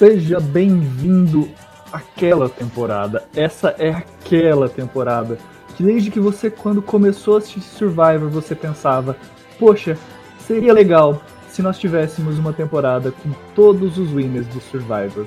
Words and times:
Seja 0.00 0.40
bem-vindo 0.40 1.46
àquela 1.92 2.48
temporada. 2.48 3.22
Essa 3.36 3.74
é 3.78 3.90
aquela 3.90 4.66
temporada 4.66 5.36
que 5.76 5.82
desde 5.82 6.10
que 6.10 6.18
você 6.18 6.48
quando 6.48 6.80
começou 6.80 7.34
a 7.34 7.38
assistir 7.38 7.60
Survivor 7.60 8.30
você 8.30 8.54
pensava, 8.54 9.14
poxa, 9.58 9.98
seria 10.38 10.72
legal 10.72 11.20
se 11.50 11.60
nós 11.60 11.78
tivéssemos 11.78 12.38
uma 12.38 12.50
temporada 12.50 13.12
com 13.12 13.28
todos 13.54 13.98
os 13.98 14.10
winners 14.10 14.46
do 14.46 14.58
Survivor. 14.58 15.26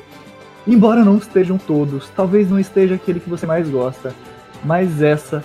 Embora 0.66 1.06
não 1.06 1.18
estejam 1.18 1.60
todos, 1.60 2.10
talvez 2.10 2.50
não 2.50 2.58
esteja 2.58 2.96
aquele 2.96 3.20
que 3.20 3.30
você 3.30 3.46
mais 3.46 3.70
gosta, 3.70 4.12
mas 4.66 5.04
essa, 5.04 5.44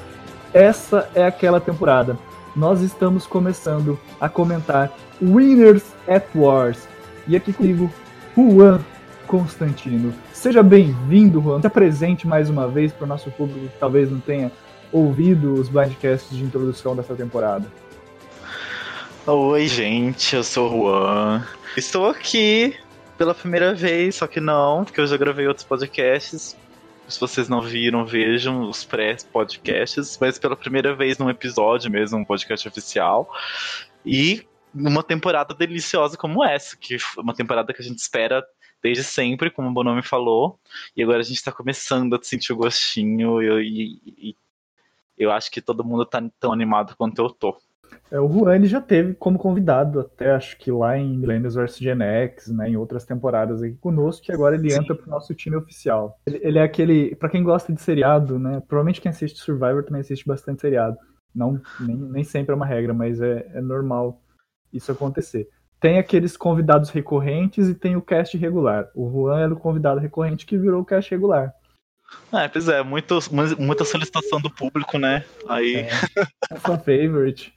essa 0.54 1.06
é 1.14 1.26
aquela 1.26 1.60
temporada. 1.60 2.18
Nós 2.56 2.80
estamos 2.80 3.26
começando 3.26 3.98
a 4.18 4.26
comentar 4.26 4.90
Winners 5.20 5.84
at 6.09 6.24
Wars. 6.34 6.88
E 7.26 7.37
aqui 7.37 7.52
comigo, 7.52 7.92
Juan 8.34 8.80
Constantino. 9.28 10.12
Seja 10.32 10.62
bem-vindo, 10.62 11.41
Juan. 11.41 11.60
Se 11.60 11.66
apresente 11.66 12.27
mais 12.27 12.48
uma 12.48 12.66
vez 12.66 12.92
para 12.92 13.05
o 13.05 13.06
nosso 13.06 13.30
público 13.30 13.68
que 13.68 13.78
talvez 13.78 14.10
não 14.10 14.18
tenha 14.18 14.51
ouvido 14.91 15.52
os 15.52 15.68
blindcasts 15.68 16.34
de 16.34 16.42
introdução 16.42 16.96
dessa 16.96 17.14
temporada. 17.14 17.70
Oi, 19.27 19.68
gente, 19.68 20.34
eu 20.34 20.42
sou 20.42 20.70
o 20.70 20.91
Juan. 20.91 21.46
Estou 21.77 22.09
aqui 22.09 22.74
pela 23.18 23.34
primeira 23.34 23.74
vez, 23.74 24.16
só 24.16 24.27
que 24.27 24.41
não, 24.41 24.84
porque 24.84 24.98
eu 24.98 25.06
já 25.06 25.18
gravei 25.18 25.46
outros 25.46 25.66
podcasts. 25.66 26.56
Se 27.06 27.20
vocês 27.20 27.51
não 27.51 27.60
viram, 27.60 28.06
vejam 28.06 28.62
os 28.62 28.82
pré-podcasts, 28.84 30.16
mas 30.18 30.38
pela 30.38 30.56
primeira 30.56 30.95
vez 30.95 31.18
num 31.18 31.29
episódio 31.29 31.90
mesmo, 31.90 32.18
um 32.18 32.24
podcast 32.24 32.66
oficial. 32.66 33.30
E 34.06 34.46
numa 34.74 35.02
temporada 35.02 35.54
deliciosa 35.54 36.16
como 36.16 36.43
essa, 36.43 36.76
que 36.76 36.95
é 36.95 36.99
uma 37.18 37.34
temporada 37.34 37.74
que 37.74 37.82
a 37.82 37.84
gente 37.84 37.99
espera 37.99 38.43
desde 38.82 39.02
sempre, 39.02 39.51
como 39.51 39.68
o 39.68 39.73
Bonomi 39.73 40.02
falou, 40.02 40.59
e 40.96 41.02
agora 41.02 41.21
a 41.21 41.23
gente 41.23 41.37
está 41.37 41.52
começando 41.52 42.15
a 42.15 42.23
sentir 42.23 42.52
o 42.52 42.57
gostinho 42.57 43.43
e, 43.43 44.01
e, 44.07 44.30
e, 44.30 44.37
eu 45.16 45.32
acho 45.32 45.51
que 45.51 45.60
todo 45.60 45.84
mundo 45.84 46.07
tá 46.07 46.23
tão 46.38 46.52
animado 46.52 46.95
quanto 46.96 47.21
eu 47.21 47.30
tô. 47.30 47.56
É, 48.10 48.21
o 48.21 48.29
Juan 48.29 48.65
já 48.65 48.80
teve 48.80 49.15
como 49.15 49.38
convidado, 49.38 50.01
até 50.01 50.30
acho 50.30 50.56
que 50.59 50.71
lá 50.71 50.96
em 50.96 51.18
Millennials 51.18 51.54
vs 51.54 51.76
Gen 51.76 52.02
X, 52.02 52.49
né, 52.49 52.71
em 52.71 52.76
outras 52.76 53.04
temporadas 53.04 53.62
aqui 53.62 53.76
conosco, 53.76 54.30
e 54.30 54.32
agora 54.32 54.54
ele 54.54 54.71
Sim. 54.71 54.80
entra 54.80 54.95
pro 54.95 55.10
nosso 55.10 55.34
time 55.34 55.56
oficial. 55.56 56.18
Ele, 56.26 56.40
ele 56.43 56.59
é 56.59 56.62
aquele, 56.62 57.16
para 57.16 57.29
quem 57.29 57.43
gosta 57.43 57.73
de 57.73 57.80
seriado, 57.80 58.38
né, 58.38 58.62
provavelmente 58.66 59.01
quem 59.01 59.10
assiste 59.10 59.38
Survivor 59.38 59.84
também 59.84 60.01
assiste 60.01 60.26
bastante 60.26 60.60
seriado. 60.60 60.96
Não, 61.34 61.60
nem, 61.80 61.96
nem 61.96 62.24
sempre 62.24 62.52
é 62.52 62.56
uma 62.56 62.66
regra, 62.66 62.95
mas 62.95 63.21
é, 63.21 63.51
é 63.52 63.60
normal 63.60 64.22
isso 64.72 64.91
acontecer 64.91 65.49
tem 65.81 65.98
aqueles 65.98 66.37
convidados 66.37 66.91
recorrentes 66.91 67.69
e 67.69 67.75
tem 67.75 67.97
o 67.97 68.03
cast 68.03 68.37
regular. 68.37 68.91
O 68.94 69.10
Juan 69.10 69.41
era 69.41 69.53
o 69.53 69.59
convidado 69.59 70.00
recorrente 70.00 70.47
que 70.47 70.59
virou 70.59 70.82
o 70.82 70.84
cast 70.84 71.10
regular. 71.10 71.54
É, 72.32 72.48
pois 72.48 72.69
é, 72.69 72.82
muito, 72.82 73.19
muita 73.59 73.84
solicitação 73.84 74.41
do 74.41 74.50
público, 74.50 74.99
né? 74.99 75.25
Aí. 75.49 75.76
É, 75.76 75.88
é 76.53 76.56
fan 76.56 76.78
favorite. 76.78 77.54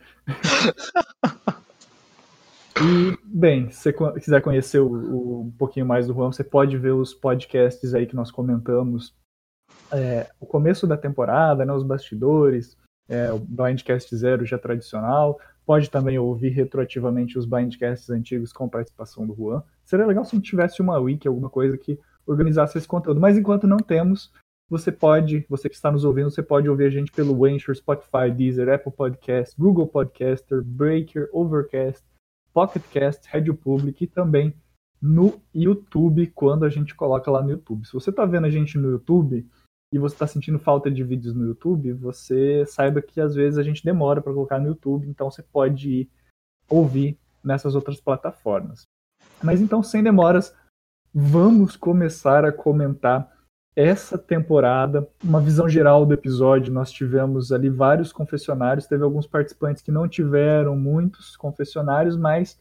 e, 2.81 3.17
bem, 3.23 3.71
se 3.71 3.91
você 3.91 4.19
quiser 4.19 4.41
conhecer 4.41 4.79
o, 4.79 4.87
o, 4.87 5.41
um 5.43 5.51
pouquinho 5.51 5.85
mais 5.85 6.07
do 6.07 6.13
Juan, 6.13 6.31
você 6.31 6.43
pode 6.43 6.77
ver 6.77 6.91
os 6.91 7.13
podcasts 7.13 7.93
aí 7.93 8.05
que 8.05 8.15
nós 8.15 8.29
comentamos. 8.29 9.15
É, 9.91 10.29
o 10.39 10.45
começo 10.45 10.85
da 10.85 10.97
temporada, 10.97 11.65
né, 11.65 11.73
os 11.73 11.83
bastidores, 11.83 12.77
é, 13.09 13.31
o 13.31 13.39
Blindcast 13.39 14.15
Zero 14.15 14.45
já 14.45 14.57
tradicional, 14.57 15.39
Pode 15.71 15.89
também 15.89 16.19
ouvir 16.19 16.49
retroativamente 16.49 17.39
os 17.39 17.45
blindcasts 17.45 18.09
antigos 18.09 18.51
com 18.51 18.67
participação 18.67 19.25
do 19.25 19.33
Juan. 19.33 19.63
Seria 19.85 20.05
legal 20.05 20.25
se 20.25 20.37
tivesse 20.41 20.81
uma 20.81 20.99
wiki, 20.99 21.29
alguma 21.29 21.49
coisa 21.49 21.77
que 21.77 21.97
organizasse 22.25 22.77
esse 22.77 22.85
conteúdo. 22.85 23.21
Mas 23.21 23.37
enquanto 23.37 23.65
não 23.65 23.77
temos, 23.77 24.33
você 24.69 24.91
pode, 24.91 25.45
você 25.47 25.69
que 25.69 25.75
está 25.75 25.89
nos 25.89 26.03
ouvindo, 26.03 26.29
você 26.29 26.43
pode 26.43 26.69
ouvir 26.69 26.87
a 26.87 26.89
gente 26.89 27.09
pelo 27.13 27.45
Anchor, 27.45 27.73
Spotify, 27.73 28.29
Deezer, 28.35 28.67
Apple 28.67 28.91
Podcast, 28.91 29.55
Google 29.57 29.87
Podcaster, 29.87 30.61
Breaker, 30.61 31.29
Overcast, 31.31 32.03
Pocket 32.53 32.83
Cast, 32.91 33.29
Radio 33.31 33.55
Public 33.55 34.03
e 34.03 34.07
também 34.07 34.53
no 35.01 35.41
YouTube, 35.55 36.27
quando 36.35 36.65
a 36.65 36.69
gente 36.69 36.93
coloca 36.93 37.31
lá 37.31 37.41
no 37.41 37.51
YouTube. 37.51 37.87
Se 37.87 37.93
você 37.93 38.09
está 38.09 38.25
vendo 38.25 38.45
a 38.45 38.51
gente 38.51 38.77
no 38.77 38.91
YouTube, 38.91 39.47
e 39.93 39.99
você 39.99 40.15
está 40.15 40.25
sentindo 40.25 40.57
falta 40.57 40.89
de 40.89 41.03
vídeos 41.03 41.35
no 41.35 41.45
YouTube, 41.45 41.91
você 41.91 42.65
saiba 42.65 43.01
que 43.01 43.19
às 43.19 43.35
vezes 43.35 43.59
a 43.59 43.63
gente 43.63 43.83
demora 43.83 44.21
para 44.21 44.33
colocar 44.33 44.59
no 44.59 44.67
YouTube, 44.67 45.07
então 45.07 45.29
você 45.29 45.43
pode 45.43 45.89
ir 45.89 46.09
ouvir 46.69 47.17
nessas 47.43 47.75
outras 47.75 47.99
plataformas. 47.99 48.83
Mas 49.43 49.59
então, 49.59 49.83
sem 49.83 50.01
demoras, 50.01 50.55
vamos 51.13 51.75
começar 51.75 52.45
a 52.45 52.51
comentar 52.51 53.29
essa 53.75 54.17
temporada, 54.17 55.07
uma 55.23 55.41
visão 55.41 55.67
geral 55.67 56.05
do 56.05 56.13
episódio. 56.13 56.73
Nós 56.73 56.91
tivemos 56.91 57.51
ali 57.51 57.69
vários 57.69 58.13
confessionários, 58.13 58.87
teve 58.87 59.03
alguns 59.03 59.27
participantes 59.27 59.81
que 59.81 59.91
não 59.91 60.07
tiveram 60.07 60.75
muitos 60.75 61.35
confessionários, 61.35 62.15
mas 62.15 62.59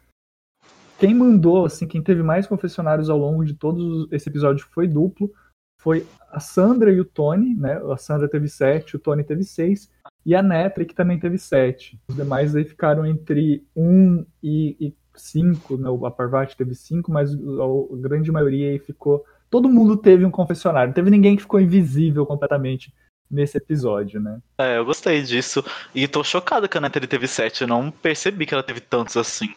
quem 0.98 1.14
mandou, 1.14 1.64
assim, 1.64 1.86
quem 1.86 2.02
teve 2.02 2.22
mais 2.22 2.46
confessionários 2.46 3.08
ao 3.08 3.18
longo 3.18 3.44
de 3.44 3.54
todo 3.54 4.08
esse 4.12 4.28
episódio 4.28 4.66
foi 4.66 4.86
duplo 4.86 5.32
foi 5.80 6.06
a 6.30 6.38
Sandra 6.38 6.92
e 6.92 7.00
o 7.00 7.04
Tony, 7.04 7.56
né? 7.56 7.80
A 7.90 7.96
Sandra 7.96 8.28
teve 8.28 8.48
sete, 8.48 8.96
o 8.96 8.98
Tony 8.98 9.24
teve 9.24 9.42
seis, 9.42 9.90
e 10.24 10.34
a 10.34 10.42
Netri, 10.42 10.84
que 10.84 10.94
também 10.94 11.18
teve 11.18 11.38
sete. 11.38 11.98
Os 12.06 12.14
demais 12.14 12.54
aí 12.54 12.64
ficaram 12.64 13.06
entre 13.06 13.66
um 13.74 14.24
e, 14.42 14.76
e 14.78 14.94
cinco, 15.14 15.78
né? 15.78 15.88
A 16.06 16.10
Parvati 16.10 16.56
teve 16.56 16.74
cinco, 16.74 17.10
mas 17.10 17.32
a 17.34 17.96
grande 17.96 18.30
maioria 18.30 18.70
aí 18.70 18.78
ficou. 18.78 19.24
Todo 19.48 19.70
mundo 19.70 19.96
teve 19.96 20.24
um 20.24 20.30
confessionário, 20.30 20.88
não 20.88 20.94
teve 20.94 21.10
ninguém 21.10 21.34
que 21.34 21.42
ficou 21.42 21.60
invisível 21.60 22.26
completamente 22.26 22.92
nesse 23.30 23.56
episódio, 23.56 24.20
né? 24.20 24.38
É, 24.58 24.76
eu 24.76 24.84
gostei 24.84 25.22
disso. 25.22 25.64
E 25.94 26.06
tô 26.06 26.22
chocado 26.22 26.68
que 26.68 26.76
a 26.76 26.80
Netri 26.80 27.06
teve 27.06 27.26
sete, 27.26 27.62
eu 27.62 27.68
não 27.68 27.90
percebi 27.90 28.44
que 28.44 28.52
ela 28.52 28.62
teve 28.62 28.80
tantos 28.80 29.16
assim. 29.16 29.48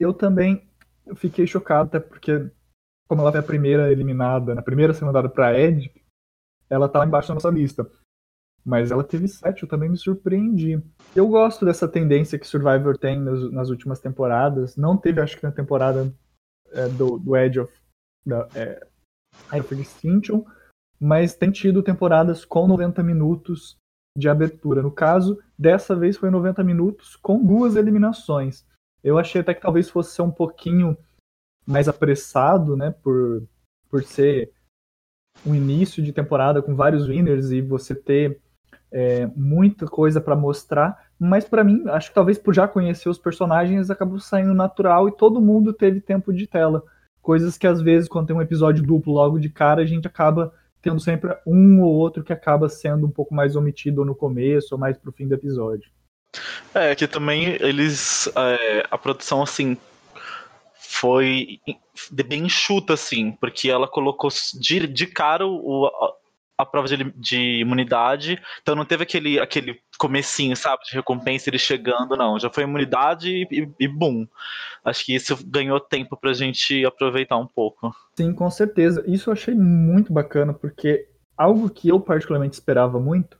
Eu 0.00 0.12
também 0.12 0.68
fiquei 1.14 1.46
chocado, 1.46 1.88
até 1.88 2.00
porque 2.00 2.50
como 3.08 3.22
ela 3.22 3.32
foi 3.32 3.40
a 3.40 3.44
primeira 3.44 3.90
eliminada, 3.90 4.54
na 4.54 4.62
primeira 4.62 4.92
ser 4.92 5.04
mandada 5.04 5.28
pra 5.28 5.58
Ed, 5.58 5.90
ela 6.68 6.88
tá 6.88 6.98
lá 6.98 7.06
embaixo 7.06 7.28
da 7.28 7.34
nossa 7.34 7.50
lista. 7.50 7.90
Mas 8.64 8.90
ela 8.90 9.02
teve 9.02 9.26
sete, 9.26 9.62
eu 9.62 9.68
também 9.68 9.88
me 9.88 9.96
surpreendi. 9.96 10.82
Eu 11.16 11.26
gosto 11.26 11.64
dessa 11.64 11.88
tendência 11.88 12.38
que 12.38 12.46
Survivor 12.46 12.98
tem 12.98 13.18
nas, 13.18 13.50
nas 13.50 13.70
últimas 13.70 13.98
temporadas. 13.98 14.76
Não 14.76 14.96
teve, 14.96 15.22
acho 15.22 15.38
que 15.38 15.42
na 15.42 15.52
temporada 15.52 16.12
é, 16.72 16.86
do, 16.88 17.18
do 17.18 17.34
Edge 17.34 17.60
of, 17.60 17.72
da, 18.26 18.46
é, 18.54 18.86
of 19.58 19.74
Extinction, 19.74 20.44
mas 21.00 21.34
tem 21.34 21.50
tido 21.50 21.82
temporadas 21.82 22.44
com 22.44 22.68
90 22.68 23.02
minutos 23.02 23.78
de 24.16 24.28
abertura. 24.28 24.82
No 24.82 24.90
caso, 24.90 25.38
dessa 25.58 25.96
vez 25.96 26.18
foi 26.18 26.28
90 26.28 26.62
minutos 26.62 27.16
com 27.16 27.42
duas 27.42 27.74
eliminações. 27.74 28.66
Eu 29.02 29.16
achei 29.16 29.40
até 29.40 29.54
que 29.54 29.62
talvez 29.62 29.88
fosse 29.88 30.14
ser 30.14 30.22
um 30.22 30.30
pouquinho 30.30 30.98
mais 31.68 31.86
apressado, 31.86 32.74
né, 32.74 32.94
por, 33.02 33.42
por 33.90 34.02
ser 34.02 34.50
um 35.44 35.54
início 35.54 36.02
de 36.02 36.12
temporada 36.12 36.62
com 36.62 36.74
vários 36.74 37.06
winners 37.06 37.50
e 37.50 37.60
você 37.60 37.94
ter 37.94 38.40
é, 38.90 39.26
muita 39.36 39.86
coisa 39.86 40.18
para 40.18 40.34
mostrar, 40.34 41.08
mas 41.18 41.44
para 41.44 41.62
mim, 41.62 41.84
acho 41.88 42.08
que 42.08 42.14
talvez 42.14 42.38
por 42.38 42.54
já 42.54 42.66
conhecer 42.66 43.08
os 43.10 43.18
personagens, 43.18 43.90
acabou 43.90 44.18
saindo 44.18 44.54
natural 44.54 45.08
e 45.08 45.12
todo 45.12 45.42
mundo 45.42 45.72
teve 45.74 46.00
tempo 46.00 46.32
de 46.32 46.46
tela. 46.46 46.82
Coisas 47.20 47.58
que 47.58 47.66
às 47.66 47.82
vezes, 47.82 48.08
quando 48.08 48.28
tem 48.28 48.36
um 48.36 48.42
episódio 48.42 48.82
duplo 48.82 49.12
logo 49.12 49.38
de 49.38 49.50
cara, 49.50 49.82
a 49.82 49.86
gente 49.86 50.06
acaba 50.06 50.54
tendo 50.80 51.00
sempre 51.00 51.36
um 51.46 51.82
ou 51.82 51.92
outro 51.92 52.24
que 52.24 52.32
acaba 52.32 52.68
sendo 52.68 53.06
um 53.06 53.10
pouco 53.10 53.34
mais 53.34 53.56
omitido 53.56 54.04
no 54.04 54.14
começo 54.14 54.74
ou 54.74 54.80
mais 54.80 54.96
pro 54.96 55.12
fim 55.12 55.28
do 55.28 55.34
episódio. 55.34 55.90
É, 56.72 56.94
que 56.94 57.06
também 57.06 57.56
eles. 57.60 58.30
É, 58.34 58.86
a 58.90 58.96
produção, 58.96 59.42
assim, 59.42 59.76
foi 61.00 61.60
bem 62.26 62.44
enxuta, 62.46 62.94
assim, 62.94 63.32
porque 63.32 63.70
ela 63.70 63.86
colocou 63.86 64.30
de, 64.60 64.86
de 64.86 65.06
cara 65.06 65.46
o, 65.46 65.86
a, 65.86 66.14
a 66.58 66.66
prova 66.66 66.88
de, 66.88 67.04
de, 67.16 67.60
imunidade, 67.60 68.40
então 68.60 68.74
não 68.74 68.84
teve 68.84 69.04
aquele, 69.04 69.38
aquele 69.38 69.80
comecinho, 69.96 70.56
sabe, 70.56 70.82
de 70.84 70.94
recompensa 70.94 71.48
ele 71.48 71.58
chegando, 71.58 72.16
não. 72.16 72.38
Já 72.38 72.50
foi 72.50 72.64
imunidade 72.64 73.46
e, 73.50 73.68
e 73.78 73.86
boom. 73.86 74.26
Acho 74.84 75.04
que 75.04 75.14
isso 75.14 75.38
ganhou 75.46 75.78
tempo 75.78 76.16
pra 76.16 76.32
gente 76.32 76.84
aproveitar 76.84 77.36
um 77.36 77.46
pouco. 77.46 77.94
Sim, 78.16 78.32
com 78.32 78.50
certeza. 78.50 79.04
Isso 79.06 79.30
eu 79.30 79.34
achei 79.34 79.54
muito 79.54 80.12
bacana, 80.12 80.52
porque 80.52 81.08
algo 81.36 81.70
que 81.70 81.88
eu 81.88 82.00
particularmente 82.00 82.54
esperava 82.54 82.98
muito 82.98 83.38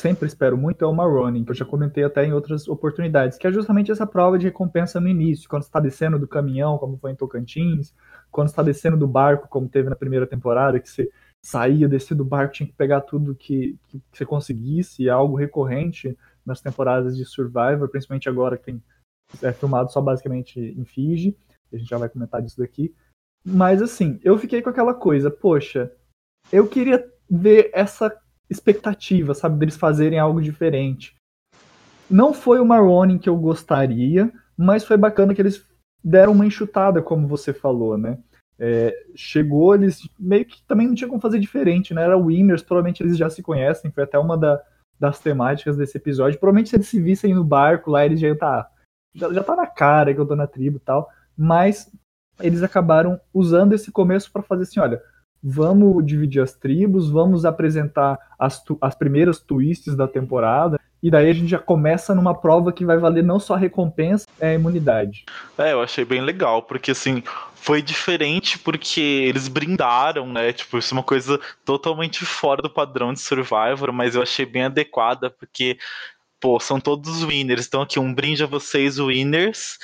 sempre 0.00 0.26
espero 0.26 0.56
muito 0.56 0.84
é 0.84 0.88
o 0.88 0.94
Maroni, 0.94 1.44
que 1.44 1.50
eu 1.50 1.54
já 1.54 1.64
comentei 1.64 2.04
até 2.04 2.24
em 2.24 2.32
outras 2.32 2.68
oportunidades, 2.68 3.36
que 3.36 3.46
é 3.46 3.52
justamente 3.52 3.90
essa 3.90 4.06
prova 4.06 4.38
de 4.38 4.46
recompensa 4.46 5.00
no 5.00 5.08
início, 5.08 5.48
quando 5.48 5.62
está 5.62 5.80
descendo 5.80 6.18
do 6.18 6.28
caminhão, 6.28 6.78
como 6.78 6.96
foi 6.96 7.12
em 7.12 7.16
Tocantins, 7.16 7.94
quando 8.30 8.48
está 8.48 8.62
descendo 8.62 8.96
do 8.96 9.06
barco, 9.06 9.48
como 9.48 9.68
teve 9.68 9.88
na 9.88 9.96
primeira 9.96 10.26
temporada, 10.26 10.78
que 10.78 10.88
você 10.88 11.10
saía, 11.44 11.88
descia 11.88 12.16
do 12.16 12.24
barco, 12.24 12.54
tinha 12.54 12.66
que 12.66 12.74
pegar 12.74 13.00
tudo 13.00 13.34
que, 13.34 13.78
que 13.88 14.02
você 14.12 14.24
conseguisse, 14.24 15.08
é 15.08 15.10
algo 15.10 15.36
recorrente 15.36 16.16
nas 16.44 16.60
temporadas 16.60 17.16
de 17.16 17.24
Survivor, 17.24 17.88
principalmente 17.88 18.28
agora 18.28 18.56
que 18.56 18.64
tem, 18.64 18.82
é 19.42 19.52
filmado 19.52 19.90
só 19.92 20.00
basicamente 20.00 20.58
em 20.58 20.84
Fiji, 20.84 21.36
a 21.72 21.76
gente 21.76 21.88
já 21.88 21.98
vai 21.98 22.08
comentar 22.08 22.40
disso 22.40 22.58
daqui. 22.58 22.94
Mas 23.44 23.82
assim, 23.82 24.18
eu 24.22 24.38
fiquei 24.38 24.62
com 24.62 24.70
aquela 24.70 24.94
coisa, 24.94 25.30
poxa, 25.30 25.92
eu 26.52 26.66
queria 26.66 27.06
ver 27.30 27.70
essa 27.72 28.10
expectativa, 28.50 29.34
sabe, 29.34 29.58
deles 29.58 29.76
fazerem 29.76 30.18
algo 30.18 30.40
diferente. 30.40 31.16
Não 32.10 32.32
foi 32.32 32.60
o 32.60 32.64
Maroni 32.64 33.18
que 33.18 33.28
eu 33.28 33.36
gostaria, 33.36 34.32
mas 34.56 34.84
foi 34.84 34.96
bacana 34.96 35.34
que 35.34 35.42
eles 35.42 35.64
deram 36.02 36.32
uma 36.32 36.46
enxutada, 36.46 37.02
como 37.02 37.28
você 37.28 37.52
falou, 37.52 37.98
né? 37.98 38.18
É, 38.58 38.92
chegou, 39.14 39.74
eles 39.74 40.08
meio 40.18 40.44
que 40.44 40.62
também 40.66 40.88
não 40.88 40.94
tinha 40.94 41.08
como 41.08 41.20
fazer 41.20 41.38
diferente, 41.38 41.92
né? 41.94 42.02
Era 42.02 42.16
Winners, 42.16 42.62
provavelmente 42.62 43.02
eles 43.02 43.16
já 43.16 43.28
se 43.30 43.42
conhecem, 43.42 43.90
foi 43.90 44.04
até 44.04 44.18
uma 44.18 44.36
da, 44.36 44.60
das 44.98 45.20
temáticas 45.20 45.76
desse 45.76 45.96
episódio. 45.96 46.40
Provavelmente 46.40 46.70
se 46.70 46.76
eles 46.76 46.88
se 46.88 47.00
vissem 47.00 47.34
no 47.34 47.44
barco 47.44 47.90
lá, 47.90 48.04
eles 48.04 48.18
já 48.18 48.34
tá, 48.34 48.70
já, 49.14 49.32
já 49.32 49.44
tá 49.44 49.54
na 49.54 49.66
cara 49.66 50.12
que 50.12 50.20
eu 50.20 50.26
tô 50.26 50.34
na 50.34 50.46
tribo 50.46 50.78
e 50.78 50.80
tal, 50.80 51.08
mas 51.36 51.90
eles 52.40 52.62
acabaram 52.62 53.20
usando 53.32 53.74
esse 53.74 53.92
começo 53.92 54.30
para 54.32 54.42
fazer 54.42 54.62
assim, 54.62 54.80
olha, 54.80 55.02
vamos 55.42 56.04
dividir 56.04 56.42
as 56.42 56.52
tribos, 56.52 57.10
vamos 57.10 57.44
apresentar 57.44 58.18
as, 58.38 58.62
as 58.80 58.94
primeiras 58.94 59.40
twists 59.40 59.94
da 59.96 60.08
temporada, 60.08 60.78
e 61.02 61.10
daí 61.10 61.30
a 61.30 61.32
gente 61.32 61.48
já 61.48 61.58
começa 61.58 62.14
numa 62.14 62.34
prova 62.34 62.72
que 62.72 62.84
vai 62.84 62.98
valer 62.98 63.22
não 63.22 63.38
só 63.38 63.54
a 63.54 63.58
recompensa, 63.58 64.26
é 64.40 64.48
a 64.48 64.54
imunidade. 64.54 65.24
É, 65.56 65.72
eu 65.72 65.80
achei 65.80 66.04
bem 66.04 66.20
legal, 66.20 66.62
porque 66.62 66.90
assim, 66.90 67.22
foi 67.54 67.80
diferente 67.80 68.58
porque 68.58 69.00
eles 69.00 69.46
brindaram, 69.46 70.26
né? 70.26 70.52
Tipo, 70.52 70.78
isso 70.78 70.92
é 70.92 70.96
uma 70.96 71.02
coisa 71.04 71.38
totalmente 71.64 72.24
fora 72.24 72.60
do 72.60 72.70
padrão 72.70 73.12
de 73.12 73.20
Survivor, 73.20 73.92
mas 73.92 74.16
eu 74.16 74.22
achei 74.22 74.44
bem 74.44 74.64
adequada, 74.64 75.30
porque, 75.30 75.78
pô, 76.40 76.58
são 76.58 76.80
todos 76.80 77.22
winners. 77.22 77.66
Então 77.66 77.82
aqui, 77.82 78.00
um 78.00 78.12
brinde 78.12 78.42
a 78.42 78.46
vocês, 78.46 78.98
winners, 78.98 79.78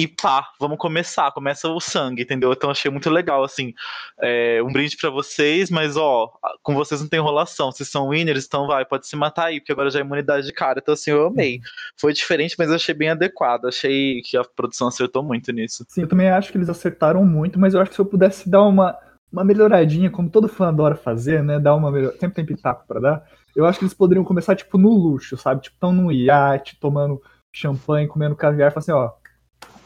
e 0.00 0.08
pá, 0.08 0.50
vamos 0.58 0.78
começar, 0.78 1.30
começa 1.32 1.68
o 1.68 1.78
sangue, 1.78 2.22
entendeu? 2.22 2.50
Então 2.54 2.70
achei 2.70 2.90
muito 2.90 3.10
legal, 3.10 3.44
assim, 3.44 3.74
é, 4.18 4.62
um 4.62 4.72
brinde 4.72 4.96
para 4.96 5.10
vocês, 5.10 5.70
mas 5.70 5.94
ó, 5.94 6.32
com 6.62 6.74
vocês 6.74 7.02
não 7.02 7.08
tem 7.08 7.18
enrolação, 7.18 7.70
vocês 7.70 7.90
são 7.90 8.08
winners, 8.08 8.46
então 8.46 8.66
vai, 8.66 8.82
pode 8.86 9.06
se 9.06 9.14
matar 9.14 9.46
aí, 9.46 9.60
porque 9.60 9.72
agora 9.72 9.90
já 9.90 9.98
é 9.98 10.02
imunidade 10.02 10.46
de 10.46 10.54
cara, 10.54 10.78
então 10.80 10.94
assim, 10.94 11.10
eu 11.10 11.26
amei. 11.26 11.60
Foi 11.98 12.14
diferente, 12.14 12.56
mas 12.58 12.70
eu 12.70 12.76
achei 12.76 12.94
bem 12.94 13.10
adequado, 13.10 13.66
achei 13.66 14.22
que 14.22 14.38
a 14.38 14.42
produção 14.42 14.88
acertou 14.88 15.22
muito 15.22 15.52
nisso. 15.52 15.84
Sim, 15.86 16.00
eu 16.00 16.08
também 16.08 16.30
acho 16.30 16.50
que 16.50 16.56
eles 16.56 16.70
acertaram 16.70 17.22
muito, 17.22 17.60
mas 17.60 17.74
eu 17.74 17.80
acho 17.82 17.90
que 17.90 17.96
se 17.96 18.00
eu 18.00 18.06
pudesse 18.06 18.48
dar 18.48 18.62
uma, 18.62 18.96
uma 19.30 19.44
melhoradinha, 19.44 20.10
como 20.10 20.30
todo 20.30 20.48
fã 20.48 20.68
adora 20.68 20.96
fazer, 20.96 21.44
né, 21.44 21.58
dar 21.58 21.74
uma 21.74 21.90
melhor... 21.90 22.12
sempre 22.12 22.36
tem 22.36 22.46
pitaco 22.46 22.86
pra 22.88 23.00
dar, 23.00 23.26
eu 23.54 23.66
acho 23.66 23.78
que 23.78 23.84
eles 23.84 23.92
poderiam 23.92 24.24
começar, 24.24 24.56
tipo, 24.56 24.78
no 24.78 24.88
luxo, 24.88 25.36
sabe, 25.36 25.60
tipo, 25.60 25.76
tão 25.78 25.92
num 25.92 26.10
iate, 26.10 26.78
tomando 26.80 27.20
champanhe, 27.52 28.08
comendo 28.08 28.34
caviar, 28.34 28.70
e 28.70 28.72
falar 28.72 28.80
assim, 28.80 28.92
ó, 28.92 29.19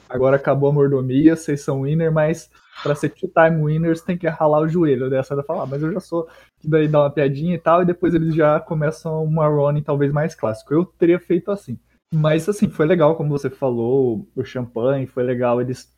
agora 0.09 0.37
acabou 0.37 0.71
a 0.71 0.73
mordomia, 0.73 1.37
vocês 1.37 1.63
são 1.63 1.83
winner, 1.83 2.13
mas 2.13 2.51
para 2.83 2.95
ser 2.95 3.11
two-time 3.11 3.63
winners 3.63 4.01
tem 4.01 4.17
que 4.17 4.29
ralar 4.29 4.61
o 4.61 4.69
joelho. 4.69 5.09
Daí 5.09 5.19
a 5.19 5.23
Sarah 5.23 5.43
fala, 5.43 5.63
ah, 5.63 5.67
mas 5.67 5.83
eu 5.83 5.93
já 5.93 6.01
sou. 6.01 6.29
Que 6.61 6.69
daí 6.69 6.89
dá 6.89 7.03
uma 7.03 7.11
piadinha 7.11 7.55
e 7.55 7.59
tal, 7.59 7.83
e 7.83 7.87
depois 7.87 8.15
eles 8.15 8.35
já 8.35 8.59
começam 8.61 9.23
uma 9.25 9.47
run 9.47 9.81
talvez 9.83 10.13
mais 10.13 10.35
clássico. 10.35 10.75
Eu 10.75 10.85
teria 10.85 11.19
feito 11.19 11.51
assim. 11.51 11.79
Mas 12.13 12.49
assim, 12.49 12.69
foi 12.69 12.87
legal, 12.87 13.17
como 13.17 13.31
você 13.31 13.51
falou, 13.51 14.29
o 14.37 14.45
champanhe, 14.45 15.07
foi 15.07 15.23
legal 15.23 15.61
eles 15.61 15.93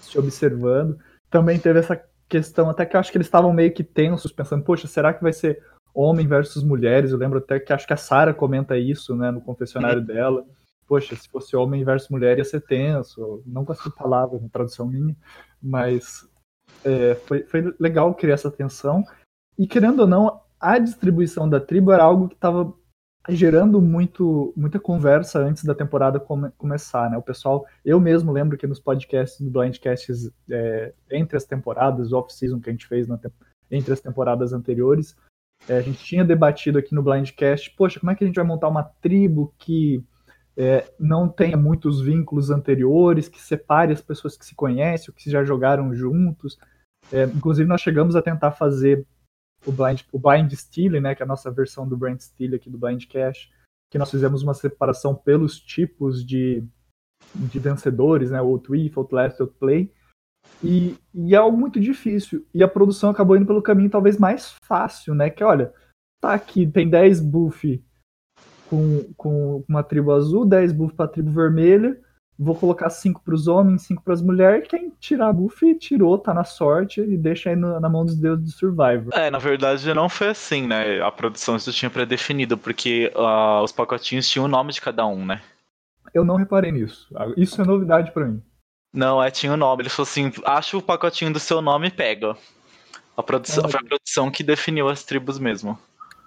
se 0.00 0.18
observando. 0.18 0.98
Também 1.30 1.58
teve 1.58 1.78
essa 1.78 2.00
questão, 2.28 2.68
até 2.68 2.84
que 2.84 2.96
eu 2.96 3.00
acho 3.00 3.10
que 3.10 3.16
eles 3.16 3.26
estavam 3.26 3.52
meio 3.52 3.72
que 3.72 3.84
tensos, 3.84 4.32
pensando, 4.32 4.64
poxa, 4.64 4.86
será 4.86 5.12
que 5.12 5.22
vai 5.22 5.32
ser 5.32 5.62
homem 5.94 6.26
versus 6.26 6.62
mulheres? 6.62 7.10
Eu 7.10 7.18
lembro 7.18 7.38
até 7.38 7.58
que 7.60 7.72
acho 7.72 7.86
que 7.86 7.92
a 7.92 7.96
Sarah 7.96 8.34
comenta 8.34 8.76
isso, 8.76 9.14
né, 9.14 9.30
no 9.30 9.40
confessionário 9.40 10.02
dela 10.02 10.44
poxa, 10.92 11.16
se 11.16 11.26
fosse 11.26 11.56
homem 11.56 11.82
versus 11.82 12.10
mulher 12.10 12.36
ia 12.36 12.44
ser 12.44 12.60
tenso. 12.60 13.42
Não 13.46 13.64
com 13.64 13.72
essa 13.72 13.90
palavra 13.90 14.38
na 14.38 14.48
tradução 14.50 14.86
minha, 14.86 15.16
mas 15.62 16.28
é, 16.84 17.14
foi, 17.14 17.44
foi 17.44 17.74
legal 17.80 18.14
criar 18.14 18.34
essa 18.34 18.50
tensão. 18.50 19.02
E 19.58 19.66
querendo 19.66 20.00
ou 20.00 20.06
não, 20.06 20.42
a 20.60 20.78
distribuição 20.78 21.48
da 21.48 21.58
tribo 21.58 21.92
era 21.92 22.02
algo 22.02 22.28
que 22.28 22.34
estava 22.34 22.74
gerando 23.26 23.80
muito, 23.80 24.52
muita 24.54 24.78
conversa 24.78 25.38
antes 25.38 25.64
da 25.64 25.74
temporada 25.74 26.20
come, 26.20 26.50
começar, 26.58 27.10
né? 27.10 27.16
O 27.16 27.22
pessoal, 27.22 27.64
eu 27.82 27.98
mesmo 27.98 28.30
lembro 28.30 28.58
que 28.58 28.66
nos 28.66 28.78
podcasts 28.78 29.40
do 29.40 29.50
Blindcasts 29.50 30.30
é, 30.50 30.92
entre 31.10 31.38
as 31.38 31.46
temporadas, 31.46 32.12
off-season 32.12 32.60
que 32.60 32.68
a 32.68 32.72
gente 32.72 32.86
fez 32.86 33.08
na, 33.08 33.18
entre 33.70 33.94
as 33.94 34.00
temporadas 34.02 34.52
anteriores, 34.52 35.16
é, 35.66 35.78
a 35.78 35.80
gente 35.80 36.04
tinha 36.04 36.22
debatido 36.22 36.78
aqui 36.78 36.94
no 36.94 37.02
Blindcast, 37.02 37.70
poxa, 37.78 37.98
como 37.98 38.12
é 38.12 38.14
que 38.14 38.24
a 38.24 38.26
gente 38.26 38.36
vai 38.36 38.44
montar 38.44 38.68
uma 38.68 38.82
tribo 38.82 39.54
que 39.56 40.04
é, 40.56 40.92
não 40.98 41.28
tenha 41.28 41.56
muitos 41.56 42.00
vínculos 42.00 42.50
anteriores, 42.50 43.28
que 43.28 43.40
separe 43.40 43.92
as 43.92 44.00
pessoas 44.00 44.36
que 44.36 44.44
se 44.44 44.54
conhecem, 44.54 45.06
ou 45.08 45.14
que 45.14 45.30
já 45.30 45.44
jogaram 45.44 45.94
juntos. 45.94 46.58
É, 47.10 47.24
inclusive, 47.24 47.68
nós 47.68 47.80
chegamos 47.80 48.14
a 48.16 48.22
tentar 48.22 48.52
fazer 48.52 49.06
o 49.66 49.72
Blind, 49.72 50.02
o 50.12 50.18
blind 50.18 50.52
Stealing, 50.52 51.00
né, 51.00 51.14
que 51.14 51.22
é 51.22 51.24
a 51.24 51.28
nossa 51.28 51.50
versão 51.50 51.88
do 51.88 51.96
Blind 51.96 52.20
Stealing 52.20 52.56
aqui 52.56 52.68
do 52.68 52.78
Blind 52.78 53.06
Cash, 53.06 53.50
que 53.90 53.98
nós 53.98 54.10
fizemos 54.10 54.42
uma 54.42 54.54
separação 54.54 55.14
pelos 55.14 55.60
tipos 55.60 56.24
de, 56.24 56.64
de 57.34 57.58
vencedores, 57.58 58.30
né, 58.30 58.38
Outwith, 58.38 58.96
Outlast, 58.96 59.40
Outplay, 59.40 59.92
e, 60.62 60.96
e 61.14 61.34
é 61.34 61.38
algo 61.38 61.56
muito 61.56 61.78
difícil. 61.78 62.46
E 62.52 62.62
a 62.62 62.68
produção 62.68 63.10
acabou 63.10 63.36
indo 63.36 63.46
pelo 63.46 63.62
caminho 63.62 63.90
talvez 63.90 64.18
mais 64.18 64.56
fácil, 64.64 65.14
né, 65.14 65.30
que 65.30 65.44
olha, 65.44 65.72
tá 66.20 66.34
aqui, 66.34 66.66
tem 66.66 66.88
10 66.88 67.20
buff 67.20 67.82
com, 68.72 69.04
com 69.18 69.64
uma 69.68 69.82
tribo 69.82 70.12
azul, 70.12 70.46
10 70.46 70.72
buff 70.72 70.94
para 70.94 71.04
a 71.04 71.08
tribo 71.08 71.30
vermelha. 71.30 71.94
Vou 72.38 72.54
colocar 72.54 72.88
5 72.88 73.20
para 73.22 73.34
os 73.34 73.46
homens, 73.46 73.82
5 73.82 74.02
para 74.02 74.14
as 74.14 74.22
mulheres. 74.22 74.66
Quem 74.66 74.90
tirar 74.98 75.30
buff, 75.34 75.74
tirou, 75.74 76.16
tá 76.16 76.32
na 76.32 76.42
sorte 76.42 77.02
e 77.02 77.18
deixa 77.18 77.50
aí 77.50 77.56
no, 77.56 77.78
na 77.78 77.88
mão 77.90 78.06
dos 78.06 78.16
deuses 78.16 78.42
do 78.46 78.50
Survivor. 78.50 79.12
É, 79.12 79.30
na 79.30 79.38
verdade 79.38 79.92
não 79.92 80.08
foi 80.08 80.28
assim, 80.28 80.66
né? 80.66 81.02
A 81.02 81.12
produção 81.12 81.56
isso 81.56 81.70
tinha 81.70 81.90
pré-definido, 81.90 82.56
porque 82.56 83.12
uh, 83.14 83.62
os 83.62 83.72
pacotinhos 83.72 84.26
tinham 84.26 84.46
o 84.46 84.48
nome 84.48 84.72
de 84.72 84.80
cada 84.80 85.06
um, 85.06 85.26
né? 85.26 85.42
Eu 86.14 86.24
não 86.24 86.36
reparei 86.36 86.72
nisso. 86.72 87.14
Isso 87.36 87.60
é 87.60 87.64
novidade 87.66 88.10
para 88.10 88.24
mim. 88.24 88.42
Não, 88.92 89.22
é, 89.22 89.30
tinha 89.30 89.52
o 89.52 89.56
nome. 89.56 89.82
Ele 89.82 89.90
falou 89.90 90.08
assim: 90.08 90.32
acha 90.44 90.76
o 90.76 90.82
pacotinho 90.82 91.32
do 91.32 91.38
seu 91.38 91.60
nome 91.60 91.88
e 91.88 91.90
pega. 91.90 92.36
A 93.16 93.22
produção, 93.22 93.66
é. 93.66 93.68
foi 93.68 93.80
a 93.80 93.84
produção 93.84 94.30
que 94.30 94.42
definiu 94.42 94.88
as 94.88 95.04
tribos 95.04 95.38
mesmo. 95.38 95.78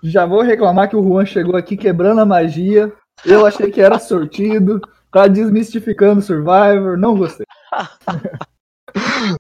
Já 0.04 0.26
vou 0.26 0.42
reclamar 0.42 0.90
que 0.90 0.96
o 0.96 1.04
Juan 1.04 1.26
chegou 1.26 1.56
aqui 1.56 1.76
quebrando 1.76 2.22
a 2.22 2.26
magia. 2.26 2.92
Eu 3.26 3.46
achei 3.46 3.72
que 3.72 3.82
era 3.82 4.00
sortido. 4.00 4.82
Tá 5.12 5.28
desmistificando 5.28 6.22
Survivor. 6.22 6.98
Não 6.98 7.18
gostei. 7.18 7.46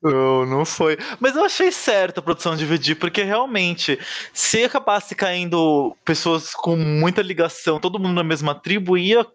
Não, 0.02 0.46
não 0.46 0.66
foi. 0.66 0.98
Mas 1.20 1.36
eu 1.36 1.46
achei 1.46 1.72
certo 1.72 2.20
a 2.20 2.22
produção 2.22 2.56
dividir, 2.56 2.96
porque 2.96 3.24
realmente, 3.24 3.98
se 4.34 4.64
acabasse 4.64 5.16
caindo 5.16 5.96
pessoas 6.04 6.54
com 6.54 6.76
muita 6.76 7.22
ligação, 7.22 7.80
todo 7.80 8.00
mundo 8.00 8.16
na 8.16 8.24
mesma 8.24 8.54
tribo, 8.54 8.98
ia 8.98 9.26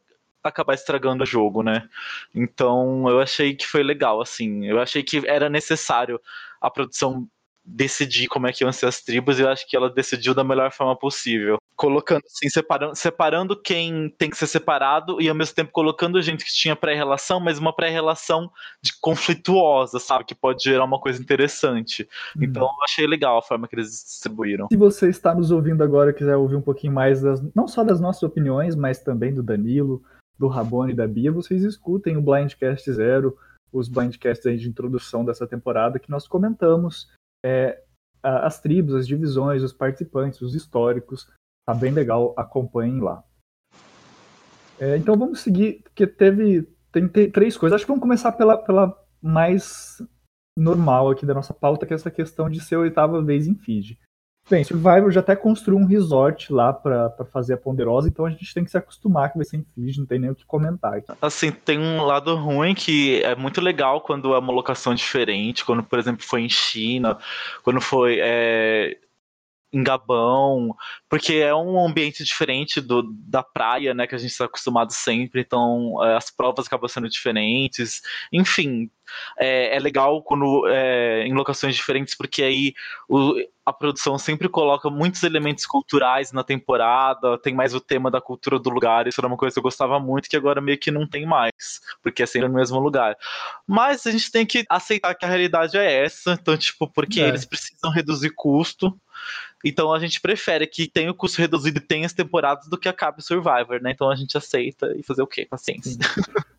acabar 0.43 0.75
estragando 0.75 1.23
o 1.23 1.27
jogo, 1.27 1.63
né? 1.63 1.89
Então 2.35 3.09
eu 3.09 3.21
achei 3.21 3.55
que 3.55 3.67
foi 3.67 3.83
legal, 3.83 4.21
assim. 4.21 4.67
Eu 4.67 4.81
achei 4.81 5.03
que 5.03 5.23
era 5.27 5.49
necessário 5.49 6.21
a 6.61 6.71
produção 6.71 7.27
decidir 7.65 8.27
como 8.27 8.47
é 8.47 8.53
que 8.53 8.65
iam 8.65 8.73
ser 8.73 8.87
as 8.87 9.03
tribos, 9.03 9.39
e 9.39 9.43
eu 9.43 9.49
acho 9.49 9.69
que 9.69 9.77
ela 9.77 9.91
decidiu 9.91 10.35
da 10.35 10.43
melhor 10.43 10.73
forma 10.73 10.97
possível. 10.97 11.59
Colocando 11.77 12.23
assim, 12.27 12.49
separando, 12.49 12.97
separando 12.97 13.61
quem 13.61 14.11
tem 14.19 14.29
que 14.29 14.37
ser 14.37 14.47
separado 14.47 15.21
e 15.21 15.29
ao 15.29 15.35
mesmo 15.35 15.55
tempo 15.55 15.73
colocando 15.73 16.21
gente 16.21 16.45
que 16.45 16.53
tinha 16.53 16.77
pré-relação, 16.77 17.41
mas 17.41 17.59
uma 17.59 17.75
pré-relação 17.75 18.51
de 18.83 18.93
conflituosa, 19.01 19.99
sabe? 19.99 20.25
Que 20.25 20.35
pode 20.35 20.63
gerar 20.63 20.85
uma 20.85 21.01
coisa 21.01 21.21
interessante. 21.23 22.09
Hum. 22.37 22.41
Então 22.43 22.63
eu 22.63 22.85
achei 22.85 23.07
legal 23.07 23.39
a 23.39 23.43
forma 23.43 23.69
que 23.69 23.77
eles 23.77 23.91
distribuíram. 23.91 24.69
Se 24.71 24.77
você 24.77 25.09
está 25.09 25.35
nos 25.35 25.51
ouvindo 25.51 25.83
agora 25.83 26.11
e 26.11 26.15
quiser 26.15 26.37
ouvir 26.37 26.57
um 26.57 26.63
pouquinho 26.63 26.93
mais 26.93 27.23
das, 27.23 27.43
não 27.55 27.67
só 27.67 27.85
das 27.85 28.01
nossas 28.01 28.23
opiniões, 28.23 28.75
mas 28.75 29.01
também 29.01 29.33
do 29.33 29.43
Danilo, 29.43 30.03
do 30.39 30.49
Rabone 30.49 30.93
e 30.93 30.97
da 30.97 31.07
Bia, 31.07 31.31
vocês 31.31 31.63
escutem 31.63 32.17
o 32.17 32.23
Blindcast 32.23 32.91
Zero, 32.93 33.37
os 33.73 33.89
blindcasts 33.89 34.61
de 34.61 34.69
introdução 34.69 35.25
dessa 35.25 35.47
temporada 35.47 35.99
que 35.99 36.11
nós 36.11 36.27
comentamos 36.27 37.09
é, 37.45 37.83
as 38.23 38.61
tribos, 38.61 38.95
as 38.95 39.07
divisões, 39.07 39.63
os 39.63 39.73
participantes, 39.73 40.41
os 40.41 40.55
históricos. 40.55 41.29
Tá 41.67 41.75
bem 41.75 41.93
legal, 41.93 42.35
acompanhem 42.37 43.01
lá. 43.01 43.23
É, 44.79 44.97
então 44.97 45.17
vamos 45.17 45.41
seguir, 45.41 45.83
porque 45.83 46.07
teve 46.07 46.67
tem, 46.91 47.09
três 47.09 47.57
coisas. 47.57 47.77
Acho 47.77 47.85
que 47.85 47.91
vamos 47.91 48.03
começar 48.03 48.33
pela, 48.33 48.57
pela 48.57 48.97
mais 49.23 50.03
normal 50.59 51.11
aqui 51.11 51.25
da 51.25 51.35
nossa 51.35 51.55
pauta, 51.55 51.87
que 51.87 51.93
é 51.93 51.97
essa 51.97 52.11
questão 52.11 52.49
de 52.49 52.61
ser 52.61 52.77
a 52.77 52.81
oitava 52.81 53.23
vez 53.23 53.47
em 53.47 53.55
Fiji. 53.55 53.99
Bem, 54.51 54.65
Survivor 54.65 55.13
já 55.13 55.21
até 55.21 55.37
construiu 55.37 55.79
um 55.79 55.87
resort 55.87 56.53
lá 56.53 56.73
para 56.73 57.25
fazer 57.33 57.55
a 57.55 57.57
Ponderosa, 57.57 58.09
então 58.09 58.27
a 58.27 58.31
gente 58.31 58.53
tem 58.53 58.65
que 58.65 58.71
se 58.71 58.77
acostumar 58.77 59.31
que 59.31 59.39
vai 59.39 59.45
ser 59.45 59.59
em 59.59 59.67
Fiji, 59.75 60.01
não 60.01 60.07
tem 60.07 60.19
nem 60.19 60.31
o 60.31 60.35
que 60.35 60.45
comentar. 60.45 61.01
Assim, 61.23 61.53
tem 61.53 61.79
um 61.79 62.03
lado 62.03 62.35
ruim 62.35 62.75
que 62.75 63.23
é 63.23 63.37
muito 63.37 63.61
legal 63.61 64.01
quando 64.01 64.35
é 64.35 64.39
uma 64.39 64.53
locação 64.53 64.93
diferente, 64.93 65.65
quando, 65.65 65.85
por 65.85 66.01
exemplo, 66.01 66.27
foi 66.27 66.41
em 66.43 66.49
China, 66.49 67.17
quando 67.63 67.81
foi. 67.81 68.19
É 68.21 68.99
em 69.73 69.83
Gabão, 69.83 70.75
porque 71.09 71.35
é 71.35 71.55
um 71.55 71.85
ambiente 71.85 72.25
diferente 72.25 72.81
do, 72.81 73.03
da 73.03 73.43
praia, 73.43 73.95
né, 73.95 74.07
que 74.07 74.15
a 74.15 74.19
gente 74.19 74.33
está 74.33 74.45
acostumado 74.47 74.93
sempre, 74.93 75.41
então 75.41 76.03
é, 76.05 76.17
as 76.17 76.31
provas 76.31 76.67
acabam 76.67 76.89
sendo 76.89 77.09
diferentes, 77.09 78.01
enfim, 78.33 78.91
é, 79.39 79.77
é 79.77 79.79
legal 79.79 80.23
quando 80.23 80.67
é, 80.69 81.25
em 81.27 81.35
locações 81.35 81.77
diferentes, 81.77 82.15
porque 82.15 82.43
aí 82.43 82.75
o, 83.09 83.35
a 83.65 83.73
produção 83.73 84.19
sempre 84.19 84.49
coloca 84.49 84.91
muitos 84.91 85.23
elementos 85.23 85.65
culturais 85.67 86.33
na 86.33 86.43
temporada, 86.43 87.39
tem 87.39 87.55
mais 87.55 87.75
o 87.75 87.81
tema 87.81 88.11
da 88.11 88.21
cultura 88.21 88.59
do 88.59 88.71
lugar, 88.71 89.07
isso 89.07 89.21
era 89.21 89.29
uma 89.29 89.37
coisa 89.37 89.55
que 89.55 89.59
eu 89.59 89.63
gostava 89.63 90.01
muito, 90.01 90.29
que 90.29 90.37
agora 90.37 90.61
meio 90.61 90.79
que 90.79 90.91
não 90.91 91.07
tem 91.07 91.25
mais, 91.27 91.81
porque 92.03 92.23
é 92.23 92.27
sempre 92.27 92.49
no 92.49 92.55
mesmo 92.55 92.79
lugar. 92.81 93.17
Mas 93.67 94.07
a 94.07 94.11
gente 94.11 94.31
tem 94.31 94.45
que 94.45 94.65
aceitar 94.69 95.15
que 95.15 95.25
a 95.25 95.29
realidade 95.29 95.77
é 95.77 96.05
essa, 96.05 96.33
então, 96.33 96.57
tipo, 96.57 96.89
porque 96.89 97.21
é. 97.21 97.29
eles 97.29 97.45
precisam 97.45 97.91
reduzir 97.91 98.31
custo, 98.35 98.99
então 99.65 99.93
a 99.93 99.99
gente 99.99 100.21
prefere 100.21 100.67
que 100.67 100.89
tenha 100.89 101.11
o 101.11 101.15
custo 101.15 101.41
reduzido 101.41 101.79
e 101.79 101.83
tenha 101.83 102.07
as 102.07 102.13
temporadas 102.13 102.69
do 102.69 102.79
que 102.79 102.89
acabe 102.89 103.23
Survivor, 103.23 103.81
né? 103.83 103.91
Então 103.91 104.11
a 104.11 104.15
gente 104.15 104.37
aceita 104.37 104.95
e 104.97 105.03
fazer 105.03 105.23
o 105.23 105.27
quê? 105.27 105.47
Paciência. 105.49 105.99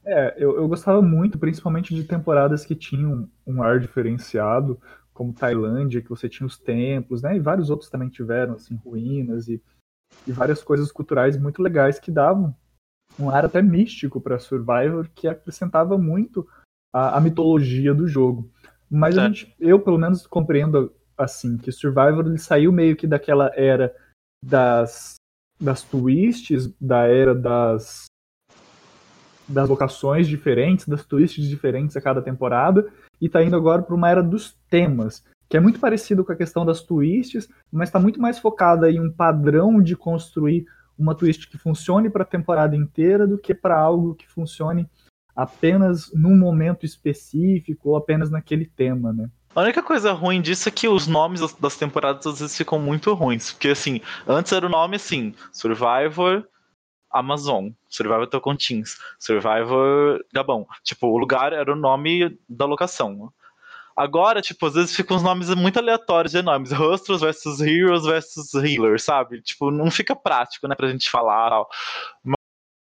É, 0.04 0.36
eu, 0.38 0.56
eu 0.56 0.68
gostava 0.68 1.02
muito, 1.02 1.38
principalmente 1.38 1.94
de 1.94 2.04
temporadas 2.04 2.66
que 2.66 2.76
tinham 2.76 3.30
um 3.46 3.62
ar 3.62 3.80
diferenciado, 3.80 4.82
como 5.14 5.32
Tailândia, 5.32 6.02
que 6.02 6.10
você 6.10 6.28
tinha 6.28 6.48
os 6.48 6.58
templos, 6.58 7.22
né? 7.22 7.36
E 7.36 7.40
vários 7.40 7.70
outros 7.70 7.90
também 7.90 8.10
tiveram, 8.10 8.56
assim, 8.56 8.76
ruínas 8.84 9.48
e, 9.48 9.62
e 10.26 10.32
várias 10.32 10.64
coisas 10.64 10.92
culturais 10.92 11.38
muito 11.38 11.62
legais 11.62 12.00
que 12.00 12.12
davam 12.12 12.56
um 13.20 13.30
ar 13.30 13.46
até 13.46 13.62
místico 13.62 14.20
para 14.20 14.40
Survivor, 14.40 15.08
que 15.14 15.28
acrescentava 15.28 15.98
muito 15.98 16.48
a, 16.94 17.18
a 17.18 17.22
mitologia 17.22 17.94
do 17.94 18.08
jogo. 18.08 18.50
Mas 18.90 19.18
a 19.18 19.28
gente, 19.28 19.56
eu 19.60 19.80
pelo 19.80 19.98
menos 19.98 20.28
compreendo 20.28 20.94
assim, 21.24 21.58
que 21.58 21.72
Survivor 21.72 22.26
ele 22.26 22.38
saiu 22.38 22.72
meio 22.72 22.96
que 22.96 23.08
daquela 23.08 23.52
era 23.56 23.96
das, 24.44 25.16
das 25.60 25.84
twists, 25.84 26.74
da 26.80 27.06
era 27.08 27.36
das, 27.36 28.06
das 29.48 29.70
locações 29.70 30.28
diferentes, 30.28 30.88
das 30.88 31.06
twists 31.06 31.48
diferentes 31.48 31.96
a 31.96 32.02
cada 32.02 32.22
temporada, 32.22 32.92
e 33.20 33.30
tá 33.30 33.44
indo 33.44 33.56
agora 33.56 33.82
para 33.82 33.96
uma 33.96 34.10
era 34.10 34.24
dos 34.24 34.58
temas, 34.70 35.24
que 35.48 35.58
é 35.58 35.60
muito 35.60 35.80
parecido 35.80 36.24
com 36.24 36.32
a 36.32 36.36
questão 36.36 36.66
das 36.66 36.82
twists, 36.82 37.50
mas 37.72 37.90
está 37.90 38.00
muito 38.00 38.20
mais 38.22 38.40
focada 38.40 38.90
em 38.90 39.00
um 39.00 39.12
padrão 39.12 39.82
de 39.82 39.96
construir 39.96 40.66
uma 40.98 41.16
twist 41.16 41.50
que 41.50 41.58
funcione 41.58 42.10
para 42.10 42.24
a 42.24 42.28
temporada 42.28 42.76
inteira 42.76 43.28
do 43.28 43.38
que 43.38 43.54
para 43.54 43.78
algo 43.78 44.16
que 44.16 44.28
funcione 44.28 44.90
apenas 45.36 46.12
num 46.14 46.38
momento 46.38 46.86
específico 46.86 47.90
ou 47.90 47.96
apenas 47.96 48.30
naquele 48.30 48.66
tema, 48.66 49.12
né? 49.12 49.30
A 49.54 49.62
única 49.62 49.84
coisa 49.84 50.14
ruim 50.14 50.42
disso 50.42 50.70
é 50.70 50.72
que 50.72 50.88
os 50.88 51.08
nomes 51.08 51.42
das 51.56 51.76
temporadas 51.76 52.26
às 52.26 52.40
vezes 52.40 52.56
ficam 52.58 52.80
muito 52.80 53.14
ruins. 53.14 53.52
Porque, 53.52 53.70
assim, 53.70 54.00
antes 54.28 54.52
era 54.52 54.66
o 54.66 54.70
nome 54.70 54.96
assim: 54.96 55.36
Survivor 55.52 56.46
Amazon, 57.12 57.70
Survivor 57.90 58.28
Tocantins, 58.28 58.98
Survivor 59.20 60.24
Gabão. 60.34 60.66
Tipo, 60.84 61.08
o 61.08 61.18
lugar 61.18 61.52
era 61.52 61.72
o 61.72 61.76
nome 61.76 62.38
da 62.48 62.66
locação. 62.66 63.32
Agora, 63.96 64.42
tipo, 64.42 64.66
às 64.66 64.74
vezes 64.74 64.96
ficam 64.96 65.18
uns 65.18 65.24
nomes 65.24 65.54
muito 65.54 65.78
aleatórios 65.78 66.32
de 66.32 66.42
nomes. 66.42 66.72
Rostros 66.72 67.20
versus 67.20 67.60
Heroes 67.60 68.06
versus 68.06 68.54
Healers, 68.54 69.04
sabe? 69.04 69.42
Tipo, 69.42 69.70
não 69.70 69.92
fica 69.92 70.16
prático, 70.16 70.68
né, 70.68 70.76
pra 70.76 70.90
gente 70.90 71.10
falar 71.10 71.50
tal. 71.50 71.70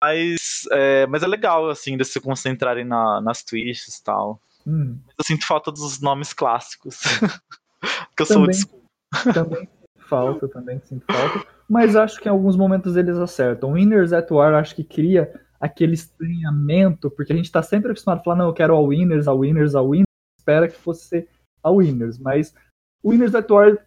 Mas 0.02 0.66
é, 0.72 1.06
mas 1.06 1.22
é 1.22 1.26
legal, 1.26 1.68
assim, 1.68 1.96
de 1.96 2.04
se 2.04 2.20
concentrarem 2.20 2.84
na, 2.84 3.20
nas 3.20 3.42
twists 3.42 3.98
e 3.98 4.04
tal. 4.04 4.40
Hum. 4.66 4.98
Eu 5.18 5.24
sinto 5.24 5.46
falta 5.46 5.70
dos 5.70 6.00
nomes 6.00 6.32
clássicos. 6.32 7.00
Porque 8.08 8.22
eu 8.22 8.26
também, 8.26 8.54
sou 8.54 9.32
Também 9.32 9.68
falta, 10.08 10.48
também 10.48 10.80
sinto 10.80 11.04
falta. 11.06 11.46
Mas 11.68 11.96
acho 11.96 12.20
que 12.20 12.28
em 12.28 12.30
alguns 12.30 12.56
momentos 12.56 12.96
eles 12.96 13.16
acertam. 13.16 13.72
Winners 13.72 14.12
at 14.12 14.30
War 14.30 14.54
acho 14.54 14.74
que 14.74 14.84
cria 14.84 15.40
aquele 15.60 15.94
estranhamento, 15.94 17.10
porque 17.10 17.32
a 17.32 17.36
gente 17.36 17.50
tá 17.50 17.62
sempre 17.62 17.90
acostumado 17.90 18.20
a 18.20 18.22
falar, 18.22 18.36
não, 18.36 18.46
eu 18.46 18.52
quero 18.52 18.74
a 18.74 18.80
Winners, 18.80 19.26
a 19.26 19.32
Winners, 19.32 19.74
a 19.74 19.80
Winners, 19.80 20.04
espera 20.38 20.68
que 20.68 20.76
fosse 20.76 21.26
a 21.62 21.70
Winners. 21.70 22.18
Mas 22.18 22.54
Winners 23.04 23.34
at 23.34 23.50
War, 23.50 23.78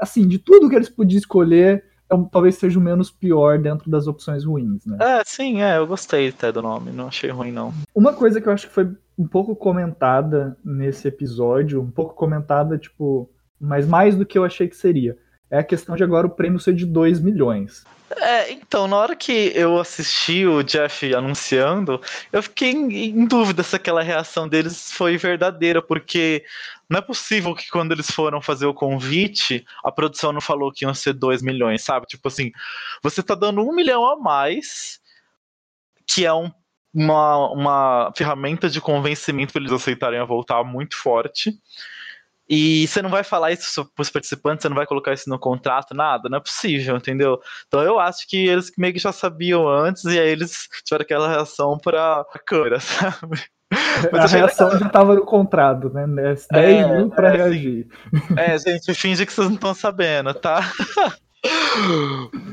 assim, 0.00 0.26
de 0.26 0.38
tudo 0.38 0.68
que 0.68 0.76
eles 0.76 0.88
podiam 0.88 1.18
escolher, 1.18 1.84
é, 2.10 2.16
talvez 2.30 2.56
seja 2.56 2.78
o 2.78 2.82
menos 2.82 3.10
pior 3.10 3.58
dentro 3.58 3.90
das 3.90 4.06
opções 4.06 4.44
ruins, 4.44 4.84
né? 4.86 4.98
É, 5.00 5.22
sim, 5.24 5.62
é, 5.62 5.78
eu 5.78 5.86
gostei 5.86 6.28
até 6.28 6.52
do 6.52 6.62
nome, 6.62 6.90
não 6.90 7.08
achei 7.08 7.30
ruim, 7.30 7.52
não. 7.52 7.72
Uma 7.94 8.12
coisa 8.12 8.40
que 8.40 8.48
eu 8.48 8.52
acho 8.52 8.68
que 8.68 8.74
foi 8.74 8.88
um 9.18 9.26
pouco 9.26 9.56
comentada 9.56 10.56
nesse 10.64 11.08
episódio, 11.08 11.80
um 11.80 11.90
pouco 11.90 12.14
comentada, 12.14 12.76
tipo, 12.78 13.30
mas 13.60 13.86
mais 13.86 14.16
do 14.16 14.26
que 14.26 14.38
eu 14.38 14.44
achei 14.44 14.68
que 14.68 14.76
seria. 14.76 15.16
É 15.50 15.58
a 15.58 15.64
questão 15.64 15.96
de 15.96 16.02
agora 16.02 16.26
o 16.26 16.30
prêmio 16.30 16.58
ser 16.58 16.74
de 16.74 16.84
2 16.84 17.20
milhões. 17.20 17.84
É, 18.16 18.52
então, 18.52 18.86
na 18.86 18.96
hora 18.96 19.16
que 19.16 19.52
eu 19.54 19.78
assisti 19.80 20.46
o 20.46 20.62
Jeff 20.62 21.12
anunciando, 21.14 22.00
eu 22.32 22.42
fiquei 22.42 22.70
em, 22.70 23.10
em 23.10 23.24
dúvida 23.26 23.62
se 23.62 23.74
aquela 23.74 24.02
reação 24.02 24.48
deles 24.48 24.92
foi 24.92 25.16
verdadeira, 25.16 25.82
porque 25.82 26.44
não 26.88 26.98
é 26.98 27.02
possível 27.02 27.54
que 27.54 27.68
quando 27.68 27.92
eles 27.92 28.10
foram 28.10 28.40
fazer 28.40 28.66
o 28.66 28.74
convite, 28.74 29.64
a 29.82 29.90
produção 29.90 30.32
não 30.32 30.40
falou 30.40 30.72
que 30.72 30.84
iam 30.84 30.94
ser 30.94 31.12
2 31.12 31.42
milhões, 31.42 31.82
sabe? 31.82 32.06
Tipo 32.06 32.28
assim, 32.28 32.52
você 33.02 33.22
tá 33.22 33.34
dando 33.34 33.60
um 33.60 33.74
milhão 33.74 34.06
a 34.06 34.16
mais, 34.16 35.00
que 36.06 36.24
é 36.24 36.32
um 36.32 36.50
uma, 36.96 37.50
uma 37.52 38.12
ferramenta 38.16 38.70
de 38.70 38.80
convencimento 38.80 39.52
para 39.52 39.60
eles 39.60 39.72
aceitarem 39.72 40.18
a 40.18 40.24
voltar 40.24 40.64
muito 40.64 40.96
forte. 40.96 41.52
E 42.48 42.86
você 42.86 43.02
não 43.02 43.10
vai 43.10 43.22
falar 43.24 43.52
isso 43.52 43.84
para 43.94 44.02
os 44.02 44.08
participantes, 44.08 44.62
você 44.62 44.68
não 44.68 44.76
vai 44.76 44.86
colocar 44.86 45.12
isso 45.12 45.28
no 45.28 45.38
contrato, 45.38 45.94
nada, 45.94 46.28
não 46.28 46.38
é 46.38 46.40
possível, 46.40 46.96
entendeu? 46.96 47.38
Então 47.66 47.82
eu 47.82 47.98
acho 47.98 48.26
que 48.28 48.46
eles 48.46 48.72
meio 48.78 48.94
que 48.94 49.00
já 49.00 49.12
sabiam 49.12 49.68
antes 49.68 50.04
e 50.04 50.18
aí 50.18 50.28
eles 50.28 50.68
tiveram 50.84 51.02
aquela 51.02 51.28
reação 51.28 51.76
para 51.76 52.20
a 52.20 52.38
câmera, 52.38 52.78
sabe? 52.80 53.44
Mas 54.12 54.34
a 54.34 54.38
reação 54.38 54.66
legal. 54.66 54.80
já 54.80 54.86
estava 54.86 55.14
no 55.14 55.24
contrato, 55.24 55.90
né? 55.90 56.06
10 56.06 56.46
é, 56.52 56.88
mil 56.88 57.10
para 57.10 57.28
é, 57.28 57.36
reagir. 57.36 57.88
É, 58.36 58.58
gente, 58.58 58.94
finge 58.94 59.26
que 59.26 59.32
vocês 59.32 59.48
não 59.48 59.54
estão 59.54 59.74
sabendo, 59.74 60.32
tá? 60.34 60.60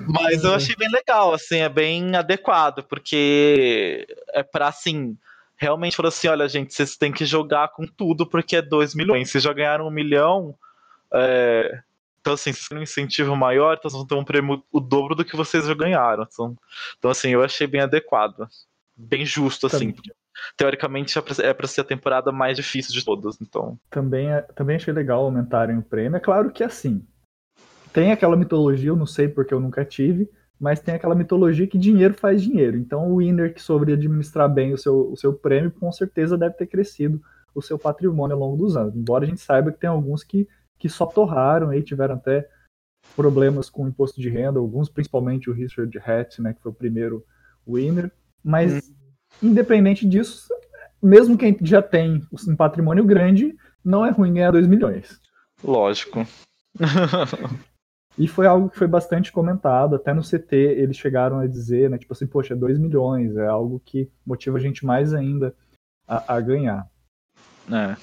Mas 0.08 0.44
eu 0.44 0.54
achei 0.54 0.76
bem 0.76 0.90
legal, 0.90 1.34
assim, 1.34 1.60
é 1.60 1.70
bem 1.70 2.16
adequado, 2.16 2.84
porque 2.84 4.08
é 4.34 4.44
pra, 4.44 4.68
assim, 4.68 5.18
realmente 5.56 5.96
falar 5.96 6.10
assim, 6.10 6.28
olha, 6.28 6.48
gente, 6.48 6.74
vocês 6.74 6.98
têm 6.98 7.12
que 7.12 7.26
jogar 7.26 7.70
com 7.70 7.86
tudo 7.88 8.26
porque 8.26 8.58
é 8.58 8.62
2 8.62 8.96
milhões. 8.96 9.30
Vocês 9.30 9.44
já 9.44 9.54
ganharam 9.54 9.88
um 9.88 9.92
milhão, 9.92 10.56
é... 11.12 11.80
então, 12.20 12.34
assim, 12.34 12.54
se 12.54 12.70
tem 12.70 12.78
um 12.78 12.84
incentivo 12.84 13.36
maior, 13.36 13.76
então 13.78 13.90
vocês 13.90 14.00
vão 14.00 14.08
ter 14.08 14.16
um 14.16 14.26
prêmio 14.26 14.64
o 14.72 14.80
dobro 14.80 15.16
do 15.16 15.26
que 15.26 15.36
vocês 15.36 15.66
já 15.66 15.74
ganharam. 15.74 16.28
Então, 16.32 16.58
então 16.98 17.12
assim, 17.12 17.30
eu 17.30 17.44
achei 17.44 17.68
bem 17.68 17.82
adequado. 17.82 18.48
Bem 18.96 19.26
justo, 19.26 19.68
assim. 19.68 19.92
Também. 19.92 20.14
Teoricamente 20.58 21.18
é 21.42 21.54
para 21.54 21.68
ser 21.68 21.82
a 21.82 21.86
temporada 21.86 22.32
mais 22.32 22.58
difícil 22.58 22.94
de 22.94 23.04
todas, 23.04 23.40
então. 23.42 23.78
Também, 23.90 24.32
é, 24.32 24.42
também 24.42 24.76
achei 24.76 24.94
legal 24.94 25.24
aumentarem 25.24 25.78
o 25.78 25.84
prêmio. 25.84 26.18
É 26.18 26.20
claro 26.20 26.52
que 26.52 26.64
assim, 26.64 27.06
tem 27.92 28.12
aquela 28.12 28.36
mitologia, 28.36 28.90
eu 28.90 28.96
não 28.96 29.06
sei 29.06 29.28
porque 29.28 29.54
eu 29.54 29.60
nunca 29.60 29.86
tive, 29.86 30.30
mas 30.60 30.80
tem 30.80 30.96
aquela 30.96 31.16
mitologia 31.16 31.68
que 31.68 31.78
dinheiro 31.78 32.14
faz 32.14 32.42
dinheiro. 32.42 32.78
Então 32.78 33.12
o 33.12 33.18
winner 33.18 33.54
que 33.54 33.62
soube 33.62 33.94
administrar 33.94 34.50
bem 34.50 34.74
o 34.74 34.78
seu, 34.78 35.12
o 35.12 35.16
seu 35.16 35.34
prêmio, 35.34 35.72
com 35.72 35.92
certeza 35.92 36.38
deve 36.38 36.56
ter 36.56 36.68
crescido 36.68 37.22
o 37.54 37.62
seu 37.62 37.78
patrimônio 37.78 38.36
ao 38.36 38.40
longo 38.40 38.58
dos 38.58 38.76
anos. 38.76 38.96
Embora 38.96 39.26
a 39.26 39.28
gente 39.28 39.42
saiba 39.42 39.72
que 39.72 39.80
tem 39.80 39.90
alguns 39.90 40.24
que, 40.24 40.48
que 40.80 40.90
só 40.90 41.06
torraram 41.06 41.74
e 41.74 41.84
tiveram 41.84 42.16
até 42.16 42.50
problemas 43.16 43.70
com 43.70 43.84
o 43.84 43.88
imposto 43.88 44.20
de 44.20 44.30
renda, 44.30 44.60
alguns 44.60 44.90
principalmente 44.90 45.50
o 45.50 45.54
Richard 45.54 45.96
Hatch, 46.00 46.40
né, 46.40 46.54
que 46.54 46.62
foi 46.62 46.72
o 46.72 46.76
primeiro 46.76 47.24
winner. 47.68 48.12
Mas 48.44 48.90
hum. 48.90 48.94
Independente 49.42 50.08
disso, 50.08 50.48
mesmo 51.02 51.38
quem 51.38 51.58
já 51.62 51.82
tem 51.82 52.22
um 52.48 52.56
patrimônio 52.56 53.04
grande, 53.04 53.56
não 53.84 54.06
é 54.06 54.10
ruim 54.10 54.34
ganhar 54.34 54.52
2 54.52 54.68
milhões. 54.68 55.20
Lógico. 55.64 56.26
E 58.18 58.28
foi 58.28 58.46
algo 58.46 58.70
que 58.70 58.78
foi 58.78 58.88
bastante 58.88 59.32
comentado, 59.32 59.96
até 59.96 60.14
no 60.14 60.22
CT 60.22 60.56
eles 60.56 60.98
chegaram 60.98 61.40
a 61.40 61.48
dizer, 61.48 61.90
né, 61.90 61.98
tipo 61.98 62.14
assim, 62.14 62.28
poxa, 62.28 62.56
2 62.56 62.78
milhões, 62.78 63.36
é 63.36 63.48
algo 63.48 63.82
que 63.84 64.08
motiva 64.26 64.58
a 64.58 64.62
gente 64.62 64.86
mais 64.86 65.14
ainda 65.14 65.56
a, 66.08 66.36
a 66.36 66.40
ganhar. 66.40 66.88
É. 67.72 67.96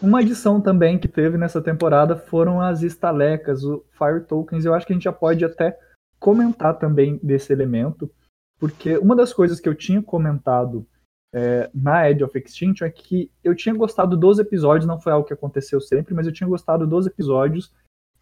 Uma 0.00 0.20
adição 0.20 0.60
também 0.60 0.98
que 0.98 1.08
teve 1.08 1.36
nessa 1.36 1.60
temporada 1.60 2.16
foram 2.16 2.60
as 2.60 2.82
estalecas, 2.82 3.64
o 3.64 3.84
Fire 3.96 4.24
Tokens. 4.26 4.64
Eu 4.64 4.74
acho 4.74 4.86
que 4.86 4.92
a 4.92 4.96
gente 4.96 5.04
já 5.04 5.12
pode 5.12 5.44
até 5.44 5.76
comentar 6.18 6.78
também 6.78 7.18
desse 7.22 7.52
elemento, 7.52 8.10
porque 8.58 8.98
uma 8.98 9.14
das 9.14 9.32
coisas 9.32 9.60
que 9.60 9.68
eu 9.68 9.74
tinha 9.74 10.02
comentado 10.02 10.86
é, 11.32 11.70
na 11.74 12.10
Edge 12.10 12.24
of 12.24 12.38
Extinction 12.38 12.86
é 12.86 12.90
que 12.90 13.30
eu 13.44 13.54
tinha 13.54 13.74
gostado 13.74 14.16
dos 14.16 14.38
episódios, 14.38 14.86
não 14.86 15.00
foi 15.00 15.12
algo 15.12 15.26
que 15.26 15.34
aconteceu 15.34 15.80
sempre, 15.80 16.14
mas 16.14 16.26
eu 16.26 16.32
tinha 16.32 16.48
gostado 16.48 16.86
dos 16.86 17.06
episódios 17.06 17.72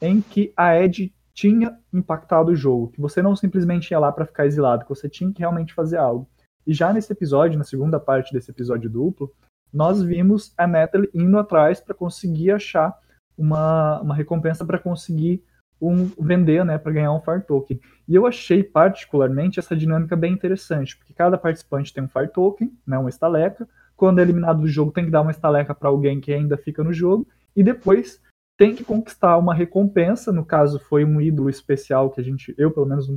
em 0.00 0.20
que 0.20 0.52
a 0.56 0.76
Ed 0.76 1.14
tinha 1.32 1.78
impactado 1.92 2.50
o 2.50 2.56
jogo, 2.56 2.88
que 2.88 3.00
você 3.00 3.22
não 3.22 3.36
simplesmente 3.36 3.90
ia 3.90 3.98
lá 3.98 4.10
para 4.10 4.26
ficar 4.26 4.46
exilado, 4.46 4.84
que 4.84 4.88
você 4.88 5.08
tinha 5.08 5.32
que 5.32 5.40
realmente 5.40 5.74
fazer 5.74 5.98
algo. 5.98 6.28
E 6.66 6.72
já 6.72 6.92
nesse 6.92 7.12
episódio, 7.12 7.58
na 7.58 7.64
segunda 7.64 8.00
parte 8.00 8.32
desse 8.32 8.50
episódio 8.50 8.90
duplo, 8.90 9.32
nós 9.72 10.02
vimos 10.02 10.52
a 10.56 10.66
Natalie 10.66 11.10
indo 11.14 11.38
atrás 11.38 11.80
para 11.80 11.94
conseguir 11.94 12.50
achar 12.50 12.98
uma, 13.36 14.00
uma 14.00 14.14
recompensa 14.14 14.64
para 14.64 14.78
conseguir 14.78 15.44
um, 15.80 16.10
vender, 16.18 16.64
né, 16.64 16.78
para 16.78 16.92
ganhar 16.92 17.12
um 17.12 17.20
Fire 17.20 17.42
Token. 17.42 17.80
E 18.08 18.14
eu 18.14 18.26
achei 18.26 18.62
particularmente 18.62 19.58
essa 19.58 19.76
dinâmica 19.76 20.16
bem 20.16 20.32
interessante, 20.32 20.96
porque 20.96 21.12
cada 21.12 21.36
participante 21.36 21.92
tem 21.92 22.04
um 22.04 22.08
Fire 22.08 22.28
Token, 22.28 22.72
né, 22.86 22.98
uma 22.98 23.10
estaleca. 23.10 23.68
Quando 23.96 24.18
é 24.18 24.22
eliminado 24.22 24.60
do 24.60 24.68
jogo, 24.68 24.92
tem 24.92 25.04
que 25.04 25.10
dar 25.10 25.22
uma 25.22 25.30
estaleca 25.30 25.74
para 25.74 25.88
alguém 25.88 26.20
que 26.20 26.32
ainda 26.32 26.56
fica 26.56 26.82
no 26.82 26.92
jogo, 26.92 27.26
e 27.54 27.62
depois 27.62 28.20
tem 28.58 28.74
que 28.74 28.84
conquistar 28.84 29.36
uma 29.36 29.54
recompensa. 29.54 30.32
No 30.32 30.44
caso, 30.44 30.78
foi 30.78 31.04
um 31.04 31.20
ídolo 31.20 31.50
especial 31.50 32.10
que 32.10 32.20
a 32.20 32.24
gente, 32.24 32.54
eu 32.56 32.70
pelo 32.70 32.86
menos 32.86 33.08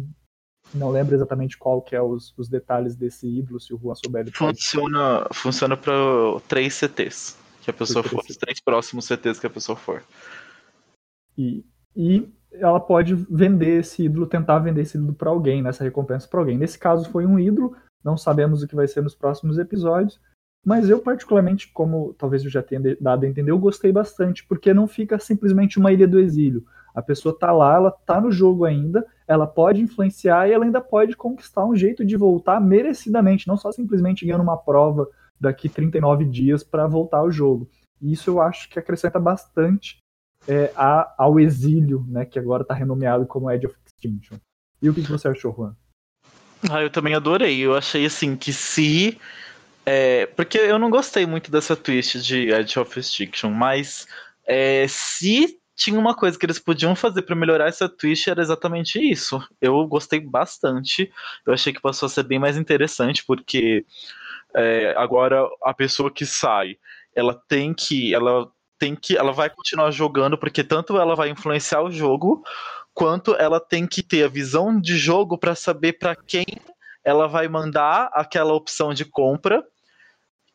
não 0.74 0.90
lembro 0.90 1.16
exatamente 1.16 1.58
qual 1.58 1.82
que 1.82 1.96
é 1.96 2.02
os, 2.02 2.34
os 2.38 2.48
detalhes 2.48 2.96
desse 2.96 3.28
ídolo, 3.28 3.60
se 3.60 3.74
o 3.74 3.78
Juan 3.78 3.96
souber. 3.96 4.30
Funciona, 4.32 5.28
funciona 5.34 5.76
para 5.76 5.94
três 6.48 6.76
CTs 6.76 7.38
que 7.62 7.70
a 7.70 7.74
pessoa 7.74 8.04
for, 8.04 8.22
os 8.28 8.38
três 8.38 8.60
próximos 8.60 9.06
CTs 9.06 9.40
que 9.40 9.48
a 9.48 9.50
pessoa 9.50 9.76
for. 9.76 10.04
E, 11.38 11.66
e 11.96 12.30
ela 12.52 12.80
pode 12.80 13.14
vender 13.14 13.80
esse 13.80 14.04
ídolo, 14.06 14.26
tentar 14.26 14.60
vender 14.60 14.82
esse 14.82 14.98
ídolo 14.98 15.14
para 15.14 15.30
alguém, 15.30 15.62
nessa 15.62 15.84
recompensa 15.84 16.28
para 16.28 16.40
alguém. 16.40 16.58
Nesse 16.58 16.78
caso 16.78 17.10
foi 17.10 17.26
um 17.26 17.40
ídolo, 17.40 17.76
não 18.04 18.18
sabemos 18.18 18.64
o 18.64 18.68
que 18.68 18.76
vai 18.76 18.88
ser 18.88 19.02
nos 19.02 19.16
próximos 19.16 19.58
episódios, 19.58 20.20
mas 20.66 20.90
eu 20.90 21.00
particularmente, 21.00 21.72
como 21.72 22.14
talvez 22.18 22.44
eu 22.44 22.50
já 22.50 22.62
tenha 22.62 22.98
dado 23.00 23.24
a 23.24 23.28
entender, 23.28 23.52
eu 23.52 23.60
gostei 23.60 23.92
bastante, 23.92 24.46
porque 24.46 24.74
não 24.74 24.88
fica 24.88 25.18
simplesmente 25.20 25.78
uma 25.78 25.92
ilha 25.92 26.08
do 26.08 26.20
exílio. 26.20 26.66
A 26.94 27.02
pessoa 27.02 27.38
tá 27.38 27.52
lá, 27.52 27.76
ela 27.76 27.92
tá 27.92 28.20
no 28.20 28.32
jogo 28.32 28.66
ainda, 28.66 29.06
ela 29.28 29.48
pode 29.48 29.82
influenciar 29.82 30.48
e 30.48 30.52
ela 30.52 30.66
ainda 30.66 30.82
pode 30.82 31.16
conquistar 31.16 31.66
um 31.66 31.76
jeito 31.76 32.04
de 32.04 32.18
voltar 32.18 32.60
merecidamente, 32.60 33.48
não 33.48 33.56
só 33.56 33.72
simplesmente 33.72 34.26
ganhando 34.26 34.42
uma 34.42 34.58
prova 34.58 35.08
daqui 35.40 35.70
39 35.70 36.26
dias 36.26 36.64
para 36.64 36.88
voltar 36.88 37.20
ao 37.20 37.32
jogo. 37.32 37.70
E 38.02 38.12
isso 38.12 38.30
eu 38.30 38.42
acho 38.42 38.70
que 38.70 38.80
acrescenta 38.80 39.20
bastante 39.20 39.98
é, 40.48 40.72
a, 40.76 41.14
ao 41.18 41.40
exílio, 41.40 42.06
né, 42.08 42.26
que 42.26 42.40
agora 42.40 42.64
está 42.64 42.74
renomeado 42.74 43.26
como 43.26 43.50
Edge 43.52 43.68
of 43.68 43.76
Extinction. 43.86 44.38
E 44.82 44.90
o 44.90 44.94
que, 44.94 45.04
que 45.04 45.12
você 45.12 45.28
achou, 45.28 45.54
Juan? 45.54 45.76
Ah, 46.70 46.82
eu 46.82 46.90
também 46.90 47.14
adorei. 47.14 47.60
Eu 47.60 47.76
achei 47.76 48.06
assim 48.06 48.36
que 48.36 48.52
se. 48.52 49.18
É, 49.86 50.26
porque 50.28 50.58
eu 50.58 50.78
não 50.78 50.90
gostei 50.90 51.26
muito 51.26 51.50
dessa 51.52 51.76
twist 51.76 52.22
de 52.22 52.50
Edge 52.52 52.80
of 52.80 53.00
Extinction, 53.00 53.50
mas 53.50 54.08
é, 54.46 54.86
se 54.88 55.60
tinha 55.76 55.98
uma 55.98 56.14
coisa 56.14 56.38
que 56.38 56.46
eles 56.46 56.60
podiam 56.60 56.94
fazer 56.96 57.22
para 57.22 57.36
melhorar 57.36 57.70
essa 57.70 57.88
twist 57.88 58.30
era 58.30 58.42
exatamente 58.42 59.00
isso. 59.00 59.42
Eu 59.62 59.88
gostei 59.88 60.20
bastante. 60.20 61.10
Eu 61.46 61.54
achei 61.54 61.72
que 61.72 61.82
passou 61.82 62.08
a 62.08 62.10
ser 62.10 62.24
bem 62.24 62.38
mais 62.38 62.58
interessante, 62.58 63.24
porque 63.26 63.86
é, 64.54 64.94
agora 64.98 65.48
a 65.64 65.74
pessoa 65.74 66.12
que 66.12 66.26
sai, 66.26 66.78
ela 67.16 67.34
tem 67.48 67.74
que, 67.74 68.14
ela 68.14 68.52
tem 68.80 68.96
que, 68.96 69.18
ela 69.18 69.34
vai 69.34 69.50
continuar 69.50 69.92
jogando 69.92 70.38
porque 70.38 70.64
tanto 70.64 70.98
ela 70.98 71.16
vai 71.16 71.30
influenciar 71.30 71.84
o 71.84 71.92
jogo, 71.92 72.42
quanto 72.94 73.36
ela 73.36 73.60
tem 73.60 73.86
que 73.86 74.02
ter 74.02 74.24
a 74.24 74.30
visão 74.30 74.80
de 74.80 74.98
jogo 74.98 75.38
para 75.38 75.54
saber 75.54 75.94
para 75.94 76.16
quem 76.16 76.46
ela 77.04 77.28
vai 77.28 77.48
mandar 77.48 78.10
aquela 78.14 78.54
opção 78.54 78.94
de 78.94 79.06
compra, 79.06 79.64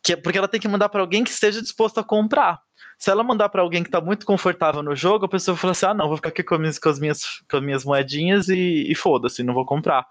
que, 0.02 0.12
é, 0.12 0.16
porque 0.16 0.38
ela 0.38 0.49
tem 0.49 0.61
que 0.61 0.69
mandar 0.69 0.88
para 0.88 1.00
alguém 1.00 1.25
que 1.25 1.31
esteja 1.31 1.62
disposto 1.62 1.99
a 1.99 2.04
comprar. 2.04 2.61
Se 3.04 3.11
ela 3.11 3.23
mandar 3.23 3.50
para 3.50 3.61
alguém 3.61 3.82
que 3.82 3.90
está 3.90 4.00
muito 4.00 4.25
confortável 4.25 4.82
no 4.82 4.96
jogo, 4.96 5.26
a 5.26 5.28
pessoa 5.28 5.54
fala 5.54 5.73
assim: 5.73 5.84
ah, 5.84 5.92
não, 5.92 6.08
vou 6.08 6.16
ficar 6.16 6.30
aqui 6.30 6.42
com, 6.42 6.54
as, 6.54 6.78
com 6.78 6.88
as 6.88 6.99
minhas, 6.99 7.20
com 7.50 7.58
as 7.58 7.62
minhas 7.62 7.84
moedinhas 7.84 8.49
e, 8.49 8.90
e 8.90 8.94
foda-se, 8.94 9.42
não 9.42 9.52
vou 9.52 9.66
comprar. 9.66 10.06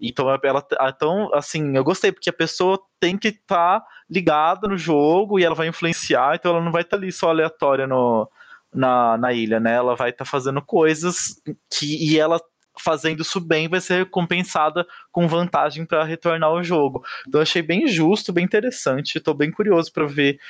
Então, 0.00 0.30
ela, 0.42 0.66
então, 0.88 1.28
assim, 1.34 1.76
eu 1.76 1.84
gostei, 1.84 2.10
porque 2.10 2.30
a 2.30 2.32
pessoa 2.32 2.80
tem 2.98 3.18
que 3.18 3.28
estar 3.28 3.80
tá 3.80 3.86
ligada 4.08 4.66
no 4.66 4.78
jogo 4.78 5.38
e 5.38 5.44
ela 5.44 5.54
vai 5.54 5.68
influenciar, 5.68 6.36
então 6.36 6.52
ela 6.52 6.64
não 6.64 6.72
vai 6.72 6.80
estar 6.80 6.96
tá 6.96 7.02
ali 7.02 7.12
só 7.12 7.28
aleatória 7.28 7.86
no, 7.86 8.26
na, 8.74 9.18
na 9.18 9.30
ilha, 9.30 9.60
né? 9.60 9.74
Ela 9.74 9.94
vai 9.94 10.08
estar 10.08 10.24
tá 10.24 10.30
fazendo 10.30 10.62
coisas 10.62 11.38
que. 11.70 12.14
E 12.14 12.18
ela 12.18 12.40
fazendo 12.80 13.20
isso 13.20 13.40
bem 13.40 13.68
vai 13.68 13.82
ser 13.82 14.04
recompensada 14.04 14.86
com 15.12 15.28
vantagem 15.28 15.84
para 15.84 16.02
retornar 16.02 16.48
ao 16.48 16.64
jogo. 16.64 17.04
Então, 17.28 17.42
achei 17.42 17.60
bem 17.60 17.86
justo, 17.88 18.32
bem 18.32 18.46
interessante. 18.46 19.18
Estou 19.18 19.34
bem 19.34 19.50
curioso 19.50 19.92
para 19.92 20.06
ver 20.06 20.40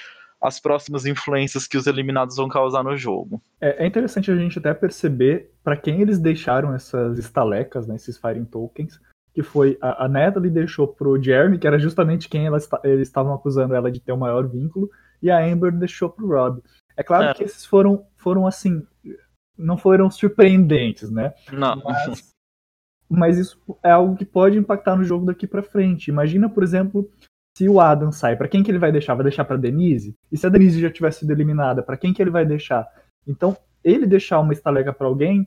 as 0.40 0.60
próximas 0.60 1.04
influências 1.04 1.66
que 1.66 1.76
os 1.76 1.86
eliminados 1.86 2.36
vão 2.36 2.48
causar 2.48 2.84
no 2.84 2.96
jogo. 2.96 3.42
É, 3.60 3.84
é 3.84 3.86
interessante 3.86 4.30
a 4.30 4.36
gente 4.36 4.58
até 4.58 4.72
perceber 4.72 5.50
para 5.64 5.76
quem 5.76 6.00
eles 6.00 6.18
deixaram 6.18 6.72
essas 6.72 7.18
estalecas, 7.18 7.86
né, 7.86 7.96
esses 7.96 8.16
Firing 8.16 8.44
Tokens, 8.44 9.00
que 9.34 9.42
foi 9.42 9.76
a, 9.80 10.04
a 10.04 10.08
Natalie 10.08 10.50
deixou 10.50 10.86
pro 10.86 11.20
Jeremy, 11.20 11.58
que 11.58 11.66
era 11.66 11.78
justamente 11.78 12.28
quem 12.28 12.46
ela, 12.46 12.58
eles 12.84 13.08
estavam 13.08 13.34
acusando 13.34 13.74
ela 13.74 13.90
de 13.90 14.00
ter 14.00 14.12
o 14.12 14.14
um 14.14 14.18
maior 14.18 14.46
vínculo, 14.48 14.88
e 15.22 15.30
a 15.30 15.44
Amber 15.44 15.72
deixou 15.72 16.08
pro 16.08 16.28
Rob. 16.28 16.62
É 16.96 17.02
claro 17.02 17.28
é. 17.28 17.34
que 17.34 17.44
esses 17.44 17.64
foram, 17.64 18.04
foram 18.16 18.46
assim, 18.46 18.84
não 19.56 19.76
foram 19.76 20.10
surpreendentes, 20.10 21.10
né? 21.10 21.34
Não. 21.52 21.82
Mas, 21.84 22.34
mas 23.08 23.38
isso 23.38 23.60
é 23.82 23.90
algo 23.90 24.16
que 24.16 24.24
pode 24.24 24.58
impactar 24.58 24.96
no 24.96 25.04
jogo 25.04 25.26
daqui 25.26 25.46
para 25.46 25.62
frente. 25.62 26.08
Imagina, 26.08 26.48
por 26.48 26.62
exemplo, 26.62 27.10
se 27.58 27.68
o 27.68 27.80
Adam 27.80 28.12
sai, 28.12 28.36
para 28.36 28.46
quem 28.46 28.62
que 28.62 28.70
ele 28.70 28.78
vai 28.78 28.92
deixar? 28.92 29.16
Vai 29.16 29.24
deixar 29.24 29.44
para 29.44 29.56
Denise? 29.56 30.16
E 30.30 30.38
se 30.38 30.46
a 30.46 30.48
Denise 30.48 30.80
já 30.80 30.88
tivesse 30.88 31.18
sido 31.20 31.32
eliminada, 31.32 31.82
para 31.82 31.96
quem 31.96 32.14
que 32.14 32.22
ele 32.22 32.30
vai 32.30 32.46
deixar? 32.46 32.86
Então, 33.26 33.56
ele 33.82 34.06
deixar 34.06 34.38
uma 34.38 34.52
estaleca 34.52 34.92
para 34.92 35.08
alguém, 35.08 35.44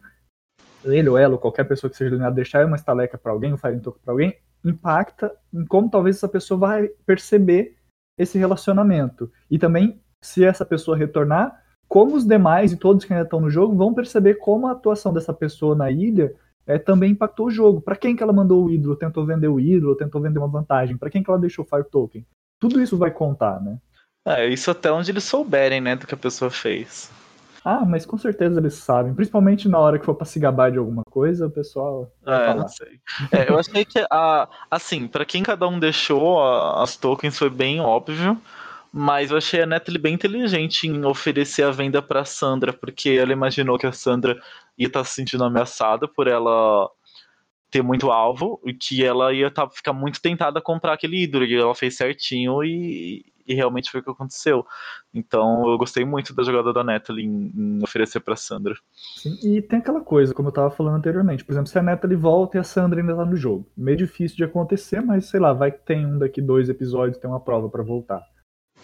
ele 0.84 1.08
ou 1.08 1.18
ela, 1.18 1.36
ou 1.36 1.40
qualquer 1.40 1.64
pessoa 1.64 1.90
que 1.90 1.96
seja 1.96 2.10
eliminada, 2.10 2.36
deixar 2.36 2.66
uma 2.66 2.76
estaleca 2.76 3.18
para 3.18 3.32
alguém, 3.32 3.54
um 3.54 3.58
Fire 3.58 3.80
Token 3.80 4.02
para 4.04 4.14
alguém, 4.14 4.38
impacta 4.66 5.32
em 5.54 5.66
como 5.66 5.90
talvez 5.90 6.18
essa 6.18 6.28
pessoa 6.28 6.60
vai 6.60 6.90
perceber 7.06 7.78
esse 8.18 8.38
relacionamento. 8.38 9.32
E 9.50 9.58
também, 9.58 10.02
se 10.22 10.44
essa 10.44 10.66
pessoa 10.66 10.98
retornar, 10.98 11.64
como 11.88 12.18
os 12.18 12.28
demais 12.28 12.74
e 12.74 12.78
todos 12.78 13.06
que 13.06 13.14
ainda 13.14 13.24
estão 13.24 13.40
no 13.40 13.50
jogo 13.50 13.74
vão 13.74 13.94
perceber 13.94 14.34
como 14.34 14.68
a 14.68 14.74
atuação 14.74 15.14
dessa 15.14 15.34
pessoa 15.34 15.76
na 15.76 15.90
ilha 15.90 16.36
é, 16.66 16.78
também 16.78 17.12
impactou 17.12 17.48
o 17.48 17.52
jogo. 17.52 17.82
Para 17.82 17.96
quem 17.96 18.16
que 18.16 18.24
ela 18.24 18.34
mandou 18.34 18.66
o 18.66 18.72
ídolo, 18.72 18.96
tentou 18.96 19.26
vender 19.26 19.48
o 19.48 19.60
ídolo, 19.60 19.96
tentou 19.96 20.22
vender 20.22 20.40
uma 20.40 20.48
vantagem, 20.48 20.98
para 20.98 21.10
quem 21.10 21.24
que 21.24 21.30
ela 21.30 21.40
deixou 21.40 21.66
o 21.66 21.68
Fire 21.68 21.90
Token. 21.90 22.26
Tudo 22.60 22.82
isso 22.82 22.98
vai 22.98 23.12
contar, 23.12 23.60
né? 23.62 23.78
É, 24.26 24.48
isso 24.48 24.70
até 24.70 24.92
onde 24.92 25.12
eles 25.12 25.24
souberem, 25.24 25.82
né, 25.82 25.96
do 25.96 26.06
que 26.06 26.14
a 26.14 26.18
pessoa 26.18 26.52
fez. 26.52 27.12
Ah, 27.64 27.86
mas 27.86 28.06
com 28.06 28.18
certeza 28.18 28.60
eles 28.60 28.74
sabem. 28.76 29.14
Principalmente 29.14 29.70
na 29.70 29.78
hora 29.78 30.00
que 30.00 30.06
for 30.06 30.16
pra 30.16 30.26
se 30.26 30.40
gabar 30.40 30.72
de 30.72 30.80
alguma 30.80 31.04
coisa, 31.04 31.46
o 31.46 31.52
pessoal. 31.52 32.12
É, 32.26 32.54
não 32.56 32.68
sei. 32.68 33.00
É, 33.32 33.50
eu 33.50 33.58
achei 33.58 33.86
que, 33.86 34.04
a, 34.12 34.50
assim, 34.70 35.08
para 35.08 35.26
quem 35.26 35.44
cada 35.44 35.68
um 35.68 35.80
deixou 35.80 36.42
a, 36.42 36.84
as 36.84 36.98
tokens 36.98 37.38
foi 37.38 37.50
bem 37.50 37.80
óbvio. 37.80 38.40
Mas 38.94 39.32
eu 39.32 39.38
achei 39.38 39.62
a 39.62 39.66
Natalie 39.66 40.02
bem 40.02 40.14
inteligente 40.14 40.86
em 40.86 41.06
oferecer 41.06 41.64
a 41.64 41.72
venda 41.72 42.02
para 42.02 42.26
Sandra, 42.26 42.74
porque 42.74 43.12
ela 43.12 43.32
imaginou 43.32 43.78
que 43.78 43.88
a 43.88 43.92
Sandra 43.94 44.42
ia 44.78 44.88
estar 44.88 45.00
tá 45.00 45.06
se 45.06 45.16
sentindo 45.16 45.44
ameaçada 45.44 46.08
por 46.08 46.28
ela 46.28 46.90
ter 47.70 47.82
muito 47.82 48.12
alvo 48.12 48.60
e 48.66 48.74
que 48.74 49.04
ela 49.04 49.34
ia 49.34 49.50
tá, 49.50 49.68
ficar 49.70 49.94
muito 49.94 50.22
tentada 50.22 50.60
a 50.60 50.62
comprar 50.62 50.94
aquele 50.94 51.24
ídolo. 51.24 51.46
E 51.46 51.56
ela 51.56 51.74
fez 51.74 51.96
certinho 51.96 52.62
e, 52.66 53.26
e 53.48 53.54
realmente 53.54 53.90
foi 53.90 54.02
o 54.02 54.04
que 54.04 54.12
aconteceu. 54.12 54.66
Então 55.14 55.70
eu 55.70 55.78
gostei 55.78 56.04
muito 56.04 56.36
da 56.36 56.44
jogada 56.44 56.74
da 56.74 56.84
Natalie 56.84 57.26
em, 57.26 57.52
em 57.56 57.80
oferecer 57.82 58.20
para 58.20 58.36
Sandra. 58.36 58.76
Sim, 59.16 59.40
e 59.42 59.62
tem 59.62 59.80
aquela 59.80 60.02
coisa, 60.02 60.34
como 60.34 60.50
eu 60.50 60.52
estava 60.52 60.70
falando 60.70 60.98
anteriormente. 60.98 61.46
Por 61.46 61.54
exemplo, 61.54 61.70
se 61.70 61.80
a 61.80 61.82
Natalie 61.82 62.18
volta 62.18 62.58
e 62.58 62.60
a 62.60 62.64
Sandra 62.64 63.00
ainda 63.00 63.16
tá 63.16 63.24
no 63.24 63.38
jogo. 63.38 63.66
Meio 63.78 63.98
difícil 63.98 64.36
de 64.36 64.44
acontecer, 64.44 65.00
mas 65.00 65.28
sei 65.28 65.40
lá, 65.40 65.54
vai 65.54 65.72
que 65.72 65.80
tem 65.80 66.06
um 66.06 66.20
daqui 66.20 66.42
dois 66.42 66.68
episódios, 66.68 67.18
tem 67.18 67.30
uma 67.30 67.40
prova 67.40 67.70
para 67.70 67.84
voltar. 67.84 68.22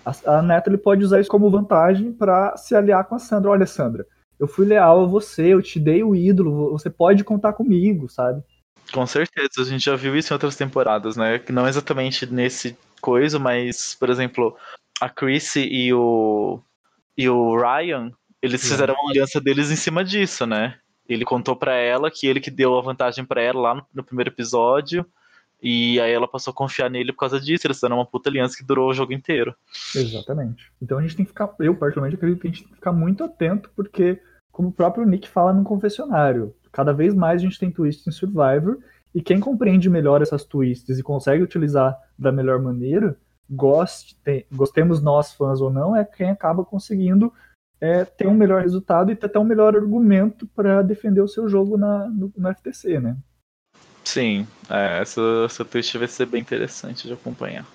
A, 0.07 0.37
a 0.37 0.41
Natalie 0.41 0.79
pode 0.79 1.03
usar 1.03 1.19
isso 1.19 1.29
como 1.29 1.49
vantagem 1.49 2.13
para 2.13 2.55
se 2.55 2.73
aliar 2.73 3.03
com 3.05 3.15
a 3.15 3.19
Sandra. 3.19 3.51
Olha, 3.51 3.65
Sandra, 3.65 4.05
eu 4.39 4.47
fui 4.47 4.65
leal 4.65 5.01
a 5.01 5.05
você, 5.05 5.53
eu 5.53 5.61
te 5.61 5.79
dei 5.79 6.03
o 6.03 6.15
ídolo, 6.15 6.71
você 6.71 6.89
pode 6.89 7.23
contar 7.23 7.53
comigo, 7.53 8.07
sabe? 8.07 8.41
Com 8.93 9.05
certeza, 9.05 9.49
a 9.59 9.65
gente 9.65 9.83
já 9.83 9.95
viu 9.95 10.15
isso 10.15 10.31
em 10.31 10.35
outras 10.35 10.55
temporadas, 10.55 11.17
né? 11.17 11.41
Não 11.49 11.67
exatamente 11.67 12.25
nesse 12.25 12.77
coisa, 13.01 13.37
mas, 13.37 13.95
por 13.95 14.09
exemplo, 14.09 14.55
a 15.01 15.09
Chrissy 15.09 15.67
e 15.69 15.93
o, 15.93 16.61
e 17.17 17.27
o 17.27 17.57
Ryan, 17.57 18.11
eles 18.41 18.61
fizeram 18.61 18.95
uma 18.95 19.11
aliança 19.11 19.41
deles 19.41 19.69
em 19.69 19.75
cima 19.75 20.05
disso, 20.05 20.45
né? 20.45 20.77
Ele 21.07 21.25
contou 21.25 21.55
para 21.55 21.73
ela 21.73 22.09
que 22.09 22.27
ele 22.27 22.39
que 22.39 22.51
deu 22.51 22.77
a 22.77 22.81
vantagem 22.81 23.25
para 23.25 23.41
ela 23.41 23.59
lá 23.59 23.75
no, 23.75 23.85
no 23.93 24.03
primeiro 24.03 24.29
episódio, 24.29 25.05
e 25.61 25.99
aí 25.99 26.11
ela 26.11 26.27
passou 26.27 26.51
a 26.51 26.55
confiar 26.55 26.89
nele 26.89 27.11
por 27.11 27.19
causa 27.19 27.39
disso. 27.39 27.65
Eles 27.65 27.77
fizeram 27.77 27.97
uma 27.97 28.05
puta 28.05 28.29
aliança 28.29 28.55
que 28.57 28.63
durou 28.63 28.89
o 28.89 28.93
jogo 28.93 29.13
inteiro. 29.13 29.55
Exatamente. 29.95 30.71
Então 30.81 30.97
a 30.97 31.01
gente 31.01 31.15
tem 31.15 31.25
que 31.25 31.31
ficar. 31.31 31.53
Eu, 31.59 31.75
particularmente, 31.75 32.15
acredito 32.15 32.41
que 32.41 32.47
a 32.47 32.51
gente 32.51 32.63
tem 32.63 32.69
que 32.69 32.75
ficar 32.75 32.93
muito 32.93 33.23
atento, 33.23 33.71
porque, 33.75 34.21
como 34.51 34.69
o 34.69 34.73
próprio 34.73 35.05
Nick 35.05 35.27
fala 35.27 35.53
no 35.53 35.63
confessionário, 35.63 36.55
cada 36.71 36.93
vez 36.93 37.13
mais 37.13 37.41
a 37.41 37.45
gente 37.45 37.59
tem 37.59 37.71
twists 37.71 38.07
em 38.07 38.11
Survivor. 38.11 38.77
E 39.15 39.21
quem 39.21 39.39
compreende 39.39 39.89
melhor 39.89 40.21
essas 40.21 40.43
twists 40.43 40.99
e 40.99 41.03
consegue 41.03 41.41
utilizar 41.41 41.97
da 42.19 42.31
melhor 42.31 42.61
maneira, 42.61 43.17
goste, 43.49 44.15
tem, 44.23 44.45
gostemos 44.53 45.01
nós 45.01 45.33
fãs 45.33 45.59
ou 45.59 45.71
não, 45.71 45.95
é 45.95 46.03
quem 46.03 46.29
acaba 46.29 46.63
conseguindo 46.63 47.33
é, 47.79 48.05
ter 48.05 48.27
um 48.27 48.33
melhor 48.33 48.61
resultado 48.61 49.11
e 49.11 49.15
ter 49.15 49.27
até 49.27 49.39
um 49.39 49.43
melhor 49.43 49.75
argumento 49.75 50.45
para 50.47 50.81
defender 50.81 51.21
o 51.21 51.27
seu 51.27 51.47
jogo 51.47 51.77
na, 51.77 52.07
no, 52.07 52.31
no 52.35 52.53
FTC, 52.53 52.99
né? 52.99 53.17
Sim, 54.07 54.47
é, 54.69 55.01
essa, 55.01 55.21
essa 55.43 55.65
twist 55.65 55.97
vai 55.97 56.07
ser 56.07 56.27
bem 56.27 56.39
interessante 56.39 57.07
de 57.07 57.13
acompanhar. 57.13 57.67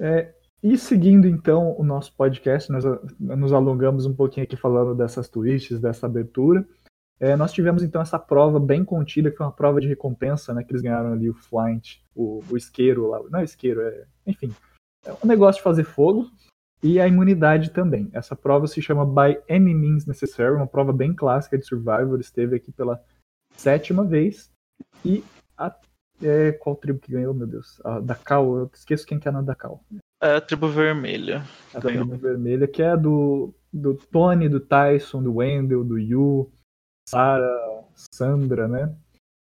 É, 0.00 0.32
e 0.62 0.78
seguindo 0.78 1.28
então 1.28 1.78
o 1.78 1.84
nosso 1.84 2.14
podcast, 2.14 2.72
nós 2.72 2.84
nos 3.18 3.52
alongamos 3.52 4.06
um 4.06 4.14
pouquinho 4.14 4.44
aqui 4.44 4.56
falando 4.56 4.94
dessas 4.94 5.28
twists, 5.28 5.78
dessa 5.78 6.06
abertura. 6.06 6.66
É, 7.20 7.36
nós 7.36 7.52
tivemos 7.52 7.82
então 7.82 8.00
essa 8.00 8.18
prova 8.18 8.58
bem 8.58 8.82
contida, 8.82 9.30
que 9.30 9.36
foi 9.36 9.44
uma 9.44 9.52
prova 9.52 9.78
de 9.78 9.86
recompensa, 9.86 10.54
né? 10.54 10.64
Que 10.64 10.72
eles 10.72 10.80
ganharam 10.80 11.12
ali 11.12 11.28
o 11.28 11.34
Flynt, 11.34 11.98
o, 12.14 12.42
o 12.50 12.56
isqueiro 12.56 13.06
lá. 13.06 13.20
Não 13.28 13.40
é 13.40 13.44
isqueiro, 13.44 13.82
é. 13.82 14.06
Enfim. 14.26 14.54
É 15.04 15.12
um 15.22 15.28
negócio 15.28 15.58
de 15.58 15.64
fazer 15.64 15.84
fogo. 15.84 16.30
E 16.82 16.98
a 16.98 17.06
imunidade 17.06 17.72
também. 17.72 18.08
Essa 18.14 18.34
prova 18.34 18.66
se 18.66 18.80
chama 18.80 19.04
By 19.04 19.38
Any 19.50 19.74
Means 19.74 20.06
Necessary, 20.06 20.56
uma 20.56 20.66
prova 20.66 20.94
bem 20.94 21.14
clássica 21.14 21.58
de 21.58 21.66
Survivor. 21.66 22.18
Esteve 22.18 22.56
aqui 22.56 22.72
pela 22.72 22.98
sétima 23.54 24.02
vez. 24.02 24.50
E 25.04 25.24
a, 25.56 25.74
é, 26.22 26.52
qual 26.52 26.76
tribo 26.76 26.98
que 26.98 27.12
ganhou, 27.12 27.34
meu 27.34 27.46
Deus? 27.46 27.80
A 27.84 28.00
da 28.00 28.14
Cal, 28.14 28.56
eu 28.56 28.70
esqueço 28.72 29.06
quem 29.06 29.18
que 29.18 29.28
é 29.28 29.30
na 29.30 29.42
da 29.42 29.54
Cal. 29.54 29.82
É 30.22 30.36
a 30.36 30.40
tribo 30.40 30.68
vermelha. 30.68 31.42
A 31.74 31.80
ganhou. 31.80 32.06
tribo 32.06 32.16
vermelha, 32.16 32.68
que 32.68 32.82
é 32.82 32.96
do, 32.96 33.54
do 33.72 33.94
Tony, 33.94 34.48
do 34.48 34.60
Tyson, 34.60 35.22
do 35.22 35.36
Wendell, 35.36 35.84
do 35.84 35.98
Yu, 35.98 36.50
Sarah, 37.08 37.84
Sandra, 38.14 38.68
né? 38.68 38.94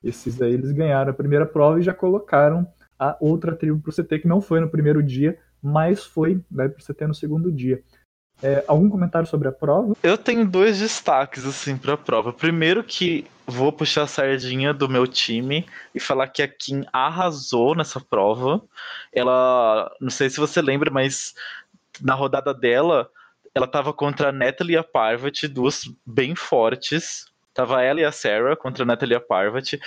Esses 0.04 0.42
aí 0.42 0.54
eles 0.54 0.72
ganharam 0.72 1.12
a 1.12 1.16
primeira 1.16 1.46
prova 1.46 1.80
e 1.80 1.84
já 1.84 1.94
colocaram 1.94 2.68
a 3.00 3.18
outra 3.20 3.56
tribo 3.56 3.80
pro 3.80 3.92
CT, 3.92 4.20
que 4.20 4.28
não 4.28 4.42
foi 4.42 4.60
no 4.60 4.70
primeiro 4.70 5.02
dia, 5.02 5.40
mas 5.62 6.06
foi 6.06 6.42
vai 6.50 6.70
pro 6.70 6.84
CT 6.84 7.08
no 7.08 7.16
segundo 7.16 7.52
dia. 7.52 7.82
É, 8.46 8.64
algum 8.68 8.88
comentário 8.88 9.28
sobre 9.28 9.48
a 9.48 9.52
prova? 9.52 9.96
Eu 10.04 10.20
tenho 10.20 10.46
dois 10.46 10.78
destaques 10.78 11.48
assim 11.48 11.76
para 11.76 11.94
a 11.94 11.98
prova. 11.98 12.32
Primeiro 12.32 12.84
que 12.84 13.26
vou 13.48 13.74
puxar 13.74 14.04
a 14.04 14.08
sardinha 14.08 14.72
do 14.72 14.88
meu 14.88 15.08
time 15.08 15.66
e 15.96 16.00
falar 16.00 16.28
que 16.28 16.44
a 16.44 16.48
Kim 16.48 16.86
arrasou 16.94 17.74
nessa 17.74 18.00
prova. 18.00 18.62
Ela, 19.12 19.92
não 20.00 20.12
sei 20.12 20.30
se 20.30 20.40
você 20.40 20.62
lembra, 20.62 20.92
mas 20.92 21.34
na 22.00 22.14
rodada 22.14 22.54
dela, 22.54 23.10
ela 23.56 23.66
estava 23.66 23.92
contra 23.92 24.30
a 24.30 24.32
Natalie 24.32 24.76
e 24.76 24.78
a 24.78 24.84
Parvati, 24.84 25.48
duas 25.48 25.90
bem 26.06 26.36
fortes. 26.36 27.26
Tava 27.52 27.82
ela 27.82 28.02
e 28.02 28.06
a 28.06 28.12
Sarah 28.12 28.56
contra 28.56 28.84
a 28.84 28.86
Natalie 28.86 29.16
e 29.16 29.18
a 29.18 29.22
Parvati. 29.22 29.80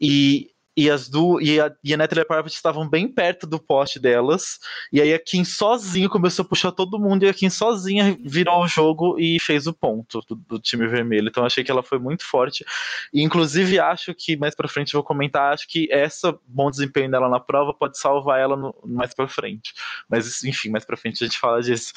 E 0.00 0.52
e 0.76 0.90
as 0.90 1.08
du 1.08 1.40
e 1.40 1.60
a, 1.60 1.72
e 1.84 1.94
a 1.94 1.96
Natalie 1.96 2.24
estavam 2.46 2.88
bem 2.88 3.06
perto 3.06 3.46
do 3.46 3.60
poste 3.60 3.98
delas. 4.00 4.58
E 4.92 5.00
aí 5.00 5.14
a 5.14 5.18
Kim 5.18 5.44
sozinho 5.44 6.10
começou 6.10 6.44
a 6.44 6.48
puxar 6.48 6.72
todo 6.72 6.98
mundo 6.98 7.24
e 7.24 7.28
a 7.28 7.34
Kim 7.34 7.48
sozinha 7.48 8.16
virou 8.24 8.62
o 8.62 8.68
jogo 8.68 9.18
e 9.18 9.38
fez 9.38 9.66
o 9.66 9.72
ponto 9.72 10.20
do, 10.28 10.34
do 10.34 10.58
time 10.58 10.86
vermelho. 10.88 11.28
Então 11.28 11.44
achei 11.44 11.62
que 11.62 11.70
ela 11.70 11.82
foi 11.82 11.98
muito 11.98 12.24
forte. 12.26 12.64
E 13.12 13.22
inclusive 13.22 13.78
acho 13.78 14.12
que 14.14 14.36
mais 14.36 14.54
para 14.54 14.68
frente 14.68 14.92
vou 14.92 15.04
comentar, 15.04 15.54
acho 15.54 15.68
que 15.68 15.88
essa 15.92 16.36
bom 16.46 16.70
desempenho 16.70 17.10
dela 17.10 17.28
na 17.28 17.38
prova 17.38 17.72
pode 17.72 17.98
salvar 17.98 18.40
ela 18.40 18.56
no, 18.56 18.74
mais 18.84 19.14
para 19.14 19.28
frente. 19.28 19.72
Mas 20.08 20.42
enfim, 20.42 20.70
mais 20.70 20.84
para 20.84 20.96
frente 20.96 21.22
a 21.22 21.26
gente 21.26 21.38
fala 21.38 21.62
disso. 21.62 21.92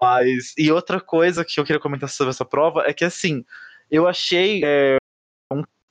Mas 0.00 0.54
e 0.56 0.70
outra 0.70 1.00
coisa 1.00 1.44
que 1.44 1.58
eu 1.58 1.64
queria 1.64 1.80
comentar 1.80 2.08
sobre 2.08 2.30
essa 2.30 2.44
prova 2.44 2.84
é 2.86 2.92
que 2.92 3.04
assim, 3.04 3.44
eu 3.90 4.06
achei 4.06 4.62
é, 4.64 4.96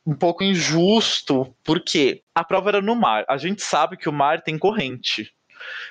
um 0.05 0.13
pouco 0.13 0.43
injusto, 0.43 1.53
porque 1.63 2.21
a 2.33 2.43
prova 2.43 2.69
era 2.69 2.81
no 2.81 2.95
mar. 2.95 3.25
A 3.27 3.37
gente 3.37 3.63
sabe 3.63 3.97
que 3.97 4.07
o 4.07 4.13
mar 4.13 4.41
tem 4.41 4.57
corrente. 4.57 5.33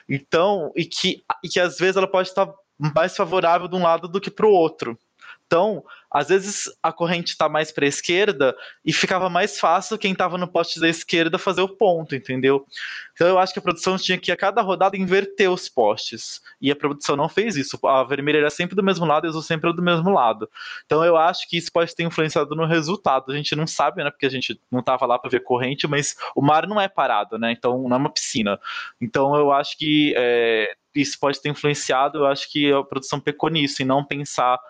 Então, 0.08 0.70
e 0.76 0.84
que, 0.84 1.24
e 1.42 1.48
que 1.48 1.58
às 1.58 1.78
vezes 1.78 1.96
ela 1.96 2.06
pode 2.06 2.28
estar 2.28 2.48
mais 2.78 3.16
favorável 3.16 3.66
de 3.66 3.74
um 3.74 3.82
lado 3.82 4.06
do 4.06 4.20
que 4.20 4.30
para 4.30 4.46
o 4.46 4.52
outro. 4.52 4.98
Então, 5.46 5.84
às 6.14 6.28
vezes 6.28 6.70
a 6.80 6.92
corrente 6.92 7.32
está 7.32 7.48
mais 7.48 7.72
para 7.72 7.84
a 7.84 7.88
esquerda 7.88 8.56
e 8.84 8.92
ficava 8.92 9.28
mais 9.28 9.58
fácil 9.58 9.98
quem 9.98 10.12
estava 10.12 10.38
no 10.38 10.46
poste 10.46 10.78
da 10.78 10.88
esquerda 10.88 11.40
fazer 11.40 11.60
o 11.60 11.68
ponto, 11.68 12.14
entendeu? 12.14 12.64
Então 13.12 13.26
eu 13.26 13.36
acho 13.36 13.52
que 13.52 13.58
a 13.58 13.62
produção 13.62 13.96
tinha 13.96 14.16
que 14.16 14.30
a 14.30 14.36
cada 14.36 14.62
rodada 14.62 14.96
inverter 14.96 15.50
os 15.50 15.68
postes. 15.68 16.40
E 16.60 16.70
a 16.70 16.76
produção 16.76 17.16
não 17.16 17.28
fez 17.28 17.56
isso. 17.56 17.84
A 17.84 18.04
vermelha 18.04 18.38
era 18.38 18.50
sempre 18.50 18.76
do 18.76 18.82
mesmo 18.82 19.04
lado 19.04 19.26
e 19.26 19.28
azul 19.28 19.42
sempre 19.42 19.72
do 19.72 19.82
mesmo 19.82 20.08
lado. 20.08 20.48
Então 20.86 21.04
eu 21.04 21.16
acho 21.16 21.48
que 21.48 21.58
isso 21.58 21.72
pode 21.72 21.92
ter 21.92 22.04
influenciado 22.04 22.54
no 22.54 22.64
resultado. 22.64 23.32
A 23.32 23.36
gente 23.36 23.56
não 23.56 23.66
sabe, 23.66 24.04
né? 24.04 24.08
Porque 24.08 24.26
a 24.26 24.30
gente 24.30 24.60
não 24.70 24.78
estava 24.78 25.06
lá 25.06 25.18
para 25.18 25.30
ver 25.30 25.40
corrente, 25.40 25.88
mas 25.88 26.14
o 26.36 26.40
mar 26.40 26.68
não 26.68 26.80
é 26.80 26.86
parado, 26.86 27.36
né? 27.40 27.50
Então 27.50 27.88
não 27.88 27.96
é 27.96 27.98
uma 27.98 28.12
piscina. 28.12 28.60
Então 29.00 29.34
eu 29.34 29.50
acho 29.50 29.76
que 29.76 30.14
é, 30.16 30.72
isso 30.94 31.18
pode 31.18 31.42
ter 31.42 31.48
influenciado. 31.48 32.18
Eu 32.18 32.26
acho 32.26 32.48
que 32.52 32.72
a 32.72 32.84
produção 32.84 33.18
pecou 33.18 33.50
nisso 33.50 33.82
e 33.82 33.84
não 33.84 34.04
pensar 34.04 34.60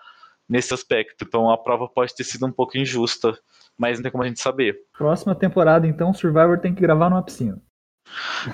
nesse 0.47 0.73
aspecto. 0.73 1.25
Então 1.25 1.49
a 1.49 1.57
prova 1.57 1.87
pode 1.87 2.15
ter 2.15 2.23
sido 2.23 2.45
um 2.45 2.51
pouco 2.51 2.77
injusta, 2.77 3.37
mas 3.77 3.97
não 3.97 4.03
tem 4.03 4.11
como 4.11 4.23
a 4.23 4.27
gente 4.27 4.41
saber. 4.41 4.77
Próxima 4.97 5.35
temporada, 5.35 5.87
então, 5.87 6.13
Survivor 6.13 6.59
tem 6.59 6.73
que 6.73 6.81
gravar 6.81 7.09
numa 7.09 7.23
piscina. 7.23 7.61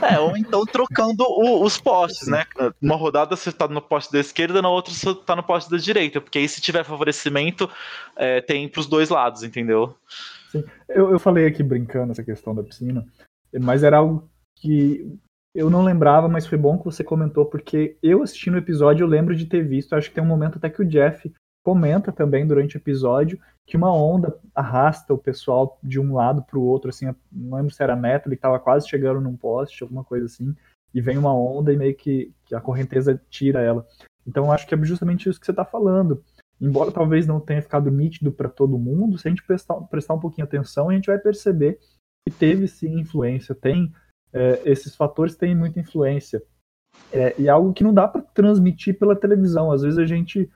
É, 0.02 0.18
ou 0.18 0.38
então 0.38 0.66
trocando 0.66 1.24
o, 1.24 1.64
os 1.64 1.78
postes, 1.78 2.28
né? 2.28 2.46
Uma 2.82 2.96
rodada 2.96 3.36
você 3.36 3.52
tá 3.52 3.68
no 3.68 3.82
poste 3.82 4.12
da 4.12 4.20
esquerda, 4.20 4.62
na 4.62 4.70
outra 4.70 4.94
você 4.94 5.14
tá 5.14 5.36
no 5.36 5.44
poste 5.44 5.70
da 5.70 5.78
direita, 5.78 6.22
porque 6.22 6.40
aí 6.40 6.48
se 6.48 6.62
tiver 6.62 6.86
favorecimento, 6.86 7.70
é, 8.16 8.40
tem 8.40 8.68
pros 8.70 8.88
dois 8.88 9.10
lados, 9.10 9.44
entendeu? 9.44 9.96
Sim. 10.50 10.64
Eu, 10.88 11.12
eu 11.12 11.20
falei 11.20 11.46
aqui 11.46 11.64
brincando 11.64 12.12
essa 12.12 12.24
questão 12.24 12.56
da 12.56 12.64
piscina, 12.64 13.06
mas 13.60 13.84
era 13.84 13.98
algo 13.98 14.30
que 14.56 15.20
eu 15.54 15.70
não 15.70 15.84
lembrava, 15.84 16.30
mas 16.30 16.48
foi 16.48 16.58
bom 16.58 16.78
que 16.78 16.86
você 16.86 17.04
comentou, 17.04 17.46
porque 17.46 17.98
eu 18.02 18.24
assistindo 18.24 18.54
o 18.54 18.60
episódio 18.60 19.04
eu 19.04 19.10
lembro 19.10 19.36
de 19.36 19.46
ter 19.46 19.68
visto, 19.68 19.94
acho 19.94 20.10
que 20.10 20.16
tem 20.16 20.24
um 20.24 20.28
momento 20.28 20.58
até 20.58 20.70
que 20.70 20.82
o 20.82 20.88
Jeff 20.88 21.32
comenta 21.64 22.12
também 22.12 22.46
durante 22.46 22.76
o 22.76 22.80
episódio 22.80 23.40
que 23.66 23.78
uma 23.78 23.94
onda 23.94 24.38
arrasta 24.54 25.14
o 25.14 25.18
pessoal 25.18 25.80
de 25.82 26.00
um 26.00 26.14
lado 26.14 26.44
para 26.44 26.58
o 26.58 26.64
outro, 26.64 26.90
assim, 26.90 27.06
não 27.32 27.58
lembro 27.58 27.74
se 27.74 27.82
era 27.82 27.96
Neto, 27.96 28.28
ele 28.28 28.36
estava 28.36 28.60
quase 28.60 28.90
chegando 28.90 29.22
num 29.22 29.38
poste, 29.38 29.84
alguma 29.84 30.04
coisa 30.04 30.26
assim, 30.26 30.56
e 30.94 31.00
vem 31.00 31.18
uma 31.18 31.34
onda 31.34 31.72
e 31.72 31.78
meio 31.78 31.96
que, 31.96 32.34
que 32.46 32.56
a 32.56 32.60
correnteza 32.60 33.22
tira 33.30 33.62
ela. 33.62 33.86
Então 34.28 34.52
acho 34.52 34.68
que 34.68 34.76
é 34.76 34.84
justamente 34.84 35.30
isso 35.30 35.40
que 35.40 35.46
você 35.46 35.52
está 35.52 35.64
falando. 35.64 36.24
Embora 36.60 36.92
talvez 36.92 37.26
não 37.26 37.40
tenha 37.40 37.62
ficado 37.62 37.90
nítido 37.90 38.32
para 38.32 38.50
todo 38.50 38.78
mundo, 38.78 39.18
se 39.18 39.28
a 39.28 39.32
gente 39.32 39.44
prestar, 39.44 39.76
prestar 39.82 40.16
um 40.16 40.20
pouquinho 40.20 40.46
atenção, 40.46 40.90
a 40.90 40.94
gente 40.94 41.08
vai 41.08 41.18
perceber 41.18 41.80
que 42.28 42.36
teve 42.36 42.68
sim 42.68 43.00
influência, 43.00 43.56
tem 43.56 43.92
é, 44.34 44.62
esses 44.66 44.96
fatores 44.96 45.36
têm 45.36 45.56
muita 45.56 45.80
influência. 45.80 46.42
É, 47.12 47.34
e 47.40 47.48
é 47.48 47.50
algo 47.50 47.74
que 47.74 47.84
não 47.84 47.94
dá 47.94 48.08
para 48.08 48.22
transmitir 48.22 48.98
pela 48.98 49.16
televisão. 49.16 49.72
Às 49.72 49.82
vezes 49.82 49.98
a 49.98 50.06
gente 50.06 50.50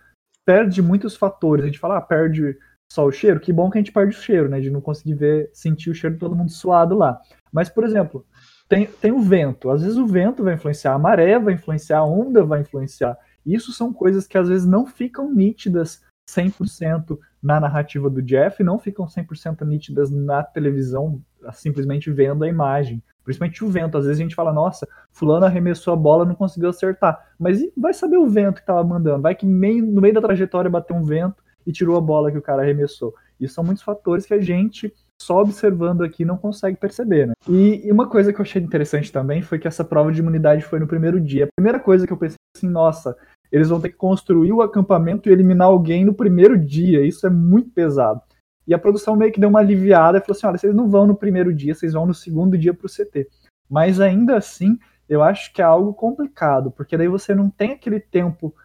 perde 0.45 0.81
muitos 0.81 1.15
fatores. 1.15 1.63
A 1.63 1.67
gente 1.67 1.79
fala, 1.79 1.97
ah, 1.97 2.01
perde 2.01 2.57
só 2.91 3.05
o 3.05 3.11
cheiro. 3.11 3.39
Que 3.39 3.51
bom 3.51 3.69
que 3.69 3.77
a 3.77 3.81
gente 3.81 3.91
perde 3.91 4.15
o 4.15 4.21
cheiro, 4.21 4.47
né? 4.47 4.59
De 4.59 4.69
não 4.69 4.79
conseguir 4.79 5.15
ver, 5.15 5.49
sentir 5.53 5.89
o 5.89 5.95
cheiro 5.95 6.15
de 6.15 6.19
todo 6.19 6.35
mundo 6.35 6.51
suado 6.51 6.95
lá. 6.95 7.19
Mas, 7.51 7.69
por 7.69 7.83
exemplo, 7.83 8.25
tem, 8.69 8.85
tem 8.85 9.11
o 9.11 9.21
vento. 9.21 9.69
Às 9.69 9.81
vezes 9.81 9.97
o 9.97 10.05
vento 10.05 10.43
vai 10.43 10.55
influenciar, 10.55 10.93
a 10.93 10.99
maré 10.99 11.37
vai 11.39 11.53
influenciar, 11.53 11.99
a 11.99 12.05
onda 12.05 12.43
vai 12.43 12.61
influenciar. 12.61 13.17
Isso 13.45 13.71
são 13.71 13.93
coisas 13.93 14.25
que 14.25 14.37
às 14.37 14.47
vezes 14.47 14.67
não 14.67 14.85
ficam 14.85 15.31
nítidas 15.31 16.01
100% 16.29 17.17
na 17.41 17.59
narrativa 17.59 18.09
do 18.09 18.21
Jeff, 18.21 18.63
não 18.63 18.79
ficam 18.79 19.05
100% 19.05 19.61
nítidas 19.65 20.09
na 20.09 20.43
televisão, 20.43 21.21
simplesmente 21.53 22.11
vendo 22.11 22.43
a 22.43 22.47
imagem. 22.47 23.03
Principalmente 23.25 23.65
o 23.65 23.67
vento. 23.67 23.97
Às 23.97 24.05
vezes 24.05 24.19
a 24.19 24.23
gente 24.23 24.35
fala, 24.35 24.53
nossa, 24.53 24.87
fulano 25.11 25.45
arremessou 25.45 25.93
a 25.93 25.97
bola 25.97 26.23
não 26.23 26.35
conseguiu 26.35 26.69
acertar. 26.69 27.33
Mas 27.37 27.59
vai 27.75 27.93
saber 27.93 28.17
o 28.17 28.27
vento 28.27 28.55
que 28.55 28.61
estava 28.61 28.83
mandando. 28.83 29.23
Vai 29.23 29.35
que 29.35 29.45
meio, 29.45 29.85
no 29.85 30.01
meio 30.01 30.13
da 30.13 30.21
trajetória 30.21 30.69
bateu 30.69 30.95
um 30.95 31.03
vento 31.03 31.43
e 31.65 31.71
tirou 31.71 31.97
a 31.97 32.01
bola 32.01 32.31
que 32.31 32.37
o 32.37 32.41
cara 32.41 32.61
arremessou. 32.61 33.13
Isso 33.39 33.55
são 33.55 33.63
muitos 33.63 33.83
fatores 33.83 34.25
que 34.25 34.33
a 34.33 34.39
gente, 34.39 34.93
só 35.21 35.41
observando 35.41 36.03
aqui, 36.03 36.23
não 36.23 36.37
consegue 36.37 36.77
perceber. 36.77 37.27
Né? 37.27 37.33
E, 37.49 37.91
uma 37.91 38.07
coisa 38.07 38.31
que 38.31 38.39
eu 38.39 38.43
achei 38.43 38.61
interessante 38.61 39.11
também 39.11 39.41
foi 39.41 39.59
que 39.59 39.67
essa 39.67 39.83
prova 39.83 40.11
de 40.11 40.19
imunidade 40.19 40.63
foi 40.63 40.79
no 40.79 40.87
primeiro 40.87 41.19
dia. 41.19 41.45
A 41.45 41.49
primeira 41.55 41.79
coisa 41.79 42.05
que 42.05 42.13
eu 42.13 42.17
pensei 42.17 42.37
assim, 42.55 42.69
nossa, 42.69 43.17
eles 43.51 43.69
vão 43.69 43.81
ter 43.81 43.89
que 43.89 43.95
construir 43.95 44.51
o 44.51 44.61
acampamento 44.61 45.27
e 45.27 45.31
eliminar 45.31 45.67
alguém 45.67 46.05
no 46.05 46.13
primeiro 46.13 46.57
dia. 46.57 47.05
Isso 47.05 47.25
é 47.25 47.29
muito 47.29 47.69
pesado. 47.71 48.21
E 48.67 48.73
a 48.73 48.79
produção 48.79 49.15
meio 49.15 49.31
que 49.31 49.39
deu 49.39 49.49
uma 49.49 49.59
aliviada 49.59 50.17
e 50.17 50.21
falou 50.21 50.35
assim: 50.35 50.47
olha, 50.47 50.57
vocês 50.57 50.75
não 50.75 50.89
vão 50.89 51.05
no 51.05 51.15
primeiro 51.15 51.53
dia, 51.53 51.75
vocês 51.75 51.93
vão 51.93 52.05
no 52.05 52.13
segundo 52.13 52.57
dia 52.57 52.73
para 52.73 52.85
o 52.85 52.89
CT. 52.89 53.27
Mas 53.69 53.99
ainda 53.99 54.37
assim, 54.37 54.77
eu 55.07 55.21
acho 55.21 55.53
que 55.53 55.61
é 55.61 55.65
algo 55.65 55.93
complicado, 55.93 56.71
porque 56.71 56.97
daí 56.97 57.07
você 57.07 57.33
não 57.35 57.49
tem 57.49 57.73
aquele 57.73 57.99
tempo 57.99 58.55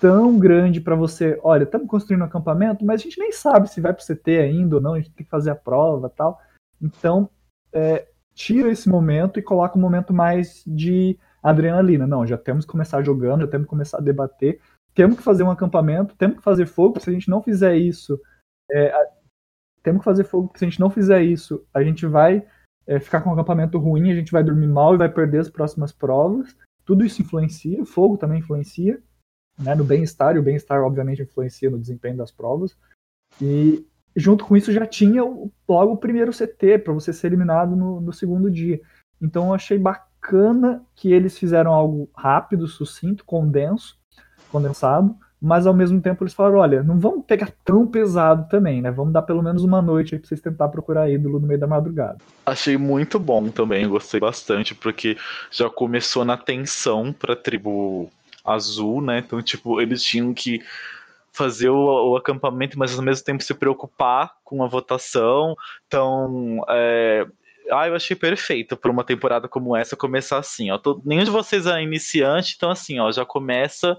tão 0.00 0.38
grande 0.38 0.80
para 0.80 0.94
você, 0.94 1.38
olha, 1.42 1.64
estamos 1.64 1.88
construindo 1.88 2.22
um 2.22 2.26
acampamento, 2.26 2.84
mas 2.84 3.00
a 3.00 3.04
gente 3.04 3.18
nem 3.18 3.32
sabe 3.32 3.68
se 3.68 3.80
vai 3.80 3.92
para 3.92 4.02
o 4.02 4.06
CT 4.06 4.38
ainda 4.38 4.76
ou 4.76 4.82
não, 4.82 4.94
a 4.94 4.98
gente 4.98 5.10
tem 5.10 5.24
que 5.24 5.30
fazer 5.30 5.50
a 5.50 5.54
prova 5.54 6.08
tal. 6.08 6.40
Então, 6.80 7.28
é, 7.72 8.06
tira 8.34 8.70
esse 8.70 8.88
momento 8.88 9.38
e 9.38 9.42
coloca 9.42 9.76
um 9.76 9.80
momento 9.80 10.14
mais 10.14 10.62
de 10.66 11.18
adrenalina. 11.42 12.06
Não, 12.06 12.26
já 12.26 12.38
temos 12.38 12.64
que 12.64 12.72
começar 12.72 13.02
jogando, 13.02 13.42
já 13.42 13.48
temos 13.48 13.66
que 13.66 13.70
começar 13.70 13.98
a 13.98 14.02
debater, 14.02 14.60
temos 14.94 15.16
que 15.16 15.22
fazer 15.22 15.42
um 15.42 15.50
acampamento, 15.50 16.16
temos 16.16 16.38
que 16.38 16.42
fazer 16.42 16.66
fogo, 16.66 17.00
se 17.00 17.10
a 17.10 17.12
gente 17.12 17.28
não 17.28 17.42
fizer 17.42 17.76
isso, 17.76 18.18
é, 18.70 18.92
temos 19.82 20.00
que 20.00 20.04
fazer 20.04 20.24
fogo, 20.24 20.48
porque 20.48 20.58
se 20.58 20.64
a 20.64 20.68
gente 20.68 20.80
não 20.80 20.90
fizer 20.90 21.22
isso, 21.22 21.64
a 21.72 21.82
gente 21.82 22.06
vai 22.06 22.44
é, 22.86 22.98
ficar 22.98 23.20
com 23.20 23.30
um 23.30 23.32
acampamento 23.32 23.78
ruim, 23.78 24.10
a 24.10 24.14
gente 24.14 24.32
vai 24.32 24.42
dormir 24.42 24.66
mal 24.66 24.94
e 24.94 24.98
vai 24.98 25.08
perder 25.08 25.38
as 25.38 25.50
próximas 25.50 25.92
provas. 25.92 26.56
Tudo 26.84 27.04
isso 27.04 27.22
influencia, 27.22 27.80
o 27.80 27.86
fogo 27.86 28.16
também 28.16 28.40
influencia 28.40 29.00
né, 29.58 29.74
no 29.74 29.84
bem-estar, 29.84 30.34
e 30.34 30.38
o 30.38 30.42
bem-estar 30.42 30.82
obviamente 30.82 31.22
influencia 31.22 31.70
no 31.70 31.78
desempenho 31.78 32.16
das 32.16 32.30
provas. 32.30 32.76
E 33.40 33.86
junto 34.16 34.44
com 34.44 34.56
isso 34.56 34.72
já 34.72 34.86
tinha 34.86 35.22
logo 35.22 35.92
o 35.92 35.96
primeiro 35.96 36.32
CT 36.32 36.78
para 36.78 36.92
você 36.92 37.12
ser 37.12 37.28
eliminado 37.28 37.76
no, 37.76 38.00
no 38.00 38.12
segundo 38.12 38.50
dia. 38.50 38.80
Então 39.20 39.48
eu 39.48 39.54
achei 39.54 39.78
bacana 39.78 40.84
que 40.94 41.12
eles 41.12 41.38
fizeram 41.38 41.72
algo 41.72 42.08
rápido, 42.16 42.66
sucinto, 42.66 43.24
condenso, 43.24 43.98
condensado, 44.50 45.16
mas 45.40 45.66
ao 45.66 45.72
mesmo 45.72 46.00
tempo 46.00 46.22
eles 46.22 46.34
falaram, 46.34 46.58
olha, 46.58 46.82
não 46.82 46.98
vamos 46.98 47.24
pegar 47.24 47.50
tão 47.64 47.86
pesado 47.86 48.46
também, 48.48 48.82
né? 48.82 48.90
Vamos 48.90 49.12
dar 49.12 49.22
pelo 49.22 49.42
menos 49.42 49.64
uma 49.64 49.80
noite 49.80 50.14
aí 50.14 50.18
pra 50.18 50.28
vocês 50.28 50.40
tentar 50.40 50.68
procurar 50.68 51.10
ídolo 51.10 51.40
no 51.40 51.46
meio 51.46 51.58
da 51.58 51.66
madrugada. 51.66 52.18
Achei 52.44 52.76
muito 52.76 53.18
bom 53.18 53.48
também, 53.48 53.88
gostei 53.88 54.20
bastante, 54.20 54.74
porque 54.74 55.16
já 55.50 55.70
começou 55.70 56.24
na 56.24 56.36
tensão 56.36 57.12
pra 57.12 57.34
tribo 57.34 58.10
azul, 58.44 59.00
né? 59.00 59.22
Então, 59.24 59.40
tipo, 59.40 59.80
eles 59.80 60.02
tinham 60.02 60.34
que 60.34 60.60
fazer 61.32 61.70
o, 61.70 62.10
o, 62.10 62.16
acampamento, 62.16 62.78
mas 62.78 62.98
ao 62.98 63.04
mesmo 63.04 63.24
tempo 63.24 63.42
se 63.42 63.54
preocupar 63.54 64.32
com 64.44 64.62
a 64.62 64.68
votação. 64.68 65.56
Então, 65.86 66.62
é, 66.68 67.26
ah, 67.70 67.88
eu 67.88 67.94
achei 67.94 68.16
perfeito 68.16 68.76
para 68.76 68.90
uma 68.90 69.04
temporada 69.04 69.48
como 69.48 69.76
essa 69.76 69.96
começar 69.96 70.38
assim, 70.38 70.70
ó. 70.70 70.76
Tô, 70.76 71.00
nenhum 71.04 71.24
de 71.24 71.30
vocês 71.30 71.66
é 71.66 71.82
iniciante, 71.82 72.54
então 72.56 72.70
assim, 72.70 72.98
ó, 72.98 73.10
já 73.10 73.24
começa 73.24 73.96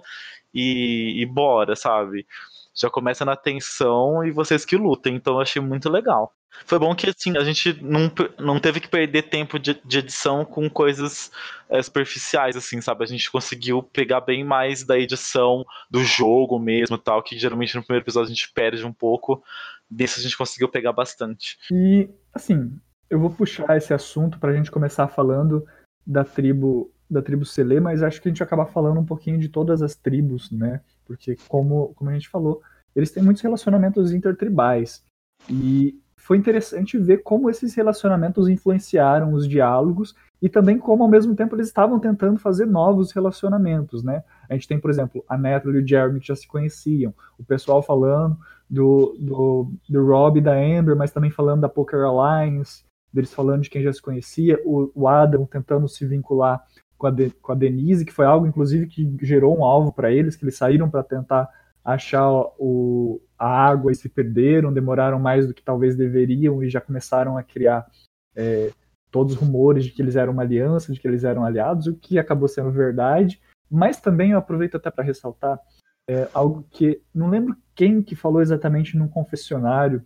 e, 0.53 1.21
e 1.21 1.25
bora, 1.25 1.75
sabe? 1.75 2.25
Já 2.73 2.89
começa 2.89 3.25
na 3.25 3.35
tensão 3.35 4.23
e 4.25 4.31
vocês 4.31 4.65
que 4.65 4.77
lutem, 4.77 5.15
então 5.15 5.35
eu 5.35 5.41
achei 5.41 5.61
muito 5.61 5.89
legal. 5.89 6.33
Foi 6.65 6.77
bom 6.77 6.93
que 6.93 7.09
assim, 7.09 7.37
a 7.37 7.43
gente 7.43 7.81
não, 7.81 8.11
não 8.37 8.59
teve 8.59 8.79
que 8.79 8.87
perder 8.87 9.23
tempo 9.23 9.57
de, 9.57 9.79
de 9.85 9.99
edição 9.99 10.43
com 10.43 10.69
coisas 10.69 11.31
é, 11.69 11.81
superficiais, 11.81 12.55
assim, 12.55 12.81
sabe? 12.81 13.03
A 13.03 13.07
gente 13.07 13.31
conseguiu 13.31 13.81
pegar 13.81 14.21
bem 14.21 14.43
mais 14.43 14.83
da 14.83 14.97
edição 14.97 15.65
do 15.89 16.03
jogo 16.03 16.59
mesmo 16.59 16.97
tal, 16.97 17.23
que 17.23 17.37
geralmente 17.37 17.75
no 17.75 17.83
primeiro 17.83 18.03
episódio 18.03 18.27
a 18.27 18.33
gente 18.33 18.51
perde 18.53 18.85
um 18.85 18.93
pouco. 18.93 19.41
Desse 19.89 20.19
a 20.19 20.23
gente 20.23 20.37
conseguiu 20.37 20.69
pegar 20.69 20.93
bastante. 20.93 21.57
E, 21.71 22.09
assim, 22.33 22.77
eu 23.09 23.19
vou 23.19 23.29
puxar 23.29 23.75
esse 23.77 23.93
assunto 23.93 24.39
para 24.39 24.51
a 24.51 24.55
gente 24.55 24.71
começar 24.71 25.07
falando 25.07 25.65
da 26.05 26.23
tribo 26.23 26.91
da 27.12 27.21
tribo 27.21 27.45
Selê, 27.45 27.80
mas 27.80 28.02
acho 28.02 28.21
que 28.21 28.30
a 28.30 28.32
gente 28.32 28.41
acaba 28.41 28.65
falando 28.65 29.00
um 29.00 29.06
pouquinho 29.06 29.38
de 29.38 29.50
todas 29.50 29.82
as 29.82 29.95
tribos, 29.95 30.50
né? 30.50 30.80
Porque 31.06 31.36
como, 31.47 31.93
como 31.95 32.10
a 32.10 32.13
gente 32.13 32.30
falou, 32.30 32.62
eles 32.95 33.12
têm 33.12 33.21
muitos 33.21 33.43
relacionamentos 33.43 34.13
intertribais. 34.13 35.04
E 35.50 36.00
foi 36.15 36.38
interessante 36.38 36.97
ver 36.97 37.24
como 37.24 37.50
esses 37.50 37.76
relacionamentos 37.76 38.47
influenciaram 38.47 39.34
os 39.34 39.47
diálogos 39.47 40.15
e 40.41 40.47
também 40.47 40.78
como 40.78 41.04
ao 41.04 41.10
mesmo 41.10 41.36
tempo 41.36 41.56
eles 41.56 41.67
estavam 41.67 42.00
tentando 42.00 42.39
fazer 42.39 42.65
novos 42.65 43.12
relacionamentos, 43.12 44.04
né? 44.04 44.24
A 44.50 44.54
gente 44.54 44.67
tem, 44.67 44.80
por 44.80 44.89
exemplo, 44.89 45.26
a 45.28 45.38
Natalie 45.38 45.80
e 45.80 45.84
o 45.84 45.88
Jeremy 45.88 46.19
que 46.19 46.28
já 46.28 46.36
se 46.36 46.47
conheciam, 46.47 47.13
o 47.38 47.43
pessoal 47.43 47.82
falando 47.82 48.38
do, 48.69 49.17
do, 49.19 49.74
do 49.89 50.06
Rob 50.06 50.38
e 50.38 50.41
da 50.41 50.54
Amber, 50.54 50.95
mas 50.95 51.12
também 51.12 51.30
falando 51.30 51.62
da 51.62 51.69
Poker 51.69 52.02
Alliance, 52.02 52.86
deles 53.12 53.34
falando 53.34 53.63
de 53.63 53.69
quem 53.69 53.84
já 53.84 53.91
se 53.91 54.02
conhecia, 54.02 54.62
o, 54.63 54.91
o 54.95 55.08
Adam 55.08 55.45
tentando 55.45 55.88
se 55.88 56.06
vincular 56.06 56.63
com 57.01 57.07
a, 57.07 57.11
de, 57.11 57.31
com 57.31 57.51
a 57.51 57.55
Denise, 57.55 58.05
que 58.05 58.13
foi 58.13 58.25
algo, 58.25 58.45
inclusive, 58.45 58.85
que 58.85 59.17
gerou 59.23 59.57
um 59.57 59.65
alvo 59.65 59.91
para 59.91 60.11
eles, 60.11 60.35
que 60.35 60.43
eles 60.45 60.55
saíram 60.55 60.87
para 60.87 61.01
tentar 61.01 61.49
achar 61.83 62.29
o, 62.59 63.19
a 63.39 63.47
água 63.47 63.91
e 63.91 63.95
se 63.95 64.07
perderam, 64.07 64.71
demoraram 64.71 65.19
mais 65.19 65.47
do 65.47 65.53
que 65.53 65.63
talvez 65.63 65.95
deveriam 65.95 66.63
e 66.63 66.69
já 66.69 66.79
começaram 66.79 67.39
a 67.39 67.43
criar 67.43 67.87
é, 68.35 68.69
todos 69.09 69.33
os 69.33 69.39
rumores 69.39 69.83
de 69.83 69.89
que 69.89 69.99
eles 69.99 70.15
eram 70.15 70.31
uma 70.31 70.43
aliança, 70.43 70.93
de 70.93 70.99
que 70.99 71.07
eles 71.07 71.23
eram 71.23 71.43
aliados, 71.43 71.87
o 71.87 71.95
que 71.95 72.19
acabou 72.19 72.47
sendo 72.47 72.69
verdade. 72.69 73.41
Mas 73.67 73.99
também 73.99 74.31
eu 74.31 74.37
aproveito 74.37 74.75
até 74.75 74.91
para 74.91 75.03
ressaltar 75.03 75.59
é, 76.07 76.29
algo 76.35 76.63
que 76.69 77.01
não 77.11 77.31
lembro 77.31 77.57
quem 77.73 78.03
que 78.03 78.15
falou 78.15 78.43
exatamente 78.43 78.95
num 78.95 79.07
confessionário, 79.07 80.05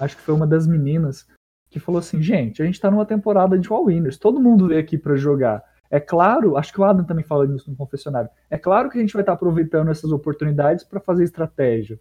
acho 0.00 0.16
que 0.16 0.22
foi 0.22 0.32
uma 0.32 0.46
das 0.46 0.66
meninas, 0.66 1.26
que 1.68 1.78
falou 1.78 1.98
assim: 1.98 2.22
gente, 2.22 2.62
a 2.62 2.64
gente 2.64 2.80
tá 2.80 2.90
numa 2.90 3.04
temporada 3.04 3.58
de 3.58 3.70
All 3.70 3.84
Winners, 3.84 4.16
todo 4.16 4.40
mundo 4.40 4.68
veio 4.68 4.80
aqui 4.80 4.96
para 4.96 5.14
jogar. 5.14 5.75
É 5.90 6.00
claro, 6.00 6.56
acho 6.56 6.72
que 6.72 6.80
o 6.80 6.84
Adam 6.84 7.04
também 7.04 7.24
fala 7.24 7.46
isso 7.54 7.70
no 7.70 7.76
confessionário. 7.76 8.30
É 8.50 8.58
claro 8.58 8.90
que 8.90 8.98
a 8.98 9.00
gente 9.00 9.12
vai 9.12 9.22
estar 9.22 9.32
aproveitando 9.32 9.90
essas 9.90 10.10
oportunidades 10.12 10.84
para 10.84 11.00
fazer 11.00 11.24
estratégia, 11.24 11.98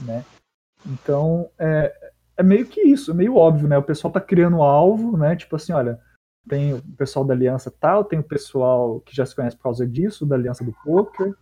né? 0.00 0.24
Então, 0.86 1.48
é, 1.58 2.12
é 2.36 2.42
meio 2.42 2.66
que 2.66 2.80
isso, 2.80 3.10
é 3.10 3.14
meio 3.14 3.36
óbvio, 3.36 3.68
né? 3.68 3.78
O 3.78 3.82
pessoal 3.82 4.12
tá 4.12 4.20
criando 4.20 4.62
alvo, 4.62 5.16
né? 5.16 5.36
Tipo 5.36 5.56
assim, 5.56 5.72
olha, 5.72 6.00
tem 6.48 6.74
o 6.74 6.82
pessoal 6.96 7.24
da 7.24 7.34
aliança 7.34 7.70
tal, 7.70 8.04
tem 8.04 8.18
o 8.18 8.24
pessoal 8.24 9.00
que 9.00 9.14
já 9.14 9.24
se 9.24 9.34
conhece 9.34 9.56
por 9.56 9.64
causa 9.64 9.86
disso, 9.86 10.26
da 10.26 10.34
aliança 10.34 10.64
do 10.64 10.74
poker, 10.84 11.34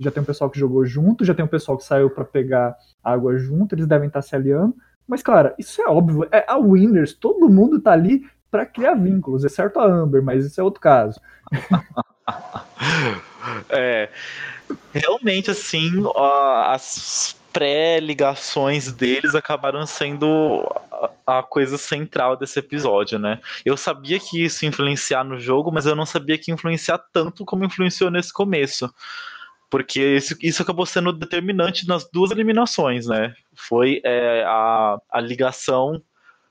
já 0.00 0.10
tem 0.10 0.22
o 0.22 0.26
pessoal 0.26 0.50
que 0.50 0.58
jogou 0.58 0.84
junto, 0.84 1.24
já 1.24 1.34
tem 1.34 1.44
o 1.44 1.48
pessoal 1.48 1.76
que 1.76 1.84
saiu 1.84 2.10
para 2.10 2.24
pegar 2.24 2.76
água 3.02 3.36
junto, 3.38 3.74
eles 3.74 3.86
devem 3.86 4.08
estar 4.08 4.20
tá 4.20 4.26
se 4.26 4.34
aliando. 4.34 4.74
Mas, 5.06 5.22
cara, 5.22 5.54
isso 5.58 5.80
é 5.80 5.86
óbvio. 5.86 6.26
É 6.32 6.44
a 6.48 6.56
Winners, 6.56 7.14
todo 7.14 7.48
mundo 7.48 7.80
tá 7.80 7.92
ali 7.92 8.28
para 8.50 8.66
criar 8.66 8.94
vínculos, 8.94 9.44
exceto 9.44 9.78
a 9.78 9.84
Amber, 9.84 10.22
mas 10.22 10.44
isso 10.44 10.60
é 10.60 10.64
outro 10.64 10.80
caso. 10.80 11.20
é. 13.68 14.08
Realmente, 14.92 15.50
assim, 15.50 15.90
as 16.66 17.36
pré-ligações 17.52 18.92
deles 18.92 19.34
acabaram 19.34 19.86
sendo 19.86 20.68
a 21.26 21.42
coisa 21.42 21.78
central 21.78 22.36
desse 22.36 22.58
episódio, 22.58 23.18
né? 23.18 23.40
Eu 23.64 23.76
sabia 23.76 24.20
que 24.20 24.44
isso 24.44 24.64
ia 24.64 24.68
influenciar 24.68 25.24
no 25.24 25.40
jogo, 25.40 25.72
mas 25.72 25.86
eu 25.86 25.96
não 25.96 26.04
sabia 26.04 26.36
que 26.36 26.50
ia 26.50 26.54
influenciar 26.54 26.98
tanto 27.12 27.44
como 27.44 27.64
influenciou 27.64 28.10
nesse 28.10 28.32
começo. 28.32 28.92
Porque 29.70 30.16
isso, 30.16 30.36
isso 30.42 30.62
acabou 30.62 30.86
sendo 30.86 31.12
determinante 31.12 31.88
nas 31.88 32.08
duas 32.10 32.30
eliminações, 32.30 33.06
né? 33.06 33.34
Foi 33.54 34.00
é, 34.04 34.44
a, 34.46 34.98
a 35.10 35.20
ligação 35.20 36.02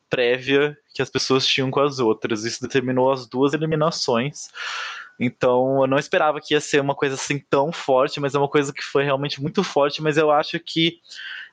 prévia 0.09 0.77
que 0.93 1.01
as 1.01 1.09
pessoas 1.09 1.45
tinham 1.45 1.71
com 1.71 1.79
as 1.79 1.99
outras. 1.99 2.43
Isso 2.43 2.61
determinou 2.61 3.11
as 3.11 3.27
duas 3.27 3.53
eliminações. 3.53 4.49
Então, 5.19 5.81
eu 5.81 5.87
não 5.87 5.97
esperava 5.97 6.41
que 6.41 6.53
ia 6.53 6.61
ser 6.61 6.81
uma 6.81 6.95
coisa 6.95 7.15
assim 7.15 7.39
tão 7.39 7.71
forte, 7.71 8.19
mas 8.19 8.35
é 8.35 8.37
uma 8.37 8.49
coisa 8.49 8.73
que 8.73 8.83
foi 8.83 9.03
realmente 9.03 9.41
muito 9.41 9.63
forte. 9.63 10.01
Mas 10.01 10.17
eu 10.17 10.31
acho 10.31 10.59
que 10.59 10.99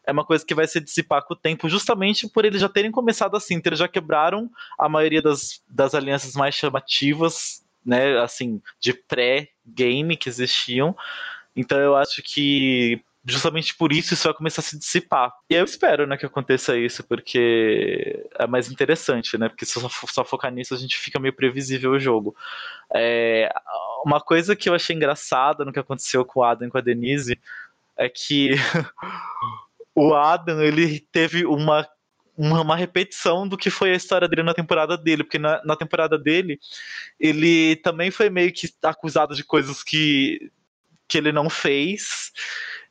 é 0.04 0.12
uma 0.12 0.24
coisa 0.24 0.44
que 0.44 0.54
vai 0.54 0.66
se 0.66 0.80
dissipar 0.80 1.24
com 1.24 1.34
o 1.34 1.36
tempo, 1.36 1.68
justamente 1.68 2.28
por 2.28 2.44
eles 2.44 2.60
já 2.60 2.68
terem 2.68 2.90
começado 2.90 3.36
assim. 3.36 3.54
Então, 3.54 3.70
eles 3.70 3.78
já 3.78 3.88
quebraram 3.88 4.50
a 4.78 4.88
maioria 4.88 5.22
das, 5.22 5.62
das 5.68 5.94
alianças 5.94 6.34
mais 6.34 6.54
chamativas, 6.54 7.64
né? 7.84 8.18
Assim, 8.18 8.60
de 8.80 8.92
pré-game 8.92 10.16
que 10.16 10.28
existiam. 10.28 10.96
Então 11.54 11.78
eu 11.78 11.94
acho 11.94 12.22
que 12.22 13.00
justamente 13.24 13.74
por 13.76 13.92
isso 13.92 14.14
isso 14.14 14.24
vai 14.24 14.34
começar 14.34 14.60
a 14.60 14.64
se 14.64 14.78
dissipar. 14.78 15.32
E 15.48 15.54
eu 15.54 15.64
espero, 15.64 16.06
né, 16.06 16.16
que 16.16 16.26
aconteça 16.26 16.76
isso, 16.76 17.04
porque 17.04 18.24
é 18.38 18.46
mais 18.46 18.70
interessante, 18.70 19.38
né? 19.38 19.48
Porque 19.48 19.64
se 19.64 19.80
só, 19.80 19.88
só 19.88 20.24
focar 20.24 20.52
nisso 20.52 20.74
a 20.74 20.78
gente 20.78 20.96
fica 20.96 21.20
meio 21.20 21.34
previsível 21.34 21.92
o 21.92 22.00
jogo. 22.00 22.34
É, 22.92 23.52
uma 24.04 24.20
coisa 24.20 24.56
que 24.56 24.68
eu 24.68 24.74
achei 24.74 24.96
engraçada 24.96 25.64
no 25.64 25.72
que 25.72 25.78
aconteceu 25.78 26.24
com 26.24 26.40
o 26.40 26.44
Adam 26.44 26.68
e 26.68 26.70
com 26.70 26.78
a 26.78 26.82
Denise 26.82 27.38
é 27.96 28.08
que 28.08 28.50
o 29.94 30.14
Adam 30.14 30.62
ele 30.62 31.00
teve 31.12 31.46
uma 31.46 31.88
uma, 32.34 32.74
repetição 32.74 33.46
do 33.46 33.58
que 33.58 33.68
foi 33.68 33.92
a 33.92 33.96
história 33.96 34.26
dele 34.26 34.42
na 34.42 34.54
temporada 34.54 34.96
dele, 34.96 35.22
porque 35.22 35.38
na, 35.38 35.62
na 35.64 35.76
temporada 35.76 36.18
dele 36.18 36.58
ele 37.20 37.76
também 37.76 38.10
foi 38.10 38.30
meio 38.30 38.50
que 38.52 38.72
acusado 38.82 39.34
de 39.34 39.44
coisas 39.44 39.82
que 39.82 40.50
que 41.06 41.18
ele 41.18 41.30
não 41.30 41.50
fez. 41.50 42.32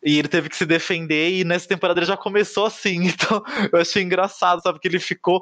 E 0.03 0.17
ele 0.17 0.27
teve 0.27 0.49
que 0.49 0.55
se 0.55 0.65
defender, 0.65 1.31
e 1.31 1.43
nessa 1.43 1.67
temporada 1.67 1.99
ele 1.99 2.07
já 2.07 2.17
começou 2.17 2.65
assim. 2.65 3.11
Então 3.11 3.43
eu 3.71 3.79
achei 3.79 4.01
engraçado, 4.01 4.61
sabe? 4.61 4.79
Que 4.79 4.87
ele 4.87 4.99
ficou 4.99 5.41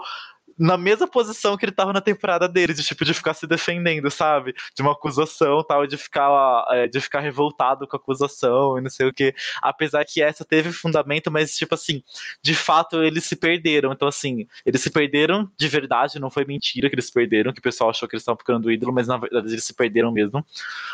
na 0.60 0.78
mesma 0.78 1.08
posição 1.08 1.56
que 1.56 1.64
ele 1.64 1.72
tava 1.72 1.94
na 1.94 2.02
temporada 2.02 2.48
dele, 2.48 2.74
de 2.74 2.84
tipo, 2.84 3.06
de 3.06 3.14
ficar 3.14 3.34
se 3.34 3.48
defendendo, 3.48 4.12
sabe? 4.12 4.54
De 4.76 4.82
uma 4.82 4.92
acusação 4.92 5.64
tal, 5.64 5.88
de 5.88 5.96
ficar, 5.96 6.66
é, 6.72 6.86
de 6.86 7.00
ficar 7.00 7.22
revoltado 7.22 7.88
com 7.88 7.96
a 7.96 8.00
acusação 8.00 8.78
e 8.78 8.82
não 8.82 8.90
sei 8.90 9.08
o 9.08 9.14
que. 9.14 9.34
Apesar 9.62 10.04
que 10.04 10.22
essa 10.22 10.44
teve 10.44 10.74
fundamento, 10.74 11.32
mas, 11.32 11.56
tipo 11.56 11.74
assim, 11.74 12.04
de 12.42 12.54
fato 12.54 13.02
eles 13.02 13.24
se 13.24 13.38
perderam. 13.38 13.94
Então, 13.94 14.08
assim, 14.08 14.46
eles 14.66 14.82
se 14.82 14.90
perderam 14.90 15.50
de 15.58 15.68
verdade, 15.70 16.20
não 16.20 16.30
foi 16.30 16.44
mentira 16.44 16.90
que 16.90 16.96
eles 16.96 17.06
se 17.06 17.14
perderam, 17.14 17.54
que 17.54 17.60
o 17.60 17.64
pessoal 17.64 17.90
achou 17.90 18.08
que 18.08 18.16
eles 18.16 18.24
estavam 18.24 18.36
procurando 18.38 18.66
o 18.66 18.72
ídolo, 18.72 18.92
mas 18.92 19.08
na 19.08 19.18
verdade 19.18 19.48
eles 19.48 19.64
se 19.64 19.74
perderam 19.74 20.12
mesmo. 20.12 20.46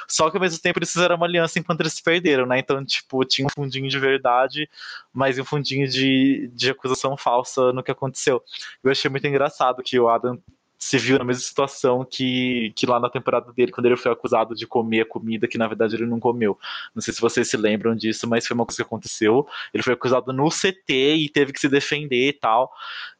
Só 0.07 0.29
que 0.29 0.37
ao 0.37 0.41
mesmo 0.41 0.61
tempo 0.61 0.77
eles 0.77 0.93
fizeram 0.93 1.15
uma 1.15 1.25
aliança 1.25 1.57
enquanto 1.57 1.81
eles 1.81 1.93
se 1.93 2.03
perderam, 2.03 2.45
né? 2.45 2.59
Então, 2.59 2.85
tipo, 2.85 3.25
tinha 3.25 3.47
um 3.47 3.49
fundinho 3.49 3.89
de 3.89 3.97
verdade, 3.97 4.69
mas 5.11 5.39
um 5.39 5.43
fundinho 5.43 5.87
de, 5.87 6.51
de 6.53 6.69
acusação 6.69 7.17
falsa 7.17 7.73
no 7.73 7.81
que 7.81 7.89
aconteceu. 7.89 8.43
Eu 8.83 8.91
achei 8.91 9.09
muito 9.09 9.25
engraçado 9.25 9.54
engraçado 9.55 9.81
que 9.81 9.99
o 9.99 10.09
Adam 10.09 10.37
se 10.77 10.97
viu 10.97 11.17
na 11.17 11.23
mesma 11.23 11.41
situação 11.41 12.05
que, 12.07 12.71
que 12.75 12.85
lá 12.85 12.99
na 12.99 13.09
temporada 13.09 13.51
dele, 13.53 13.71
quando 13.71 13.85
ele 13.85 13.95
foi 13.95 14.11
acusado 14.11 14.53
de 14.53 14.67
comer 14.67 15.01
a 15.01 15.05
comida 15.05 15.47
que 15.47 15.57
na 15.57 15.67
verdade 15.67 15.95
ele 15.95 16.05
não 16.05 16.19
comeu. 16.19 16.59
Não 16.93 17.01
sei 17.01 17.13
se 17.13 17.21
vocês 17.21 17.49
se 17.49 17.55
lembram 17.55 17.95
disso, 17.95 18.27
mas 18.27 18.45
foi 18.45 18.53
uma 18.53 18.65
coisa 18.65 18.77
que 18.77 18.85
aconteceu. 18.85 19.47
Ele 19.73 19.81
foi 19.81 19.93
acusado 19.93 20.33
no 20.33 20.49
CT 20.49 21.15
e 21.15 21.29
teve 21.29 21.53
que 21.53 21.61
se 21.61 21.69
defender 21.69 22.27
e 22.27 22.33
tal. 22.33 22.69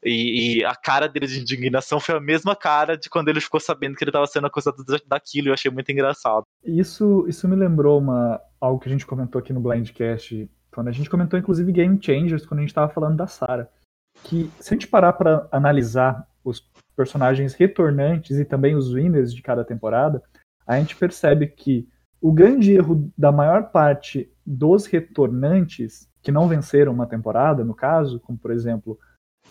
E, 0.03 0.57
e 0.57 0.65
a 0.65 0.75
cara 0.75 1.07
dele 1.07 1.27
de 1.27 1.39
indignação 1.39 1.99
foi 1.99 2.15
a 2.15 2.19
mesma 2.19 2.55
cara 2.55 2.97
de 2.97 3.09
quando 3.09 3.29
ele 3.29 3.39
ficou 3.41 3.59
sabendo 3.59 3.95
que 3.95 4.03
ele 4.03 4.09
estava 4.09 4.27
sendo 4.27 4.47
acusado 4.47 4.83
daquilo. 5.07 5.47
Eu 5.47 5.53
achei 5.53 5.71
muito 5.71 5.91
engraçado. 5.91 6.43
Isso, 6.63 7.25
isso 7.27 7.47
me 7.47 7.55
lembrou 7.55 7.99
uma, 7.99 8.39
algo 8.59 8.79
que 8.79 8.89
a 8.89 8.91
gente 8.91 9.05
comentou 9.05 9.39
aqui 9.39 9.53
no 9.53 9.61
Blindcast, 9.61 10.47
quando 10.71 10.89
a 10.89 10.91
gente 10.91 11.09
comentou 11.09 11.39
inclusive 11.39 11.71
Game 11.71 11.97
Changers, 12.01 12.45
quando 12.45 12.59
a 12.59 12.61
gente 12.63 12.71
estava 12.71 12.93
falando 12.93 13.15
da 13.15 13.27
Sarah 13.27 13.69
que 14.23 14.49
se 14.59 14.73
a 14.73 14.75
gente 14.75 14.87
parar 14.87 15.13
para 15.13 15.47
analisar 15.51 16.27
os 16.43 16.67
personagens 16.95 17.53
retornantes 17.53 18.37
e 18.37 18.45
também 18.45 18.75
os 18.75 18.93
winners 18.93 19.33
de 19.33 19.41
cada 19.41 19.63
temporada, 19.63 20.21
a 20.65 20.79
gente 20.79 20.95
percebe 20.95 21.47
que 21.47 21.87
o 22.21 22.31
grande 22.31 22.73
erro 22.73 23.11
da 23.17 23.31
maior 23.31 23.71
parte 23.71 24.31
dos 24.45 24.85
retornantes 24.85 26.09
que 26.21 26.31
não 26.31 26.47
venceram 26.47 26.91
uma 26.91 27.05
temporada, 27.05 27.63
no 27.63 27.75
caso, 27.75 28.19
como 28.19 28.37
por 28.37 28.51
exemplo 28.51 28.97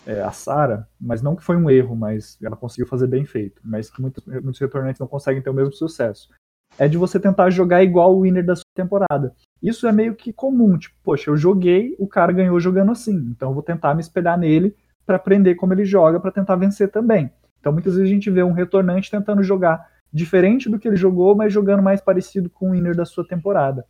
é, 0.05 0.21
a 0.21 0.31
Sara, 0.31 0.87
mas 0.99 1.21
não 1.21 1.35
que 1.35 1.43
foi 1.43 1.55
um 1.55 1.69
erro, 1.69 1.95
mas 1.95 2.37
ela 2.41 2.57
conseguiu 2.57 2.87
fazer 2.87 3.07
bem 3.07 3.23
feito, 3.23 3.61
mas 3.63 3.89
que 3.89 4.01
muitos, 4.01 4.25
muitos 4.25 4.59
retornantes 4.59 4.99
não 4.99 5.07
conseguem 5.07 5.41
ter 5.41 5.49
o 5.49 5.53
mesmo 5.53 5.73
sucesso, 5.73 6.29
é 6.77 6.87
de 6.87 6.97
você 6.97 7.19
tentar 7.19 7.49
jogar 7.49 7.83
igual 7.83 8.15
o 8.15 8.21
winner 8.21 8.45
da 8.45 8.55
sua 8.55 8.65
temporada. 8.75 9.33
Isso 9.61 9.87
é 9.87 9.91
meio 9.91 10.15
que 10.15 10.33
comum, 10.33 10.77
tipo, 10.77 10.95
poxa, 11.03 11.29
eu 11.29 11.37
joguei, 11.37 11.95
o 11.97 12.07
cara 12.07 12.31
ganhou 12.31 12.59
jogando 12.59 12.91
assim, 12.91 13.15
então 13.35 13.49
eu 13.49 13.53
vou 13.53 13.63
tentar 13.63 13.93
me 13.95 14.01
espelhar 14.01 14.37
nele 14.37 14.75
para 15.05 15.15
aprender 15.15 15.55
como 15.55 15.73
ele 15.73 15.85
joga, 15.85 16.19
para 16.19 16.31
tentar 16.31 16.55
vencer 16.55 16.89
também. 16.89 17.31
Então 17.59 17.71
muitas 17.71 17.95
vezes 17.95 18.09
a 18.09 18.13
gente 18.13 18.29
vê 18.29 18.43
um 18.43 18.51
retornante 18.51 19.09
tentando 19.09 19.41
jogar 19.41 19.87
diferente 20.11 20.69
do 20.69 20.79
que 20.79 20.87
ele 20.87 20.95
jogou, 20.95 21.35
mas 21.35 21.51
jogando 21.51 21.83
mais 21.83 22.01
parecido 22.01 22.49
com 22.49 22.69
o 22.69 22.71
winner 22.71 22.95
da 22.95 23.05
sua 23.05 23.27
temporada. 23.27 23.85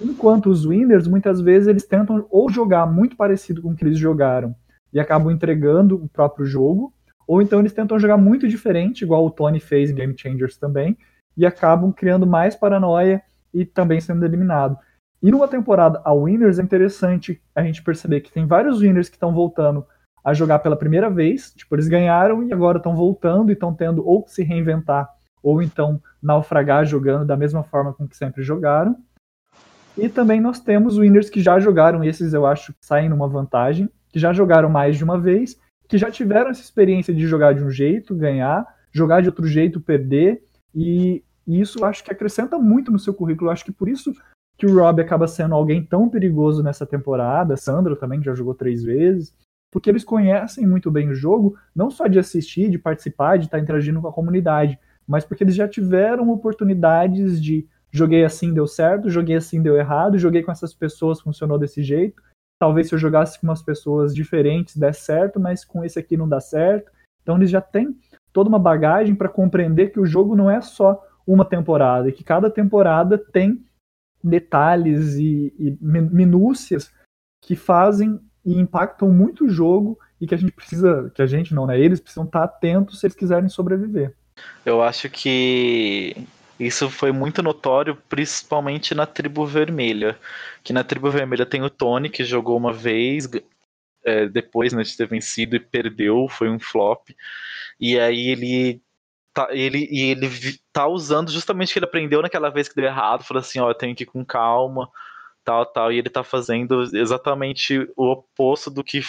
Enquanto 0.00 0.48
os 0.48 0.64
winners, 0.64 1.06
muitas 1.06 1.40
vezes, 1.40 1.68
eles 1.68 1.84
tentam 1.84 2.26
ou 2.30 2.50
jogar 2.50 2.86
muito 2.86 3.16
parecido 3.16 3.60
com 3.60 3.70
o 3.70 3.74
que 3.74 3.84
eles 3.84 3.98
jogaram 3.98 4.54
e 4.92 5.00
acabam 5.00 5.30
entregando 5.30 5.96
o 5.96 6.08
próprio 6.08 6.46
jogo, 6.46 6.92
ou 7.26 7.42
então 7.42 7.60
eles 7.60 7.72
tentam 7.72 7.98
jogar 7.98 8.16
muito 8.16 8.48
diferente, 8.48 9.02
igual 9.02 9.26
o 9.26 9.30
Tony 9.30 9.60
fez 9.60 9.90
em 9.90 9.94
Game 9.94 10.14
Changers 10.16 10.56
também, 10.56 10.96
e 11.38 11.46
acabam 11.46 11.92
criando 11.92 12.26
mais 12.26 12.56
paranoia 12.56 13.22
e 13.54 13.64
também 13.64 14.00
sendo 14.00 14.24
eliminado. 14.24 14.76
E 15.22 15.30
numa 15.30 15.48
temporada 15.48 16.02
a 16.04 16.12
Winners 16.12 16.58
é 16.58 16.62
interessante 16.62 17.40
a 17.54 17.62
gente 17.62 17.82
perceber 17.82 18.20
que 18.20 18.32
tem 18.32 18.44
vários 18.44 18.80
Winners 18.80 19.08
que 19.08 19.16
estão 19.16 19.32
voltando 19.32 19.86
a 20.24 20.34
jogar 20.34 20.58
pela 20.58 20.76
primeira 20.76 21.08
vez, 21.08 21.52
tipo, 21.54 21.74
eles 21.76 21.88
ganharam 21.88 22.42
e 22.42 22.52
agora 22.52 22.78
estão 22.78 22.94
voltando 22.94 23.50
e 23.50 23.54
estão 23.54 23.72
tendo 23.72 24.06
ou 24.06 24.24
que 24.24 24.32
se 24.32 24.42
reinventar 24.42 25.08
ou 25.42 25.62
então 25.62 26.02
naufragar 26.20 26.84
jogando 26.84 27.24
da 27.24 27.36
mesma 27.36 27.62
forma 27.62 27.92
com 27.94 28.06
que 28.06 28.16
sempre 28.16 28.42
jogaram. 28.42 28.96
E 29.96 30.08
também 30.08 30.40
nós 30.40 30.60
temos 30.60 30.98
winners 30.98 31.30
que 31.30 31.40
já 31.40 31.58
jogaram, 31.58 32.04
esses 32.04 32.34
eu 32.34 32.44
acho 32.44 32.72
que 32.72 32.84
saem 32.84 33.08
numa 33.08 33.28
vantagem, 33.28 33.88
que 34.10 34.18
já 34.18 34.32
jogaram 34.32 34.68
mais 34.68 34.96
de 34.96 35.04
uma 35.04 35.18
vez, 35.18 35.58
que 35.88 35.96
já 35.96 36.10
tiveram 36.10 36.50
essa 36.50 36.60
experiência 36.60 37.14
de 37.14 37.26
jogar 37.26 37.54
de 37.54 37.62
um 37.62 37.70
jeito, 37.70 38.14
ganhar, 38.14 38.66
jogar 38.92 39.22
de 39.22 39.28
outro 39.28 39.46
jeito, 39.46 39.80
perder, 39.80 40.42
e, 40.74 41.24
e 41.48 41.58
isso 41.58 41.82
acho 41.82 42.04
que 42.04 42.12
acrescenta 42.12 42.58
muito 42.58 42.92
no 42.92 42.98
seu 42.98 43.14
currículo. 43.14 43.48
Eu 43.48 43.52
acho 43.52 43.64
que 43.64 43.72
por 43.72 43.88
isso 43.88 44.12
que 44.58 44.66
o 44.66 44.74
Rob 44.74 45.00
acaba 45.00 45.26
sendo 45.26 45.54
alguém 45.54 45.82
tão 45.82 46.08
perigoso 46.10 46.62
nessa 46.62 46.84
temporada, 46.84 47.56
Sandro 47.56 47.96
também, 47.96 48.20
que 48.20 48.26
já 48.26 48.34
jogou 48.34 48.54
três 48.54 48.84
vezes, 48.84 49.34
porque 49.72 49.88
eles 49.88 50.04
conhecem 50.04 50.66
muito 50.66 50.90
bem 50.90 51.08
o 51.08 51.14
jogo, 51.14 51.56
não 51.74 51.90
só 51.90 52.06
de 52.06 52.18
assistir, 52.18 52.68
de 52.68 52.78
participar, 52.78 53.38
de 53.38 53.46
estar 53.46 53.58
interagindo 53.58 54.00
com 54.00 54.08
a 54.08 54.12
comunidade, 54.12 54.78
mas 55.06 55.24
porque 55.24 55.42
eles 55.42 55.54
já 55.54 55.66
tiveram 55.66 56.28
oportunidades 56.28 57.40
de 57.40 57.66
joguei 57.90 58.24
assim 58.24 58.52
deu 58.52 58.66
certo, 58.66 59.08
joguei 59.08 59.36
assim 59.36 59.62
deu 59.62 59.74
errado, 59.74 60.18
joguei 60.18 60.42
com 60.42 60.52
essas 60.52 60.74
pessoas 60.74 61.22
funcionou 61.22 61.58
desse 61.58 61.82
jeito. 61.82 62.22
Talvez 62.60 62.88
se 62.88 62.94
eu 62.94 62.98
jogasse 62.98 63.40
com 63.40 63.46
umas 63.46 63.62
pessoas 63.62 64.14
diferentes 64.14 64.76
desse 64.76 65.00
certo, 65.00 65.40
mas 65.40 65.64
com 65.64 65.82
esse 65.82 65.98
aqui 65.98 66.14
não 66.14 66.28
dá 66.28 66.40
certo. 66.40 66.92
Então 67.22 67.36
eles 67.36 67.48
já 67.48 67.62
têm 67.62 67.96
toda 68.34 68.50
uma 68.50 68.58
bagagem 68.58 69.14
para 69.14 69.30
compreender 69.30 69.92
que 69.92 70.00
o 70.00 70.04
jogo 70.04 70.36
não 70.36 70.50
é 70.50 70.60
só 70.60 71.02
uma 71.28 71.44
temporada 71.44 72.08
e 72.08 72.12
que 72.12 72.24
cada 72.24 72.50
temporada 72.50 73.18
tem 73.18 73.62
detalhes 74.24 75.16
e, 75.16 75.52
e 75.58 75.76
minúcias 75.80 76.90
que 77.42 77.54
fazem 77.54 78.18
e 78.44 78.58
impactam 78.58 79.12
muito 79.12 79.44
o 79.44 79.50
jogo 79.50 79.98
e 80.18 80.26
que 80.26 80.34
a 80.34 80.38
gente 80.38 80.52
precisa, 80.52 81.12
que 81.14 81.20
a 81.20 81.26
gente 81.26 81.54
não, 81.54 81.66
né? 81.66 81.78
Eles 81.78 82.00
precisam 82.00 82.24
estar 82.24 82.42
atentos 82.42 82.98
se 82.98 83.06
eles 83.06 83.14
quiserem 83.14 83.48
sobreviver. 83.48 84.14
Eu 84.64 84.82
acho 84.82 85.10
que 85.10 86.16
isso 86.58 86.88
foi 86.88 87.12
muito 87.12 87.42
notório, 87.42 87.96
principalmente 88.08 88.94
na 88.94 89.06
tribo 89.06 89.46
vermelha. 89.46 90.18
Que 90.64 90.72
na 90.72 90.82
tribo 90.82 91.10
vermelha 91.10 91.44
tem 91.44 91.62
o 91.62 91.70
Tony, 91.70 92.08
que 92.08 92.24
jogou 92.24 92.56
uma 92.56 92.72
vez, 92.72 93.28
é, 94.04 94.26
depois 94.26 94.72
né, 94.72 94.82
de 94.82 94.96
ter 94.96 95.06
vencido 95.06 95.54
e 95.54 95.60
perdeu, 95.60 96.26
foi 96.28 96.48
um 96.48 96.58
flop. 96.58 97.10
E 97.78 97.98
aí 97.98 98.28
ele 98.28 98.82
tá, 99.38 99.48
ele, 99.52 99.86
e 99.88 100.10
ele 100.10 100.28
tá 100.72 100.88
usando 100.88 101.30
justamente 101.30 101.70
o 101.70 101.72
que 101.72 101.78
ele 101.78 101.86
aprendeu 101.86 102.20
naquela 102.20 102.50
vez 102.50 102.68
que 102.68 102.74
deu 102.74 102.86
errado, 102.86 103.22
falou 103.22 103.40
assim, 103.40 103.60
ó, 103.60 103.70
eu 103.70 103.74
tenho 103.74 103.94
que 103.94 104.02
ir 104.02 104.06
com 104.06 104.24
calma, 104.24 104.90
tal, 105.44 105.64
tal, 105.64 105.92
e 105.92 105.98
ele 105.98 106.10
tá 106.10 106.24
fazendo 106.24 106.82
exatamente 106.96 107.88
o 107.96 108.10
oposto 108.10 108.68
do 108.68 108.82
que 108.82 109.00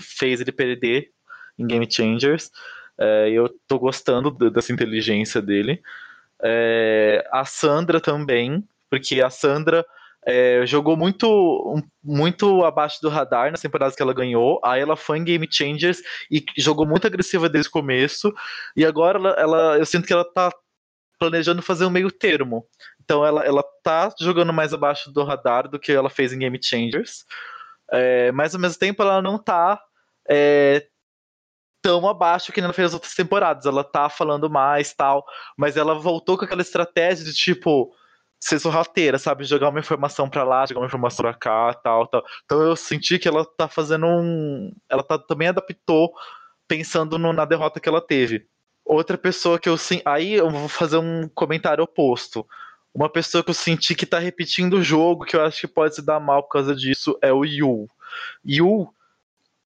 fez 0.00 0.40
ele 0.40 0.52
perder 0.52 1.10
em 1.58 1.66
Game 1.66 1.86
Changers. 1.90 2.50
É, 2.96 3.28
eu 3.28 3.54
tô 3.66 3.78
gostando 3.78 4.30
dessa 4.50 4.72
inteligência 4.72 5.42
dele. 5.42 5.82
É, 6.42 7.28
a 7.30 7.44
Sandra 7.44 8.00
também, 8.00 8.66
porque 8.88 9.20
a 9.20 9.28
Sandra 9.28 9.84
é, 10.30 10.66
jogou 10.66 10.94
muito, 10.94 11.82
muito 12.04 12.62
abaixo 12.62 13.00
do 13.00 13.08
radar 13.08 13.50
nas 13.50 13.62
temporadas 13.62 13.96
que 13.96 14.02
ela 14.02 14.12
ganhou. 14.12 14.60
Aí 14.62 14.78
ela 14.78 14.94
foi 14.94 15.16
em 15.16 15.24
Game 15.24 15.48
Changers 15.50 16.02
e 16.30 16.44
jogou 16.58 16.86
muito 16.86 17.06
agressiva 17.06 17.48
desde 17.48 17.70
o 17.70 17.72
começo. 17.72 18.30
E 18.76 18.84
agora 18.84 19.18
ela, 19.18 19.30
ela 19.30 19.78
eu 19.78 19.86
sinto 19.86 20.06
que 20.06 20.12
ela 20.12 20.26
tá 20.26 20.52
planejando 21.18 21.62
fazer 21.62 21.86
um 21.86 21.90
meio 21.90 22.10
termo. 22.10 22.66
Então 23.02 23.24
ela, 23.24 23.42
ela 23.42 23.64
tá 23.82 24.12
jogando 24.20 24.52
mais 24.52 24.74
abaixo 24.74 25.10
do 25.10 25.24
radar 25.24 25.66
do 25.66 25.78
que 25.78 25.92
ela 25.92 26.10
fez 26.10 26.30
em 26.30 26.38
Game 26.38 26.60
Changers. 26.62 27.24
É, 27.90 28.30
mas 28.32 28.54
ao 28.54 28.60
mesmo 28.60 28.78
tempo 28.78 29.02
ela 29.02 29.22
não 29.22 29.38
tá 29.42 29.80
é, 30.28 30.86
tão 31.80 32.06
abaixo 32.06 32.52
que 32.52 32.60
ela 32.60 32.74
fez 32.74 32.88
as 32.88 32.94
outras 32.94 33.14
temporadas. 33.14 33.64
Ela 33.64 33.82
tá 33.82 34.10
falando 34.10 34.50
mais 34.50 34.92
tal, 34.92 35.24
mas 35.56 35.74
ela 35.78 35.94
voltou 35.94 36.36
com 36.36 36.44
aquela 36.44 36.60
estratégia 36.60 37.24
de 37.24 37.32
tipo 37.32 37.96
ser 38.40 38.58
sorrateira, 38.58 39.18
sabe? 39.18 39.44
Jogar 39.44 39.70
uma 39.70 39.80
informação 39.80 40.28
para 40.28 40.44
lá, 40.44 40.66
jogar 40.66 40.80
uma 40.80 40.86
informação 40.86 41.24
pra 41.24 41.34
cá, 41.34 41.74
tal, 41.74 42.06
tal. 42.06 42.24
Então 42.44 42.60
eu 42.62 42.76
senti 42.76 43.18
que 43.18 43.28
ela 43.28 43.44
tá 43.44 43.68
fazendo 43.68 44.06
um. 44.06 44.72
Ela 44.88 45.02
tá, 45.02 45.18
também 45.18 45.48
adaptou 45.48 46.12
pensando 46.66 47.18
no, 47.18 47.32
na 47.32 47.44
derrota 47.44 47.80
que 47.80 47.88
ela 47.88 48.00
teve. 48.00 48.46
Outra 48.84 49.18
pessoa 49.18 49.58
que 49.58 49.68
eu 49.68 49.76
sim. 49.76 50.00
Aí 50.04 50.34
eu 50.34 50.50
vou 50.50 50.68
fazer 50.68 50.98
um 50.98 51.28
comentário 51.28 51.82
oposto. 51.82 52.46
Uma 52.94 53.08
pessoa 53.08 53.44
que 53.44 53.50
eu 53.50 53.54
senti 53.54 53.94
que 53.94 54.06
tá 54.06 54.18
repetindo 54.18 54.74
o 54.74 54.82
jogo, 54.82 55.24
que 55.24 55.36
eu 55.36 55.42
acho 55.42 55.60
que 55.60 55.68
pode 55.68 55.94
se 55.94 56.02
dar 56.02 56.20
mal 56.20 56.42
por 56.42 56.50
causa 56.50 56.74
disso, 56.74 57.18
é 57.22 57.32
o 57.32 57.44
Yu. 57.44 57.86
Yu 58.44 58.88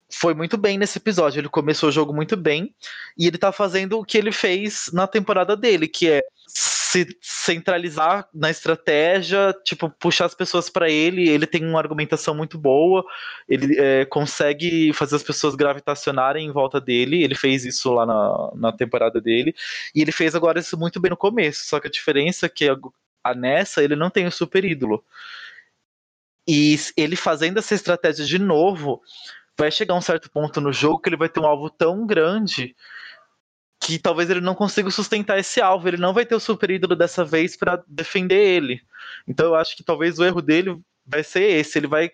foi 0.10 0.34
muito 0.34 0.58
bem 0.58 0.78
nesse 0.78 0.98
episódio. 0.98 1.40
Ele 1.40 1.50
começou 1.50 1.90
o 1.90 1.92
jogo 1.92 2.14
muito 2.14 2.38
bem 2.38 2.74
e 3.18 3.28
ele 3.28 3.38
tá 3.38 3.52
fazendo 3.52 4.00
o 4.00 4.06
que 4.06 4.18
ele 4.18 4.32
fez 4.32 4.90
na 4.94 5.08
temporada 5.08 5.56
dele, 5.58 5.88
que 5.88 6.10
é 6.10 6.22
se 6.60 7.06
centralizar 7.22 8.28
na 8.34 8.50
estratégia, 8.50 9.54
tipo, 9.64 9.90
puxar 9.90 10.26
as 10.26 10.34
pessoas 10.34 10.70
para 10.70 10.90
ele. 10.90 11.30
Ele 11.30 11.46
tem 11.46 11.64
uma 11.64 11.78
argumentação 11.78 12.34
muito 12.34 12.58
boa, 12.58 13.06
ele 13.48 13.78
é, 13.78 14.06
consegue 14.06 14.92
fazer 14.94 15.18
as 15.18 15.24
pessoas 15.24 15.54
gravitacionarem 15.54 16.48
em 16.48 16.52
volta 16.52 16.82
dele. 16.82 17.24
Ele 17.24 17.36
fez 17.36 17.64
isso 17.66 17.94
lá 17.94 18.06
na, 18.06 18.52
na 18.56 18.72
temporada 18.72 19.22
dele 19.22 19.54
e 19.94 20.02
ele 20.02 20.12
fez 20.12 20.34
agora 20.34 20.60
isso 20.60 20.78
muito 20.78 21.00
bem 21.00 21.12
no 21.12 21.18
começo. 21.18 21.66
Só 21.66 21.80
que 21.80 21.88
a 21.88 21.92
diferença 21.92 22.48
é 22.48 22.50
que 22.50 22.68
a, 22.68 22.76
a 23.24 23.36
Nessa 23.36 23.84
ele 23.84 23.96
não 23.96 24.10
tem 24.10 24.26
o 24.26 24.32
super 24.32 24.66
ídolo. 24.66 25.04
E 26.48 26.76
ele 26.96 27.16
fazendo 27.16 27.60
essa 27.60 27.76
estratégia 27.76 28.26
de 28.26 28.40
novo, 28.40 29.02
vai 29.58 29.70
chegar 29.70 29.94
um 29.94 30.02
certo 30.02 30.32
ponto 30.32 30.60
no 30.60 30.74
jogo 30.74 31.00
que 31.00 31.10
ele 31.10 31.18
vai 31.18 31.30
ter 31.30 31.40
um 31.40 31.46
alvo 31.46 31.70
tão 31.70 32.08
grande 32.08 32.76
que 33.80 34.00
talvez 34.00 34.30
ele 34.30 34.42
não 34.42 34.56
consiga 34.56 34.90
sustentar 34.90 35.40
esse 35.40 35.62
alvo. 35.62 35.88
Ele 35.88 35.98
não 35.98 36.14
vai 36.14 36.26
ter 36.26 36.36
o 36.36 36.40
super 36.40 36.70
ídolo 36.70 36.96
dessa 36.96 37.24
vez 37.24 37.56
para 37.56 37.84
defender 37.88 38.44
ele. 38.44 38.82
Então 39.28 39.48
eu 39.48 39.56
acho 39.56 39.76
que 39.76 39.84
talvez 39.84 40.20
o 40.20 40.26
erro 40.26 40.42
dele 40.42 40.80
vai 41.06 41.24
ser 41.24 41.44
esse. 41.44 41.78
Ele 41.78 41.88
vai 41.88 42.12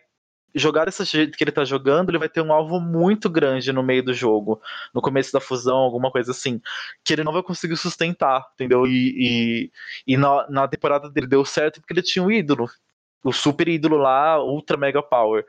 jogar 0.55 0.85
desse 0.85 1.03
jeito 1.05 1.37
que 1.37 1.43
ele 1.43 1.51
tá 1.51 1.65
jogando, 1.65 2.09
ele 2.09 2.19
vai 2.19 2.29
ter 2.29 2.41
um 2.41 2.53
alvo 2.53 2.79
muito 2.79 3.29
grande 3.29 3.73
no 3.73 3.81
meio 3.81 4.03
do 4.03 4.13
jogo, 4.13 4.61
no 4.93 5.01
começo 5.01 5.33
da 5.33 5.41
fusão, 5.41 5.77
alguma 5.77 6.11
coisa 6.11 6.31
assim, 6.31 6.61
que 7.03 7.13
ele 7.13 7.23
não 7.23 7.33
vai 7.33 7.41
conseguir 7.41 7.75
sustentar, 7.75 8.45
entendeu? 8.53 8.85
E, 8.85 9.71
e, 10.07 10.13
e 10.13 10.17
na, 10.17 10.47
na 10.49 10.67
temporada 10.67 11.09
dele 11.09 11.27
deu 11.27 11.43
certo 11.43 11.81
porque 11.81 11.93
ele 11.93 12.03
tinha 12.03 12.23
um 12.23 12.31
ídolo, 12.31 12.69
o 13.23 13.31
super 13.31 13.67
ídolo 13.67 13.97
lá, 13.97 14.43
Ultra 14.43 14.77
Mega 14.77 15.01
Power 15.01 15.45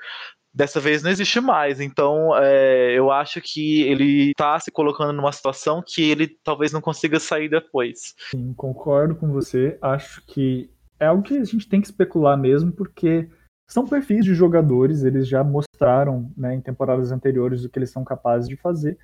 dessa 0.54 0.78
vez 0.78 1.02
não 1.02 1.10
existe 1.10 1.40
mais. 1.40 1.80
Então, 1.80 2.30
é, 2.36 2.92
eu 2.96 3.10
acho 3.10 3.40
que 3.40 3.82
ele 3.82 4.30
está 4.30 4.58
se 4.60 4.70
colocando 4.70 5.12
numa 5.12 5.32
situação 5.32 5.82
que 5.84 6.10
ele 6.10 6.28
talvez 6.44 6.72
não 6.72 6.80
consiga 6.80 7.18
sair 7.18 7.48
depois. 7.48 8.14
Sim, 8.30 8.54
concordo 8.54 9.16
com 9.16 9.32
você. 9.32 9.76
Acho 9.82 10.24
que 10.26 10.70
é 11.00 11.06
algo 11.06 11.22
que 11.22 11.36
a 11.36 11.44
gente 11.44 11.68
tem 11.68 11.80
que 11.80 11.88
especular 11.88 12.38
mesmo, 12.38 12.70
porque 12.70 13.28
são 13.68 13.86
perfis 13.86 14.24
de 14.24 14.34
jogadores, 14.34 15.04
eles 15.04 15.26
já 15.26 15.42
mostraram 15.42 16.30
né, 16.36 16.54
em 16.54 16.60
temporadas 16.60 17.10
anteriores 17.10 17.64
o 17.64 17.68
que 17.68 17.78
eles 17.78 17.90
são 17.90 18.04
capazes 18.04 18.48
de 18.48 18.56
fazer. 18.56 18.96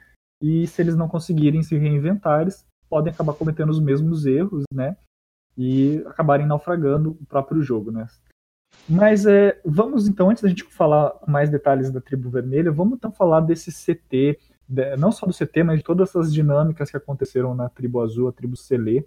E 0.43 0.67
se 0.67 0.81
eles 0.81 0.97
não 0.97 1.09
conseguirem 1.09 1.63
se 1.63 1.77
reinventar, 1.77 2.43
eles 2.43 2.65
podem 2.89 3.13
acabar 3.13 3.35
cometendo 3.35 3.71
os 3.71 3.81
mesmos 3.81 4.25
erros, 4.25 4.65
né? 4.73 4.97
E 5.57 6.03
acabarem 6.07 6.47
naufragando 6.47 7.11
o 7.11 7.27
próprio 7.27 7.63
jogo, 7.63 7.91
né? 7.91 8.07
Mas 8.89 9.25
é, 9.27 9.61
vamos 9.65 10.09
então, 10.09 10.31
antes 10.31 10.43
da 10.43 10.49
gente 10.49 10.65
falar 10.65 11.13
mais 11.27 11.49
detalhes 11.49 11.91
da 11.91 12.01
tribo 12.01 12.29
vermelha, 12.29 12.73
vamos 12.73 12.95
então 12.95 13.13
falar 13.13 13.41
desse 13.41 13.71
CT, 13.71 14.39
não 14.99 15.11
só 15.11 15.27
do 15.27 15.33
CT, 15.33 15.63
mas 15.65 15.79
de 15.79 15.85
todas 15.85 16.09
essas 16.09 16.33
dinâmicas 16.33 16.91
que 16.91 16.97
aconteceram 16.97 17.55
na 17.55 17.69
tribo 17.69 18.01
azul, 18.01 18.29
a 18.29 18.33
tribo 18.33 18.57
Selê. 18.57 19.05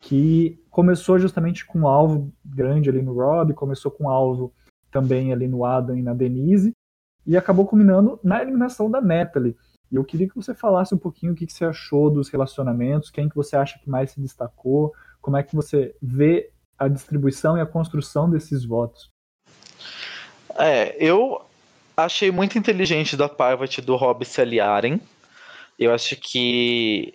que 0.00 0.62
começou 0.70 1.18
justamente 1.18 1.64
com 1.64 1.80
um 1.80 1.88
alvo 1.88 2.32
grande 2.44 2.90
ali 2.90 3.00
no 3.00 3.14
Rob, 3.14 3.54
começou 3.54 3.90
com 3.90 4.04
um 4.04 4.08
alvo 4.08 4.52
também 4.90 5.32
ali 5.32 5.48
no 5.48 5.64
Adam 5.64 5.96
e 5.96 6.02
na 6.02 6.12
Denise, 6.14 6.72
e 7.26 7.36
acabou 7.36 7.66
culminando 7.66 8.20
na 8.22 8.42
eliminação 8.42 8.90
da 8.90 9.00
Natalie. 9.00 9.56
E 9.90 9.96
eu 9.96 10.04
queria 10.04 10.28
que 10.28 10.36
você 10.36 10.54
falasse 10.54 10.94
um 10.94 10.98
pouquinho 10.98 11.32
o 11.32 11.34
que, 11.34 11.46
que 11.46 11.52
você 11.52 11.64
achou 11.64 12.10
dos 12.10 12.28
relacionamentos, 12.28 13.10
quem 13.10 13.28
que 13.28 13.36
você 13.36 13.56
acha 13.56 13.78
que 13.78 13.88
mais 13.88 14.10
se 14.10 14.20
destacou, 14.20 14.92
como 15.20 15.36
é 15.36 15.42
que 15.42 15.54
você 15.54 15.96
vê 16.02 16.50
a 16.84 16.88
distribuição 16.88 17.56
e 17.56 17.60
a 17.60 17.66
construção 17.66 18.30
desses 18.30 18.64
votos. 18.64 19.10
É, 20.56 20.96
eu 20.98 21.44
achei 21.96 22.30
muito 22.30 22.58
inteligente 22.58 23.16
da 23.16 23.28
Parvati 23.28 23.80
do 23.80 23.96
Rob 23.96 24.24
se 24.24 24.40
aliarem. 24.40 25.00
Eu 25.78 25.92
acho 25.92 26.16
que 26.16 27.14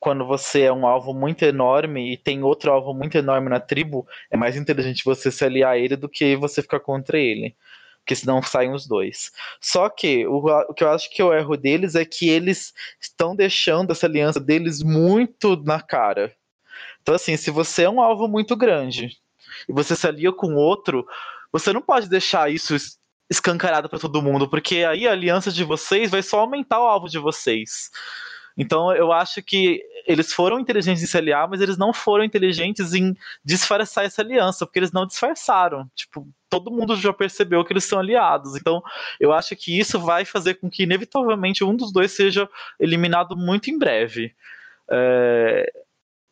quando 0.00 0.26
você 0.26 0.62
é 0.62 0.72
um 0.72 0.86
alvo 0.86 1.12
muito 1.12 1.44
enorme 1.44 2.14
e 2.14 2.16
tem 2.16 2.42
outro 2.42 2.72
alvo 2.72 2.94
muito 2.94 3.18
enorme 3.18 3.50
na 3.50 3.60
tribo, 3.60 4.06
é 4.30 4.36
mais 4.36 4.56
inteligente 4.56 5.04
você 5.04 5.30
se 5.30 5.44
aliar 5.44 5.72
a 5.72 5.78
ele 5.78 5.94
do 5.94 6.08
que 6.08 6.34
você 6.36 6.62
ficar 6.62 6.80
contra 6.80 7.18
ele. 7.18 7.54
Porque 7.98 8.16
senão 8.16 8.42
saem 8.42 8.72
os 8.72 8.88
dois. 8.88 9.30
Só 9.60 9.90
que 9.90 10.26
o, 10.26 10.38
o 10.38 10.74
que 10.74 10.82
eu 10.82 10.90
acho 10.90 11.10
que 11.10 11.20
é 11.20 11.24
o 11.24 11.34
erro 11.34 11.56
deles 11.56 11.94
é 11.94 12.04
que 12.04 12.28
eles 12.30 12.72
estão 12.98 13.36
deixando 13.36 13.92
essa 13.92 14.06
aliança 14.06 14.40
deles 14.40 14.82
muito 14.82 15.54
na 15.64 15.82
cara. 15.82 16.34
Então, 17.10 17.16
assim, 17.16 17.36
se 17.36 17.50
você 17.50 17.82
é 17.82 17.90
um 17.90 18.00
alvo 18.00 18.28
muito 18.28 18.54
grande 18.54 19.16
e 19.68 19.72
você 19.72 19.96
se 19.96 20.06
alia 20.06 20.30
com 20.32 20.54
outro, 20.54 21.04
você 21.50 21.72
não 21.72 21.82
pode 21.82 22.08
deixar 22.08 22.48
isso 22.48 22.76
escancarado 23.28 23.88
para 23.88 23.98
todo 23.98 24.22
mundo, 24.22 24.48
porque 24.48 24.84
aí 24.84 25.08
a 25.08 25.10
aliança 25.10 25.50
de 25.50 25.64
vocês 25.64 26.08
vai 26.08 26.22
só 26.22 26.38
aumentar 26.38 26.80
o 26.80 26.86
alvo 26.86 27.08
de 27.08 27.18
vocês. 27.18 27.90
Então 28.56 28.94
eu 28.94 29.10
acho 29.10 29.42
que 29.42 29.82
eles 30.06 30.32
foram 30.32 30.60
inteligentes 30.60 31.02
em 31.02 31.06
se 31.06 31.18
aliar, 31.18 31.48
mas 31.48 31.60
eles 31.60 31.76
não 31.76 31.92
foram 31.92 32.22
inteligentes 32.22 32.94
em 32.94 33.16
disfarçar 33.44 34.04
essa 34.04 34.22
aliança, 34.22 34.64
porque 34.64 34.78
eles 34.78 34.92
não 34.92 35.04
disfarçaram. 35.04 35.90
Tipo, 35.96 36.28
todo 36.48 36.70
mundo 36.70 36.94
já 36.94 37.12
percebeu 37.12 37.64
que 37.64 37.72
eles 37.72 37.84
são 37.84 37.98
aliados. 37.98 38.54
Então 38.54 38.80
eu 39.18 39.32
acho 39.32 39.56
que 39.56 39.76
isso 39.76 39.98
vai 39.98 40.24
fazer 40.24 40.60
com 40.60 40.70
que, 40.70 40.84
inevitavelmente, 40.84 41.64
um 41.64 41.74
dos 41.74 41.92
dois 41.92 42.12
seja 42.12 42.48
eliminado 42.78 43.36
muito 43.36 43.68
em 43.68 43.76
breve. 43.76 44.32
É... 44.88 45.68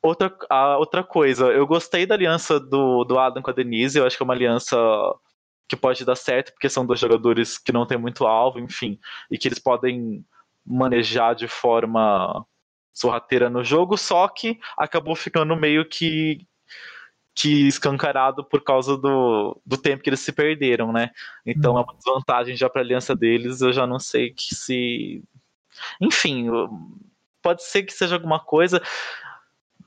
Outra, 0.02 0.36
a, 0.48 0.78
outra 0.78 1.02
coisa, 1.02 1.46
eu 1.46 1.66
gostei 1.66 2.06
da 2.06 2.14
aliança 2.14 2.60
do, 2.60 3.04
do 3.04 3.18
Adam 3.18 3.42
com 3.42 3.50
a 3.50 3.54
Denise, 3.54 3.98
eu 3.98 4.06
acho 4.06 4.16
que 4.16 4.22
é 4.22 4.24
uma 4.24 4.34
aliança 4.34 4.76
que 5.68 5.76
pode 5.76 6.04
dar 6.04 6.16
certo, 6.16 6.52
porque 6.52 6.68
são 6.68 6.86
dois 6.86 7.00
jogadores 7.00 7.58
que 7.58 7.72
não 7.72 7.86
tem 7.86 7.98
muito 7.98 8.26
alvo, 8.26 8.58
enfim, 8.58 8.98
e 9.30 9.36
que 9.36 9.48
eles 9.48 9.58
podem 9.58 10.24
manejar 10.64 11.34
de 11.34 11.48
forma 11.48 12.46
sorrateira 12.92 13.50
no 13.50 13.62
jogo, 13.62 13.96
só 13.96 14.26
que 14.28 14.58
acabou 14.76 15.14
ficando 15.14 15.54
meio 15.56 15.88
que 15.88 16.46
que 17.34 17.68
escancarado 17.68 18.42
por 18.42 18.64
causa 18.64 18.96
do, 18.96 19.60
do 19.64 19.76
tempo 19.76 20.02
que 20.02 20.10
eles 20.10 20.18
se 20.18 20.32
perderam, 20.32 20.92
né? 20.92 21.10
Então 21.46 21.74
hum. 21.74 21.78
é 21.78 21.82
uma 21.82 21.94
desvantagem 21.94 22.56
já 22.56 22.68
para 22.68 22.80
a 22.82 22.84
aliança 22.84 23.14
deles, 23.14 23.60
eu 23.60 23.72
já 23.72 23.86
não 23.86 24.00
sei 24.00 24.30
que 24.30 24.56
se. 24.56 25.22
Enfim, 26.00 26.48
pode 27.40 27.62
ser 27.62 27.84
que 27.84 27.92
seja 27.92 28.16
alguma 28.16 28.40
coisa. 28.40 28.82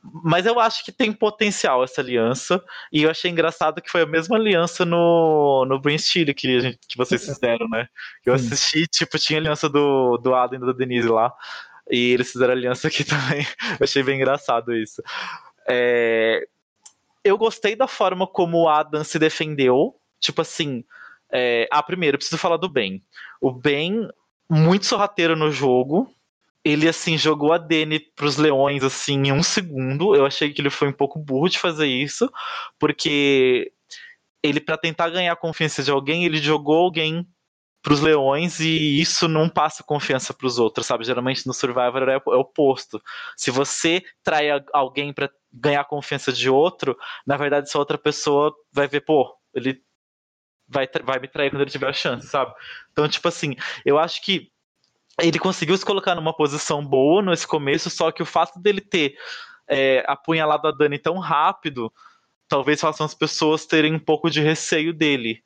Mas 0.03 0.45
eu 0.45 0.59
acho 0.59 0.83
que 0.83 0.91
tem 0.91 1.13
potencial 1.13 1.83
essa 1.83 2.01
aliança. 2.01 2.63
E 2.91 3.03
eu 3.03 3.09
achei 3.09 3.29
engraçado 3.29 3.81
que 3.81 3.89
foi 3.89 4.01
a 4.01 4.05
mesma 4.05 4.35
aliança 4.35 4.83
no, 4.83 5.65
no 5.65 5.79
Brain 5.79 5.97
Steel 5.97 6.33
que, 6.33 6.59
gente, 6.59 6.79
que 6.87 6.97
vocês 6.97 7.23
fizeram, 7.23 7.67
né? 7.69 7.87
Eu 8.25 8.33
assisti, 8.33 8.87
tipo, 8.87 9.19
tinha 9.19 9.39
aliança 9.39 9.69
do, 9.69 10.17
do 10.17 10.33
Adam 10.33 10.59
e 10.63 10.65
da 10.65 10.71
Denise 10.71 11.07
lá. 11.07 11.31
E 11.89 12.13
eles 12.13 12.31
fizeram 12.31 12.53
aliança 12.53 12.87
aqui 12.87 13.03
também. 13.05 13.45
Eu 13.79 13.83
achei 13.83 14.01
bem 14.01 14.15
engraçado 14.15 14.73
isso. 14.73 15.03
É... 15.67 16.47
Eu 17.23 17.37
gostei 17.37 17.75
da 17.75 17.87
forma 17.87 18.25
como 18.25 18.63
o 18.63 18.69
Adam 18.69 19.03
se 19.03 19.19
defendeu. 19.19 19.95
Tipo 20.19 20.41
assim. 20.41 20.83
É... 21.31 21.67
Ah, 21.71 21.83
primeiro, 21.83 22.17
preciso 22.17 22.39
falar 22.39 22.57
do 22.57 22.69
Ben. 22.69 23.03
O 23.39 23.51
Ben, 23.51 24.09
muito 24.49 24.87
sorrateiro 24.87 25.35
no 25.35 25.51
jogo 25.51 26.11
ele 26.63 26.87
assim 26.87 27.17
jogou 27.17 27.53
a 27.53 27.57
Dani 27.57 27.99
pros 27.99 28.37
leões 28.37 28.83
assim 28.83 29.15
em 29.27 29.31
um 29.31 29.43
segundo. 29.43 30.15
Eu 30.15 30.25
achei 30.25 30.53
que 30.53 30.61
ele 30.61 30.69
foi 30.69 30.89
um 30.89 30.93
pouco 30.93 31.19
burro 31.19 31.49
de 31.49 31.59
fazer 31.59 31.87
isso, 31.87 32.31
porque 32.79 33.71
ele 34.43 34.59
para 34.59 34.77
tentar 34.77 35.09
ganhar 35.09 35.33
a 35.33 35.37
confiança 35.37 35.83
de 35.83 35.91
alguém, 35.91 36.25
ele 36.25 36.37
jogou 36.37 36.75
alguém 36.75 37.27
pros 37.81 37.99
leões 37.99 38.59
e 38.59 39.01
isso 39.01 39.27
não 39.27 39.49
passa 39.49 39.83
confiança 39.83 40.33
para 40.33 40.45
os 40.45 40.59
outros, 40.59 40.85
sabe? 40.85 41.03
Geralmente 41.03 41.47
no 41.47 41.53
Survivor 41.53 42.07
é, 42.09 42.15
é 42.15 42.17
o 42.17 42.39
oposto. 42.39 43.01
Se 43.35 43.49
você 43.49 44.03
trai 44.23 44.49
alguém 44.71 45.11
para 45.11 45.31
ganhar 45.51 45.81
a 45.81 45.85
confiança 45.85 46.31
de 46.31 46.49
outro, 46.49 46.95
na 47.25 47.37
verdade 47.37 47.67
essa 47.67 47.79
outra 47.79 47.97
pessoa 47.97 48.53
vai 48.71 48.87
ver, 48.87 49.01
pô, 49.01 49.35
ele 49.53 49.81
vai, 50.67 50.87
vai 51.03 51.19
me 51.19 51.27
trair 51.27 51.49
quando 51.49 51.61
ele 51.63 51.71
tiver 51.71 51.89
a 51.89 51.93
chance, 51.93 52.27
sabe? 52.27 52.53
Então, 52.91 53.07
tipo 53.07 53.27
assim, 53.27 53.55
eu 53.83 53.97
acho 53.97 54.23
que 54.23 54.50
ele 55.21 55.39
conseguiu 55.39 55.77
se 55.77 55.85
colocar 55.85 56.15
numa 56.15 56.33
posição 56.33 56.85
boa 56.85 57.21
nesse 57.21 57.47
começo, 57.47 57.89
só 57.89 58.11
que 58.11 58.23
o 58.23 58.25
fato 58.25 58.59
dele 58.59 58.81
ter 58.81 59.15
é, 59.67 60.03
apunhalado 60.07 60.67
a 60.67 60.71
Dani 60.71 60.97
tão 60.97 61.17
rápido, 61.17 61.91
talvez 62.47 62.81
faça 62.81 63.05
as 63.05 63.13
pessoas 63.13 63.65
terem 63.65 63.93
um 63.93 63.99
pouco 63.99 64.29
de 64.29 64.41
receio 64.41 64.93
dele. 64.93 65.43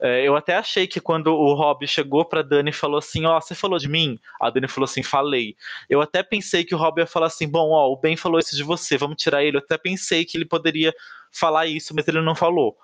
É, 0.00 0.22
eu 0.26 0.36
até 0.36 0.56
achei 0.56 0.86
que 0.86 1.00
quando 1.00 1.28
o 1.34 1.54
Rob 1.54 1.84
chegou 1.86 2.24
pra 2.24 2.42
Dani 2.42 2.70
e 2.70 2.72
falou 2.72 2.98
assim: 2.98 3.24
Ó, 3.24 3.36
oh, 3.36 3.40
você 3.40 3.54
falou 3.54 3.78
de 3.78 3.88
mim? 3.88 4.18
A 4.40 4.48
Dani 4.48 4.68
falou 4.68 4.84
assim: 4.84 5.02
Falei. 5.02 5.56
Eu 5.90 6.00
até 6.00 6.22
pensei 6.22 6.64
que 6.64 6.74
o 6.74 6.78
Rob 6.78 7.00
ia 7.00 7.06
falar 7.06 7.26
assim: 7.26 7.48
Bom, 7.48 7.70
ó, 7.70 7.90
o 7.90 7.96
Ben 7.96 8.16
falou 8.16 8.38
isso 8.38 8.54
de 8.54 8.62
você, 8.62 8.96
vamos 8.96 9.16
tirar 9.20 9.42
ele. 9.42 9.56
Eu 9.56 9.62
até 9.62 9.76
pensei 9.76 10.24
que 10.24 10.36
ele 10.36 10.44
poderia 10.44 10.94
falar 11.32 11.66
isso, 11.66 11.94
mas 11.96 12.06
ele 12.06 12.20
não 12.20 12.34
falou. 12.34 12.76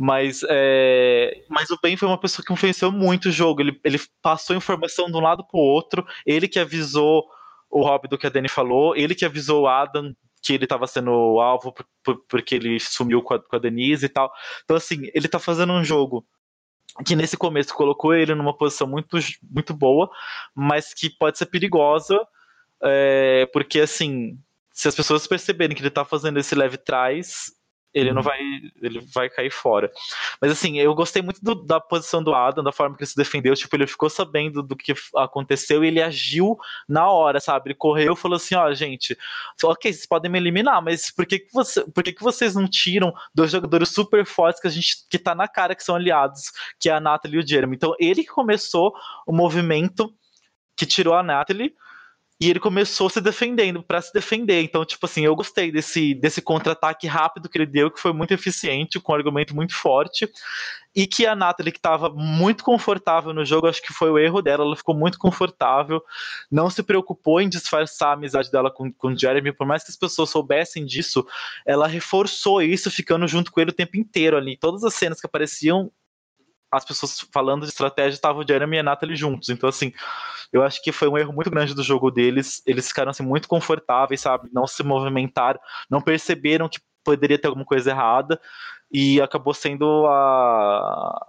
Mas, 0.00 0.42
é, 0.48 1.42
mas 1.48 1.70
o 1.70 1.78
Ben 1.82 1.96
foi 1.96 2.06
uma 2.06 2.20
pessoa 2.20 2.46
que 2.46 2.52
influenciou 2.52 2.92
muito 2.92 3.28
o 3.28 3.32
jogo. 3.32 3.60
Ele, 3.60 3.80
ele 3.82 4.00
passou 4.22 4.54
informação 4.54 5.06
de 5.06 5.16
um 5.16 5.20
lado 5.20 5.44
para 5.44 5.58
o 5.58 5.62
outro. 5.62 6.06
Ele 6.24 6.46
que 6.46 6.60
avisou 6.60 7.24
o 7.68 7.82
Rob 7.82 8.06
do 8.06 8.16
que 8.16 8.26
a 8.26 8.30
Dani 8.30 8.48
falou. 8.48 8.94
Ele 8.94 9.12
que 9.12 9.24
avisou 9.24 9.62
o 9.62 9.66
Adam 9.66 10.14
que 10.40 10.52
ele 10.52 10.64
estava 10.64 10.86
sendo 10.86 11.10
alvo 11.40 11.72
por, 11.72 11.84
por, 12.04 12.24
porque 12.28 12.54
ele 12.54 12.78
sumiu 12.78 13.20
com 13.22 13.34
a, 13.34 13.42
com 13.42 13.56
a 13.56 13.58
Denise 13.58 14.06
e 14.06 14.08
tal. 14.08 14.32
Então, 14.64 14.76
assim, 14.76 15.10
ele 15.12 15.26
está 15.26 15.40
fazendo 15.40 15.72
um 15.72 15.82
jogo 15.82 16.24
que 17.04 17.16
nesse 17.16 17.36
começo 17.36 17.74
colocou 17.74 18.14
ele 18.14 18.34
numa 18.36 18.56
posição 18.56 18.86
muito, 18.86 19.18
muito 19.42 19.74
boa, 19.74 20.08
mas 20.54 20.94
que 20.94 21.10
pode 21.10 21.38
ser 21.38 21.46
perigosa, 21.46 22.18
é, 22.82 23.46
porque 23.52 23.80
assim, 23.80 24.38
se 24.72 24.88
as 24.88 24.94
pessoas 24.94 25.26
perceberem 25.26 25.74
que 25.74 25.82
ele 25.82 25.88
está 25.88 26.04
fazendo 26.04 26.38
esse 26.38 26.54
leve 26.54 26.76
trás, 26.76 27.52
ele 27.92 28.10
não 28.10 28.18
uhum. 28.18 28.22
vai 28.22 28.40
ele 28.80 29.00
vai 29.14 29.28
cair 29.28 29.50
fora. 29.50 29.90
Mas 30.40 30.52
assim, 30.52 30.78
eu 30.78 30.94
gostei 30.94 31.22
muito 31.22 31.42
do, 31.42 31.54
da 31.54 31.80
posição 31.80 32.22
do 32.22 32.34
Adam, 32.34 32.62
da 32.62 32.72
forma 32.72 32.96
que 32.96 33.02
ele 33.02 33.10
se 33.10 33.16
defendeu, 33.16 33.54
tipo, 33.54 33.74
ele 33.74 33.86
ficou 33.86 34.10
sabendo 34.10 34.62
do 34.62 34.76
que 34.76 34.94
aconteceu 35.16 35.82
e 35.82 35.88
ele 35.88 36.02
agiu 36.02 36.56
na 36.88 37.10
hora, 37.10 37.40
sabe? 37.40 37.68
Ele 37.68 37.74
correu 37.74 38.12
e 38.12 38.16
falou 38.16 38.36
assim, 38.36 38.54
ó, 38.54 38.68
oh, 38.68 38.74
gente, 38.74 39.16
ok, 39.62 39.92
vocês 39.92 40.06
podem 40.06 40.30
me 40.30 40.38
eliminar, 40.38 40.82
mas 40.82 41.10
por 41.10 41.26
que 41.26 41.40
que, 41.40 41.52
você, 41.52 41.84
por 41.90 42.02
que 42.02 42.12
que 42.12 42.22
vocês 42.22 42.54
não 42.54 42.68
tiram 42.68 43.12
dois 43.34 43.50
jogadores 43.50 43.88
super 43.88 44.24
fortes 44.26 44.60
que 44.60 44.68
a 44.68 44.70
gente, 44.70 45.06
que 45.08 45.18
tá 45.18 45.34
na 45.34 45.48
cara 45.48 45.74
que 45.74 45.82
são 45.82 45.94
aliados, 45.94 46.52
que 46.78 46.88
é 46.88 46.92
a 46.92 47.00
Natalie 47.00 47.40
e 47.40 47.42
o 47.42 47.46
Jeremy? 47.46 47.74
Então, 47.74 47.94
ele 47.98 48.22
que 48.22 48.30
começou 48.30 48.92
o 49.26 49.32
movimento 49.32 50.12
que 50.76 50.86
tirou 50.86 51.14
a 51.14 51.22
Natalie, 51.22 51.74
e 52.40 52.48
ele 52.48 52.60
começou 52.60 53.10
se 53.10 53.20
defendendo, 53.20 53.82
para 53.82 54.00
se 54.00 54.12
defender. 54.12 54.62
Então, 54.62 54.84
tipo 54.84 55.04
assim, 55.04 55.24
eu 55.24 55.34
gostei 55.34 55.72
desse, 55.72 56.14
desse 56.14 56.40
contra-ataque 56.40 57.06
rápido 57.06 57.48
que 57.48 57.58
ele 57.58 57.66
deu, 57.66 57.90
que 57.90 57.98
foi 57.98 58.12
muito 58.12 58.32
eficiente, 58.32 59.00
com 59.00 59.12
um 59.12 59.14
argumento 59.16 59.56
muito 59.56 59.74
forte. 59.74 60.30
E 60.94 61.04
que 61.04 61.26
a 61.26 61.34
Natalie, 61.34 61.72
que 61.72 61.78
estava 61.78 62.10
muito 62.10 62.62
confortável 62.62 63.34
no 63.34 63.44
jogo, 63.44 63.66
acho 63.66 63.82
que 63.82 63.92
foi 63.92 64.08
o 64.08 64.18
erro 64.18 64.40
dela, 64.40 64.64
ela 64.64 64.76
ficou 64.76 64.94
muito 64.94 65.18
confortável, 65.18 66.00
não 66.50 66.70
se 66.70 66.82
preocupou 66.82 67.40
em 67.40 67.48
disfarçar 67.48 68.10
a 68.10 68.12
amizade 68.12 68.50
dela 68.52 68.70
com, 68.70 68.92
com 68.92 69.08
o 69.08 69.18
Jeremy, 69.18 69.52
por 69.52 69.66
mais 69.66 69.82
que 69.82 69.90
as 69.90 69.96
pessoas 69.96 70.30
soubessem 70.30 70.84
disso, 70.86 71.26
ela 71.66 71.88
reforçou 71.88 72.62
isso, 72.62 72.88
ficando 72.88 73.26
junto 73.26 73.50
com 73.50 73.60
ele 73.60 73.70
o 73.70 73.74
tempo 73.74 73.96
inteiro 73.96 74.36
ali. 74.36 74.56
Todas 74.56 74.84
as 74.84 74.94
cenas 74.94 75.20
que 75.20 75.26
apareciam, 75.26 75.90
as 76.70 76.84
pessoas 76.84 77.20
falando 77.32 77.62
de 77.62 77.70
estratégia 77.70 78.14
estavam 78.14 78.42
o 78.42 78.46
Jeremy 78.46 78.76
e 78.76 78.80
a 78.80 78.82
Natalie 78.82 79.16
juntos. 79.16 79.48
Então, 79.48 79.68
assim, 79.68 79.92
eu 80.52 80.62
acho 80.62 80.82
que 80.82 80.92
foi 80.92 81.08
um 81.08 81.16
erro 81.16 81.32
muito 81.32 81.50
grande 81.50 81.74
do 81.74 81.82
jogo 81.82 82.10
deles. 82.10 82.62
Eles 82.66 82.88
ficaram 82.88 83.10
assim, 83.10 83.22
muito 83.22 83.48
confortáveis, 83.48 84.20
sabe? 84.20 84.48
Não 84.52 84.66
se 84.66 84.82
movimentaram, 84.82 85.60
não 85.90 86.00
perceberam 86.00 86.68
que 86.68 86.80
poderia 87.04 87.38
ter 87.38 87.48
alguma 87.48 87.64
coisa 87.64 87.90
errada 87.90 88.40
e 88.92 89.20
acabou 89.20 89.54
sendo 89.54 90.06
a 90.06 91.26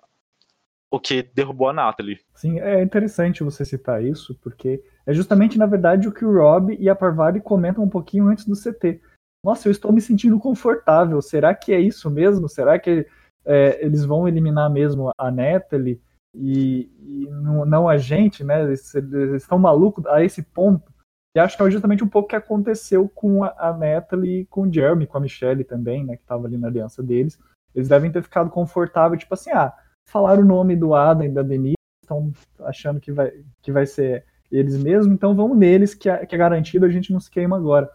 o 0.91 0.99
que 0.99 1.21
derrubou 1.21 1.69
a 1.69 1.73
Natalie. 1.73 2.19
Sim, 2.33 2.59
é 2.59 2.81
interessante 2.81 3.43
você 3.43 3.63
citar 3.63 4.03
isso, 4.03 4.35
porque 4.41 4.83
é 5.05 5.13
justamente, 5.13 5.57
na 5.57 5.67
verdade, 5.67 6.07
o 6.07 6.11
que 6.11 6.25
o 6.25 6.33
Rob 6.33 6.75
e 6.79 6.89
a 6.89 6.95
Parvari 6.95 7.39
comentam 7.39 7.83
um 7.83 7.89
pouquinho 7.89 8.27
antes 8.27 8.45
do 8.45 8.55
CT. 8.55 8.99
Nossa, 9.43 9.67
eu 9.67 9.71
estou 9.71 9.91
me 9.91 10.01
sentindo 10.01 10.39
confortável. 10.39 11.21
Será 11.21 11.53
que 11.53 11.71
é 11.71 11.79
isso 11.79 12.09
mesmo? 12.09 12.49
Será 12.49 12.79
que 12.79 13.05
é, 13.49 13.83
eles 13.83 14.05
vão 14.05 14.27
eliminar 14.27 14.69
mesmo 14.69 15.11
a 15.17 15.31
Natalie 15.31 15.99
e, 16.35 16.87
e 16.99 17.27
não, 17.31 17.65
não, 17.65 17.89
a 17.89 17.97
gente, 17.97 18.43
né? 18.43 18.63
Eles, 18.63 18.93
eles, 18.93 19.41
estão 19.41 19.57
malucos 19.57 20.05
a 20.05 20.23
esse 20.23 20.43
ponto. 20.43 20.93
E 21.35 21.39
acho 21.39 21.57
que 21.57 21.63
é 21.63 21.71
justamente 21.71 22.03
um 22.03 22.07
pouco 22.07 22.27
o 22.27 22.29
que 22.29 22.35
aconteceu 22.35 23.09
com 23.09 23.43
a, 23.43 23.55
a 23.57 23.73
Natalie 23.73 24.45
com 24.45 24.61
o 24.61 24.71
Jeremy, 24.71 25.07
com 25.07 25.17
a 25.17 25.21
Michelle 25.21 25.63
também, 25.63 26.05
né, 26.05 26.15
que 26.15 26.21
estava 26.21 26.45
ali 26.45 26.57
na 26.57 26.67
aliança 26.67 27.01
deles. 27.01 27.39
Eles 27.73 27.87
devem 27.87 28.11
ter 28.11 28.21
ficado 28.21 28.51
confortáveis, 28.51 29.21
tipo 29.21 29.33
assim, 29.33 29.51
ah, 29.51 29.73
falaram 30.07 30.43
o 30.43 30.45
nome 30.45 30.75
do 30.75 30.93
Adam 30.93 31.25
e 31.25 31.29
da 31.29 31.41
Denise, 31.41 31.75
estão 32.03 32.31
achando 32.61 32.99
que 32.99 33.11
vai, 33.11 33.31
que 33.61 33.71
vai 33.71 33.85
ser 33.85 34.25
eles 34.51 34.77
mesmos, 34.77 35.13
então 35.13 35.35
vamos 35.35 35.57
neles, 35.57 35.93
que 35.93 36.09
é, 36.09 36.25
que 36.25 36.33
é 36.33 36.37
garantido, 36.37 36.85
a 36.85 36.89
gente 36.89 37.13
não 37.13 37.19
se 37.19 37.29
queima 37.29 37.55
agora. 37.55 37.89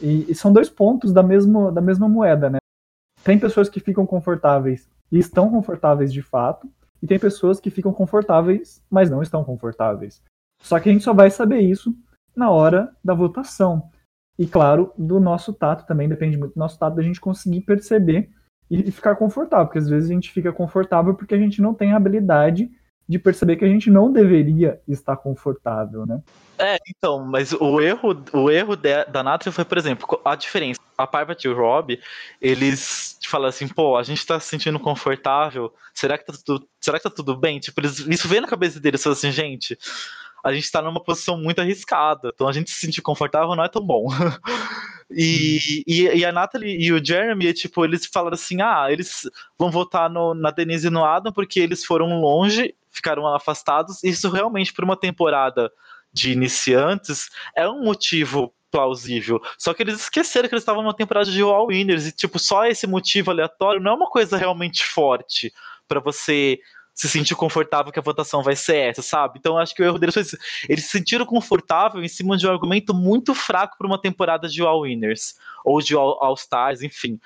E, 0.00 0.30
e, 0.30 0.34
são 0.34 0.52
dois 0.52 0.70
pontos 0.70 1.12
da 1.12 1.24
mesma, 1.24 1.72
da 1.72 1.80
mesma 1.80 2.08
moeda, 2.08 2.48
né? 2.48 2.58
Tem 3.28 3.38
pessoas 3.38 3.68
que 3.68 3.78
ficam 3.78 4.06
confortáveis 4.06 4.88
e 5.12 5.18
estão 5.18 5.50
confortáveis 5.50 6.10
de 6.10 6.22
fato, 6.22 6.66
e 7.02 7.06
tem 7.06 7.18
pessoas 7.18 7.60
que 7.60 7.68
ficam 7.68 7.92
confortáveis, 7.92 8.82
mas 8.90 9.10
não 9.10 9.20
estão 9.20 9.44
confortáveis. 9.44 10.22
Só 10.62 10.80
que 10.80 10.88
a 10.88 10.92
gente 10.92 11.04
só 11.04 11.12
vai 11.12 11.30
saber 11.30 11.60
isso 11.60 11.94
na 12.34 12.50
hora 12.50 12.90
da 13.04 13.12
votação. 13.12 13.90
E 14.38 14.46
claro, 14.46 14.94
do 14.96 15.20
nosso 15.20 15.52
tato 15.52 15.86
também, 15.86 16.08
depende 16.08 16.38
muito 16.38 16.54
do 16.54 16.58
nosso 16.58 16.78
tato, 16.78 16.96
da 16.96 17.02
gente 17.02 17.20
conseguir 17.20 17.60
perceber 17.60 18.30
e, 18.70 18.90
ficar 18.90 19.14
confortável, 19.14 19.66
porque 19.66 19.78
às 19.78 19.90
vezes 19.90 20.08
a 20.08 20.14
gente 20.14 20.32
fica 20.32 20.50
confortável 20.50 21.14
porque 21.14 21.34
a 21.34 21.38
gente 21.38 21.60
não 21.60 21.74
tem 21.74 21.92
a 21.92 21.98
habilidade 21.98 22.70
de 23.08 23.18
perceber 23.18 23.56
que 23.56 23.64
a 23.64 23.68
gente 23.68 23.90
não 23.90 24.12
deveria 24.12 24.80
estar 24.86 25.16
confortável, 25.16 26.04
né? 26.04 26.20
É, 26.58 26.76
então, 26.88 27.24
mas 27.24 27.52
o 27.52 27.80
erro, 27.80 28.22
o 28.32 28.50
erro 28.50 28.76
de, 28.76 29.04
da 29.06 29.22
Nathan 29.22 29.50
foi, 29.50 29.64
por 29.64 29.78
exemplo, 29.78 30.20
a 30.24 30.34
diferença. 30.34 30.78
A 30.96 31.06
Parvati 31.06 31.46
e 31.46 31.50
o 31.50 31.56
Rob, 31.56 31.98
eles 32.40 33.16
falam 33.24 33.48
assim, 33.48 33.68
pô, 33.68 33.96
a 33.96 34.02
gente 34.02 34.26
tá 34.26 34.40
se 34.40 34.48
sentindo 34.48 34.80
confortável, 34.80 35.72
será 35.94 36.18
que 36.18 36.26
tá 36.26 36.32
tudo, 36.44 36.68
será 36.80 36.98
que 36.98 37.04
tá 37.04 37.10
tudo 37.10 37.36
bem? 37.36 37.60
Tipo, 37.60 37.80
eles, 37.80 38.00
isso 38.00 38.26
vem 38.26 38.40
na 38.40 38.48
cabeça 38.48 38.80
deles, 38.80 39.02
falam 39.02 39.16
assim, 39.16 39.30
gente, 39.30 39.78
a 40.48 40.54
gente 40.54 40.70
tá 40.70 40.82
numa 40.82 41.02
posição 41.02 41.38
muito 41.38 41.60
arriscada, 41.60 42.30
então 42.34 42.48
a 42.48 42.52
gente 42.52 42.70
se 42.70 42.80
sentir 42.80 43.02
confortável 43.02 43.54
não 43.54 43.64
é 43.64 43.68
tão 43.68 43.84
bom. 43.84 44.06
e, 45.10 45.84
e, 45.86 46.02
e, 46.02 46.24
a 46.24 46.32
Natalie 46.32 46.76
e 46.80 46.92
o 46.92 47.04
Jeremy, 47.04 47.52
tipo, 47.52 47.84
eles 47.84 48.06
falaram 48.06 48.34
assim, 48.34 48.60
ah, 48.60 48.86
eles 48.90 49.28
vão 49.58 49.70
votar 49.70 50.10
no, 50.10 50.34
na 50.34 50.50
Denise 50.50 50.88
e 50.88 50.90
no 50.90 51.04
Adam 51.04 51.32
porque 51.32 51.60
eles 51.60 51.84
foram 51.84 52.20
longe 52.20 52.74
ficaram 52.98 53.26
afastados. 53.26 54.02
Isso 54.04 54.28
realmente, 54.28 54.72
por 54.72 54.84
uma 54.84 54.96
temporada 54.96 55.70
de 56.12 56.32
iniciantes, 56.32 57.28
é 57.56 57.68
um 57.68 57.84
motivo 57.84 58.52
plausível. 58.70 59.40
Só 59.56 59.72
que 59.72 59.82
eles 59.82 60.00
esqueceram 60.00 60.48
que 60.48 60.54
eles 60.54 60.62
estavam 60.62 60.82
numa 60.82 60.94
temporada 60.94 61.30
de 61.30 61.40
All 61.40 61.68
Winners 61.68 62.06
e, 62.06 62.12
tipo, 62.12 62.38
só 62.38 62.66
esse 62.66 62.86
motivo 62.86 63.30
aleatório 63.30 63.80
não 63.80 63.92
é 63.92 63.94
uma 63.94 64.10
coisa 64.10 64.36
realmente 64.36 64.84
forte 64.84 65.52
para 65.86 66.00
você 66.00 66.58
se 66.98 67.08
sentir 67.08 67.36
confortável 67.36 67.92
que 67.92 67.98
a 67.98 68.02
votação 68.02 68.42
vai 68.42 68.56
ser 68.56 68.76
essa, 68.78 69.02
sabe? 69.02 69.38
Então 69.38 69.56
acho 69.56 69.72
que 69.72 69.80
o 69.80 69.84
erro 69.84 70.00
deles 70.00 70.14
foi 70.14 70.22
isso. 70.22 70.36
Eles 70.68 70.86
se 70.86 70.90
sentiram 70.90 71.24
confortável 71.24 72.02
em 72.02 72.08
cima 72.08 72.36
de 72.36 72.44
um 72.44 72.50
argumento 72.50 72.92
muito 72.92 73.36
fraco 73.36 73.78
para 73.78 73.86
uma 73.86 74.00
temporada 74.00 74.48
de 74.48 74.62
All 74.62 74.80
Winners 74.80 75.36
ou 75.64 75.80
de 75.80 75.94
All, 75.94 76.20
All 76.20 76.34
Stars, 76.34 76.82
enfim. 76.82 77.20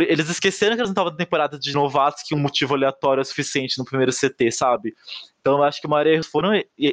Eles 0.00 0.30
esqueceram 0.30 0.74
que 0.74 0.80
eles 0.80 0.88
não 0.88 0.94
estavam 0.94 1.10
na 1.10 1.18
temporada 1.18 1.58
de 1.58 1.74
novatos 1.74 2.22
que 2.22 2.34
um 2.34 2.38
motivo 2.38 2.74
aleatório 2.74 3.20
é 3.20 3.24
suficiente 3.24 3.78
no 3.78 3.84
primeiro 3.84 4.10
CT, 4.10 4.50
sabe? 4.50 4.94
Então 5.44 5.58
eu 5.58 5.62
acho 5.62 5.78
que 5.78 5.86
o 5.86 5.90
maior 5.90 6.06
erro 6.06 6.24
foram, 6.24 6.52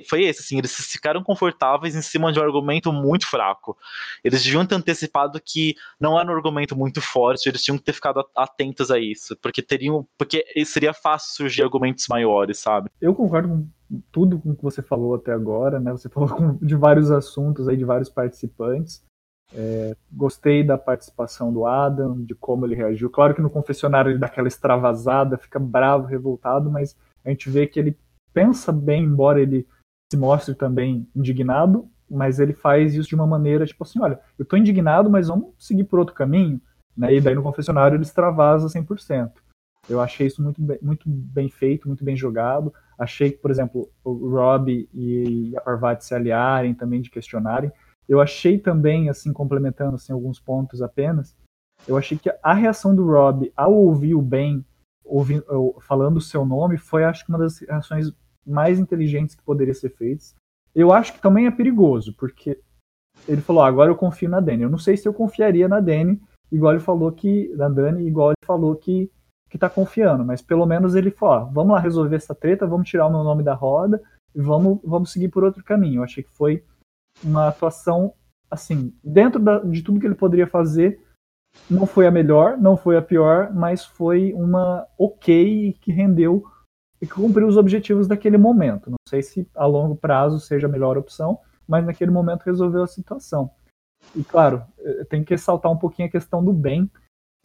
foi 0.10 0.26
esse, 0.26 0.42
assim, 0.42 0.58
eles 0.58 0.76
ficaram 0.76 1.24
confortáveis 1.24 1.96
em 1.96 2.02
cima 2.02 2.34
de 2.34 2.40
um 2.40 2.44
argumento 2.44 2.92
muito 2.92 3.26
fraco. 3.26 3.78
Eles 4.22 4.44
deviam 4.44 4.66
ter 4.66 4.76
antecipado 4.76 5.40
que 5.40 5.74
não 5.98 6.20
era 6.20 6.30
um 6.30 6.36
argumento 6.36 6.76
muito 6.76 7.00
forte, 7.00 7.48
eles 7.48 7.64
tinham 7.64 7.78
que 7.78 7.86
ter 7.86 7.94
ficado 7.94 8.28
atentos 8.36 8.92
a 8.92 9.00
isso, 9.00 9.38
porque 9.38 9.62
teriam, 9.62 10.06
porque 10.18 10.44
seria 10.66 10.94
fácil 10.94 11.34
surgir 11.34 11.64
argumentos 11.64 12.06
maiores, 12.10 12.60
sabe? 12.60 12.90
Eu 13.00 13.16
concordo 13.16 13.48
com 13.48 13.68
tudo 14.12 14.38
com 14.38 14.54
que 14.54 14.62
você 14.62 14.82
falou 14.82 15.16
até 15.16 15.32
agora, 15.32 15.80
né? 15.80 15.94
Você 15.94 16.10
falou 16.10 16.58
de 16.62 16.76
vários 16.76 17.10
assuntos 17.10 17.70
aí, 17.70 17.78
de 17.78 17.86
vários 17.86 18.10
participantes. 18.10 19.02
É, 19.54 19.96
gostei 20.12 20.62
da 20.62 20.78
participação 20.78 21.54
do 21.54 21.66
Adam, 21.66 22.22
de 22.22 22.36
como 22.36 22.66
ele 22.66 22.76
reagiu. 22.76 23.10
Claro 23.10 23.34
que 23.34 23.42
no 23.42 23.50
confessionário 23.50 24.12
ele 24.12 24.20
dá 24.20 24.28
aquela 24.28 24.50
extravasada, 24.50 25.38
fica 25.38 25.58
bravo, 25.58 26.06
revoltado, 26.06 26.70
mas 26.70 26.98
a 27.24 27.30
gente 27.30 27.50
vê 27.50 27.66
que 27.66 27.80
ele 27.80 27.98
pensa 28.34 28.72
bem, 28.72 29.04
embora 29.04 29.42
ele 29.42 29.68
se 30.12 30.18
mostre 30.18 30.56
também 30.56 31.08
indignado, 31.16 31.90
mas 32.10 32.40
ele 32.40 32.54
faz 32.54 32.94
isso 32.94 33.10
de 33.10 33.16
uma 33.16 33.28
maneira 33.28 33.66
tipo 33.66 33.84
assim: 33.84 34.00
olha, 34.02 34.20
eu 34.38 34.46
tô 34.46 34.58
indignado, 34.58 35.10
mas 35.10 35.28
vamos 35.28 35.54
seguir 35.58 35.86
por 35.86 36.00
outro 36.00 36.16
caminho. 36.16 36.62
Né? 36.96 37.16
E 37.16 37.22
daí 37.22 37.36
no 37.36 37.44
confessionário 37.44 37.96
ele 37.96 38.04
extravasa 38.04 38.68
100%. 38.68 39.32
Eu 39.90 40.00
achei 40.00 40.28
isso 40.28 40.44
muito 40.44 40.62
bem, 40.62 40.78
muito 40.82 41.10
bem 41.10 41.50
feito, 41.50 41.88
muito 41.88 42.04
bem 42.04 42.16
jogado. 42.16 42.74
Achei 43.00 43.32
que, 43.32 43.38
por 43.38 43.50
exemplo, 43.50 43.90
o 44.04 44.30
Rob 44.30 44.88
e 44.94 45.54
a 45.58 45.62
Parvati 45.62 46.06
se 46.06 46.14
aliarem 46.14 46.74
também 46.74 47.02
de 47.02 47.10
questionarem 47.10 47.72
eu 48.12 48.20
achei 48.20 48.60
também, 48.60 49.08
assim, 49.08 49.32
complementando 49.32 49.96
assim, 49.96 50.12
alguns 50.12 50.38
pontos 50.38 50.82
apenas, 50.82 51.34
eu 51.88 51.98
achei 51.98 52.18
que 52.18 52.30
a 52.44 52.54
reação 52.54 52.94
do 52.94 53.06
Rob 53.06 53.50
ao 53.56 53.74
ouvir 53.74 54.16
o 54.16 54.22
Ben 54.22 54.66
ouvir, 55.06 55.42
falando 55.80 56.18
o 56.18 56.22
seu 56.22 56.46
nome 56.46 56.78
foi, 56.78 57.06
acho 57.06 57.26
que, 57.26 57.32
uma 57.32 57.40
das 57.40 57.60
reações 57.60 58.12
mais 58.46 58.80
inteligentes 58.80 59.36
que 59.36 59.44
poderia 59.44 59.74
ser 59.74 59.90
feitas. 59.90 60.36
Eu 60.74 60.92
acho 60.94 61.14
que 61.14 61.22
também 61.22 61.48
é 61.48 61.52
perigoso, 61.52 62.14
porque 62.16 62.60
ele 63.28 63.42
falou, 63.42 63.64
ah, 63.64 63.68
agora 63.68 63.92
eu 63.92 63.96
confio 63.96 64.30
na 64.30 64.40
Dani. 64.40 64.64
Eu 64.64 64.70
não 64.70 64.78
sei 64.78 64.98
se 64.98 65.08
eu 65.08 65.14
confiaria 65.14 65.68
na 65.68 65.80
Dani, 65.80 66.22
igual 66.52 66.74
ele 66.74 66.82
falou 66.82 67.12
que, 67.12 67.54
na 67.56 67.70
Dani, 67.70 68.08
igual 68.08 68.30
ele 68.30 68.46
falou 68.46 68.76
que, 68.76 69.12
que 69.50 69.58
tá 69.58 69.70
confiando, 69.70 70.24
mas 70.24 70.42
pelo 70.42 70.66
menos 70.66 70.96
ele 70.96 71.12
falou, 71.12 71.36
ah, 71.36 71.44
vamos 71.44 71.74
lá 71.74 71.80
resolver 71.80 72.16
essa 72.16 72.34
treta, 72.34 72.68
vamos 72.68 72.90
tirar 72.90 73.08
o 73.08 73.12
meu 73.12 73.24
nome 73.24 73.44
da 73.44 73.54
roda 73.54 74.02
e 74.34 74.42
vamos, 74.42 74.80
vamos 74.84 75.12
seguir 75.12 75.30
por 75.30 75.44
outro 75.44 75.64
caminho. 75.64 76.00
Eu 76.00 76.04
achei 76.04 76.24
que 76.24 76.32
foi 76.32 76.64
uma 77.24 77.50
atuação, 77.50 78.14
assim, 78.50 78.94
dentro 79.04 79.40
da, 79.40 79.60
de 79.60 79.82
tudo 79.82 80.00
que 80.00 80.06
ele 80.06 80.16
poderia 80.16 80.48
fazer, 80.48 81.02
não 81.70 81.86
foi 81.86 82.08
a 82.08 82.12
melhor, 82.12 82.58
não 82.58 82.78
foi 82.78 82.96
a 82.98 83.02
pior, 83.02 83.54
mas 83.54 83.86
foi 83.86 84.34
uma 84.34 84.88
ok 84.98 85.74
que 85.82 85.92
rendeu 85.92 86.44
e 87.02 87.08
que 87.08 87.14
cumpriu 87.14 87.48
os 87.48 87.58
objetivos 87.58 88.08
daquele 88.08 88.38
momento. 88.38 88.90
Não 88.90 88.98
sei 89.08 89.22
se 89.24 89.48
a 89.56 89.66
longo 89.66 89.96
prazo 89.96 90.40
seja 90.40 90.68
a 90.68 90.70
melhor 90.70 90.98
opção, 90.98 91.40
mas 91.68 91.86
naquele 91.86 92.12
momento 92.12 92.44
resolveu 92.44 92.84
a 92.84 92.88
situação. 92.88 93.50
E 94.16 94.24
claro, 94.24 94.64
tem 95.10 95.24
que 95.24 95.34
ressaltar 95.34 95.72
um 95.72 95.78
pouquinho 95.78 96.08
a 96.08 96.12
questão 96.12 96.44
do 96.44 96.54
bem, 96.54 96.90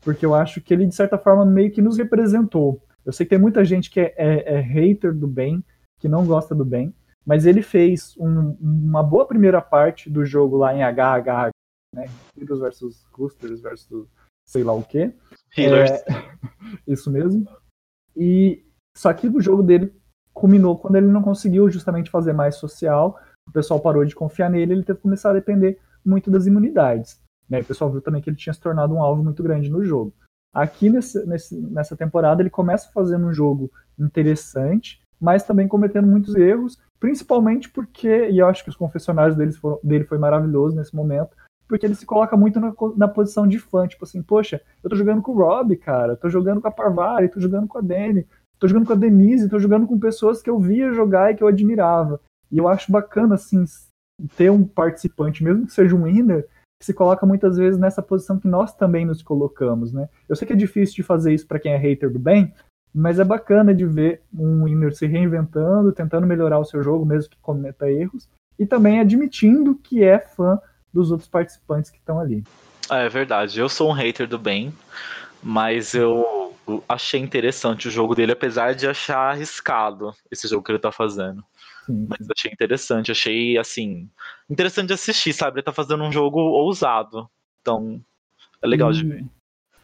porque 0.02 0.26
eu 0.26 0.34
acho 0.34 0.61
que 0.61 0.74
ele, 0.74 0.86
de 0.86 0.94
certa 0.94 1.16
forma, 1.16 1.44
meio 1.44 1.70
que 1.70 1.82
nos 1.82 1.96
representou. 1.96 2.82
Eu 3.04 3.12
sei 3.12 3.24
que 3.24 3.30
tem 3.30 3.38
muita 3.38 3.64
gente 3.64 3.90
que 3.90 4.00
é, 4.00 4.14
é, 4.16 4.54
é 4.54 4.61
hater 4.61 5.14
do 5.14 5.28
bem, 5.28 5.64
que 5.98 6.09
não 6.09 6.26
gosta 6.26 6.54
do 6.54 6.64
bem, 6.64 6.94
mas 7.24 7.46
ele 7.46 7.62
fez 7.62 8.16
um, 8.18 8.57
uma 8.61 9.02
boa 9.02 9.26
primeira 9.26 9.62
parte 9.62 10.11
do 10.11 10.24
jogo 10.24 10.57
lá 10.57 10.74
em 10.74 10.82
HH, 10.82 11.50
né? 11.94 12.07
Heroes 12.36 12.61
versus 12.61 13.07
Clusters 13.12 13.61
versus 13.61 14.09
sei 14.44 14.62
lá 14.62 14.72
o 14.72 14.82
que. 14.82 15.14
É, 15.57 16.04
isso 16.86 17.11
mesmo. 17.11 17.46
E 18.16 18.65
só 18.97 19.12
que 19.12 19.28
o 19.28 19.40
jogo 19.40 19.62
dele 19.62 19.92
culminou 20.32 20.78
quando 20.78 20.97
ele 20.97 21.07
não 21.07 21.22
conseguiu 21.22 21.70
justamente 21.70 22.11
fazer 22.11 22.32
mais 22.32 22.57
social. 22.57 23.18
O 23.49 23.53
pessoal 23.53 23.80
parou 23.80 24.05
de 24.05 24.14
confiar 24.14 24.51
nele, 24.51 24.72
ele 24.72 24.82
teve 24.82 24.99
que 24.99 25.03
começar 25.03 25.30
a 25.30 25.34
depender 25.34 25.78
muito 26.05 26.30
das 26.30 26.47
imunidades. 26.47 27.20
Né? 27.49 27.61
O 27.61 27.64
pessoal 27.64 27.90
viu 27.90 28.01
também 28.01 28.20
que 28.20 28.28
ele 28.28 28.36
tinha 28.36 28.53
se 28.53 28.61
tornado 28.61 28.94
um 28.94 29.03
alvo 29.03 29.22
muito 29.22 29.42
grande 29.42 29.70
no 29.70 29.84
jogo. 29.84 30.12
Aqui 30.53 30.88
nesse, 30.90 31.24
nesse, 31.26 31.57
nessa 31.61 31.97
temporada 31.97 32.42
ele 32.42 32.51
começa 32.51 32.90
fazendo 32.92 33.26
um 33.26 33.32
jogo 33.32 33.70
interessante, 33.99 35.01
mas 35.20 35.44
também 35.44 35.68
cometendo 35.68 36.07
muitos 36.07 36.34
erros 36.34 36.78
Principalmente 36.99 37.68
porque, 37.68 38.28
e 38.30 38.38
eu 38.38 38.49
acho 38.49 38.64
que 38.64 38.70
os 38.70 38.76
confessionários 38.76 39.36
dele, 39.36 39.53
foram, 39.53 39.78
dele 39.82 40.05
foi 40.05 40.18
maravilhoso 40.18 40.74
nesse 40.74 40.94
momento, 40.94 41.36
porque 41.68 41.84
ele 41.84 41.94
se 41.94 42.07
coloca 42.07 42.36
muito 42.36 42.59
na, 42.59 42.72
na, 42.97 43.09
posição 43.09 43.47
de 43.47 43.59
fã, 43.59 43.86
tipo 43.86 44.05
assim, 44.05 44.22
poxa, 44.22 44.62
eu 44.82 44.88
tô 44.88 44.97
jogando 44.97 45.20
com 45.20 45.32
o 45.32 45.36
Rob, 45.36 45.76
cara, 45.76 46.16
tô 46.16 46.28
jogando 46.28 46.61
com 46.61 46.68
a 46.68 46.70
Parvari, 46.70 47.28
tô 47.28 47.38
jogando 47.38 47.66
com 47.66 47.78
a 47.78 47.80
Dani, 47.82 48.26
tô 48.59 48.68
jogando 48.68 48.86
com 48.86 48.92
a 48.92 48.96
Denise, 48.96 49.48
tô 49.48 49.59
jogando 49.59 49.86
com 49.86 49.98
pessoas 49.98 50.42
que 50.42 50.50
eu 50.50 50.59
via 50.59 50.92
jogar 50.92 51.30
e 51.30 51.34
que 51.34 51.42
eu 51.42 51.48
admirava. 51.48 52.20
E 52.50 52.59
eu 52.59 52.68
acho 52.68 52.92
bacana, 52.92 53.34
assim, 53.34 53.64
ter 54.36 54.50
um 54.50 54.64
participante, 54.64 55.42
mesmo 55.42 55.66
que 55.66 55.72
seja 55.72 55.94
um 55.94 56.04
winner, 56.04 56.46
que 56.78 56.86
se 56.86 56.94
coloca 56.94 57.24
muitas 57.26 57.57
vezes 57.57 57.78
nessa 57.78 58.02
posição 58.02 58.38
que 58.38 58.48
nós 58.48 58.74
também 58.74 59.04
nos 59.04 59.22
colocamos, 59.22 59.92
né? 59.92 60.09
Eu 60.28 60.36
sei 60.36 60.46
que 60.46 60.52
é 60.52 60.57
difícil 60.57 60.96
de 60.96 61.02
fazer 61.02 61.32
isso 61.32 61.46
para 61.46 61.59
quem 61.59 61.72
é 61.72 61.76
hater 61.76 62.11
do 62.11 62.18
bem, 62.18 62.52
mas 62.94 63.18
é 63.18 63.24
bacana 63.24 63.74
de 63.74 63.84
ver 63.84 64.22
um 64.32 64.64
winner 64.64 64.94
se 64.94 65.07
reinventando, 65.07 65.92
tentando 65.92 66.26
melhorar 66.26 66.59
o 66.59 66.64
seu 66.64 66.82
jogo, 66.82 67.04
mesmo 67.04 67.30
que 67.30 67.38
cometa 67.40 67.90
erros, 67.90 68.28
e 68.59 68.66
também 68.66 69.00
admitindo 69.00 69.74
que 69.74 70.02
é 70.02 70.18
fã 70.18 70.59
dos 70.92 71.11
outros 71.11 71.28
participantes 71.28 71.90
que 71.90 71.98
estão 71.98 72.18
ali. 72.18 72.42
É 72.90 73.09
verdade, 73.09 73.59
eu 73.59 73.68
sou 73.68 73.90
um 73.90 73.92
hater 73.92 74.28
do 74.28 74.38
bem, 74.38 74.72
mas 75.42 75.92
eu 75.94 76.45
achei 76.88 77.20
interessante 77.20 77.88
o 77.88 77.90
jogo 77.90 78.14
dele, 78.14 78.32
apesar 78.32 78.74
de 78.74 78.86
achar 78.86 79.30
arriscado 79.30 80.12
esse 80.30 80.48
jogo 80.48 80.62
que 80.64 80.72
ele 80.72 80.78
tá 80.78 80.92
fazendo. 80.92 81.44
Sim. 81.84 82.06
Mas 82.08 82.28
achei 82.30 82.50
interessante, 82.52 83.12
achei 83.12 83.56
assim. 83.56 84.08
Interessante 84.50 84.88
de 84.88 84.94
assistir, 84.94 85.32
sabe? 85.32 85.58
Ele 85.58 85.64
tá 85.64 85.72
fazendo 85.72 86.02
um 86.02 86.10
jogo 86.10 86.40
ousado. 86.40 87.28
Então, 87.60 88.00
é 88.60 88.66
legal 88.66 88.92
de 88.92 89.04
ver. 89.04 89.24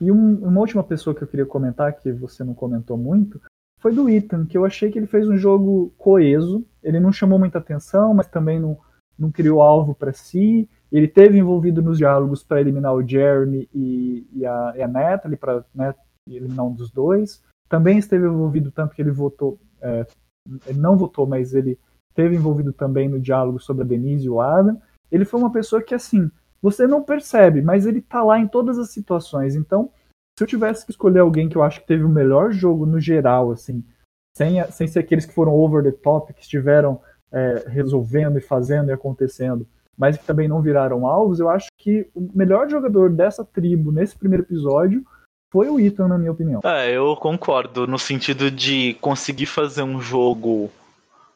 E 0.00 0.10
um, 0.10 0.34
uma 0.44 0.60
última 0.60 0.82
pessoa 0.82 1.14
que 1.14 1.22
eu 1.22 1.28
queria 1.28 1.46
comentar, 1.46 1.92
que 1.92 2.10
você 2.10 2.42
não 2.42 2.54
comentou 2.54 2.96
muito, 2.96 3.40
foi 3.78 3.92
do 3.92 4.08
Ethan, 4.08 4.46
que 4.46 4.58
eu 4.58 4.64
achei 4.64 4.90
que 4.90 4.98
ele 4.98 5.06
fez 5.06 5.28
um 5.28 5.36
jogo 5.36 5.94
coeso. 5.96 6.66
Ele 6.82 6.98
não 6.98 7.12
chamou 7.12 7.38
muita 7.38 7.58
atenção, 7.58 8.12
mas 8.12 8.26
também 8.26 8.58
não, 8.58 8.76
não 9.16 9.30
criou 9.30 9.62
alvo 9.62 9.94
para 9.94 10.12
si. 10.12 10.68
Ele 10.90 11.06
teve 11.06 11.38
envolvido 11.38 11.80
nos 11.80 11.98
diálogos 11.98 12.42
para 12.42 12.60
eliminar 12.60 12.92
o 12.92 13.06
Jeremy 13.06 13.68
e, 13.72 14.26
e, 14.34 14.44
a, 14.44 14.74
e 14.76 14.82
a 14.82 14.88
Natalie, 14.88 15.36
para 15.36 15.64
né, 15.74 15.94
eliminar 16.28 16.66
um 16.66 16.74
dos 16.74 16.90
dois. 16.90 17.42
Também 17.68 17.98
esteve 17.98 18.26
envolvido 18.26 18.70
tanto 18.70 18.94
que 18.94 19.02
ele 19.02 19.10
votou, 19.10 19.58
é, 19.80 20.06
ele 20.66 20.78
não 20.78 20.96
votou, 20.96 21.26
mas 21.26 21.54
ele 21.54 21.78
esteve 22.10 22.36
envolvido 22.36 22.72
também 22.72 23.08
no 23.08 23.18
diálogo 23.18 23.58
sobre 23.58 23.82
a 23.84 23.86
Denise 23.86 24.26
e 24.26 24.30
o 24.30 24.40
Adam. 24.40 24.80
Ele 25.10 25.24
foi 25.24 25.40
uma 25.40 25.52
pessoa 25.52 25.82
que, 25.82 25.94
assim, 25.94 26.30
você 26.60 26.86
não 26.86 27.02
percebe, 27.02 27.62
mas 27.62 27.86
ele 27.86 28.00
tá 28.00 28.22
lá 28.22 28.38
em 28.38 28.46
todas 28.46 28.78
as 28.78 28.90
situações. 28.90 29.54
Então, 29.54 29.90
se 30.38 30.44
eu 30.44 30.46
tivesse 30.46 30.84
que 30.84 30.92
escolher 30.92 31.20
alguém 31.20 31.48
que 31.48 31.56
eu 31.56 31.62
acho 31.62 31.80
que 31.80 31.86
teve 31.86 32.04
o 32.04 32.08
melhor 32.08 32.52
jogo 32.52 32.86
no 32.86 33.00
geral, 33.00 33.50
assim, 33.50 33.84
sem, 34.36 34.62
sem 34.70 34.86
ser 34.86 35.00
aqueles 35.00 35.26
que 35.26 35.34
foram 35.34 35.54
over 35.54 35.82
the 35.82 35.92
top, 35.92 36.32
que 36.32 36.42
estiveram 36.42 37.00
é, 37.30 37.64
resolvendo 37.68 38.38
e 38.38 38.42
fazendo 38.42 38.90
e 38.90 38.92
acontecendo, 38.92 39.66
mas 39.96 40.16
que 40.16 40.24
também 40.24 40.48
não 40.48 40.62
viraram 40.62 41.06
alvos, 41.06 41.38
eu 41.38 41.48
acho 41.48 41.68
que 41.78 42.08
o 42.14 42.30
melhor 42.34 42.68
jogador 42.68 43.10
dessa 43.10 43.44
tribo 43.44 43.92
nesse 43.92 44.16
primeiro 44.16 44.44
episódio 44.44 45.04
foi 45.52 45.68
o 45.68 45.78
Ethan, 45.78 46.08
na 46.08 46.16
minha 46.16 46.32
opinião. 46.32 46.62
É, 46.64 46.90
eu 46.90 47.14
concordo, 47.14 47.86
no 47.86 47.98
sentido 47.98 48.50
de 48.50 48.94
conseguir 49.02 49.44
fazer 49.44 49.82
um 49.82 50.00
jogo 50.00 50.72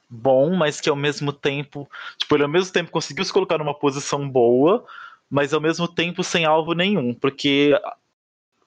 bom, 0.08 0.56
mas 0.56 0.80
que 0.80 0.88
ao 0.88 0.96
mesmo 0.96 1.34
tempo, 1.34 1.86
tipo, 2.16 2.34
ele 2.34 2.44
ao 2.44 2.48
mesmo 2.48 2.72
tempo 2.72 2.90
conseguiu 2.90 3.22
se 3.26 3.32
colocar 3.32 3.58
numa 3.58 3.74
posição 3.74 4.26
boa, 4.26 4.86
mas 5.28 5.52
ao 5.52 5.60
mesmo 5.60 5.86
tempo 5.86 6.24
sem 6.24 6.46
alvo 6.46 6.72
nenhum, 6.72 7.12
porque 7.12 7.78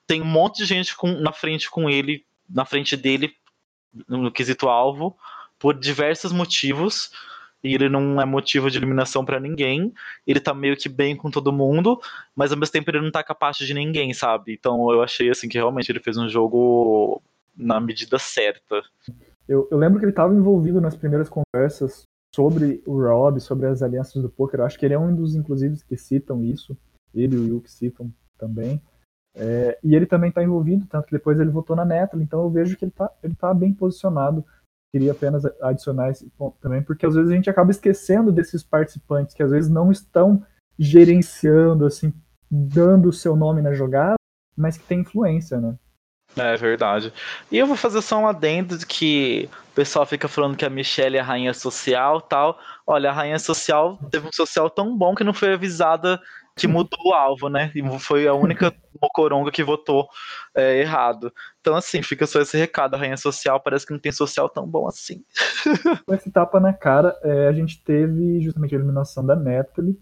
tem 0.06 0.22
um 0.22 0.26
monte 0.26 0.58
de 0.58 0.66
gente 0.66 0.96
com, 0.96 1.08
na 1.14 1.32
frente 1.32 1.68
com 1.68 1.90
ele, 1.90 2.24
na 2.48 2.64
frente 2.64 2.96
dele, 2.96 3.34
no 4.08 4.32
quesito 4.32 4.70
alvo, 4.70 5.18
por 5.58 5.74
diversos 5.74 6.32
motivos, 6.32 7.12
e 7.64 7.74
ele 7.74 7.90
não 7.90 8.22
é 8.22 8.26
motivo 8.26 8.70
de 8.70 8.78
eliminação 8.78 9.26
para 9.26 9.40
ninguém. 9.40 9.94
Ele 10.26 10.40
tá 10.40 10.54
meio 10.54 10.78
que 10.78 10.90
bem 10.90 11.16
com 11.16 11.30
todo 11.30 11.52
mundo, 11.52 12.00
mas 12.36 12.52
ao 12.52 12.58
mesmo 12.58 12.72
tempo 12.72 12.90
ele 12.90 13.02
não 13.02 13.12
tá 13.12 13.24
capaz 13.24 13.58
de 13.58 13.74
ninguém, 13.74 14.14
sabe? 14.14 14.54
Então 14.54 14.92
eu 14.92 15.02
achei 15.02 15.30
assim 15.30 15.48
que 15.50 15.58
realmente 15.58 15.92
ele 15.92 16.00
fez 16.00 16.18
um 16.18 16.30
jogo 16.30 17.22
na 17.56 17.80
medida 17.80 18.18
certa. 18.18 18.82
Eu, 19.48 19.68
eu 19.72 19.78
lembro 19.78 20.00
que 20.00 20.06
ele 20.06 20.12
estava 20.12 20.34
envolvido 20.34 20.80
nas 20.80 20.96
primeiras 20.96 21.30
conversas 21.30 22.04
sobre 22.34 22.82
o 22.86 23.02
Rob, 23.02 23.40
sobre 23.40 23.68
as 23.68 23.82
alianças 23.82 24.22
do 24.22 24.30
poker. 24.30 24.60
Eu 24.60 24.66
acho 24.66 24.78
que 24.78 24.86
ele 24.86 24.94
é 24.94 25.00
um 25.00 25.14
dos, 25.14 25.36
inclusive, 25.36 25.78
que 25.88 25.98
citam 25.98 26.44
isso. 26.44 26.78
Ele 27.14 27.36
e 27.36 27.52
o 27.52 27.60
que 27.60 27.72
citam 27.72 28.14
também. 28.38 28.82
É, 29.36 29.78
e 29.84 29.96
ele 29.96 30.06
também 30.06 30.30
está 30.30 30.44
envolvido, 30.44 30.86
tanto 30.88 31.06
que 31.06 31.12
depois 31.12 31.40
ele 31.40 31.50
votou 31.50 31.76
na 31.76 31.86
Netflix, 31.86 32.26
então 32.26 32.42
eu 32.42 32.50
vejo 32.50 32.76
que 32.76 32.84
ele 32.84 32.92
está 32.92 33.10
ele 33.24 33.36
tá 33.36 33.54
bem 33.54 33.74
posicionado. 33.74 34.44
Queria 34.92 35.12
apenas 35.12 35.44
adicionar 35.62 36.10
esse 36.10 36.28
ponto 36.32 36.58
também, 36.60 36.82
porque 36.82 37.06
às 37.06 37.14
vezes 37.14 37.32
a 37.32 37.36
gente 37.36 37.50
acaba 37.50 37.70
esquecendo 37.70 38.32
desses 38.32 38.64
participantes 38.64 39.36
que 39.36 39.44
às 39.44 39.52
vezes 39.52 39.70
não 39.70 39.92
estão 39.92 40.44
gerenciando, 40.78 41.86
assim, 41.86 42.14
dando 42.50 43.10
o 43.10 43.14
seu 43.14 43.36
nome 43.36 43.62
na 43.62 43.74
jogada, 43.74 44.16
mas 44.58 44.78
que 44.78 44.84
tem 44.86 45.02
influência, 45.02 45.60
né? 45.60 45.76
É 46.38 46.56
verdade. 46.56 47.12
E 47.52 47.58
eu 47.58 47.66
vou 47.66 47.76
fazer 47.76 48.02
só 48.02 48.20
um 48.20 48.28
adendo 48.28 48.78
de 48.78 48.86
que 48.86 49.50
o 49.72 49.76
pessoal 49.76 50.06
fica 50.06 50.28
falando 50.28 50.56
que 50.56 50.66
a 50.66 50.70
Michelle 50.70 51.18
é 51.18 51.20
a 51.20 51.24
rainha 51.24 51.54
social 51.54 52.22
tal. 52.22 52.60
Olha, 52.86 53.10
a 53.10 53.14
rainha 53.14 53.40
social 53.40 53.98
teve 54.12 54.28
um 54.28 54.32
social 54.32 54.70
tão 54.70 54.96
bom 54.96 55.16
que 55.16 55.24
não 55.24 55.34
foi 55.34 55.54
avisada 55.54 56.22
que 56.60 56.68
mudou 56.68 57.00
o 57.06 57.14
alvo, 57.14 57.50
né? 57.50 57.72
E 57.74 58.00
foi 58.00 58.28
a 58.28 58.34
única 58.34 58.74
mocoronga 59.02 59.52
que 59.52 59.64
votou 59.64 60.08
é, 60.54 60.80
errado. 60.80 61.34
Então, 61.62 61.76
assim, 61.76 62.02
fica 62.02 62.28
só 62.28 62.42
esse 62.42 62.58
recado. 62.58 62.96
A 62.96 62.98
rainha 62.98 63.18
social 63.18 63.60
parece 63.60 63.86
que 63.86 63.94
não 63.94 64.00
tem 64.00 64.12
social 64.12 64.50
tão 64.50 64.68
bom 64.68 64.88
assim. 64.88 65.24
Com 66.06 66.14
esse 66.14 66.30
tapa 66.32 66.60
na 66.60 66.74
cara, 66.74 67.18
é, 67.24 67.48
a 67.48 67.54
gente 67.54 67.84
teve 67.84 68.42
justamente 68.42 68.76
a 68.76 68.78
eliminação 68.78 69.26
da 69.26 69.36
Natalie. 69.36 69.98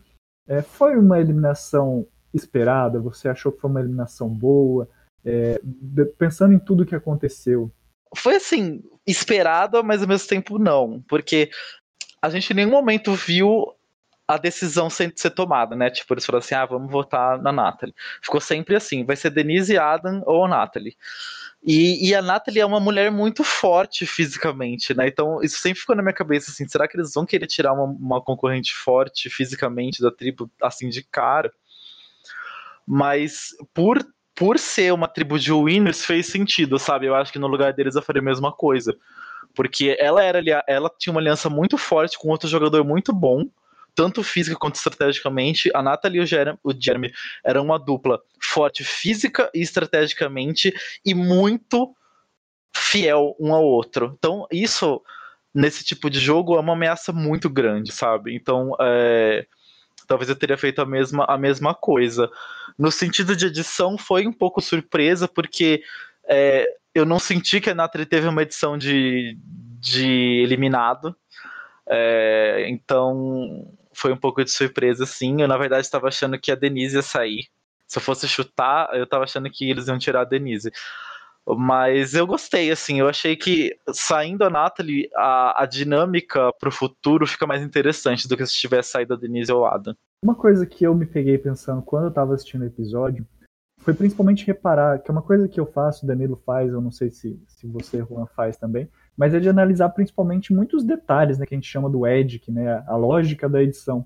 É, 0.48 0.62
foi 0.62 0.98
uma 0.98 1.20
eliminação 1.20 2.08
esperada? 2.34 3.00
Você 3.00 3.30
achou 3.30 3.52
que 3.52 3.62
foi 3.62 3.70
uma 3.70 3.80
eliminação 3.80 4.28
boa? 4.30 4.90
É, 5.24 5.60
pensando 6.18 6.54
em 6.54 6.60
tudo 6.60 6.86
que 6.86 6.96
aconteceu. 6.96 7.72
Foi 8.16 8.36
assim, 8.36 8.82
esperado, 9.06 9.84
mas 9.84 10.02
ao 10.02 10.08
mesmo 10.08 10.28
tempo 10.28 10.58
não. 10.58 11.04
Porque 11.08 11.50
a 12.22 12.30
gente 12.30 12.52
em 12.52 12.56
nenhum 12.56 12.72
momento 12.72 13.14
viu 13.14 13.77
a 14.28 14.38
decisão 14.38 14.90
sem 14.90 15.12
ser 15.16 15.30
tomada, 15.30 15.76
né? 15.76 15.90
Tipo, 15.90 16.14
eles 16.14 16.26
falaram 16.26 16.44
assim: 16.44 16.56
ah, 16.56 16.66
vamos 16.66 16.92
votar 16.92 17.42
na 17.42 17.52
Natalie. 17.52 17.96
Ficou 18.22 18.42
sempre 18.42 18.76
assim: 18.76 19.06
vai 19.06 19.16
ser 19.16 19.30
Denise, 19.30 19.78
Adam 19.78 20.22
ou 20.26 20.46
a 20.46 20.48
Natalie. 20.50 20.98
E, 21.64 22.10
e, 22.10 22.14
a 22.16 22.22
Natalie 22.22 22.60
é 22.62 22.66
uma 22.66 22.80
mulher 22.80 23.12
muito 23.12 23.44
forte 23.44 24.06
fisicamente, 24.06 24.94
né? 24.94 25.08
Então 25.08 25.42
isso 25.42 25.60
sempre 25.60 25.80
ficou 25.80 25.96
na 25.96 26.02
minha 26.04 26.14
cabeça 26.14 26.52
assim: 26.52 26.68
será 26.68 26.88
que 26.88 26.98
eles 26.98 27.14
vão 27.14 27.26
querer 27.26 27.48
tirar 27.48 27.74
uma, 27.74 27.86
uma 27.86 28.22
concorrente 28.22 28.76
forte 28.76 29.30
fisicamente 29.30 30.02
da 30.02 30.12
tribo 30.12 30.52
assim 30.62 30.90
de 30.90 31.04
cara? 31.04 31.52
Mas 32.86 33.50
por 33.74 34.06
por 34.36 34.60
ser 34.60 34.94
uma 34.94 35.08
tribo 35.08 35.40
de 35.40 35.52
winners, 35.52 36.06
fez 36.06 36.28
sentido, 36.28 36.78
sabe? 36.78 37.08
Eu 37.08 37.16
acho 37.16 37.34
que 37.34 37.40
no 37.40 37.48
lugar 37.48 37.74
deles 37.74 37.96
eu 37.96 38.04
faria 38.04 38.22
a 38.22 38.26
mesma 38.26 38.52
coisa. 38.52 38.96
Porque 39.56 39.98
ela 40.00 40.24
era 40.24 40.40
ela 40.68 40.92
tinha 40.96 41.12
uma 41.12 41.20
aliança 41.20 41.50
muito 41.50 41.76
forte 41.76 42.20
com 42.20 42.30
outro 42.30 42.48
jogador 42.48 42.84
muito 42.86 43.12
bom, 43.12 43.50
tanto 43.98 44.22
física 44.22 44.56
quanto 44.56 44.76
estrategicamente. 44.76 45.72
A 45.74 45.82
Natalie 45.82 46.20
e 46.20 46.24
o 46.24 46.26
Jeremy, 46.26 46.60
o 46.64 46.72
Jeremy 46.72 47.12
eram 47.44 47.64
uma 47.66 47.80
dupla 47.80 48.22
forte 48.40 48.84
física 48.84 49.50
e 49.56 49.60
estrategicamente 49.60 50.72
e 51.04 51.16
muito 51.16 51.96
fiel 52.72 53.36
um 53.40 53.52
ao 53.52 53.64
outro. 53.64 54.16
Então, 54.16 54.46
isso 54.52 55.02
nesse 55.52 55.84
tipo 55.84 56.12
de 56.12 56.20
jogo 56.20 56.56
é 56.56 56.60
uma 56.60 56.74
ameaça 56.74 57.12
muito 57.12 57.50
grande, 57.50 57.92
sabe? 57.92 58.36
Então, 58.36 58.76
é, 58.80 59.48
talvez 60.08 60.30
eu 60.30 60.36
teria 60.36 60.58
feito 60.58 60.80
a 60.80 60.86
mesma, 60.86 61.26
a 61.28 61.36
mesma 61.36 61.74
coisa. 61.74 62.30
No 62.78 62.92
sentido 62.92 63.36
de 63.36 63.48
edição, 63.48 63.98
foi 63.98 64.28
um 64.28 64.34
pouco 64.34 64.62
surpresa, 64.62 65.28
porque 65.28 65.82
é, 66.30 66.68
eu 66.94 67.04
não 67.04 67.18
senti 67.18 67.60
que 67.60 67.72
a 67.72 67.74
Nathalie 67.74 68.06
teve 68.06 68.28
uma 68.28 68.44
edição 68.44 68.78
de, 68.78 69.36
de 69.80 70.44
eliminado. 70.44 71.16
É, 71.90 72.66
então, 72.70 73.66
foi 73.98 74.14
um 74.14 74.18
pouco 74.18 74.44
de 74.44 74.52
surpresa, 74.52 75.06
sim. 75.06 75.42
Eu, 75.42 75.48
na 75.48 75.58
verdade, 75.58 75.82
estava 75.82 76.08
achando 76.08 76.40
que 76.40 76.52
a 76.52 76.56
Denise 76.56 76.96
ia 76.96 77.02
sair. 77.02 77.48
Se 77.88 77.98
eu 77.98 78.02
fosse 78.02 78.28
chutar, 78.28 78.90
eu 78.94 79.06
estava 79.06 79.24
achando 79.24 79.50
que 79.50 79.70
eles 79.70 79.88
iam 79.88 79.98
tirar 79.98 80.22
a 80.22 80.26
Denise. 80.26 80.72
Mas 81.58 82.14
eu 82.14 82.28
gostei, 82.28 82.70
assim, 82.70 83.00
eu 83.00 83.08
achei 83.08 83.36
que 83.36 83.76
saindo 83.94 84.44
a 84.44 84.50
Natalie, 84.50 85.10
a, 85.16 85.64
a 85.64 85.66
dinâmica 85.66 86.52
pro 86.60 86.70
futuro 86.70 87.26
fica 87.26 87.48
mais 87.48 87.64
interessante 87.64 88.28
do 88.28 88.36
que 88.36 88.46
se 88.46 88.54
tivesse 88.54 88.92
saído 88.92 89.14
a 89.14 89.18
Denise 89.18 89.52
ou 89.52 89.66
Adam. 89.66 89.96
Uma 90.22 90.36
coisa 90.36 90.66
que 90.66 90.86
eu 90.86 90.94
me 90.94 91.06
peguei 91.06 91.38
pensando 91.38 91.82
quando 91.82 92.06
eu 92.06 92.12
tava 92.12 92.34
assistindo 92.34 92.64
o 92.64 92.66
episódio 92.66 93.26
foi 93.80 93.94
principalmente 93.94 94.46
reparar, 94.46 95.00
que 95.00 95.10
é 95.10 95.14
uma 95.14 95.22
coisa 95.22 95.48
que 95.48 95.60
eu 95.60 95.66
faço, 95.66 96.04
o 96.04 96.08
Danilo 96.08 96.42
faz, 96.46 96.72
eu 96.72 96.82
não 96.82 96.92
sei 96.92 97.10
se, 97.10 97.42
se 97.48 97.66
você, 97.66 98.00
Juan, 98.00 98.26
faz 98.36 98.58
também, 98.58 98.90
mas 99.18 99.34
é 99.34 99.40
de 99.40 99.50
analisar 99.50 99.90
principalmente 99.90 100.54
muitos 100.54 100.84
detalhes, 100.84 101.40
né, 101.40 101.46
que 101.46 101.56
a 101.56 101.58
gente 101.58 101.68
chama 101.68 101.90
do 101.90 102.06
edic, 102.06 102.52
né, 102.52 102.84
a 102.88 102.96
lógica 102.96 103.50
da 103.50 103.62
edição. 103.64 104.06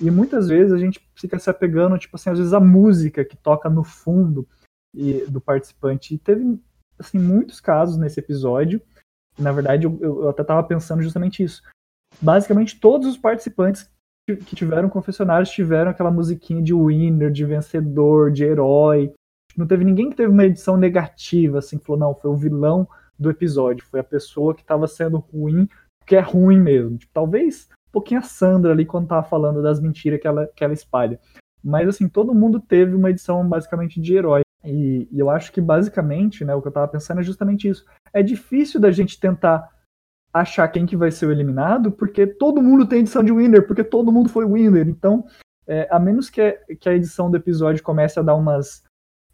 E 0.00 0.10
muitas 0.10 0.48
vezes 0.48 0.72
a 0.72 0.78
gente 0.78 1.00
fica 1.14 1.38
se 1.38 1.50
apegando, 1.50 1.98
tipo 1.98 2.16
assim, 2.16 2.30
às 2.30 2.38
vezes 2.38 2.52
a 2.52 2.60
música 2.60 3.24
que 3.24 3.36
toca 3.36 3.68
no 3.68 3.82
fundo 3.82 4.46
e, 4.94 5.24
do 5.28 5.40
participante. 5.40 6.14
E 6.14 6.18
teve 6.18 6.58
assim, 6.98 7.18
muitos 7.18 7.60
casos 7.60 7.96
nesse 7.96 8.20
episódio. 8.20 8.80
Na 9.38 9.52
verdade, 9.52 9.86
eu, 9.86 9.98
eu 10.00 10.28
até 10.28 10.42
estava 10.42 10.62
pensando 10.62 11.02
justamente 11.02 11.42
isso. 11.42 11.62
Basicamente, 12.20 12.78
todos 12.78 13.08
os 13.08 13.16
participantes 13.16 13.90
que 14.26 14.56
tiveram 14.56 14.88
confessionários 14.88 15.50
tiveram 15.50 15.90
aquela 15.90 16.10
musiquinha 16.10 16.62
de 16.62 16.72
winner, 16.72 17.30
de 17.30 17.44
vencedor, 17.44 18.30
de 18.30 18.44
herói. 18.44 19.12
Não 19.56 19.66
teve 19.66 19.84
ninguém 19.84 20.10
que 20.10 20.16
teve 20.16 20.32
uma 20.32 20.46
edição 20.46 20.76
negativa, 20.76 21.58
assim, 21.58 21.78
que 21.78 21.84
falou, 21.84 22.00
não, 22.00 22.14
foi 22.14 22.30
o 22.30 22.36
vilão 22.36 22.88
do 23.18 23.30
episódio, 23.30 23.84
foi 23.84 24.00
a 24.00 24.04
pessoa 24.04 24.54
que 24.54 24.62
estava 24.62 24.86
sendo 24.86 25.18
ruim, 25.18 25.68
que 26.06 26.16
é 26.16 26.20
ruim 26.20 26.60
mesmo. 26.60 26.96
Tipo, 26.96 27.12
talvez 27.12 27.68
um 27.88 27.92
pouquinho 27.92 28.20
a 28.20 28.24
Sandra 28.24 28.72
ali 28.72 28.84
quando 28.84 29.08
tava 29.08 29.22
falando 29.22 29.62
das 29.62 29.80
mentiras 29.80 30.20
que 30.20 30.26
ela, 30.26 30.46
que 30.54 30.64
ela 30.64 30.74
espalha. 30.74 31.18
Mas 31.62 31.88
assim, 31.88 32.08
todo 32.08 32.34
mundo 32.34 32.60
teve 32.60 32.94
uma 32.94 33.10
edição 33.10 33.48
basicamente 33.48 34.00
de 34.00 34.14
herói. 34.14 34.42
E, 34.64 35.08
e, 35.10 35.18
eu 35.18 35.30
acho 35.30 35.52
que 35.52 35.60
basicamente, 35.60 36.44
né, 36.44 36.54
o 36.54 36.60
que 36.60 36.68
eu 36.68 36.72
tava 36.72 36.88
pensando 36.88 37.20
é 37.20 37.22
justamente 37.24 37.68
isso. 37.68 37.84
É 38.12 38.22
difícil 38.22 38.80
da 38.80 38.90
gente 38.90 39.18
tentar 39.18 39.70
achar 40.32 40.66
quem 40.68 40.84
que 40.84 40.96
vai 40.96 41.10
ser 41.10 41.26
o 41.26 41.32
eliminado, 41.32 41.92
porque 41.92 42.26
todo 42.26 42.62
mundo 42.62 42.86
tem 42.86 43.00
edição 43.00 43.22
de 43.22 43.32
winner, 43.32 43.66
porque 43.66 43.84
todo 43.84 44.12
mundo 44.12 44.28
foi 44.28 44.44
winner. 44.44 44.88
Então, 44.88 45.24
é, 45.66 45.88
a 45.90 45.98
menos 45.98 46.28
que 46.28 46.52
que 46.80 46.88
a 46.88 46.94
edição 46.94 47.30
do 47.30 47.36
episódio 47.36 47.82
comece 47.82 48.18
a 48.18 48.22
dar 48.22 48.34
umas, 48.34 48.82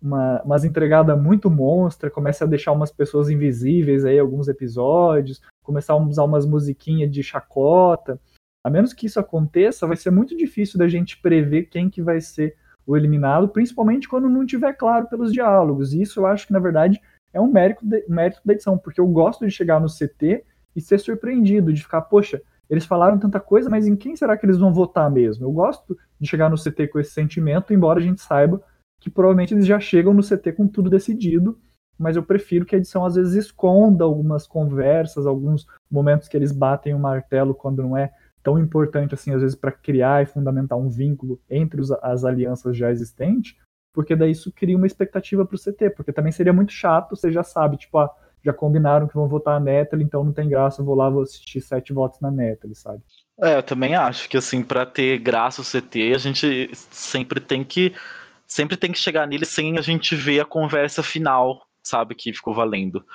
uma, 0.00 0.42
umas 0.42 0.64
entregadas 0.64 1.20
muito 1.20 1.50
monstra, 1.50 2.10
comece 2.10 2.42
a 2.42 2.46
deixar 2.46 2.72
umas 2.72 2.90
pessoas 2.90 3.28
invisíveis 3.28 4.04
aí 4.04 4.18
alguns 4.18 4.48
episódios, 4.48 5.40
começar 5.62 5.92
a 5.92 5.96
usar 5.96 6.24
umas 6.24 6.46
musiquinhas 6.46 7.10
de 7.10 7.22
chacota. 7.22 8.18
A 8.64 8.70
menos 8.70 8.92
que 8.92 9.06
isso 9.06 9.20
aconteça, 9.20 9.86
vai 9.86 9.96
ser 9.96 10.10
muito 10.10 10.36
difícil 10.36 10.78
da 10.78 10.88
gente 10.88 11.20
prever 11.20 11.64
quem 11.64 11.88
que 11.88 12.02
vai 12.02 12.20
ser 12.20 12.56
o 12.86 12.96
eliminado, 12.96 13.48
principalmente 13.48 14.08
quando 14.08 14.28
não 14.28 14.44
tiver 14.44 14.72
claro 14.74 15.06
pelos 15.06 15.32
diálogos. 15.32 15.92
E 15.92 16.02
isso 16.02 16.20
eu 16.20 16.26
acho 16.26 16.46
que, 16.46 16.52
na 16.52 16.58
verdade, 16.58 17.00
é 17.32 17.40
um 17.40 17.50
mérito, 17.50 17.86
de, 17.86 18.04
mérito 18.08 18.40
da 18.44 18.52
edição, 18.52 18.76
porque 18.76 19.00
eu 19.00 19.06
gosto 19.06 19.46
de 19.46 19.50
chegar 19.52 19.80
no 19.80 19.86
CT 19.86 20.44
e 20.74 20.80
ser 20.80 20.98
surpreendido, 20.98 21.72
de 21.72 21.82
ficar, 21.82 22.02
poxa, 22.02 22.42
eles 22.68 22.84
falaram 22.84 23.18
tanta 23.18 23.40
coisa, 23.40 23.68
mas 23.68 23.86
em 23.86 23.96
quem 23.96 24.14
será 24.14 24.36
que 24.36 24.46
eles 24.46 24.58
vão 24.58 24.72
votar 24.72 25.10
mesmo? 25.10 25.44
Eu 25.44 25.52
gosto 25.52 25.96
de 26.18 26.28
chegar 26.28 26.48
no 26.48 26.56
CT 26.56 26.88
com 26.88 27.00
esse 27.00 27.10
sentimento, 27.10 27.72
embora 27.72 27.98
a 27.98 28.02
gente 28.02 28.20
saiba 28.20 28.62
que 29.00 29.10
provavelmente 29.10 29.54
eles 29.54 29.66
já 29.66 29.80
chegam 29.80 30.12
no 30.12 30.22
CT 30.22 30.52
com 30.52 30.68
tudo 30.68 30.90
decidido, 30.90 31.58
mas 31.98 32.16
eu 32.16 32.22
prefiro 32.22 32.64
que 32.64 32.74
a 32.74 32.78
edição 32.78 33.04
às 33.04 33.14
vezes 33.14 33.34
esconda 33.34 34.04
algumas 34.04 34.46
conversas, 34.46 35.26
alguns 35.26 35.66
momentos 35.90 36.28
que 36.28 36.36
eles 36.36 36.52
batem 36.52 36.94
o 36.94 36.98
martelo 36.98 37.54
quando 37.54 37.82
não 37.82 37.96
é 37.96 38.12
tão 38.42 38.58
importante 38.58 39.14
assim, 39.14 39.34
às 39.34 39.42
vezes, 39.42 39.56
para 39.56 39.72
criar 39.72 40.22
e 40.22 40.26
fundamentar 40.26 40.78
um 40.78 40.88
vínculo 40.88 41.40
entre 41.48 41.80
os, 41.80 41.90
as 41.90 42.24
alianças 42.24 42.76
já 42.76 42.90
existentes, 42.90 43.56
porque 43.92 44.16
daí 44.16 44.30
isso 44.30 44.52
cria 44.52 44.76
uma 44.76 44.86
expectativa 44.86 45.44
para 45.44 45.56
o 45.56 45.58
CT, 45.58 45.90
porque 45.90 46.12
também 46.12 46.32
seria 46.32 46.52
muito 46.52 46.72
chato, 46.72 47.16
você 47.16 47.30
já 47.30 47.42
sabe, 47.42 47.76
tipo, 47.76 47.98
ah, 47.98 48.10
já 48.42 48.52
combinaram 48.52 49.06
que 49.06 49.14
vão 49.14 49.28
votar 49.28 49.56
a 49.56 49.60
Natalie, 49.60 50.04
então 50.04 50.24
não 50.24 50.32
tem 50.32 50.48
graça, 50.48 50.80
eu 50.80 50.86
vou 50.86 50.94
lá, 50.94 51.10
vou 51.10 51.22
assistir 51.22 51.60
sete 51.60 51.92
votos 51.92 52.20
na 52.20 52.30
Natalie, 52.30 52.74
sabe? 52.74 53.02
É, 53.38 53.56
eu 53.56 53.62
também 53.62 53.94
acho 53.94 54.28
que, 54.28 54.36
assim, 54.36 54.62
para 54.62 54.86
ter 54.86 55.18
graça 55.18 55.60
o 55.60 55.64
CT, 55.64 56.14
a 56.14 56.18
gente 56.18 56.70
sempre 56.74 57.40
tem 57.40 57.62
que 57.64 57.94
sempre 58.50 58.76
tem 58.76 58.90
que 58.90 58.98
chegar 58.98 59.28
nele 59.28 59.46
sem 59.46 59.78
a 59.78 59.80
gente 59.80 60.16
ver 60.16 60.40
a 60.40 60.44
conversa 60.44 61.04
final, 61.04 61.64
sabe, 61.84 62.16
que 62.16 62.32
ficou 62.32 62.52
valendo. 62.52 63.06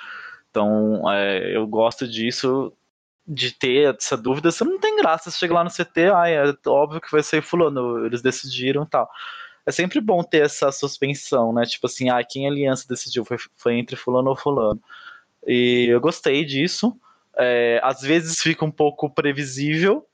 Então, 0.50 1.02
é, 1.12 1.54
eu 1.54 1.66
gosto 1.66 2.08
disso, 2.08 2.72
de 3.28 3.52
ter 3.52 3.94
essa 3.94 4.16
dúvida, 4.16 4.50
você 4.50 4.64
não 4.64 4.80
tem 4.80 4.96
graça, 4.96 5.30
você 5.30 5.38
chega 5.38 5.52
lá 5.52 5.62
no 5.62 5.70
CT, 5.70 6.10
ah, 6.14 6.26
é 6.26 6.42
óbvio 6.66 7.02
que 7.02 7.12
vai 7.12 7.22
ser 7.22 7.42
fulano, 7.42 8.06
eles 8.06 8.22
decidiram 8.22 8.86
tal. 8.86 9.10
É 9.66 9.70
sempre 9.70 10.00
bom 10.00 10.22
ter 10.22 10.42
essa 10.42 10.72
suspensão, 10.72 11.52
né? 11.52 11.66
Tipo 11.66 11.86
assim, 11.86 12.08
ah, 12.08 12.24
quem 12.24 12.46
a 12.46 12.50
aliança 12.50 12.88
decidiu? 12.88 13.22
Foi, 13.24 13.36
foi 13.56 13.74
entre 13.74 13.94
fulano 13.94 14.30
ou 14.30 14.36
fulano. 14.36 14.80
E 15.46 15.86
eu 15.90 16.00
gostei 16.00 16.46
disso. 16.46 16.98
É, 17.36 17.78
às 17.82 18.00
vezes 18.00 18.40
fica 18.40 18.64
um 18.64 18.70
pouco 18.70 19.10
previsível, 19.10 20.06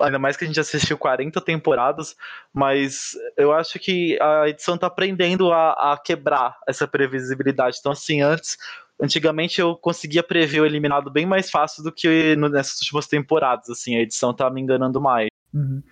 ainda 0.00 0.18
mais 0.18 0.36
que 0.36 0.44
a 0.44 0.46
gente 0.46 0.60
assistiu 0.60 0.96
40 0.98 1.40
temporadas, 1.40 2.16
mas 2.52 3.12
eu 3.36 3.52
acho 3.52 3.78
que 3.78 4.18
a 4.20 4.48
edição 4.48 4.76
tá 4.76 4.86
aprendendo 4.86 5.52
a, 5.52 5.92
a 5.92 5.98
quebrar 5.98 6.58
essa 6.66 6.86
previsibilidade. 6.86 7.78
Então, 7.80 7.92
assim, 7.92 8.20
antes 8.22 8.56
antigamente 9.00 9.60
eu 9.60 9.74
conseguia 9.76 10.22
prever 10.22 10.60
o 10.60 10.66
eliminado 10.66 11.10
bem 11.10 11.24
mais 11.24 11.50
fácil 11.50 11.82
do 11.82 11.90
que 11.90 12.36
nessas 12.36 12.80
últimas 12.80 13.06
temporadas, 13.06 13.70
assim, 13.70 13.96
a 13.96 14.00
edição 14.00 14.34
tá 14.34 14.50
me 14.50 14.60
enganando 14.60 15.00
mais. 15.00 15.28
Uhum. 15.54 15.82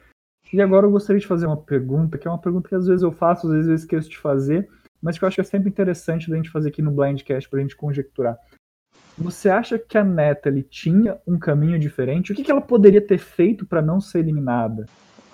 E 0.52 0.60
agora 0.60 0.86
eu 0.86 0.90
gostaria 0.90 1.20
de 1.20 1.26
fazer 1.26 1.46
uma 1.46 1.56
pergunta, 1.56 2.16
que 2.16 2.26
é 2.26 2.30
uma 2.30 2.40
pergunta 2.40 2.68
que 2.68 2.74
às 2.74 2.86
vezes 2.86 3.02
eu 3.02 3.12
faço, 3.12 3.46
às 3.46 3.52
vezes 3.52 3.68
eu 3.68 3.74
esqueço 3.74 4.08
de 4.08 4.18
fazer, 4.18 4.68
mas 5.00 5.18
que 5.18 5.24
eu 5.24 5.28
acho 5.28 5.36
que 5.36 5.40
é 5.40 5.44
sempre 5.44 5.68
interessante 5.68 6.30
da 6.30 6.36
gente 6.36 6.50
fazer 6.50 6.68
aqui 6.68 6.82
no 6.82 6.90
Blindcast 6.90 7.48
pra 7.48 7.60
gente 7.60 7.76
conjecturar. 7.76 8.38
Você 9.20 9.50
acha 9.50 9.78
que 9.78 9.98
a 9.98 10.04
Natalie 10.04 10.62
tinha 10.62 11.18
um 11.26 11.38
caminho 11.38 11.78
diferente? 11.78 12.32
O 12.32 12.34
que, 12.34 12.44
que 12.44 12.50
ela 12.50 12.60
poderia 12.60 13.00
ter 13.00 13.18
feito 13.18 13.66
para 13.66 13.82
não 13.82 14.00
ser 14.00 14.20
eliminada? 14.20 14.86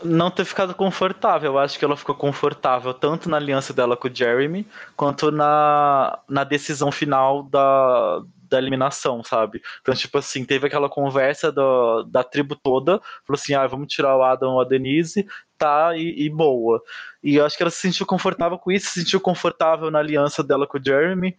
Não 0.03 0.31
ter 0.31 0.45
ficado 0.45 0.75
confortável. 0.75 1.53
Eu 1.53 1.59
acho 1.59 1.79
que 1.79 1.85
ela 1.85 1.97
ficou 1.97 2.15
confortável 2.15 2.95
tanto 2.95 3.29
na 3.29 3.37
aliança 3.37 3.73
dela 3.75 3.97
com 3.97 4.09
o 4.09 4.15
Jeremy, 4.15 4.67
quanto 4.97 5.31
na, 5.31 6.19
na 6.29 6.45
decisão 6.45 6.91
final 6.91 7.43
da, 7.43 8.23
da 8.49 8.59
eliminação, 8.59 9.23
sabe? 9.23 9.61
Então, 9.83 9.95
tipo 9.95 10.17
assim, 10.17 10.45
teve 10.45 10.67
aquela 10.67 10.89
conversa 10.89 11.53
do, 11.53 12.05
da 12.05 12.25
tribo 12.25 12.57
toda, 12.57 13.01
falou 13.27 13.39
assim, 13.41 13.55
ah, 13.55 13.67
vamos 13.67 13.93
tirar 13.93 14.17
o 14.17 14.23
Adam 14.23 14.53
ou 14.53 14.61
a 14.61 14.65
Denise, 14.65 15.27
tá, 15.59 15.97
e, 15.97 16.25
e, 16.25 16.31
boa. 16.31 16.83
E 17.23 17.37
eu 17.37 17.45
acho 17.45 17.57
que 17.57 17.63
ela 17.63 17.71
se 17.71 17.81
sentiu 17.81 18.07
confortável 18.07 18.59
com 18.59 18.73
isso, 18.73 18.87
se 18.87 19.01
sentiu 19.01 19.21
confortável 19.21 19.91
na 19.91 19.99
aliança 19.99 20.43
dela 20.43 20.67
com 20.67 20.79
o 20.79 20.85
Jeremy, 20.85 21.37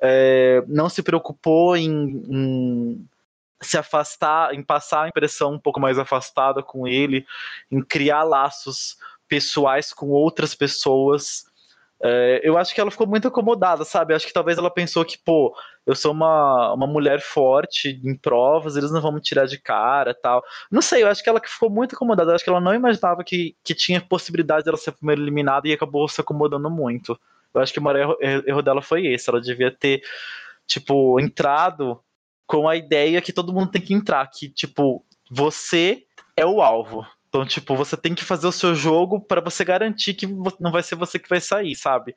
é, 0.00 0.62
não 0.66 0.88
se 0.88 1.02
preocupou 1.02 1.76
em, 1.76 1.90
em, 2.28 3.08
se 3.60 3.78
afastar, 3.78 4.54
em 4.54 4.62
passar 4.62 5.04
a 5.04 5.08
impressão 5.08 5.54
um 5.54 5.58
pouco 5.58 5.80
mais 5.80 5.98
afastada 5.98 6.62
com 6.62 6.86
ele, 6.86 7.26
em 7.70 7.82
criar 7.82 8.22
laços 8.22 8.96
pessoais 9.28 9.92
com 9.92 10.08
outras 10.08 10.54
pessoas. 10.54 11.44
É, 12.02 12.40
eu 12.44 12.58
acho 12.58 12.74
que 12.74 12.80
ela 12.80 12.90
ficou 12.90 13.06
muito 13.06 13.26
acomodada, 13.26 13.84
sabe? 13.84 14.12
Acho 14.12 14.26
que 14.26 14.32
talvez 14.32 14.58
ela 14.58 14.70
pensou 14.70 15.04
que, 15.04 15.16
pô, 15.18 15.56
eu 15.86 15.94
sou 15.94 16.12
uma, 16.12 16.74
uma 16.74 16.86
mulher 16.86 17.20
forte 17.20 18.00
em 18.04 18.14
provas, 18.14 18.76
eles 18.76 18.90
não 18.90 19.00
vão 19.00 19.12
me 19.12 19.20
tirar 19.20 19.46
de 19.46 19.58
cara 19.58 20.12
tal. 20.12 20.44
Não 20.70 20.82
sei, 20.82 21.02
eu 21.02 21.08
acho 21.08 21.22
que 21.22 21.28
ela 21.28 21.40
ficou 21.42 21.70
muito 21.70 21.94
acomodada. 21.94 22.30
Eu 22.30 22.34
acho 22.34 22.44
que 22.44 22.50
ela 22.50 22.60
não 22.60 22.74
imaginava 22.74 23.24
que, 23.24 23.56
que 23.64 23.74
tinha 23.74 24.00
possibilidade 24.00 24.64
dela 24.64 24.76
ser 24.76 24.90
a 24.90 24.92
primeira 24.92 25.20
eliminada 25.20 25.66
e 25.66 25.72
acabou 25.72 26.06
se 26.06 26.20
acomodando 26.20 26.68
muito. 26.68 27.18
Eu 27.56 27.62
acho 27.62 27.72
que 27.72 27.78
o 27.78 27.82
maior 27.82 28.16
erro, 28.20 28.42
erro 28.46 28.62
dela 28.62 28.82
foi 28.82 29.06
esse. 29.06 29.28
Ela 29.28 29.40
devia 29.40 29.70
ter, 29.70 30.02
tipo, 30.66 31.18
entrado 31.20 32.00
com 32.46 32.68
a 32.68 32.76
ideia 32.76 33.20
que 33.20 33.32
todo 33.32 33.52
mundo 33.52 33.70
tem 33.70 33.82
que 33.82 33.94
entrar, 33.94 34.26
que, 34.30 34.48
tipo, 34.48 35.04
você 35.30 36.04
é 36.36 36.46
o 36.46 36.62
alvo. 36.62 37.04
Então, 37.28 37.44
tipo, 37.44 37.74
você 37.74 37.96
tem 37.96 38.14
que 38.14 38.24
fazer 38.24 38.46
o 38.46 38.52
seu 38.52 38.74
jogo 38.74 39.20
para 39.20 39.40
você 39.40 39.64
garantir 39.64 40.14
que 40.14 40.26
não 40.26 40.70
vai 40.70 40.82
ser 40.82 40.94
você 40.94 41.18
que 41.18 41.28
vai 41.28 41.40
sair, 41.40 41.74
sabe? 41.74 42.14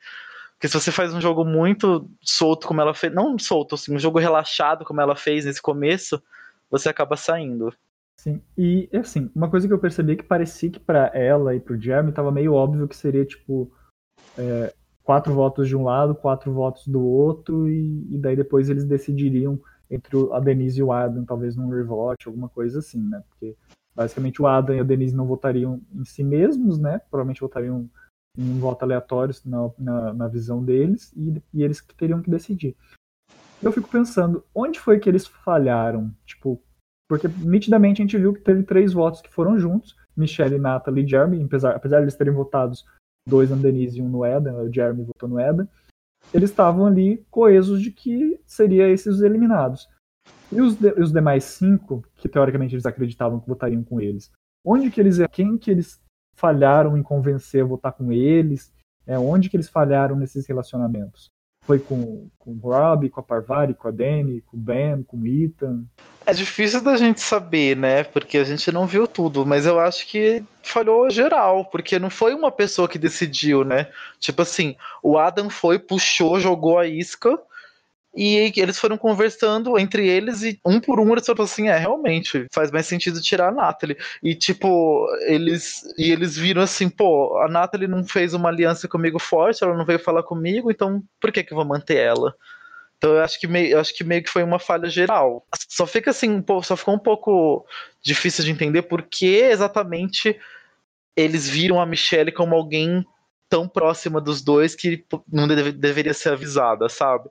Porque 0.54 0.68
se 0.68 0.80
você 0.80 0.92
faz 0.92 1.14
um 1.14 1.22
jogo 1.22 1.46
muito 1.46 2.10
solto 2.22 2.68
como 2.68 2.82
ela 2.82 2.94
fez, 2.94 3.14
não 3.14 3.40
solto, 3.40 3.76
assim, 3.76 3.96
um 3.96 4.00
jogo 4.00 4.20
relaxado 4.20 4.86
como 4.86 5.02
ela 5.02 5.16
fez 5.16 5.46
nesse 5.46 5.62
começo, 5.62 6.22
você 6.70 6.90
acaba 6.90 7.16
saindo. 7.16 7.74
Sim, 8.18 8.42
e 8.58 8.90
assim, 8.94 9.32
uma 9.34 9.50
coisa 9.50 9.66
que 9.66 9.74
eu 9.74 9.80
percebi 9.80 10.18
que 10.18 10.24
parecia 10.24 10.70
que 10.70 10.80
para 10.80 11.10
ela 11.14 11.56
e 11.56 11.60
pro 11.62 11.80
Jeremy 11.80 12.12
tava 12.12 12.30
meio 12.32 12.54
óbvio 12.54 12.90
que 12.90 12.96
seria, 12.96 13.24
tipo, 13.24 13.72
é, 14.38 14.74
quatro 15.10 15.34
votos 15.34 15.68
de 15.68 15.76
um 15.76 15.86
lado, 15.86 16.14
quatro 16.14 16.54
votos 16.54 16.88
do 16.88 17.04
outro, 17.04 17.68
e, 17.68 18.06
e 18.12 18.18
daí 18.20 18.36
depois 18.36 18.70
eles 18.70 18.86
decidiriam 18.86 19.60
entre 19.90 20.16
a 20.32 20.40
Denise 20.40 20.82
e 20.82 20.84
o 20.84 20.92
Adam, 20.92 21.26
talvez 21.26 21.56
num 21.56 21.68
revote, 21.68 22.28
alguma 22.28 22.48
coisa 22.48 22.78
assim, 22.78 23.02
né? 23.02 23.24
Porque 23.28 23.56
basicamente 23.96 24.40
o 24.40 24.46
Adam 24.46 24.76
e 24.76 24.80
a 24.80 24.84
Denise 24.84 25.16
não 25.16 25.26
votariam 25.26 25.82
em 25.96 26.06
si 26.06 26.24
mesmos, 26.24 26.78
né? 26.78 27.02
Provavelmente 27.10 27.42
votariam 27.42 27.90
em 28.38 28.52
um 28.52 28.60
voto 28.60 28.84
aleatório 28.84 29.34
na, 29.44 29.72
na, 29.80 30.14
na 30.14 30.28
visão 30.28 30.64
deles, 30.64 31.12
e, 31.18 31.42
e 31.56 31.64
eles 31.64 31.82
que 31.82 31.96
teriam 31.96 32.22
que 32.22 32.30
decidir. 32.30 32.76
Eu 33.64 33.72
fico 33.72 33.90
pensando, 33.90 34.46
onde 34.54 34.80
foi 34.80 35.00
que 35.00 35.10
eles 35.10 35.26
falharam? 35.26 36.14
Tipo, 36.24 36.62
porque 37.10 37.28
nitidamente 37.28 38.00
a 38.00 38.06
gente 38.06 38.16
viu 38.16 38.32
que 38.32 38.42
teve 38.42 38.62
três 38.62 38.94
votos 38.94 39.22
que 39.22 39.34
foram 39.34 39.58
juntos, 39.58 39.98
Michelle, 40.16 40.60
Natalie 40.60 41.04
e 41.04 41.08
Jeremy, 41.08 41.44
apesar, 41.46 41.76
apesar 41.76 41.98
de 41.98 42.04
eles 42.04 42.16
terem 42.16 42.32
votados 42.32 42.86
dois 43.28 43.50
no 43.50 43.58
Denise 43.58 44.00
e 44.00 44.02
um 44.02 44.10
no 44.10 44.26
Eden, 44.26 44.54
o 44.54 44.74
Jeremy 44.74 45.04
votou 45.04 45.30
no 45.30 45.40
Eden, 45.40 45.68
eles 46.34 46.50
estavam 46.50 46.86
ali 46.86 47.26
coesos 47.30 47.82
de 47.82 47.92
que 47.92 48.40
seria 48.46 48.90
esses 48.90 49.16
os 49.16 49.22
eliminados. 49.22 49.88
E 50.52 50.62
os, 50.62 50.76
de, 50.76 50.92
os 50.94 51.12
demais 51.12 51.44
cinco, 51.44 52.04
que 52.16 52.28
teoricamente 52.28 52.76
eles 52.76 52.86
acreditavam 52.86 53.40
que 53.40 53.48
votariam 53.48 53.84
com 53.84 54.02
eles, 54.02 54.32
onde 54.66 54.90
que 54.90 55.00
eles, 55.00 55.18
quem 55.32 55.58
que 55.58 55.72
eles 55.72 56.02
falharam 56.36 56.98
em 56.98 57.04
convencer 57.04 57.64
a 57.64 57.68
votar 57.68 57.94
com 57.94 58.12
eles? 58.12 58.72
É, 59.06 59.18
onde 59.18 59.50
que 59.50 59.58
eles 59.58 59.70
falharam 59.70 60.16
nesses 60.16 60.46
relacionamentos? 60.46 61.30
Foi 61.62 61.80
com, 61.80 62.28
com 62.40 62.52
o 62.52 62.58
Rob, 62.58 63.10
com 63.10 63.20
a 63.20 63.24
Parvari, 63.24 63.74
com 63.74 63.88
a 63.88 63.92
Danny, 63.92 64.42
com 64.42 64.58
o 64.58 64.60
Ben, 64.60 65.04
com 65.04 65.18
o 65.18 65.28
Ethan? 65.28 65.84
É 66.26 66.34
difícil 66.34 66.82
da 66.82 66.96
gente 66.96 67.22
saber, 67.22 67.76
né? 67.76 68.04
Porque 68.04 68.38
a 68.38 68.44
gente 68.44 68.72
não 68.72 68.86
viu 68.86 69.08
tudo, 69.08 69.46
mas 69.46 69.66
eu 69.66 69.80
acho 69.80 70.08
que 70.08 70.44
falhou 70.64 71.10
geral, 71.10 71.66
porque 71.66 71.98
não 72.00 72.10
foi 72.10 72.34
uma 72.34 72.52
pessoa 72.52 72.88
que 72.88 72.98
decidiu, 72.98 73.64
né? 73.64 73.88
Tipo 74.20 74.42
assim, 74.42 74.76
o 75.02 75.18
Adam 75.18 75.50
foi, 75.50 75.80
puxou, 75.80 76.40
jogou 76.40 76.78
a 76.78 76.88
isca 76.88 77.40
e 78.16 78.52
eles 78.58 78.80
foram 78.80 78.98
conversando 78.98 79.78
entre 79.78 80.08
eles 80.08 80.42
e 80.42 80.60
um 80.66 80.80
por 80.80 81.00
um 81.00 81.12
eles 81.12 81.26
falaram 81.26 81.46
assim: 81.46 81.68
é, 81.68 81.78
realmente, 81.78 82.48
faz 82.52 82.72
mais 82.72 82.88
sentido 82.88 83.22
tirar 83.22 83.50
a 83.50 83.52
Natalie. 83.52 83.98
E 84.24 84.34
tipo, 84.34 85.08
eles 85.28 85.84
e 85.98 86.12
eles 86.12 86.36
viram 86.36 86.62
assim: 86.62 86.90
pô, 86.90 87.38
a 87.40 87.48
Natalie 87.48 87.88
não 87.88 88.04
fez 88.04 88.34
uma 88.34 88.50
aliança 88.50 88.88
comigo 88.88 89.20
forte, 89.20 89.64
ela 89.64 89.78
não 89.78 89.86
veio 89.86 90.00
falar 90.00 90.24
comigo, 90.24 90.72
então 90.72 91.04
por 91.22 91.32
que 91.32 91.44
que 91.44 91.54
eu 91.54 91.58
vou 91.58 91.66
manter 91.66 91.98
ela? 91.98 92.34
Então 92.98 93.12
eu 93.12 93.22
acho 93.22 93.40
que 93.40 93.48
meio, 93.48 93.70
eu 93.70 93.80
acho 93.80 93.96
que 93.96 94.04
meio 94.04 94.24
que 94.24 94.30
foi 94.30 94.44
uma 94.44 94.60
falha 94.60 94.90
geral. 94.90 95.46
Só 95.70 95.86
fica 95.86 96.10
assim, 96.10 96.44
só 96.64 96.76
ficou 96.76 96.96
um 96.96 97.00
pouco 97.00 97.66
difícil 98.02 98.44
de 98.44 98.52
entender 98.52 98.82
por 98.84 99.04
que 99.04 99.36
exatamente 99.38 100.38
eles 101.16 101.48
viram 101.48 101.80
a 101.80 101.86
Michelle 101.86 102.32
como 102.32 102.56
alguém 102.56 103.06
tão 103.50 103.68
próxima 103.68 104.22
dos 104.22 104.42
dois 104.42 104.76
que 104.76 105.06
não 105.32 105.48
deve, 105.48 105.72
deveria 105.72 106.14
ser 106.14 106.34
avisada, 106.34 106.88
sabe? 106.90 107.30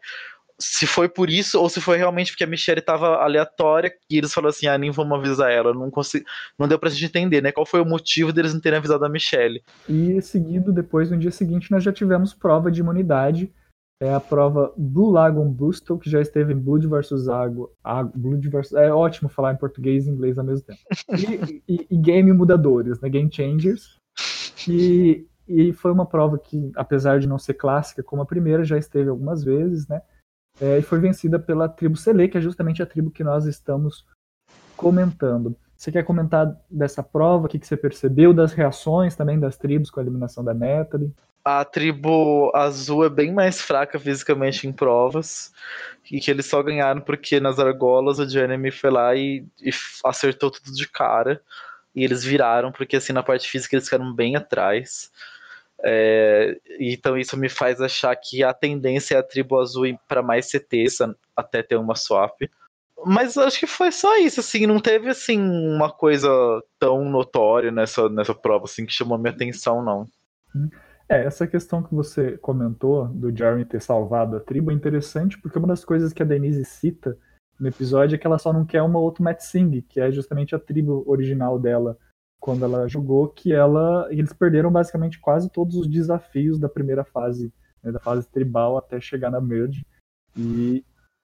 Se 0.60 0.86
foi 0.86 1.08
por 1.08 1.30
isso 1.30 1.60
ou 1.60 1.68
se 1.68 1.80
foi 1.80 1.96
realmente 1.96 2.32
porque 2.32 2.44
a 2.44 2.46
Michelle 2.46 2.80
estava 2.80 3.22
aleatória 3.22 3.92
e 4.10 4.18
eles 4.18 4.32
falaram 4.32 4.50
assim, 4.50 4.66
ah, 4.66 4.76
nem 4.76 4.90
vamos 4.90 5.16
avisar 5.18 5.50
ela. 5.52 5.72
Não, 5.72 5.90
consegui... 5.90 6.24
não 6.58 6.66
deu 6.66 6.78
pra 6.78 6.90
gente 6.90 7.04
entender, 7.06 7.40
né? 7.40 7.52
Qual 7.52 7.64
foi 7.64 7.80
o 7.80 7.86
motivo 7.86 8.32
deles 8.32 8.52
não 8.52 8.60
terem 8.60 8.78
avisado 8.78 9.04
a 9.04 9.08
Michelle. 9.08 9.62
E 9.88 10.20
seguido, 10.20 10.72
depois, 10.72 11.10
no 11.10 11.16
dia 11.16 11.30
seguinte, 11.30 11.70
nós 11.70 11.84
já 11.84 11.92
tivemos 11.92 12.34
prova 12.34 12.70
de 12.70 12.80
imunidade. 12.80 13.52
É 14.00 14.12
a 14.12 14.20
prova 14.20 14.72
Blue 14.76 15.10
Lagoon 15.10 15.50
Boostle, 15.50 15.98
que 15.98 16.08
já 16.10 16.20
esteve 16.20 16.52
em 16.52 16.58
Blood 16.58 16.86
vs. 16.86 17.28
Água. 17.28 17.70
Blood 18.14 18.48
versus... 18.48 18.72
É 18.74 18.92
ótimo 18.92 19.28
falar 19.28 19.54
em 19.54 19.56
português 19.56 20.06
e 20.06 20.10
inglês 20.10 20.38
ao 20.38 20.44
mesmo 20.44 20.66
tempo. 20.66 20.80
E, 21.16 21.62
e, 21.68 21.86
e 21.90 21.96
Game 21.96 22.32
Mudadores, 22.32 23.00
né? 23.00 23.08
Game 23.08 23.30
Changers. 23.32 23.96
E, 24.68 25.26
e 25.48 25.72
foi 25.72 25.92
uma 25.92 26.06
prova 26.06 26.38
que, 26.38 26.70
apesar 26.76 27.18
de 27.18 27.26
não 27.26 27.38
ser 27.38 27.54
clássica 27.54 28.02
como 28.02 28.22
a 28.22 28.26
primeira, 28.26 28.64
já 28.64 28.76
esteve 28.78 29.08
algumas 29.08 29.42
vezes, 29.42 29.86
né? 29.88 30.00
É, 30.60 30.78
e 30.78 30.82
foi 30.82 30.98
vencida 30.98 31.38
pela 31.38 31.68
tribo 31.68 31.96
Sele, 31.96 32.28
que 32.28 32.38
é 32.38 32.40
justamente 32.40 32.82
a 32.82 32.86
tribo 32.86 33.10
que 33.10 33.24
nós 33.24 33.46
estamos 33.46 34.04
comentando. 34.76 35.56
Você 35.76 35.92
quer 35.92 36.02
comentar 36.02 36.56
dessa 36.68 37.02
prova? 37.02 37.46
O 37.46 37.48
que, 37.48 37.58
que 37.58 37.66
você 37.66 37.76
percebeu 37.76 38.34
das 38.34 38.52
reações 38.52 39.14
também 39.14 39.38
das 39.38 39.56
tribos 39.56 39.90
com 39.90 40.00
a 40.00 40.02
eliminação 40.02 40.42
da 40.42 40.52
Natalie? 40.52 41.12
A 41.44 41.64
tribo 41.64 42.50
azul 42.54 43.04
é 43.04 43.08
bem 43.08 43.32
mais 43.32 43.60
fraca 43.60 43.98
fisicamente 43.98 44.66
em 44.66 44.72
provas. 44.72 45.52
E 46.10 46.20
que 46.20 46.30
eles 46.30 46.46
só 46.46 46.62
ganharam 46.62 47.00
porque 47.00 47.38
nas 47.38 47.60
argolas 47.60 48.18
o 48.18 48.28
Jeremy 48.28 48.72
foi 48.72 48.90
lá 48.90 49.14
e, 49.14 49.46
e 49.62 49.70
acertou 50.04 50.50
tudo 50.50 50.74
de 50.74 50.88
cara. 50.88 51.40
E 51.94 52.02
eles 52.02 52.24
viraram, 52.24 52.72
porque 52.72 52.96
assim, 52.96 53.12
na 53.12 53.22
parte 53.22 53.48
física 53.48 53.76
eles 53.76 53.84
ficaram 53.84 54.12
bem 54.12 54.34
atrás. 54.34 55.12
É, 55.84 56.58
então 56.80 57.16
isso 57.16 57.36
me 57.36 57.48
faz 57.48 57.80
achar 57.80 58.14
que 58.16 58.42
a 58.42 58.52
tendência 58.52 59.14
é 59.14 59.18
a 59.18 59.22
tribo 59.22 59.58
azul 59.58 59.86
ir 59.86 59.98
para 60.08 60.22
mais 60.22 60.50
CTs 60.50 60.98
até 61.36 61.62
ter 61.62 61.76
uma 61.76 61.94
swap. 61.94 62.40
Mas 63.06 63.38
acho 63.38 63.60
que 63.60 63.66
foi 63.66 63.92
só 63.92 64.16
isso, 64.16 64.40
assim, 64.40 64.66
não 64.66 64.80
teve 64.80 65.08
assim 65.08 65.40
uma 65.40 65.90
coisa 65.90 66.28
tão 66.80 67.04
notória 67.04 67.70
nessa, 67.70 68.08
nessa 68.08 68.34
prova 68.34 68.64
assim 68.64 68.84
que 68.84 68.92
chamou 68.92 69.16
minha 69.16 69.32
atenção, 69.32 69.82
não. 69.84 70.08
É, 71.08 71.24
essa 71.24 71.46
questão 71.46 71.82
que 71.82 71.94
você 71.94 72.36
comentou 72.38 73.06
do 73.08 73.34
Jeremy 73.34 73.64
ter 73.64 73.80
salvado 73.80 74.36
a 74.36 74.40
tribo 74.40 74.70
é 74.70 74.74
interessante 74.74 75.38
porque 75.38 75.58
uma 75.58 75.68
das 75.68 75.84
coisas 75.84 76.12
que 76.12 76.22
a 76.22 76.26
Denise 76.26 76.64
cita 76.64 77.16
no 77.58 77.68
episódio 77.68 78.16
é 78.16 78.18
que 78.18 78.26
ela 78.26 78.38
só 78.38 78.52
não 78.52 78.64
quer 78.64 78.82
uma 78.82 78.98
outra 78.98 79.22
Matt 79.22 79.40
Singh, 79.40 79.82
que 79.88 80.00
é 80.00 80.10
justamente 80.10 80.54
a 80.54 80.58
tribo 80.58 81.04
original 81.06 81.58
dela 81.58 81.96
quando 82.40 82.64
ela 82.64 82.88
jogou, 82.88 83.28
que 83.28 83.52
ela 83.52 84.06
eles 84.10 84.32
perderam 84.32 84.70
basicamente 84.70 85.18
quase 85.18 85.50
todos 85.50 85.76
os 85.76 85.88
desafios 85.88 86.58
da 86.58 86.68
primeira 86.68 87.04
fase, 87.04 87.52
né, 87.82 87.92
da 87.92 87.98
fase 87.98 88.28
tribal 88.28 88.76
até 88.76 89.00
chegar 89.00 89.30
na 89.30 89.40
merge. 89.40 89.84
E 90.36 90.84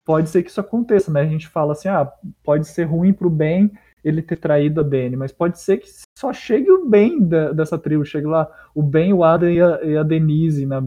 pode 0.04 0.28
ser 0.28 0.42
que 0.42 0.50
isso 0.50 0.60
aconteça, 0.60 1.10
né? 1.10 1.22
A 1.22 1.26
gente 1.26 1.48
fala 1.48 1.72
assim, 1.72 1.88
ah, 1.88 2.10
pode 2.42 2.68
ser 2.68 2.84
ruim 2.84 3.12
pro 3.12 3.30
bem 3.30 3.72
ele 4.04 4.22
ter 4.22 4.36
traído 4.36 4.80
a 4.80 4.82
Dany, 4.82 5.16
mas 5.16 5.32
pode 5.32 5.60
ser 5.60 5.78
que 5.78 5.88
só 6.16 6.32
chegue 6.32 6.70
o 6.70 6.88
bem 6.88 7.20
da, 7.20 7.52
dessa 7.52 7.78
tribo, 7.78 8.04
chegue 8.04 8.26
lá 8.26 8.50
o 8.74 8.82
Ben, 8.82 9.12
o 9.12 9.24
Adam 9.24 9.50
e 9.50 9.60
a, 9.60 9.84
e 9.84 9.96
a 9.96 10.02
Denise, 10.02 10.64
né? 10.66 10.82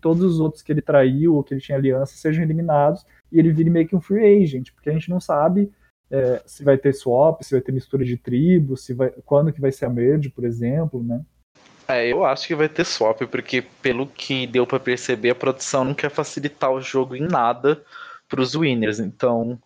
todos 0.00 0.22
os 0.22 0.40
outros 0.40 0.62
que 0.62 0.72
ele 0.72 0.82
traiu 0.82 1.34
ou 1.34 1.42
que 1.42 1.54
ele 1.54 1.60
tinha 1.60 1.78
aliança 1.78 2.16
sejam 2.16 2.44
eliminados 2.44 3.04
e 3.32 3.38
ele 3.38 3.52
vire 3.52 3.70
meio 3.70 3.88
que 3.88 3.96
um 3.96 4.00
free 4.00 4.42
agent, 4.42 4.72
porque 4.74 4.90
a 4.90 4.92
gente 4.92 5.08
não 5.08 5.20
sabe 5.20 5.72
é, 6.10 6.42
se 6.46 6.62
vai 6.62 6.78
ter 6.78 6.92
swap, 6.92 7.42
se 7.42 7.52
vai 7.52 7.60
ter 7.60 7.72
mistura 7.72 8.04
de 8.04 8.16
tribos, 8.16 8.84
se 8.84 8.94
vai, 8.94 9.10
quando 9.24 9.52
que 9.52 9.60
vai 9.60 9.72
ser 9.72 9.86
a 9.86 9.90
merge, 9.90 10.28
por 10.30 10.44
exemplo, 10.44 11.02
né? 11.02 11.24
É, 11.88 12.08
eu 12.10 12.24
acho 12.24 12.46
que 12.46 12.54
vai 12.54 12.68
ter 12.68 12.84
swap, 12.84 13.22
porque 13.22 13.62
pelo 13.80 14.06
que 14.06 14.46
deu 14.46 14.66
para 14.66 14.80
perceber, 14.80 15.30
a 15.30 15.34
produção 15.34 15.84
não 15.84 15.94
quer 15.94 16.10
facilitar 16.10 16.70
o 16.70 16.80
jogo 16.80 17.14
em 17.14 17.22
nada 17.22 17.82
para 18.28 18.40
os 18.40 18.54
winners, 18.56 18.98
então 18.98 19.60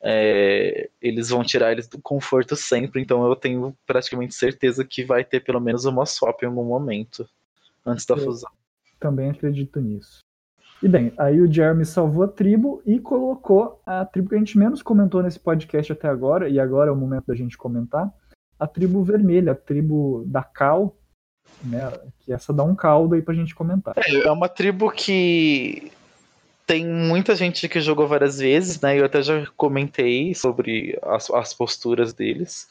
é, 0.00 0.88
eles 1.00 1.30
vão 1.30 1.42
tirar 1.42 1.72
eles 1.72 1.88
do 1.88 2.00
conforto 2.00 2.54
sempre, 2.54 3.00
então 3.00 3.26
eu 3.26 3.34
tenho 3.34 3.76
praticamente 3.86 4.34
certeza 4.34 4.84
que 4.84 5.04
vai 5.04 5.24
ter 5.24 5.40
pelo 5.40 5.60
menos 5.60 5.84
uma 5.84 6.06
swap 6.06 6.42
em 6.42 6.46
algum 6.46 6.64
momento 6.64 7.28
antes 7.84 8.06
da 8.06 8.14
eu 8.14 8.24
fusão. 8.24 8.50
Também 9.00 9.30
acredito 9.30 9.80
nisso. 9.80 10.20
E 10.82 10.88
bem, 10.88 11.12
aí 11.16 11.40
o 11.40 11.50
Jeremy 11.50 11.84
salvou 11.84 12.24
a 12.24 12.28
tribo 12.28 12.82
e 12.84 12.98
colocou 12.98 13.80
a 13.86 14.04
tribo 14.04 14.28
que 14.28 14.34
a 14.34 14.38
gente 14.38 14.58
menos 14.58 14.82
comentou 14.82 15.22
nesse 15.22 15.40
podcast 15.40 15.92
até 15.92 16.08
agora, 16.08 16.48
e 16.48 16.60
agora 16.60 16.90
é 16.90 16.92
o 16.92 16.96
momento 16.96 17.26
da 17.26 17.34
gente 17.34 17.56
comentar, 17.56 18.12
a 18.58 18.66
tribo 18.66 19.02
vermelha, 19.02 19.52
a 19.52 19.54
tribo 19.54 20.24
da 20.26 20.42
Cal, 20.42 20.96
né? 21.62 21.90
Que 22.20 22.32
essa 22.32 22.52
dá 22.52 22.62
um 22.62 22.74
caldo 22.74 23.14
aí 23.14 23.22
pra 23.22 23.34
gente 23.34 23.54
comentar. 23.54 23.94
É, 23.96 24.26
é 24.26 24.30
uma 24.30 24.48
tribo 24.48 24.90
que 24.90 25.90
tem 26.66 26.86
muita 26.86 27.34
gente 27.34 27.68
que 27.68 27.80
jogou 27.80 28.06
várias 28.06 28.38
vezes, 28.38 28.80
né? 28.80 28.98
Eu 28.98 29.04
até 29.04 29.22
já 29.22 29.46
comentei 29.56 30.34
sobre 30.34 30.98
as, 31.02 31.30
as 31.30 31.54
posturas 31.54 32.12
deles. 32.12 32.68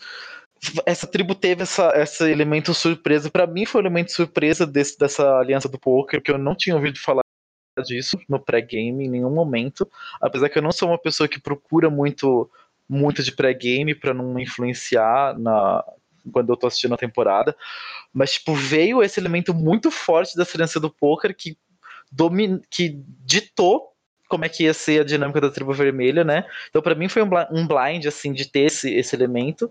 Essa 0.86 1.06
tribo 1.06 1.36
teve 1.36 1.64
essa, 1.64 1.92
esse 1.96 2.24
elemento 2.24 2.74
surpresa. 2.74 3.30
Para 3.30 3.46
mim 3.46 3.66
foi 3.66 3.82
um 3.82 3.84
elemento 3.84 4.12
surpresa 4.12 4.66
desse, 4.66 4.98
dessa 4.98 5.38
aliança 5.38 5.68
do 5.68 5.78
poker, 5.78 6.22
que 6.22 6.32
eu 6.32 6.38
não 6.38 6.56
tinha 6.56 6.76
ouvido 6.76 7.00
falar 7.00 7.23
disso 7.82 8.20
no 8.30 8.40
pré-game 8.40 9.06
em 9.06 9.10
nenhum 9.10 9.32
momento. 9.32 9.90
Apesar 10.22 10.50
que 10.50 10.58
eu 10.58 10.62
não 10.62 10.72
sou 10.72 10.90
uma 10.90 10.98
pessoa 10.98 11.28
que 11.28 11.40
procura 11.40 11.90
muito 11.90 12.50
muito 12.88 13.24
de 13.24 13.32
pré-game 13.32 13.96
para 13.96 14.14
não 14.14 14.38
influenciar 14.38 15.40
na 15.40 15.84
quando 16.32 16.52
eu 16.52 16.58
tô 16.58 16.68
assistindo 16.68 16.94
a 16.94 16.98
temporada, 16.98 17.56
mas 18.14 18.34
tipo 18.34 18.54
veio 18.54 19.04
esse 19.04 19.20
elemento 19.20 19.54
muito 19.54 19.92
forte 19.92 20.38
da 20.38 20.46
aliança 20.54 20.80
do 20.80 20.90
poker 20.90 21.36
que 21.36 21.58
domin... 22.12 22.62
que 22.70 22.98
ditou 23.26 23.94
como 24.30 24.46
é 24.46 24.50
que 24.50 24.64
ia 24.64 24.74
ser 24.74 25.02
a 25.02 25.04
dinâmica 25.04 25.42
da 25.42 25.50
tribo 25.50 25.74
vermelha, 25.74 26.24
né? 26.24 26.46
Então, 26.70 26.82
para 26.82 26.96
mim, 26.96 27.08
foi 27.08 27.22
um 27.22 27.68
blind, 27.68 28.08
assim, 28.08 28.34
de 28.34 28.50
ter 28.50 28.62
esse, 28.62 28.92
esse 28.92 29.16
elemento. 29.16 29.70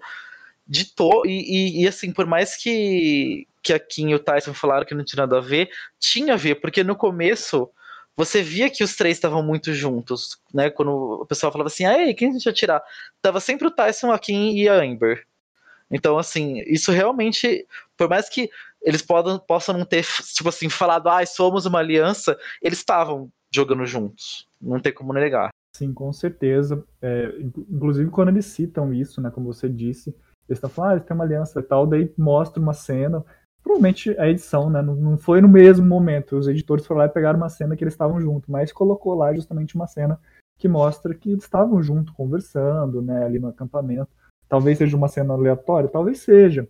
Ditou, 0.69 1.27
e, 1.27 1.31
e, 1.31 1.83
e, 1.83 1.89
assim, 1.89 2.13
por 2.13 2.27
mais 2.27 2.55
que, 2.57 3.49
que 3.61 3.73
a 3.73 3.79
Kim 3.81 4.11
e 4.11 4.15
o 4.15 4.21
Tyson 4.21 4.55
falaram 4.55 4.87
que 4.87 4.95
não 4.95 5.05
tinha 5.05 5.23
nada 5.23 5.39
a 5.39 5.41
ver, 5.41 5.69
tinha 5.99 6.35
a 6.35 6.37
ver, 6.37 6.57
porque 6.57 6.85
no 6.85 6.95
começo 6.95 7.69
você 8.17 8.43
via 8.43 8.71
que 8.71 8.85
os 8.85 8.95
três 8.95 9.17
estavam 9.17 9.43
muito 9.43 9.73
juntos, 9.73 10.39
né? 10.53 10.71
Quando 10.71 10.91
o 11.23 11.27
pessoal 11.27 11.51
falava 11.53 11.69
assim, 11.69 11.85
ah, 11.85 12.15
quem 12.15 12.29
a 12.29 12.33
gente 12.33 12.45
vai 12.45 12.53
tirar? 12.53 12.83
Tava 13.21 13.41
sempre 13.41 13.67
o 13.67 13.71
Tyson, 13.71 14.11
a 14.11 14.19
Kim 14.19 14.55
e 14.57 14.69
a 14.69 14.75
Amber. 14.75 15.27
Então, 15.91 16.19
assim, 16.19 16.63
isso 16.67 16.91
realmente, 16.91 17.67
por 17.97 18.09
mais 18.09 18.29
que 18.29 18.51
eles 18.83 19.03
podam, 19.03 19.39
possam 19.39 19.77
não 19.77 19.85
ter, 19.85 20.05
tipo 20.35 20.49
assim, 20.49 20.69
falado, 20.69 21.09
ah, 21.09 21.25
somos 21.27 21.67
uma 21.67 21.79
aliança, 21.79 22.37
eles 22.63 22.79
estavam 22.79 23.31
jogando 23.55 23.85
juntos. 23.87 24.49
Não 24.61 24.81
tem 24.81 24.93
como 24.93 25.13
negar. 25.13 25.51
Sim, 25.77 25.93
com 25.93 26.13
certeza. 26.13 26.85
É, 27.01 27.35
inclusive, 27.71 28.11
quando 28.11 28.29
eles 28.29 28.47
citam 28.47 28.93
isso, 28.93 29.21
né, 29.21 29.31
como 29.31 29.53
você 29.53 29.69
disse, 29.69 30.11
eles 30.49 30.59
estão 30.59 30.71
falando, 30.71 30.91
ah, 30.91 30.95
eles 30.95 31.07
têm 31.07 31.15
uma 31.15 31.25
aliança 31.25 31.61
e 31.61 31.63
tal, 31.63 31.87
daí 31.87 32.13
mostra 32.17 32.61
uma 32.61 32.75
cena. 32.75 33.25
Provavelmente 33.63 34.11
a 34.19 34.29
edição, 34.29 34.69
né? 34.69 34.83
Não, 34.83 34.95
não 34.95 35.17
foi 35.17 35.41
no 35.41 35.49
mesmo 35.49 35.87
momento. 35.87 36.37
Os 36.37 36.49
editores 36.49 36.85
foram 36.85 37.01
lá 37.01 37.07
e 37.07 37.11
pegaram 37.11 37.39
uma 37.39 37.49
cena 37.49 37.77
que 37.77 37.85
eles 37.85 37.95
estavam 37.95 38.21
juntos, 38.21 38.49
mas 38.49 38.73
colocou 38.73 39.15
lá 39.15 39.33
justamente 39.33 39.75
uma 39.75 39.87
cena 39.87 40.19
que 40.59 40.69
mostra 40.69 41.15
que 41.15 41.31
eles 41.31 41.45
estavam 41.45 41.83
juntos, 41.83 42.15
conversando, 42.15 43.03
né, 43.03 43.25
ali 43.25 43.39
no 43.39 43.49
acampamento. 43.49 44.11
Talvez 44.49 44.79
seja 44.79 44.97
uma 44.97 45.09
cena 45.09 45.35
aleatória, 45.35 45.89
talvez 45.89 46.21
seja. 46.21 46.69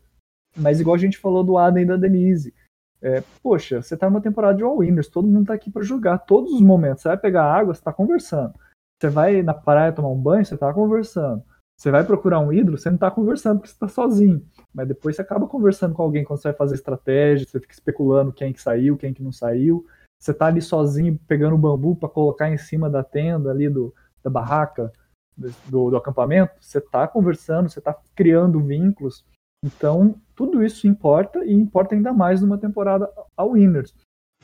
Mas 0.57 0.81
igual 0.81 0.95
a 0.95 0.99
gente 0.99 1.19
falou 1.19 1.43
do 1.43 1.59
Adam 1.59 1.83
e 1.83 1.87
da 1.87 1.97
Denise. 1.97 2.55
É, 3.01 3.23
poxa, 3.43 3.83
você 3.83 3.97
tá 3.97 4.09
numa 4.09 4.21
temporada 4.21 4.57
de 4.57 4.63
all-winners, 4.63 5.09
todo 5.09 5.27
mundo 5.27 5.47
tá 5.47 5.55
aqui 5.55 5.71
para 5.71 5.83
jogar, 5.83 6.19
todos 6.19 6.53
os 6.53 6.61
momentos. 6.61 7.03
Você 7.03 7.09
vai 7.09 7.19
pegar 7.19 7.45
água, 7.45 7.75
você 7.75 7.83
tá 7.83 7.93
conversando. 7.93 8.55
Você 9.01 9.09
vai 9.09 9.43
na 9.43 9.53
praia 9.53 9.93
tomar 9.93 10.11
um 10.11 10.23
banho, 10.23 10.45
você 10.45 10.57
tá 10.57 10.73
conversando. 10.73 11.43
Você 11.83 11.91
vai 11.91 12.07
procurar 12.07 12.39
um 12.39 12.53
ídolo, 12.53 12.79
você 12.79 12.89
não 12.89 12.97
tá 12.97 13.11
conversando 13.11 13.59
porque 13.59 13.73
você 13.73 13.77
tá 13.77 13.89
sozinho. 13.89 14.41
Mas 14.73 14.87
depois 14.87 15.17
você 15.17 15.23
acaba 15.23 15.49
conversando 15.49 15.93
com 15.93 16.01
alguém 16.01 16.23
quando 16.23 16.41
você 16.41 16.47
vai 16.51 16.57
fazer 16.57 16.77
estratégia, 16.77 17.45
você 17.45 17.59
fica 17.59 17.73
especulando 17.73 18.33
quem 18.33 18.53
que 18.53 18.63
saiu, 18.63 18.97
quem 18.97 19.13
que 19.13 19.21
não 19.21 19.33
saiu. 19.33 19.85
Você 20.17 20.33
tá 20.33 20.47
ali 20.47 20.63
sozinho 20.63 21.19
pegando 21.27 21.59
bambu 21.59 21.97
para 21.97 22.09
colocar 22.09 22.49
em 22.49 22.57
cima 22.57 22.89
da 22.89 23.03
tenda 23.03 23.51
ali 23.51 23.69
do, 23.69 23.93
da 24.23 24.31
barraca, 24.31 24.93
do, 25.37 25.91
do 25.91 25.97
acampamento. 25.97 26.53
Você 26.61 26.81
tá 26.81 27.09
conversando, 27.09 27.69
você 27.69 27.81
tá 27.81 27.99
criando 28.15 28.61
vínculos. 28.61 29.25
Então, 29.65 30.15
tudo 30.37 30.63
isso 30.63 30.87
importa 30.87 31.45
e 31.45 31.53
importa 31.53 31.97
ainda 31.97 32.13
mais 32.13 32.41
numa 32.41 32.59
temporada 32.59 33.11
ao 33.37 33.55
Winners. 33.55 33.93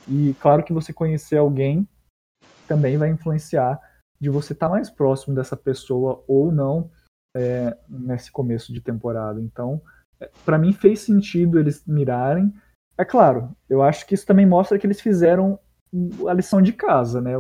E 0.09 0.34
claro 0.41 0.64
que 0.64 0.72
você 0.72 0.93
conhecer 0.93 1.36
alguém 1.36 1.89
também 2.66 2.99
vai 2.99 3.11
influenciar 3.11 3.80
de 4.20 4.28
você 4.28 4.55
estar 4.55 4.66
tá 4.66 4.72
mais 4.72 4.91
próximo 4.91 5.36
dessa 5.36 5.57
pessoa 5.57 6.24
ou 6.26 6.51
não 6.51 6.91
é, 7.37 7.76
nesse 7.89 8.31
começo 8.31 8.72
de 8.72 8.81
temporada. 8.81 9.41
Então, 9.41 9.81
é, 10.20 10.31
para 10.45 10.59
mim 10.59 10.72
fez 10.72 11.01
sentido 11.01 11.59
eles 11.59 11.85
mirarem. 11.87 12.53
É 12.97 13.05
claro, 13.05 13.57
eu 13.68 13.83
acho 13.83 14.07
que 14.07 14.14
isso 14.14 14.26
também 14.26 14.47
mostra 14.47 14.79
que 14.79 14.87
eles 14.87 15.01
fizeram 15.01 15.59
a 16.29 16.33
lição 16.33 16.61
de 16.61 16.72
casa, 16.72 17.20
né? 17.20 17.33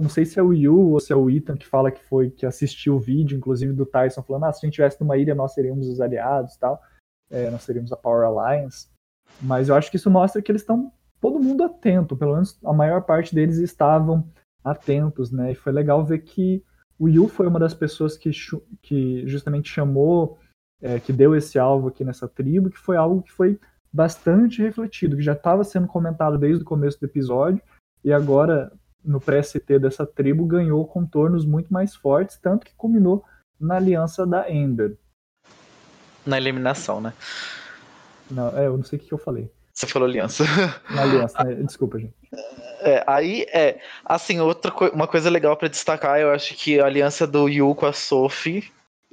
Não 0.00 0.08
sei 0.08 0.24
se 0.24 0.38
é 0.38 0.42
o 0.42 0.52
Yu 0.52 0.90
ou 0.90 0.98
se 0.98 1.12
é 1.12 1.16
o 1.16 1.30
Ethan 1.30 1.56
que 1.56 1.66
fala 1.66 1.92
que 1.92 2.02
foi 2.02 2.30
que 2.30 2.44
assistiu 2.44 2.96
o 2.96 3.00
vídeo, 3.00 3.36
inclusive 3.36 3.72
do 3.72 3.86
Tyson 3.86 4.22
falando, 4.22 4.44
ah, 4.44 4.52
se 4.52 4.58
a 4.58 4.66
gente 4.66 4.72
estivesse 4.72 5.00
numa 5.00 5.16
ilha 5.16 5.34
nós 5.34 5.54
seríamos 5.54 5.86
os 5.86 6.00
aliados 6.00 6.54
e 6.54 6.58
tal 6.58 6.82
é, 7.30 7.50
nós 7.50 7.62
seríamos 7.62 7.92
a 7.92 7.96
Power 7.96 8.26
Alliance. 8.26 8.88
Mas 9.40 9.68
eu 9.68 9.74
acho 9.74 9.90
que 9.90 9.96
isso 9.96 10.10
mostra 10.10 10.40
que 10.40 10.50
eles 10.50 10.62
estão 10.62 10.92
todo 11.20 11.40
mundo 11.40 11.64
atento, 11.64 12.16
pelo 12.16 12.34
menos 12.34 12.58
a 12.64 12.72
maior 12.72 13.02
parte 13.02 13.34
deles 13.34 13.58
estavam 13.58 14.28
atentos, 14.64 15.30
né? 15.30 15.52
E 15.52 15.54
foi 15.54 15.72
legal 15.72 16.04
ver 16.04 16.20
que 16.20 16.64
o 16.98 17.08
Yu 17.08 17.28
foi 17.28 17.46
uma 17.46 17.58
das 17.58 17.74
pessoas 17.74 18.16
que, 18.16 18.30
que 18.82 19.26
justamente 19.26 19.68
chamou, 19.68 20.38
é, 20.80 20.98
que 20.98 21.12
deu 21.12 21.34
esse 21.34 21.58
alvo 21.58 21.88
aqui 21.88 22.04
nessa 22.04 22.28
tribo, 22.28 22.70
que 22.70 22.78
foi 22.78 22.96
algo 22.96 23.22
que 23.22 23.32
foi 23.32 23.58
bastante 23.92 24.62
refletido, 24.62 25.16
que 25.16 25.22
já 25.22 25.32
estava 25.32 25.64
sendo 25.64 25.86
comentado 25.86 26.36
desde 26.38 26.62
o 26.62 26.66
começo 26.66 26.98
do 27.00 27.06
episódio, 27.06 27.62
e 28.04 28.12
agora, 28.12 28.72
no 29.02 29.20
pré-CT 29.20 29.78
dessa 29.78 30.06
tribo, 30.06 30.46
ganhou 30.46 30.86
contornos 30.86 31.44
muito 31.44 31.72
mais 31.72 31.94
fortes, 31.94 32.38
tanto 32.38 32.66
que 32.66 32.74
culminou 32.76 33.24
na 33.58 33.76
aliança 33.76 34.26
da 34.26 34.50
Ender 34.50 34.96
na 36.26 36.36
eliminação, 36.36 37.00
né? 37.00 37.14
Não, 38.30 38.48
é, 38.58 38.66
eu 38.66 38.76
não 38.76 38.84
sei 38.84 38.98
o 38.98 39.02
que 39.02 39.14
eu 39.14 39.18
falei. 39.18 39.50
Você 39.72 39.86
falou 39.86 40.08
aliança. 40.08 40.44
Na 40.90 41.02
aliança, 41.02 41.44
né? 41.44 41.54
Desculpa, 41.62 41.98
gente. 41.98 42.14
É, 42.80 43.04
aí 43.06 43.42
é. 43.52 43.80
Assim, 44.04 44.40
outra 44.40 44.70
co 44.70 44.86
uma 44.88 45.06
coisa 45.08 45.30
legal 45.30 45.56
para 45.56 45.68
destacar, 45.68 46.20
eu 46.20 46.30
acho 46.30 46.54
que 46.54 46.78
a 46.80 46.86
aliança 46.86 47.26
do 47.26 47.48
Yu 47.48 47.74
com 47.74 47.86
a 47.86 47.92
Sophie 47.92 48.70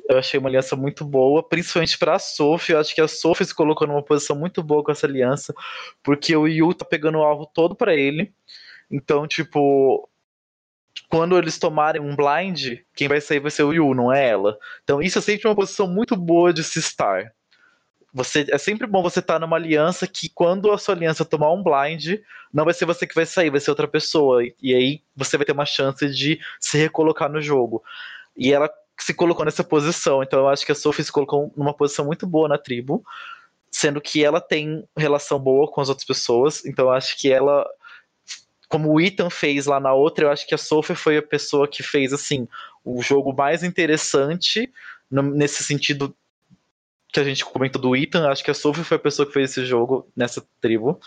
Eu 0.10 0.18
achei 0.20 0.40
uma 0.40 0.50
aliança 0.50 0.76
muito 0.76 1.06
boa, 1.06 1.44
principalmente 1.48 1.98
pra 1.98 2.20
Sophie. 2.20 2.74
Eu 2.74 2.80
acho 2.80 2.94
que 2.96 3.02
a 3.02 3.08
Sophie 3.08 3.46
se 3.46 3.56
colocou 3.56 3.88
numa 3.88 4.04
posição 4.04 4.36
muito 4.36 4.62
boa 4.64 4.84
com 4.84 4.92
essa 4.92 5.08
aliança, 5.08 5.54
porque 6.04 6.36
o 6.36 6.48
Yu 6.48 6.74
tá 6.74 6.86
pegando 6.86 7.20
o 7.20 7.24
alvo 7.24 7.46
todo 7.54 7.76
para 7.76 7.96
ele. 7.96 8.34
Então, 8.92 9.28
tipo, 9.28 10.10
quando 11.10 11.38
eles 11.38 11.58
tomarem 11.60 12.02
um 12.02 12.16
blind, 12.16 12.80
quem 12.96 13.08
vai 13.08 13.22
sair 13.22 13.40
vai 13.40 13.52
ser 13.52 13.64
o 13.64 13.74
Yu, 13.74 13.94
não 13.96 14.14
é 14.14 14.30
ela. 14.30 14.58
Então, 14.84 15.02
isso 15.02 15.20
é 15.20 15.22
sempre 15.22 15.48
uma 15.48 15.56
posição 15.56 15.88
muito 15.88 16.16
boa 16.16 16.54
de 16.54 16.64
se 16.64 16.80
estar. 16.80 17.34
Você, 18.14 18.46
é 18.50 18.58
sempre 18.60 18.86
bom 18.86 19.02
você 19.02 19.20
estar 19.20 19.36
tá 19.36 19.40
numa 19.40 19.56
aliança 19.56 20.06
que 20.06 20.30
quando 20.30 20.72
a 20.72 20.78
sua 20.78 20.94
aliança 20.94 21.26
tomar 21.26 21.52
um 21.52 21.64
blind, 21.64 22.20
não 22.54 22.64
vai 22.64 22.74
ser 22.74 22.86
você 22.86 23.08
que 23.08 23.16
vai 23.16 23.26
sair, 23.26 23.50
vai 23.50 23.60
ser 23.60 23.72
outra 23.72 23.88
pessoa. 23.88 24.44
E, 24.62 24.76
aí 24.76 25.02
você 25.16 25.36
vai 25.36 25.46
ter 25.46 25.52
uma 25.52 25.66
chance 25.66 26.08
de 26.10 26.40
se 26.60 26.78
recolocar 26.78 27.32
no 27.32 27.42
jogo. 27.42 27.84
E 28.38 28.54
ela 28.54 28.70
se 29.00 29.14
colocou 29.16 29.44
nessa 29.44 29.64
posição. 29.64 30.22
Então 30.22 30.40
eu 30.40 30.48
acho 30.48 30.64
que 30.64 30.72
a 30.72 30.76
Sophie 30.76 31.04
se 31.04 31.12
colocou 31.12 31.52
numa 31.58 31.74
posição 31.74 32.06
muito 32.06 32.28
boa 32.28 32.48
na 32.48 32.58
tribo, 32.58 33.04
sendo 33.72 34.00
que 34.00 34.24
ela 34.24 34.40
tem 34.40 34.88
relação 34.96 35.40
boa 35.40 35.68
com 35.68 35.82
as 35.82 35.90
outras 35.90 36.06
pessoas. 36.06 36.64
Então 36.66 36.86
eu 36.86 36.92
acho 36.92 37.18
que 37.18 37.32
ela, 37.32 37.68
como 38.70 38.92
o 38.92 39.02
Ethan 39.02 39.32
fez 39.32 39.66
lá 39.66 39.80
na 39.80 39.92
outra, 39.92 40.26
eu 40.26 40.32
acho 40.32 40.46
que 40.46 40.54
a 40.54 40.60
Sophie 40.60 40.96
foi 40.96 41.18
a 41.18 41.24
pessoa 41.24 41.68
que 41.68 41.82
fez 41.82 42.14
assim 42.14 42.48
o 42.86 43.02
jogo 43.02 43.34
mais 43.34 43.64
interessante 43.64 44.72
nesse 45.10 45.64
sentido 45.64 46.16
que 47.14 47.20
a 47.20 47.24
gente 47.24 47.46
comentou 47.46 47.80
do 47.80 47.96
Ethan, 47.96 48.28
acho 48.28 48.44
que 48.44 48.50
a 48.50 48.56
Sophie 48.56 48.84
foi 48.84 48.98
a 48.98 49.00
pessoa 49.00 49.26
que 49.26 49.32
fez 49.32 49.52
esse 49.52 49.66
jogo 49.66 50.12
nessa 50.18 50.44
tribo. 50.60 51.00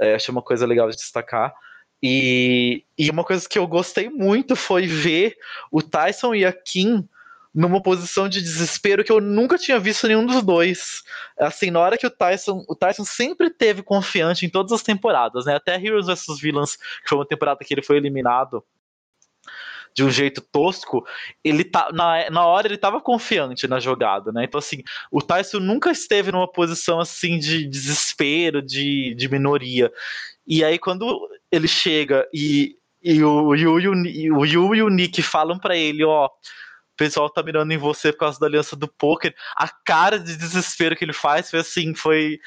É, 0.00 0.14
achei 0.14 0.32
uma 0.32 0.42
coisa 0.42 0.66
legal 0.66 0.88
de 0.88 0.96
destacar. 0.96 1.54
E, 2.02 2.84
e 2.98 3.10
uma 3.10 3.22
coisa 3.22 3.46
que 3.48 3.58
eu 3.58 3.66
gostei 3.66 4.08
muito 4.08 4.56
foi 4.56 4.86
ver 4.86 5.36
o 5.70 5.82
Tyson 5.82 6.34
e 6.34 6.44
a 6.44 6.52
Kim 6.52 7.06
numa 7.54 7.80
posição 7.80 8.28
de 8.28 8.42
desespero 8.42 9.04
que 9.04 9.12
eu 9.12 9.20
nunca 9.20 9.56
tinha 9.56 9.78
visto 9.78 10.08
nenhum 10.08 10.26
dos 10.26 10.42
dois. 10.42 11.02
Assim, 11.38 11.70
na 11.70 11.78
hora 11.78 11.96
que 11.96 12.06
o 12.06 12.10
Tyson, 12.10 12.64
o 12.66 12.74
Tyson 12.74 13.04
sempre 13.04 13.48
teve 13.48 13.82
confiante 13.82 14.44
em 14.44 14.48
todas 14.48 14.72
as 14.72 14.82
temporadas, 14.82 15.44
né? 15.44 15.54
Até 15.54 15.76
Heroes 15.76 16.06
vs 16.06 16.40
Villains, 16.40 16.76
que 16.76 17.08
foi 17.08 17.18
uma 17.18 17.26
temporada 17.26 17.60
que 17.64 17.72
ele 17.72 17.82
foi 17.82 17.96
eliminado, 17.98 18.64
de 19.94 20.02
um 20.02 20.10
jeito 20.10 20.40
tosco, 20.40 21.06
ele 21.42 21.62
tá 21.62 21.90
na, 21.92 22.28
na 22.28 22.44
hora 22.44 22.66
ele 22.66 22.76
tava 22.76 23.00
confiante 23.00 23.68
na 23.68 23.78
jogada, 23.78 24.32
né? 24.32 24.44
Então 24.44 24.58
assim, 24.58 24.82
o 25.10 25.22
Tyson 25.22 25.60
nunca 25.60 25.92
esteve 25.92 26.32
numa 26.32 26.50
posição 26.50 26.98
assim 26.98 27.38
de 27.38 27.64
desespero, 27.64 28.60
de, 28.60 29.14
de 29.14 29.28
minoria. 29.28 29.92
E 30.46 30.64
aí 30.64 30.78
quando 30.78 31.28
ele 31.50 31.68
chega 31.68 32.28
e, 32.34 32.76
e 33.00 33.22
o 33.22 33.54
Yu 33.54 33.80
e 33.80 34.30
o, 34.32 34.44
Yu 34.44 34.74
e 34.74 34.82
o 34.82 34.88
Nick 34.88 35.22
falam 35.22 35.58
para 35.58 35.76
ele, 35.76 36.04
ó, 36.04 36.26
o 36.26 36.96
pessoal 36.96 37.30
tá 37.30 37.42
mirando 37.42 37.72
em 37.72 37.78
você 37.78 38.12
por 38.12 38.18
causa 38.18 38.40
da 38.40 38.46
aliança 38.46 38.74
do 38.74 38.88
poker. 38.88 39.32
A 39.56 39.68
cara 39.68 40.18
de 40.18 40.36
desespero 40.36 40.96
que 40.96 41.04
ele 41.04 41.12
faz 41.12 41.50
foi 41.50 41.60
assim, 41.60 41.94
foi 41.94 42.40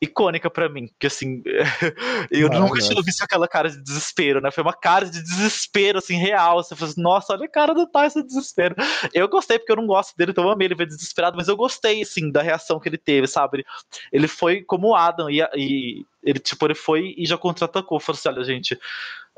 icônica 0.00 0.50
para 0.50 0.68
mim, 0.68 0.90
que 1.00 1.06
assim, 1.06 1.42
eu 2.30 2.48
ah, 2.52 2.58
nunca 2.58 2.80
tinha 2.80 3.02
visto 3.02 3.22
aquela 3.22 3.48
cara 3.48 3.70
de 3.70 3.82
desespero, 3.82 4.40
né? 4.40 4.50
Foi 4.50 4.62
uma 4.62 4.74
cara 4.74 5.06
de 5.06 5.22
desespero, 5.22 5.98
assim, 5.98 6.16
real. 6.16 6.62
Você 6.62 6.76
fala 6.76 6.90
assim, 6.90 7.02
nossa, 7.02 7.32
olha 7.32 7.46
a 7.46 7.48
cara 7.48 7.74
do 7.74 7.86
Tyson 7.86 8.20
de 8.20 8.28
desespero. 8.28 8.74
Eu 9.14 9.28
gostei 9.28 9.58
porque 9.58 9.72
eu 9.72 9.76
não 9.76 9.86
gosto 9.86 10.14
dele, 10.16 10.32
então 10.32 10.44
eu 10.44 10.50
amei 10.50 10.66
ele 10.66 10.74
ver 10.74 10.86
desesperado, 10.86 11.36
mas 11.36 11.48
eu 11.48 11.56
gostei, 11.56 12.02
assim, 12.02 12.30
da 12.30 12.42
reação 12.42 12.78
que 12.78 12.88
ele 12.88 12.98
teve, 12.98 13.26
sabe? 13.26 13.64
Ele 14.12 14.28
foi 14.28 14.62
como 14.62 14.88
o 14.88 14.94
Adam, 14.94 15.30
e, 15.30 15.40
e 15.54 16.04
ele, 16.22 16.38
tipo, 16.38 16.66
ele 16.66 16.74
foi 16.74 17.14
e 17.16 17.24
já 17.24 17.38
contra-atacou. 17.38 17.98
Falou 17.98 18.18
assim, 18.18 18.28
olha, 18.28 18.44
gente, 18.44 18.78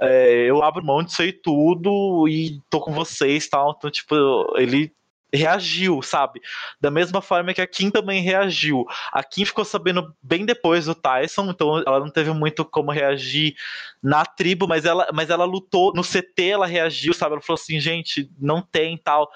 é, 0.01 0.45
eu 0.49 0.63
abro 0.63 0.85
mão 0.85 1.03
disso 1.03 1.23
aí 1.23 1.33
tudo 1.33 2.27
e 2.29 2.61
tô 2.69 2.81
com 2.81 2.93
vocês 2.93 3.45
e 3.45 3.51
tal. 3.51 3.75
Então, 3.77 3.91
tipo, 3.91 4.15
ele 4.57 4.93
reagiu, 5.33 6.01
sabe? 6.03 6.41
Da 6.81 6.91
mesma 6.91 7.20
forma 7.20 7.53
que 7.53 7.61
a 7.61 7.66
Kim 7.66 7.91
também 7.91 8.22
reagiu. 8.22 8.85
A 9.12 9.22
Kim 9.22 9.45
ficou 9.45 9.64
sabendo 9.64 10.14
bem 10.22 10.47
depois 10.47 10.87
do 10.87 10.95
Tyson, 10.95 11.51
então 11.51 11.79
ela 11.87 12.01
não 12.01 12.11
teve 12.11 12.33
muito 12.33 12.64
como 12.64 12.91
reagir 12.91 13.55
na 14.03 14.24
tribo, 14.24 14.66
mas 14.66 14.85
ela, 14.85 15.09
mas 15.12 15.31
ela 15.31 15.45
lutou 15.45 15.93
no 15.95 16.03
CT, 16.03 16.49
ela 16.49 16.66
reagiu, 16.66 17.12
sabe? 17.12 17.33
Ela 17.35 17.43
falou 17.43 17.61
assim, 17.61 17.79
gente, 17.79 18.31
não 18.39 18.62
tem 18.62 18.97
tal. 18.97 19.29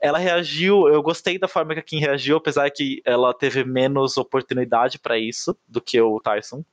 Ela 0.00 0.18
reagiu, 0.18 0.88
eu 0.88 1.02
gostei 1.02 1.38
da 1.38 1.48
forma 1.48 1.74
que 1.74 1.80
a 1.80 1.82
Kim 1.82 1.98
reagiu, 1.98 2.36
apesar 2.36 2.70
que 2.70 3.00
ela 3.04 3.32
teve 3.34 3.64
menos 3.64 4.16
oportunidade 4.16 4.98
para 4.98 5.18
isso 5.18 5.56
do 5.68 5.80
que 5.80 6.00
o 6.00 6.20
Tyson. 6.20 6.64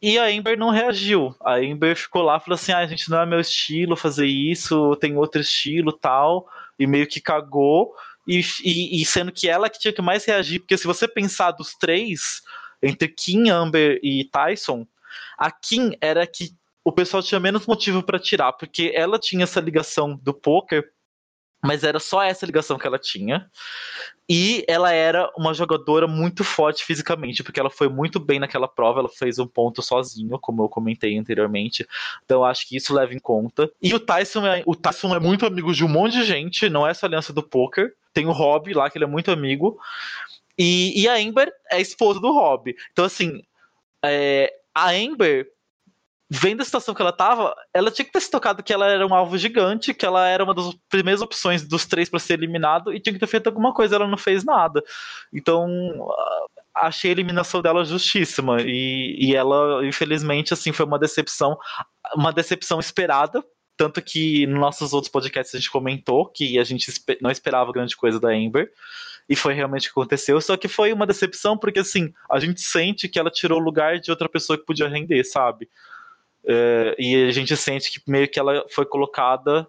E 0.00 0.16
a 0.16 0.30
Ember 0.30 0.56
não 0.56 0.70
reagiu. 0.70 1.34
A 1.44 1.60
Ember 1.60 1.96
ficou 1.96 2.22
lá, 2.22 2.38
falou 2.38 2.54
assim: 2.54 2.70
ah, 2.70 2.86
gente, 2.86 3.10
não 3.10 3.20
é 3.20 3.26
meu 3.26 3.40
estilo 3.40 3.96
fazer 3.96 4.26
isso, 4.26 4.94
tem 4.96 5.16
outro 5.16 5.40
estilo 5.40 5.92
tal 5.92 6.46
e 6.78 6.86
meio 6.86 7.06
que 7.06 7.20
cagou. 7.20 7.92
E, 8.26 8.40
e, 8.62 9.00
e, 9.00 9.04
sendo 9.06 9.32
que 9.32 9.48
ela 9.48 9.70
que 9.70 9.78
tinha 9.78 9.92
que 9.92 10.02
mais 10.02 10.24
reagir, 10.24 10.60
porque 10.60 10.76
se 10.76 10.86
você 10.86 11.08
pensar 11.08 11.52
dos 11.52 11.74
três, 11.74 12.42
entre 12.82 13.08
Kim, 13.08 13.48
Amber 13.48 13.98
e 14.02 14.24
Tyson, 14.30 14.86
a 15.38 15.50
Kim 15.50 15.96
era 16.00 16.26
que 16.26 16.50
o 16.84 16.92
pessoal 16.92 17.22
tinha 17.22 17.40
menos 17.40 17.66
motivo 17.66 18.02
para 18.02 18.18
tirar, 18.18 18.52
porque 18.52 18.92
ela 18.94 19.18
tinha 19.18 19.44
essa 19.44 19.60
ligação 19.60 20.16
do 20.22 20.32
poker 20.34 20.90
mas 21.62 21.84
era 21.84 21.98
só 21.98 22.22
essa 22.22 22.46
ligação 22.46 22.78
que 22.78 22.86
ela 22.86 22.98
tinha. 22.98 23.50
E 24.28 24.62
ela 24.68 24.92
era 24.92 25.30
uma 25.36 25.54
jogadora 25.54 26.06
muito 26.06 26.44
forte 26.44 26.84
fisicamente, 26.84 27.42
porque 27.42 27.58
ela 27.58 27.70
foi 27.70 27.88
muito 27.88 28.20
bem 28.20 28.38
naquela 28.38 28.68
prova, 28.68 29.00
ela 29.00 29.08
fez 29.08 29.38
um 29.38 29.46
ponto 29.46 29.80
sozinho, 29.80 30.38
como 30.38 30.62
eu 30.62 30.68
comentei 30.68 31.16
anteriormente. 31.18 31.86
Então 32.24 32.44
acho 32.44 32.68
que 32.68 32.76
isso 32.76 32.92
leva 32.92 33.14
em 33.14 33.18
conta. 33.18 33.70
E 33.82 33.94
o 33.94 33.98
Tyson 33.98 34.46
é, 34.46 34.62
o 34.66 34.76
Tyson 34.76 35.14
é 35.14 35.18
muito 35.18 35.46
amigo 35.46 35.72
de 35.72 35.84
um 35.84 35.88
monte 35.88 36.12
de 36.12 36.24
gente, 36.24 36.68
não 36.68 36.86
é 36.86 36.90
essa 36.90 37.06
aliança 37.06 37.32
do 37.32 37.42
poker. 37.42 37.94
Tem 38.12 38.26
o 38.26 38.32
Rob 38.32 38.72
lá, 38.74 38.90
que 38.90 38.98
ele 38.98 39.04
é 39.04 39.08
muito 39.08 39.30
amigo. 39.30 39.78
E, 40.58 41.00
e 41.00 41.08
a 41.08 41.14
Amber 41.14 41.52
é 41.70 41.80
esposa 41.80 42.20
do 42.20 42.32
Rob. 42.32 42.74
Então, 42.92 43.04
assim, 43.04 43.40
é, 44.04 44.52
a 44.74 44.90
Amber 44.90 45.48
vendo 46.30 46.60
a 46.60 46.64
situação 46.64 46.94
que 46.94 47.00
ela 47.00 47.12
tava, 47.12 47.54
ela 47.72 47.90
tinha 47.90 48.04
que 48.04 48.12
ter 48.12 48.20
se 48.20 48.30
tocado 48.30 48.62
que 48.62 48.72
ela 48.72 48.86
era 48.86 49.06
um 49.06 49.14
alvo 49.14 49.38
gigante, 49.38 49.94
que 49.94 50.04
ela 50.04 50.28
era 50.28 50.44
uma 50.44 50.54
das 50.54 50.74
primeiras 50.88 51.22
opções 51.22 51.66
dos 51.66 51.86
três 51.86 52.10
para 52.10 52.18
ser 52.18 52.34
eliminado 52.34 52.92
e 52.92 53.00
tinha 53.00 53.14
que 53.14 53.18
ter 53.18 53.26
feito 53.26 53.46
alguma 53.46 53.72
coisa, 53.72 53.96
ela 53.96 54.06
não 54.06 54.18
fez 54.18 54.44
nada. 54.44 54.82
Então, 55.32 55.66
achei 56.74 57.10
a 57.10 57.12
eliminação 57.12 57.62
dela 57.62 57.84
justíssima 57.84 58.60
e, 58.60 59.16
e 59.18 59.34
ela, 59.34 59.84
infelizmente, 59.86 60.52
assim, 60.52 60.70
foi 60.70 60.84
uma 60.84 60.98
decepção, 60.98 61.56
uma 62.14 62.32
decepção 62.32 62.78
esperada. 62.78 63.42
Tanto 63.74 64.02
que 64.02 64.44
nos 64.48 64.58
nossos 64.58 64.92
outros 64.92 65.10
podcasts 65.10 65.54
a 65.54 65.58
gente 65.58 65.70
comentou 65.70 66.26
que 66.26 66.58
a 66.58 66.64
gente 66.64 66.92
não 67.22 67.30
esperava 67.30 67.72
grande 67.72 67.96
coisa 67.96 68.18
da 68.18 68.30
Amber 68.30 68.70
e 69.28 69.36
foi 69.36 69.54
realmente 69.54 69.88
o 69.88 69.92
que 69.92 70.00
aconteceu. 70.00 70.40
Só 70.40 70.56
que 70.56 70.66
foi 70.66 70.92
uma 70.92 71.06
decepção 71.06 71.56
porque 71.56 71.78
assim 71.78 72.12
a 72.28 72.40
gente 72.40 72.60
sente 72.60 73.08
que 73.08 73.20
ela 73.20 73.30
tirou 73.30 73.60
o 73.60 73.62
lugar 73.62 74.00
de 74.00 74.10
outra 74.10 74.28
pessoa 74.28 74.58
que 74.58 74.66
podia 74.66 74.88
render, 74.88 75.22
sabe? 75.22 75.68
Uh, 76.44 76.94
e 76.98 77.26
a 77.28 77.30
gente 77.30 77.56
sente 77.56 77.92
que 77.92 78.10
meio 78.10 78.28
que 78.28 78.38
ela 78.38 78.64
foi 78.70 78.86
colocada 78.86 79.66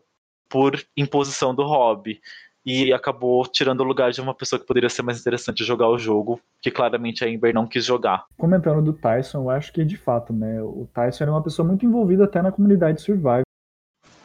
por 0.49 0.79
imposição 0.95 1.53
do 1.53 1.63
hobby 1.63 2.19
e 2.65 2.91
acabou 2.93 3.45
tirando 3.47 3.81
o 3.81 3.85
lugar 3.85 4.11
de 4.11 4.21
uma 4.21 4.33
pessoa 4.33 4.59
que 4.59 4.67
poderia 4.67 4.89
ser 4.89 5.01
mais 5.01 5.19
interessante 5.19 5.63
jogar 5.63 5.89
o 5.89 5.97
jogo, 5.97 6.39
que 6.61 6.69
claramente 6.69 7.23
a 7.23 7.29
Ember 7.29 7.53
não 7.53 7.67
quis 7.67 7.85
jogar. 7.85 8.25
Comentando 8.37 8.83
do 8.83 8.93
Tyson, 8.93 9.43
eu 9.43 9.49
acho 9.49 9.71
que 9.71 9.83
de 9.83 9.97
fato, 9.97 10.33
né, 10.33 10.61
o 10.61 10.87
Tyson 10.93 11.23
era 11.23 11.31
uma 11.31 11.43
pessoa 11.43 11.67
muito 11.67 11.85
envolvida 11.85 12.25
até 12.25 12.41
na 12.41 12.51
comunidade 12.51 13.01
Survivor, 13.01 13.43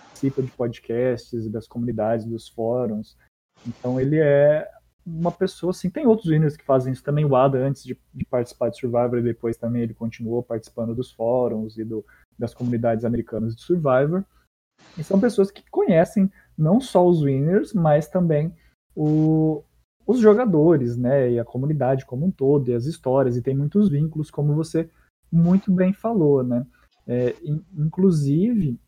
participa 0.08 0.42
de 0.42 0.50
podcasts, 0.50 1.48
das 1.50 1.66
comunidades, 1.66 2.26
dos 2.26 2.48
fóruns. 2.48 3.16
Então 3.66 4.00
ele 4.00 4.18
é 4.18 4.68
uma 5.06 5.30
pessoa 5.30 5.70
assim, 5.70 5.90
tem 5.90 6.06
outros 6.06 6.30
winners 6.30 6.56
que 6.56 6.64
fazem 6.64 6.92
isso 6.92 7.04
também, 7.04 7.24
o 7.24 7.36
Ada 7.36 7.58
antes 7.58 7.84
de, 7.84 7.96
de 8.12 8.24
participar 8.24 8.70
de 8.70 8.78
Survivor 8.78 9.18
e 9.18 9.22
depois 9.22 9.56
também 9.56 9.82
ele 9.82 9.94
continuou 9.94 10.42
participando 10.42 10.94
dos 10.94 11.12
fóruns 11.12 11.78
e 11.78 11.84
do 11.84 12.04
das 12.38 12.54
comunidades 12.54 13.04
americanas 13.04 13.54
de 13.54 13.62
Survivor. 13.62 14.24
E 14.98 15.04
são 15.04 15.20
pessoas 15.20 15.50
que 15.50 15.62
conhecem 15.70 16.30
não 16.56 16.80
só 16.80 17.06
os 17.06 17.22
winners, 17.22 17.72
mas 17.72 18.08
também 18.08 18.54
o, 18.94 19.62
os 20.06 20.18
jogadores, 20.18 20.96
né, 20.96 21.32
e 21.32 21.38
a 21.40 21.44
comunidade 21.44 22.06
como 22.06 22.26
um 22.26 22.30
todo, 22.30 22.68
e 22.70 22.74
as 22.74 22.84
histórias, 22.84 23.36
e 23.36 23.42
tem 23.42 23.56
muitos 23.56 23.88
vínculos, 23.88 24.30
como 24.30 24.54
você 24.54 24.88
muito 25.30 25.72
bem 25.72 25.92
falou, 25.92 26.42
né. 26.42 26.66
É, 27.06 27.34
inclusive, 27.76 28.78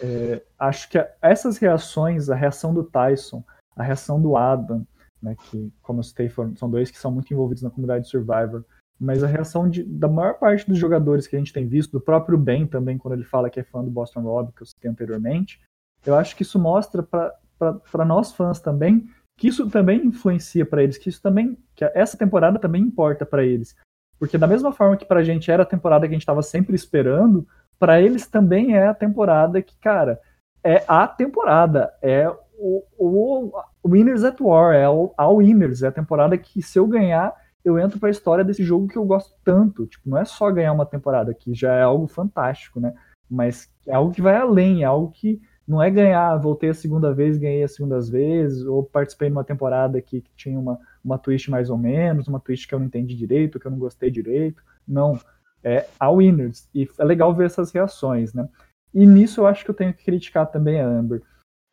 é, 0.00 0.42
acho 0.58 0.88
que 0.88 0.98
essas 1.20 1.58
reações, 1.58 2.30
a 2.30 2.34
reação 2.34 2.72
do 2.72 2.84
Tyson, 2.84 3.44
a 3.76 3.82
reação 3.82 4.20
do 4.20 4.36
Adam, 4.36 4.86
né, 5.22 5.36
que, 5.44 5.72
como 5.82 6.00
eu 6.00 6.04
citei, 6.04 6.28
foram, 6.28 6.56
são 6.56 6.70
dois 6.70 6.90
que 6.90 6.98
são 6.98 7.10
muito 7.10 7.32
envolvidos 7.32 7.62
na 7.62 7.70
comunidade 7.70 8.08
Survivor, 8.08 8.64
mas 9.00 9.24
a 9.24 9.26
reação 9.26 9.68
de, 9.68 9.82
da 9.82 10.08
maior 10.08 10.34
parte 10.34 10.68
dos 10.68 10.78
jogadores 10.78 11.26
que 11.26 11.34
a 11.34 11.38
gente 11.38 11.52
tem 11.52 11.66
visto, 11.66 11.92
do 11.92 12.00
próprio 12.00 12.36
Ben 12.36 12.66
também, 12.66 12.98
quando 12.98 13.14
ele 13.14 13.24
fala 13.24 13.48
que 13.48 13.58
é 13.58 13.64
fã 13.64 13.82
do 13.82 13.90
Boston 13.90 14.20
Rob, 14.20 14.52
que 14.52 14.62
eu 14.62 14.66
citei 14.66 14.90
anteriormente, 14.90 15.60
eu 16.04 16.14
acho 16.14 16.36
que 16.36 16.42
isso 16.42 16.58
mostra 16.58 17.02
para 17.02 18.04
nós 18.04 18.32
fãs 18.32 18.60
também 18.60 19.08
que 19.40 19.48
isso 19.48 19.70
também 19.70 20.04
influencia 20.04 20.66
para 20.66 20.82
eles, 20.82 20.98
que 20.98 21.08
isso 21.08 21.22
também, 21.22 21.56
que 21.74 21.82
essa 21.94 22.14
temporada 22.14 22.58
também 22.58 22.82
importa 22.82 23.24
para 23.24 23.42
eles. 23.42 23.74
Porque 24.18 24.36
da 24.36 24.46
mesma 24.46 24.70
forma 24.70 24.98
que 24.98 25.06
pra 25.06 25.22
gente 25.22 25.50
era 25.50 25.62
a 25.62 25.66
temporada 25.66 26.06
que 26.06 26.12
a 26.12 26.14
gente 26.14 26.20
estava 26.20 26.42
sempre 26.42 26.76
esperando, 26.76 27.48
para 27.78 28.02
eles 28.02 28.26
também 28.26 28.76
é 28.76 28.86
a 28.86 28.92
temporada 28.92 29.62
que, 29.62 29.74
cara, 29.78 30.20
é 30.62 30.84
a 30.86 31.08
temporada, 31.08 31.90
é 32.02 32.28
o, 32.58 32.84
o, 32.98 33.50
o 33.82 33.88
Winners 33.88 34.24
at 34.24 34.38
War, 34.42 34.74
é 34.74 34.86
o, 34.86 35.14
a 35.16 35.26
Winners, 35.26 35.82
é 35.82 35.88
a 35.88 35.92
temporada 35.92 36.36
que 36.36 36.60
se 36.60 36.78
eu 36.78 36.86
ganhar, 36.86 37.34
eu 37.64 37.78
entro 37.78 37.98
para 37.98 38.08
a 38.08 38.10
história 38.10 38.44
desse 38.44 38.64
jogo 38.64 38.88
que 38.88 38.96
eu 38.96 39.04
gosto 39.04 39.34
tanto. 39.44 39.86
Tipo, 39.86 40.08
não 40.08 40.18
é 40.18 40.24
só 40.24 40.50
ganhar 40.50 40.72
uma 40.72 40.86
temporada, 40.86 41.34
que 41.34 41.54
já 41.54 41.74
é 41.74 41.82
algo 41.82 42.06
fantástico, 42.06 42.80
né? 42.80 42.94
Mas 43.30 43.70
é 43.86 43.94
algo 43.94 44.12
que 44.12 44.22
vai 44.22 44.36
além, 44.36 44.82
é 44.82 44.86
algo 44.86 45.10
que 45.10 45.40
não 45.66 45.80
é 45.80 45.88
ganhar, 45.88 46.36
voltei 46.36 46.70
a 46.70 46.74
segunda 46.74 47.14
vez, 47.14 47.38
ganhei 47.38 47.62
as 47.62 47.74
segundas 47.74 48.08
vezes, 48.08 48.64
ou 48.64 48.82
participei 48.82 49.28
de 49.28 49.32
uma 49.32 49.44
temporada 49.44 49.98
aqui 49.98 50.20
que 50.20 50.30
tinha 50.34 50.58
uma, 50.58 50.78
uma 51.04 51.16
twist 51.16 51.48
mais 51.48 51.70
ou 51.70 51.78
menos, 51.78 52.26
uma 52.26 52.40
twist 52.40 52.66
que 52.66 52.74
eu 52.74 52.78
não 52.80 52.86
entendi 52.86 53.14
direito, 53.14 53.60
que 53.60 53.66
eu 53.66 53.70
não 53.70 53.78
gostei 53.78 54.10
direito. 54.10 54.62
Não, 54.86 55.18
é 55.62 55.86
a 55.98 56.10
Winners. 56.10 56.68
E 56.74 56.88
é 56.98 57.04
legal 57.04 57.32
ver 57.34 57.46
essas 57.46 57.70
reações, 57.70 58.34
né? 58.34 58.48
E 58.92 59.06
nisso 59.06 59.42
eu 59.42 59.46
acho 59.46 59.64
que 59.64 59.70
eu 59.70 59.74
tenho 59.74 59.94
que 59.94 60.04
criticar 60.04 60.50
também 60.50 60.80
a 60.80 60.86
Amber. 60.86 61.22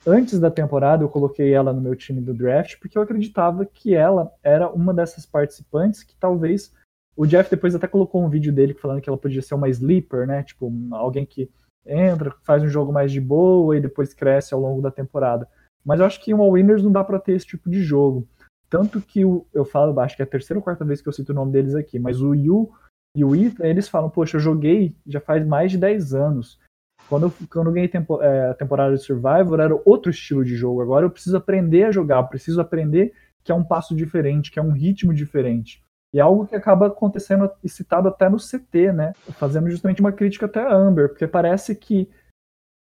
Antes 0.09 0.39
da 0.39 0.49
temporada 0.49 1.03
eu 1.03 1.09
coloquei 1.09 1.53
ela 1.53 1.73
no 1.73 1.81
meu 1.81 1.93
time 1.93 2.21
do 2.21 2.33
draft 2.33 2.79
porque 2.79 2.97
eu 2.97 3.01
acreditava 3.01 3.65
que 3.65 3.93
ela 3.93 4.31
era 4.41 4.69
uma 4.69 4.93
dessas 4.93 5.25
participantes 5.25 6.01
que 6.01 6.15
talvez 6.15 6.73
o 7.13 7.25
Jeff 7.25 7.49
depois 7.49 7.75
até 7.75 7.87
colocou 7.87 8.23
um 8.23 8.29
vídeo 8.29 8.53
dele 8.53 8.73
falando 8.73 9.01
que 9.01 9.09
ela 9.09 9.17
podia 9.17 9.41
ser 9.41 9.55
uma 9.55 9.67
sleeper, 9.67 10.25
né? 10.25 10.43
Tipo, 10.43 10.71
alguém 10.91 11.25
que 11.25 11.51
entra, 11.85 12.33
faz 12.43 12.63
um 12.63 12.69
jogo 12.69 12.93
mais 12.93 13.11
de 13.11 13.19
boa 13.19 13.75
e 13.75 13.81
depois 13.81 14.13
cresce 14.13 14.53
ao 14.53 14.61
longo 14.61 14.81
da 14.81 14.89
temporada. 14.91 15.45
Mas 15.83 15.99
eu 15.99 16.05
acho 16.05 16.23
que 16.23 16.31
em 16.31 16.35
All 16.35 16.51
Winners 16.51 16.83
não 16.83 16.91
dá 16.91 17.03
para 17.03 17.19
ter 17.19 17.33
esse 17.33 17.45
tipo 17.45 17.69
de 17.69 17.81
jogo. 17.81 18.25
Tanto 18.69 19.01
que 19.01 19.25
o, 19.25 19.45
eu 19.53 19.65
falo, 19.65 19.99
acho 19.99 20.15
que 20.15 20.21
é 20.21 20.25
a 20.25 20.29
terceira 20.29 20.59
ou 20.59 20.63
quarta 20.63 20.85
vez 20.85 21.01
que 21.01 21.09
eu 21.09 21.13
cito 21.13 21.33
o 21.33 21.35
nome 21.35 21.51
deles 21.51 21.75
aqui, 21.75 21.99
mas 21.99 22.21
o 22.21 22.33
Yu 22.33 22.69
e 23.15 23.25
o 23.25 23.35
Ethan, 23.35 23.65
eles 23.65 23.89
falam, 23.89 24.09
poxa, 24.09 24.37
eu 24.37 24.41
joguei 24.41 24.95
já 25.05 25.19
faz 25.19 25.45
mais 25.45 25.71
de 25.71 25.77
10 25.77 26.13
anos. 26.13 26.59
Quando 27.07 27.27
eu, 27.27 27.33
quando 27.49 27.67
eu 27.67 27.73
ganhei 27.73 27.87
tempo, 27.87 28.21
é, 28.21 28.49
a 28.49 28.53
temporada 28.53 28.95
de 28.95 29.03
Survivor, 29.03 29.59
era 29.59 29.79
outro 29.85 30.11
estilo 30.11 30.43
de 30.43 30.55
jogo. 30.55 30.81
Agora 30.81 31.05
eu 31.05 31.09
preciso 31.09 31.37
aprender 31.37 31.85
a 31.85 31.91
jogar, 31.91 32.23
preciso 32.23 32.59
aprender 32.59 33.13
que 33.43 33.51
é 33.51 33.55
um 33.55 33.63
passo 33.63 33.95
diferente, 33.95 34.51
que 34.51 34.59
é 34.59 34.61
um 34.61 34.71
ritmo 34.71 35.13
diferente. 35.13 35.81
E 36.13 36.19
é 36.19 36.21
algo 36.21 36.45
que 36.45 36.55
acaba 36.55 36.87
acontecendo 36.87 37.49
e 37.63 37.69
citado 37.69 38.07
até 38.07 38.29
no 38.29 38.37
CT, 38.37 38.91
né? 38.91 39.13
Fazendo 39.33 39.69
justamente 39.69 40.01
uma 40.01 40.11
crítica 40.11 40.45
até 40.45 40.61
a 40.61 40.73
Amber, 40.73 41.09
porque 41.09 41.27
parece 41.27 41.75
que 41.75 42.09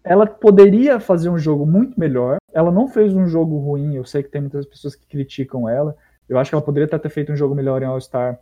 ela 0.04 0.26
poderia 0.26 1.00
fazer 1.00 1.28
um 1.28 1.38
jogo 1.38 1.66
muito 1.66 1.98
melhor. 1.98 2.38
Ela 2.52 2.70
não 2.70 2.88
fez 2.88 3.14
um 3.14 3.26
jogo 3.26 3.58
ruim, 3.58 3.94
eu 3.94 4.04
sei 4.04 4.22
que 4.22 4.30
tem 4.30 4.40
muitas 4.40 4.64
pessoas 4.66 4.94
que 4.94 5.06
criticam 5.06 5.68
ela. 5.68 5.96
Eu 6.28 6.38
acho 6.38 6.50
que 6.50 6.54
ela 6.54 6.64
poderia 6.64 6.88
ter 6.88 7.10
feito 7.10 7.32
um 7.32 7.36
jogo 7.36 7.54
melhor 7.54 7.82
em 7.82 7.86
All-Star, 7.86 8.38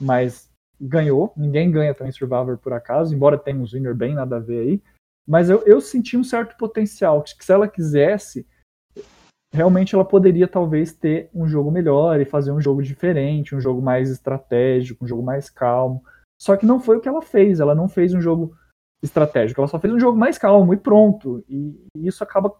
mas 0.00 0.50
ganhou. 0.80 1.32
Ninguém 1.36 1.70
ganha 1.70 1.94
também 1.94 2.12
Survivor 2.12 2.58
por 2.58 2.72
acaso, 2.72 3.14
embora 3.14 3.38
tenha 3.38 3.58
um 3.58 3.66
winner 3.66 3.94
bem 3.94 4.14
nada 4.14 4.36
a 4.36 4.40
ver 4.40 4.60
aí. 4.60 4.82
Mas 5.26 5.50
eu, 5.50 5.62
eu 5.66 5.80
senti 5.80 6.16
um 6.16 6.24
certo 6.24 6.56
potencial, 6.56 7.22
que 7.22 7.44
se 7.44 7.52
ela 7.52 7.66
quisesse, 7.66 8.46
realmente 9.52 9.94
ela 9.94 10.04
poderia 10.04 10.46
talvez 10.46 10.92
ter 10.92 11.30
um 11.34 11.48
jogo 11.48 11.70
melhor 11.70 12.20
e 12.20 12.24
fazer 12.24 12.52
um 12.52 12.60
jogo 12.60 12.82
diferente, 12.82 13.54
um 13.54 13.60
jogo 13.60 13.82
mais 13.82 14.10
estratégico, 14.10 15.04
um 15.04 15.08
jogo 15.08 15.22
mais 15.22 15.50
calmo. 15.50 16.04
Só 16.40 16.56
que 16.56 16.66
não 16.66 16.78
foi 16.78 16.98
o 16.98 17.00
que 17.00 17.08
ela 17.08 17.22
fez, 17.22 17.58
ela 17.58 17.74
não 17.74 17.88
fez 17.88 18.14
um 18.14 18.20
jogo 18.20 18.54
estratégico, 19.02 19.60
ela 19.60 19.68
só 19.68 19.78
fez 19.78 19.92
um 19.92 20.00
jogo 20.00 20.18
mais 20.18 20.38
calmo 20.38 20.72
e 20.74 20.76
pronto. 20.76 21.44
E, 21.48 21.80
e 21.96 22.06
isso 22.06 22.22
acaba 22.22 22.54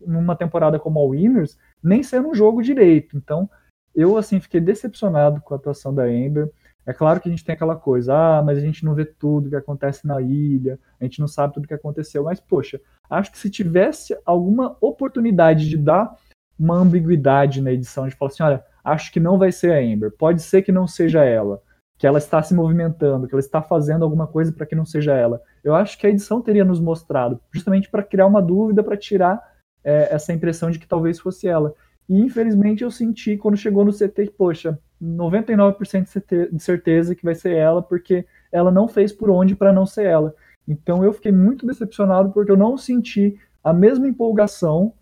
numa 0.00 0.34
temporada 0.34 0.78
como 0.78 0.98
a 0.98 1.04
Winners 1.04 1.58
nem 1.82 2.02
sendo 2.02 2.28
um 2.28 2.34
jogo 2.34 2.62
direito. 2.62 3.16
Então, 3.16 3.48
eu 3.94 4.16
assim 4.16 4.40
fiquei 4.40 4.60
decepcionado 4.60 5.40
com 5.40 5.54
a 5.54 5.56
atuação 5.56 5.94
da 5.94 6.04
Amber. 6.04 6.50
É 6.88 6.94
claro 6.94 7.20
que 7.20 7.28
a 7.28 7.30
gente 7.30 7.44
tem 7.44 7.54
aquela 7.54 7.76
coisa, 7.76 8.14
ah, 8.14 8.42
mas 8.42 8.56
a 8.56 8.62
gente 8.62 8.82
não 8.82 8.94
vê 8.94 9.04
tudo 9.04 9.50
que 9.50 9.54
acontece 9.54 10.06
na 10.06 10.22
ilha, 10.22 10.80
a 10.98 11.04
gente 11.04 11.20
não 11.20 11.28
sabe 11.28 11.52
tudo 11.52 11.68
que 11.68 11.74
aconteceu, 11.74 12.24
mas 12.24 12.40
poxa, 12.40 12.80
acho 13.10 13.30
que 13.30 13.36
se 13.36 13.50
tivesse 13.50 14.18
alguma 14.24 14.74
oportunidade 14.80 15.68
de 15.68 15.76
dar 15.76 16.16
uma 16.58 16.76
ambiguidade 16.76 17.60
na 17.60 17.72
edição, 17.72 18.08
de 18.08 18.14
falar 18.14 18.30
assim, 18.30 18.42
olha, 18.42 18.64
acho 18.82 19.12
que 19.12 19.20
não 19.20 19.36
vai 19.36 19.52
ser 19.52 19.72
a 19.72 19.78
Amber, 19.78 20.10
pode 20.16 20.40
ser 20.40 20.62
que 20.62 20.72
não 20.72 20.86
seja 20.86 21.22
ela, 21.22 21.60
que 21.98 22.06
ela 22.06 22.16
está 22.16 22.42
se 22.42 22.54
movimentando, 22.54 23.28
que 23.28 23.34
ela 23.34 23.40
está 23.40 23.60
fazendo 23.60 24.02
alguma 24.02 24.26
coisa 24.26 24.50
para 24.50 24.64
que 24.64 24.74
não 24.74 24.86
seja 24.86 25.12
ela. 25.12 25.42
Eu 25.62 25.74
acho 25.74 25.98
que 25.98 26.06
a 26.06 26.10
edição 26.10 26.40
teria 26.40 26.64
nos 26.64 26.80
mostrado, 26.80 27.38
justamente 27.52 27.90
para 27.90 28.02
criar 28.02 28.24
uma 28.24 28.40
dúvida, 28.40 28.82
para 28.82 28.96
tirar 28.96 29.38
é, 29.84 30.14
essa 30.14 30.32
impressão 30.32 30.70
de 30.70 30.78
que 30.78 30.88
talvez 30.88 31.20
fosse 31.20 31.46
ela. 31.48 31.74
E 32.08 32.18
infelizmente 32.18 32.82
eu 32.82 32.90
senti 32.90 33.36
quando 33.36 33.58
chegou 33.58 33.84
no 33.84 33.92
CT 33.92 34.32
poxa, 34.38 34.78
99% 35.02 36.50
de 36.52 36.62
certeza 36.62 37.14
que 37.14 37.24
vai 37.24 37.34
ser 37.34 37.54
ela, 37.54 37.82
porque 37.82 38.26
ela 38.50 38.70
não 38.70 38.88
fez 38.88 39.12
por 39.12 39.30
onde 39.30 39.54
para 39.54 39.72
não 39.72 39.86
ser 39.86 40.06
ela. 40.06 40.34
Então 40.66 41.04
eu 41.04 41.12
fiquei 41.12 41.32
muito 41.32 41.66
decepcionado 41.66 42.30
porque 42.30 42.50
eu 42.50 42.56
não 42.56 42.76
senti 42.76 43.38
a 43.62 43.72
mesma 43.72 44.08
empolgação 44.08 44.92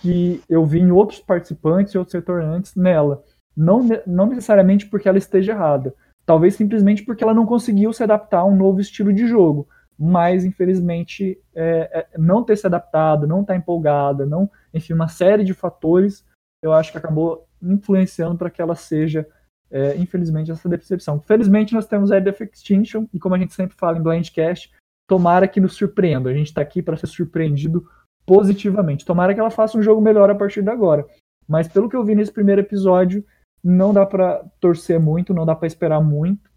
que 0.00 0.40
eu 0.48 0.64
vi 0.64 0.80
em 0.80 0.90
outros 0.90 1.20
participantes 1.20 1.94
e 1.94 1.98
outros 1.98 2.14
retornantes 2.14 2.74
nela. 2.74 3.22
Não, 3.56 3.86
não 4.06 4.26
necessariamente 4.26 4.86
porque 4.86 5.08
ela 5.08 5.18
esteja 5.18 5.52
errada, 5.52 5.94
talvez 6.24 6.54
simplesmente 6.54 7.04
porque 7.04 7.24
ela 7.24 7.34
não 7.34 7.46
conseguiu 7.46 7.92
se 7.92 8.02
adaptar 8.02 8.40
a 8.40 8.44
um 8.44 8.56
novo 8.56 8.80
estilo 8.80 9.12
de 9.12 9.26
jogo. 9.26 9.68
Mas, 9.98 10.44
infelizmente, 10.44 11.40
é, 11.52 12.06
é, 12.12 12.18
não 12.18 12.44
ter 12.44 12.56
se 12.56 12.64
adaptado, 12.64 13.26
não 13.26 13.40
estar 13.40 13.54
tá 13.54 13.58
empolgada, 13.58 14.24
não, 14.24 14.48
enfim, 14.72 14.92
uma 14.92 15.08
série 15.08 15.42
de 15.42 15.52
fatores, 15.52 16.24
eu 16.62 16.72
acho 16.72 16.92
que 16.92 16.98
acabou 16.98 17.46
influenciando 17.62 18.36
para 18.36 18.50
que 18.50 18.60
ela 18.60 18.74
seja, 18.74 19.26
é, 19.70 19.96
infelizmente, 19.96 20.50
essa 20.50 20.68
decepção. 20.68 21.20
Felizmente, 21.20 21.74
nós 21.74 21.86
temos 21.86 22.10
a 22.10 22.18
of 22.18 22.44
Extinction, 22.44 23.06
e 23.12 23.18
como 23.18 23.34
a 23.34 23.38
gente 23.38 23.54
sempre 23.54 23.76
fala 23.76 23.98
em 23.98 24.02
Blindcast, 24.02 24.72
tomara 25.08 25.48
que 25.48 25.60
nos 25.60 25.74
surpreenda. 25.74 26.30
A 26.30 26.34
gente 26.34 26.48
está 26.48 26.60
aqui 26.60 26.82
para 26.82 26.96
ser 26.96 27.06
surpreendido 27.06 27.88
positivamente. 28.26 29.04
Tomara 29.04 29.32
que 29.32 29.40
ela 29.40 29.50
faça 29.50 29.78
um 29.78 29.82
jogo 29.82 30.00
melhor 30.00 30.30
a 30.30 30.34
partir 30.34 30.62
de 30.62 30.70
agora. 30.70 31.06
Mas 31.48 31.66
pelo 31.66 31.88
que 31.88 31.96
eu 31.96 32.04
vi 32.04 32.14
nesse 32.14 32.30
primeiro 32.30 32.60
episódio, 32.60 33.24
não 33.64 33.92
dá 33.92 34.04
para 34.04 34.44
torcer 34.60 35.00
muito, 35.00 35.32
não 35.32 35.46
dá 35.46 35.54
para 35.54 35.66
esperar 35.66 36.00
muito. 36.00 36.50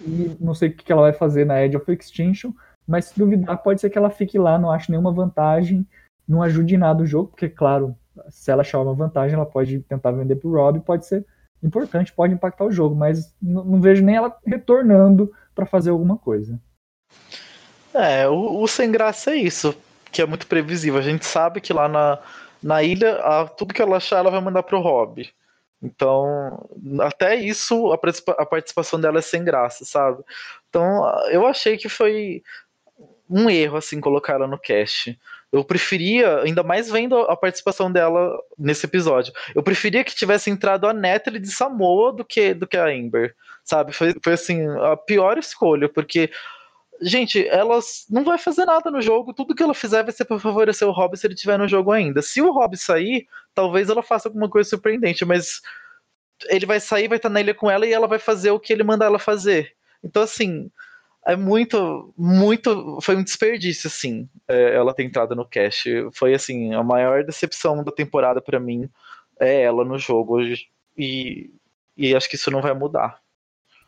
E 0.00 0.36
não 0.40 0.54
sei 0.54 0.68
o 0.70 0.74
que 0.74 0.92
ela 0.92 1.02
vai 1.02 1.12
fazer 1.12 1.44
na 1.44 1.64
Edge 1.64 1.76
of 1.76 1.90
Extinction, 1.90 2.52
mas 2.86 3.06
se 3.06 3.18
duvidar, 3.18 3.56
pode 3.62 3.80
ser 3.80 3.90
que 3.90 3.98
ela 3.98 4.10
fique 4.10 4.38
lá, 4.38 4.58
não 4.58 4.70
ache 4.70 4.90
nenhuma 4.90 5.12
vantagem, 5.12 5.86
não 6.28 6.42
ajude 6.42 6.74
em 6.74 6.78
nada 6.78 7.02
o 7.02 7.06
jogo, 7.06 7.30
porque, 7.30 7.48
claro, 7.48 7.96
se 8.28 8.50
ela 8.50 8.62
achar 8.62 8.80
uma 8.80 8.94
vantagem, 8.94 9.34
ela 9.34 9.46
pode 9.46 9.80
tentar 9.80 10.12
vender 10.12 10.36
pro 10.36 10.52
Rob, 10.52 10.80
pode 10.80 11.06
ser 11.06 11.24
importante, 11.62 12.12
pode 12.12 12.34
impactar 12.34 12.64
o 12.64 12.70
jogo, 12.70 12.94
mas 12.94 13.34
não, 13.40 13.80
vejo 13.80 14.04
nem 14.04 14.16
ela 14.16 14.36
retornando 14.44 15.32
para 15.54 15.66
fazer 15.66 15.90
alguma 15.90 16.16
coisa. 16.16 16.60
É, 17.94 18.28
o, 18.28 18.62
o, 18.62 18.68
sem 18.68 18.90
graça 18.90 19.30
é 19.30 19.36
isso, 19.36 19.74
que 20.12 20.20
é 20.20 20.26
muito 20.26 20.46
previsível. 20.46 20.98
A 20.98 21.02
gente 21.02 21.24
sabe 21.24 21.60
que 21.60 21.72
lá 21.72 21.88
na, 21.88 22.18
na 22.62 22.82
ilha, 22.82 23.16
a, 23.20 23.48
tudo 23.48 23.72
que 23.72 23.80
ela 23.80 23.96
achar, 23.96 24.18
ela 24.18 24.30
vai 24.30 24.40
mandar 24.40 24.62
pro 24.62 24.80
Rob. 24.80 25.26
Então, 25.82 26.68
até 27.00 27.36
isso, 27.36 27.92
a, 27.92 27.98
a 28.42 28.46
participação 28.46 29.00
dela 29.00 29.18
é 29.18 29.22
sem 29.22 29.44
graça, 29.44 29.84
sabe? 29.84 30.22
Então, 30.68 31.06
eu 31.30 31.46
achei 31.46 31.76
que 31.76 31.88
foi 31.88 32.42
um 33.28 33.50
erro, 33.50 33.76
assim, 33.76 34.00
colocar 34.00 34.34
ela 34.34 34.46
no 34.46 34.58
cast. 34.58 35.18
Eu 35.52 35.64
preferia, 35.64 36.40
ainda 36.40 36.62
mais 36.62 36.90
vendo 36.90 37.16
a 37.16 37.36
participação 37.36 37.90
dela 37.90 38.36
nesse 38.58 38.84
episódio, 38.84 39.32
eu 39.54 39.62
preferia 39.62 40.04
que 40.04 40.14
tivesse 40.14 40.50
entrado 40.50 40.86
a 40.86 40.92
Natalie 40.92 41.40
de 41.40 41.50
Samoa 41.50 42.12
do 42.12 42.24
que, 42.24 42.52
do 42.52 42.66
que 42.66 42.76
a 42.76 42.86
Amber, 42.86 43.34
sabe? 43.64 43.92
Foi, 43.92 44.14
foi 44.22 44.32
assim, 44.32 44.66
a 44.82 44.96
pior 44.96 45.38
escolha, 45.38 45.88
porque 45.88 46.30
gente, 47.00 47.46
ela 47.48 47.78
não 48.10 48.24
vai 48.24 48.38
fazer 48.38 48.64
nada 48.64 48.90
no 48.90 49.00
jogo. 49.00 49.34
Tudo 49.34 49.54
que 49.54 49.62
ela 49.62 49.74
fizer 49.74 50.02
vai 50.02 50.12
ser 50.12 50.24
para 50.24 50.38
favorecer 50.38 50.86
o 50.86 50.92
Rob 50.92 51.16
se 51.16 51.26
ele 51.26 51.34
estiver 51.34 51.58
no 51.58 51.68
jogo 51.68 51.92
ainda. 51.92 52.22
Se 52.22 52.40
o 52.40 52.52
Rob 52.52 52.76
sair, 52.76 53.26
talvez 53.54 53.88
ela 53.88 54.02
faça 54.02 54.28
alguma 54.28 54.48
coisa 54.48 54.68
surpreendente, 54.68 55.24
mas 55.24 55.60
ele 56.48 56.66
vai 56.66 56.80
sair, 56.80 57.08
vai 57.08 57.16
estar 57.16 57.28
na 57.28 57.40
ilha 57.40 57.54
com 57.54 57.70
ela 57.70 57.86
e 57.86 57.92
ela 57.92 58.06
vai 58.06 58.18
fazer 58.18 58.50
o 58.50 58.60
que 58.60 58.72
ele 58.72 58.82
manda 58.82 59.04
ela 59.04 59.18
fazer. 59.18 59.74
Então, 60.02 60.22
assim, 60.22 60.70
é 61.26 61.34
muito, 61.34 62.14
muito. 62.16 63.00
Foi 63.02 63.16
um 63.16 63.24
desperdício, 63.24 63.88
assim, 63.88 64.28
ela 64.46 64.94
ter 64.94 65.02
entrado 65.02 65.34
no 65.34 65.44
cast. 65.44 66.08
Foi, 66.12 66.32
assim, 66.32 66.72
a 66.72 66.84
maior 66.84 67.24
decepção 67.24 67.82
da 67.82 67.90
temporada 67.90 68.40
para 68.40 68.60
mim 68.60 68.88
é 69.40 69.62
ela 69.62 69.84
no 69.84 69.98
jogo. 69.98 70.38
E, 70.96 71.50
e 71.96 72.14
acho 72.14 72.30
que 72.30 72.36
isso 72.36 72.50
não 72.50 72.62
vai 72.62 72.72
mudar. 72.74 73.18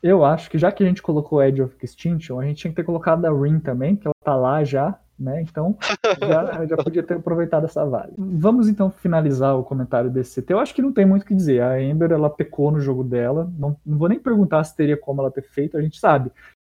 Eu 0.02 0.24
acho 0.24 0.50
que 0.50 0.58
já 0.58 0.72
que 0.72 0.82
a 0.82 0.86
gente 0.86 1.00
colocou 1.00 1.42
Edge 1.42 1.62
of 1.62 1.76
Extinction, 1.80 2.40
a 2.40 2.44
gente 2.44 2.58
tinha 2.58 2.70
que 2.72 2.76
ter 2.76 2.84
colocado 2.84 3.24
a 3.24 3.30
Rin 3.30 3.60
também, 3.60 3.94
que 3.94 4.06
ela 4.06 4.14
tá 4.24 4.34
lá 4.34 4.62
já, 4.64 4.98
né? 5.18 5.42
Então 5.42 5.76
já, 6.20 6.66
já 6.66 6.76
podia 6.76 7.02
ter 7.04 7.14
aproveitado 7.14 7.64
essa 7.64 7.84
vaga. 7.84 8.12
Vamos 8.16 8.68
então 8.68 8.90
finalizar 8.90 9.56
o 9.56 9.64
comentário 9.64 10.10
desse 10.10 10.40
CT. 10.40 10.52
Eu 10.52 10.60
acho 10.60 10.74
que 10.74 10.82
não 10.82 10.92
tem 10.92 11.04
muito 11.06 11.22
o 11.22 11.26
que 11.26 11.34
dizer. 11.34 11.62
A 11.62 11.80
Ember 11.80 12.12
ela 12.12 12.30
pecou 12.30 12.70
no 12.70 12.80
jogo 12.80 13.02
dela. 13.02 13.50
Não, 13.58 13.76
não 13.84 13.98
vou 13.98 14.08
nem 14.08 14.18
perguntar 14.18 14.62
se 14.64 14.76
teria 14.76 14.96
como 14.96 15.20
ela 15.20 15.30
ter 15.30 15.42
feito, 15.42 15.76
a 15.76 15.82
gente 15.82 15.98
sabe 15.98 16.32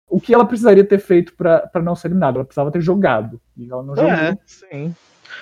o 0.08 0.20
que 0.20 0.34
ela 0.34 0.46
precisaria 0.46 0.84
ter 0.84 0.98
feito 0.98 1.34
para 1.34 1.82
não 1.82 1.96
ser 1.96 2.08
eliminada? 2.08 2.38
Ela 2.38 2.44
precisava 2.44 2.70
ter 2.70 2.80
jogado. 2.80 3.40
E 3.56 3.70
ela 3.70 3.82
não 3.82 3.96
jogou. 3.96 4.10
É, 4.10 4.36
sim. 4.46 4.94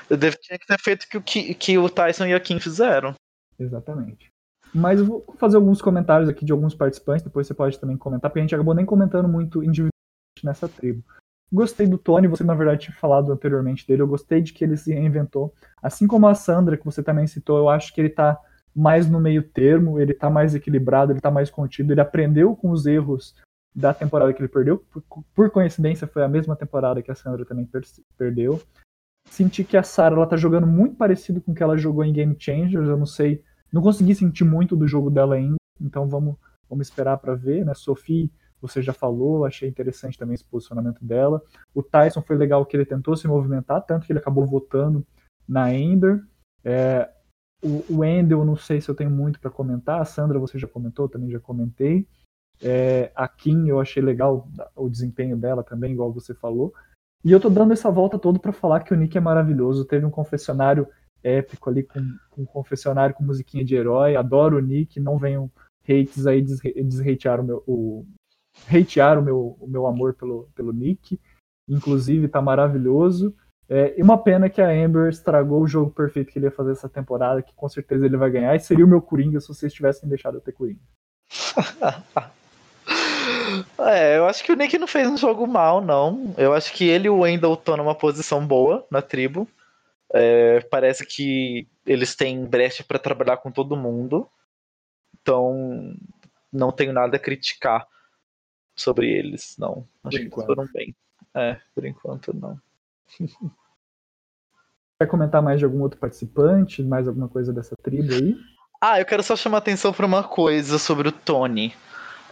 Eu 0.08 0.16
deve, 0.16 0.36
tinha 0.38 0.58
que 0.58 0.66
ter 0.66 0.78
feito 0.78 1.06
o 1.14 1.20
que, 1.20 1.54
que 1.54 1.78
o 1.78 1.88
Tyson 1.88 2.26
e 2.26 2.34
a 2.34 2.40
Kim 2.40 2.58
fizeram. 2.58 3.14
Exatamente. 3.58 4.30
Mas 4.74 5.00
eu 5.00 5.06
vou 5.06 5.24
fazer 5.36 5.56
alguns 5.56 5.82
comentários 5.82 6.28
aqui 6.28 6.44
de 6.44 6.52
alguns 6.52 6.74
participantes, 6.74 7.22
depois 7.22 7.46
você 7.46 7.52
pode 7.52 7.78
também 7.78 7.96
comentar, 7.96 8.30
porque 8.30 8.40
a 8.40 8.42
gente 8.42 8.54
acabou 8.54 8.74
nem 8.74 8.86
comentando 8.86 9.28
muito 9.28 9.58
individualmente 9.58 9.92
nessa 10.42 10.66
tribo. 10.66 11.04
Gostei 11.52 11.86
do 11.86 11.98
Tony, 11.98 12.26
você 12.26 12.42
na 12.42 12.54
verdade 12.54 12.84
tinha 12.84 12.96
falado 12.96 13.30
anteriormente 13.30 13.86
dele, 13.86 14.00
eu 14.00 14.08
gostei 14.08 14.40
de 14.40 14.54
que 14.54 14.64
ele 14.64 14.78
se 14.78 14.94
reinventou. 14.94 15.52
Assim 15.82 16.06
como 16.06 16.26
a 16.26 16.34
Sandra, 16.34 16.78
que 16.78 16.84
você 16.86 17.02
também 17.02 17.26
citou, 17.26 17.58
eu 17.58 17.68
acho 17.68 17.94
que 17.94 18.00
ele 18.00 18.08
tá 18.08 18.38
mais 18.74 19.06
no 19.06 19.20
meio 19.20 19.42
termo, 19.42 20.00
ele 20.00 20.14
tá 20.14 20.30
mais 20.30 20.54
equilibrado, 20.54 21.12
ele 21.12 21.20
tá 21.20 21.30
mais 21.30 21.50
contido, 21.50 21.92
ele 21.92 22.00
aprendeu 22.00 22.56
com 22.56 22.70
os 22.70 22.86
erros 22.86 23.34
da 23.74 23.94
temporada 23.94 24.32
que 24.32 24.40
ele 24.40 24.48
perdeu. 24.48 24.78
Por, 24.78 25.02
por 25.34 25.50
coincidência, 25.50 26.06
foi 26.06 26.22
a 26.22 26.28
mesma 26.28 26.56
temporada 26.56 27.02
que 27.02 27.10
a 27.10 27.14
Sandra 27.14 27.44
também 27.44 27.64
per 27.64 27.82
perdeu. 28.16 28.60
Senti 29.30 29.64
que 29.64 29.76
a 29.76 29.82
Sarah 29.82 30.16
ela 30.16 30.26
tá 30.26 30.36
jogando 30.36 30.66
muito 30.66 30.96
parecido 30.96 31.40
com 31.40 31.52
o 31.52 31.54
que 31.54 31.62
ela 31.62 31.78
jogou 31.78 32.04
em 32.04 32.12
Game 32.12 32.36
Changers, 32.38 32.88
eu 32.88 32.96
não 32.96 33.06
sei, 33.06 33.42
não 33.72 33.80
consegui 33.80 34.14
sentir 34.14 34.44
muito 34.44 34.76
do 34.76 34.86
jogo 34.86 35.08
dela 35.10 35.36
ainda, 35.36 35.56
então 35.80 36.08
vamos, 36.08 36.36
vamos 36.68 36.88
esperar 36.88 37.16
para 37.18 37.34
ver, 37.34 37.64
né? 37.64 37.72
Sophie 37.72 38.30
você 38.62 38.80
já 38.80 38.92
falou, 38.92 39.44
achei 39.44 39.68
interessante 39.68 40.16
também 40.16 40.34
esse 40.34 40.44
posicionamento 40.44 41.04
dela. 41.04 41.42
O 41.74 41.82
Tyson 41.82 42.22
foi 42.22 42.36
legal 42.36 42.64
que 42.64 42.76
ele 42.76 42.86
tentou 42.86 43.16
se 43.16 43.26
movimentar, 43.26 43.82
tanto 43.84 44.06
que 44.06 44.12
ele 44.12 44.20
acabou 44.20 44.46
votando 44.46 45.04
na 45.48 45.74
Ember. 45.74 46.24
É, 46.64 47.10
o, 47.60 47.84
o 47.96 48.04
Endel, 48.04 48.44
não 48.44 48.54
sei 48.54 48.80
se 48.80 48.88
eu 48.88 48.94
tenho 48.94 49.10
muito 49.10 49.40
para 49.40 49.50
comentar. 49.50 50.00
A 50.00 50.04
Sandra, 50.04 50.38
você 50.38 50.60
já 50.60 50.68
comentou, 50.68 51.08
também 51.08 51.28
já 51.28 51.40
comentei. 51.40 52.06
É, 52.62 53.10
a 53.14 53.26
Kim, 53.26 53.66
eu 53.66 53.80
achei 53.80 54.02
legal 54.02 54.48
o 54.76 54.88
desempenho 54.88 55.36
dela 55.36 55.64
também, 55.64 55.92
igual 55.92 56.12
você 56.12 56.32
falou. 56.32 56.72
E 57.24 57.30
eu 57.30 57.40
tô 57.40 57.48
dando 57.48 57.72
essa 57.72 57.90
volta 57.90 58.18
toda 58.18 58.38
para 58.38 58.52
falar 58.52 58.80
que 58.80 58.92
o 58.92 58.96
Nick 58.96 59.16
é 59.16 59.20
maravilhoso. 59.20 59.84
Teve 59.84 60.04
um 60.04 60.10
confessionário 60.10 60.86
épico 61.22 61.70
ali, 61.70 61.82
com, 61.82 62.00
com 62.30 62.42
um 62.42 62.46
confessionário 62.46 63.14
com 63.14 63.24
musiquinha 63.24 63.64
de 63.64 63.74
herói. 63.74 64.16
Adoro 64.16 64.58
o 64.58 64.60
Nick, 64.60 64.98
não 64.98 65.18
venham 65.18 65.50
hates 65.88 66.26
aí 66.26 66.42
deshatear 66.42 67.40
o 67.40 67.44
meu, 67.44 67.62
o, 67.66 68.06
hatear 68.68 69.18
o 69.18 69.22
meu, 69.22 69.56
o 69.60 69.66
meu 69.66 69.86
amor 69.86 70.14
pelo, 70.14 70.48
pelo 70.54 70.72
Nick. 70.72 71.18
Inclusive, 71.68 72.28
tá 72.28 72.42
maravilhoso. 72.42 73.34
É, 73.68 73.98
e 73.98 74.02
uma 74.02 74.18
pena 74.18 74.50
que 74.50 74.60
a 74.60 74.68
Amber 74.68 75.08
estragou 75.08 75.62
o 75.62 75.68
jogo 75.68 75.90
perfeito 75.90 76.32
que 76.32 76.38
ele 76.38 76.46
ia 76.46 76.50
fazer 76.50 76.72
essa 76.72 76.88
temporada, 76.88 77.40
que 77.40 77.54
com 77.54 77.68
certeza 77.68 78.04
ele 78.04 78.16
vai 78.16 78.30
ganhar. 78.30 78.54
E 78.54 78.60
seria 78.60 78.84
o 78.84 78.88
meu 78.88 79.00
Coringa 79.00 79.40
se 79.40 79.48
vocês 79.48 79.72
tivessem 79.72 80.08
deixado 80.08 80.36
eu 80.36 80.40
ter 80.40 80.52
Coringa. 80.52 80.80
é, 83.78 84.18
eu 84.18 84.26
acho 84.26 84.42
que 84.44 84.52
o 84.52 84.56
Nick 84.56 84.76
não 84.78 84.86
fez 84.86 85.08
um 85.08 85.16
jogo 85.16 85.46
mal, 85.46 85.80
não. 85.80 86.34
Eu 86.36 86.52
acho 86.52 86.72
que 86.72 86.88
ele 86.88 87.06
e 87.06 87.10
o 87.10 87.20
Wendell 87.20 87.54
estão 87.54 87.76
numa 87.76 87.94
posição 87.94 88.46
boa 88.46 88.86
na 88.90 89.02
tribo. 89.02 89.48
É, 90.12 90.60
parece 90.60 91.06
que 91.06 91.66
eles 91.86 92.14
têm 92.14 92.44
brecha 92.44 92.84
para 92.84 92.98
trabalhar 92.98 93.38
com 93.38 93.50
todo 93.50 93.76
mundo. 93.76 94.28
Então, 95.20 95.94
não 96.52 96.72
tenho 96.72 96.92
nada 96.92 97.16
a 97.16 97.20
criticar 97.20 97.86
sobre 98.74 99.10
eles, 99.10 99.56
não. 99.58 99.86
Acho 100.04 100.18
que 100.18 100.24
eles 100.24 100.34
foram 100.34 100.66
bem. 100.72 100.94
É, 101.34 101.58
por 101.74 101.84
enquanto 101.84 102.34
não. 102.34 102.58
Quer 105.00 105.06
comentar 105.06 105.42
mais 105.42 105.58
de 105.58 105.64
algum 105.64 105.80
outro 105.80 105.98
participante? 105.98 106.82
Mais 106.82 107.08
alguma 107.08 107.28
coisa 107.28 107.52
dessa 107.52 107.74
tribo 107.76 108.12
aí? 108.12 108.36
Ah, 108.80 109.00
eu 109.00 109.04
quero 109.04 109.22
só 109.22 109.34
chamar 109.34 109.58
atenção 109.58 109.92
para 109.92 110.06
uma 110.06 110.22
coisa 110.22 110.78
sobre 110.78 111.08
o 111.08 111.12
Tony. 111.12 111.74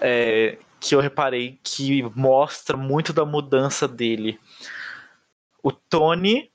É, 0.00 0.56
que 0.80 0.94
eu 0.94 1.00
reparei 1.00 1.60
que 1.62 2.02
mostra 2.16 2.76
muito 2.76 3.12
da 3.12 3.24
mudança 3.24 3.86
dele. 3.86 4.40
O 5.62 5.70
Tony 5.70 6.50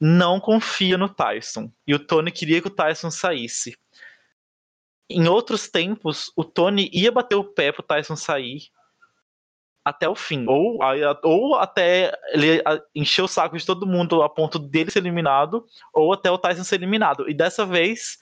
não 0.00 0.40
confia 0.40 0.96
no 0.96 1.08
Tyson. 1.08 1.70
E 1.86 1.94
o 1.94 1.98
Tony 1.98 2.32
queria 2.32 2.60
que 2.60 2.68
o 2.68 2.74
Tyson 2.74 3.10
saísse. 3.10 3.76
Em 5.08 5.28
outros 5.28 5.68
tempos, 5.68 6.32
o 6.34 6.42
Tony 6.42 6.90
ia 6.92 7.12
bater 7.12 7.36
o 7.36 7.44
pé 7.44 7.70
pro 7.70 7.82
Tyson 7.82 8.16
sair 8.16 8.62
até 9.84 10.08
o 10.08 10.14
fim. 10.14 10.46
Ou, 10.48 10.78
ou 11.22 11.56
até 11.56 12.12
ele 12.32 12.62
encher 12.94 13.22
o 13.22 13.28
saco 13.28 13.58
de 13.58 13.66
todo 13.66 13.86
mundo 13.86 14.22
a 14.22 14.28
ponto 14.28 14.58
dele 14.58 14.90
ser 14.90 15.00
eliminado, 15.00 15.66
ou 15.92 16.12
até 16.12 16.30
o 16.30 16.38
Tyson 16.38 16.64
ser 16.64 16.76
eliminado. 16.76 17.28
E 17.28 17.34
dessa 17.34 17.66
vez, 17.66 18.18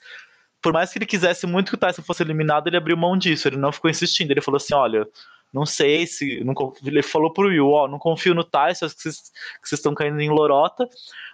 por 0.61 0.73
mais 0.73 0.91
que 0.91 0.97
ele 0.97 1.05
quisesse 1.05 1.47
muito 1.47 1.69
que 1.69 1.75
o 1.75 1.77
Tyson 1.77 2.01
fosse 2.01 2.23
eliminado, 2.23 2.67
ele 2.67 2.77
abriu 2.77 2.95
mão 2.95 3.17
disso. 3.17 3.47
Ele 3.47 3.57
não 3.57 3.71
ficou 3.71 3.89
insistindo. 3.89 4.31
Ele 4.31 4.41
falou 4.41 4.57
assim: 4.57 4.73
olha. 4.73 5.07
Não 5.53 5.65
sei 5.65 6.07
se. 6.07 6.41
Não, 6.45 6.53
ele 6.85 7.03
falou 7.03 7.33
pro 7.33 7.49
Will, 7.49 7.67
ó, 7.67 7.85
não 7.85 7.99
confio 7.99 8.33
no 8.33 8.41
Tyson, 8.41 8.85
acho 8.85 8.95
que 8.95 9.01
vocês, 9.01 9.31
estão 9.73 9.93
caindo 9.93 10.21
em 10.21 10.29
lorota. 10.29 10.87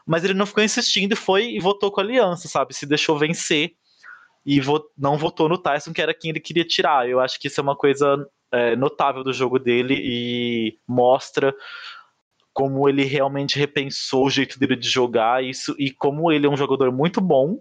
Mas 0.07 0.23
ele 0.23 0.33
não 0.33 0.47
ficou 0.47 0.63
insistindo 0.63 1.13
e 1.13 1.15
foi 1.15 1.51
e 1.51 1.59
votou 1.59 1.91
com 1.91 2.01
a 2.01 2.03
aliança, 2.03 2.47
sabe? 2.47 2.73
Se 2.73 2.87
deixou 2.87 3.15
vencer 3.15 3.73
e 4.43 4.61
não 4.97 5.17
votou 5.17 5.49
no 5.49 5.57
Tyson, 5.57 5.93
que 5.93 6.01
era 6.01 6.13
quem 6.13 6.31
ele 6.31 6.39
queria 6.39 6.63
tirar. 6.63 7.07
Eu 7.07 7.19
acho 7.19 7.39
que 7.39 7.47
isso 7.47 7.59
é 7.59 7.63
uma 7.63 7.75
coisa 7.75 8.27
é, 8.51 8.75
notável 8.75 9.23
do 9.23 9.33
jogo 9.33 9.59
dele 9.59 9.95
e 9.99 10.79
mostra 10.87 11.53
como 12.53 12.87
ele 12.89 13.03
realmente 13.03 13.59
repensou 13.59 14.25
o 14.25 14.29
jeito 14.29 14.57
dele 14.57 14.75
de 14.75 14.89
jogar 14.89 15.43
isso 15.43 15.75
e 15.77 15.91
como 15.91 16.31
ele 16.31 16.47
é 16.47 16.49
um 16.49 16.57
jogador 16.57 16.91
muito 16.91 17.21
bom. 17.21 17.59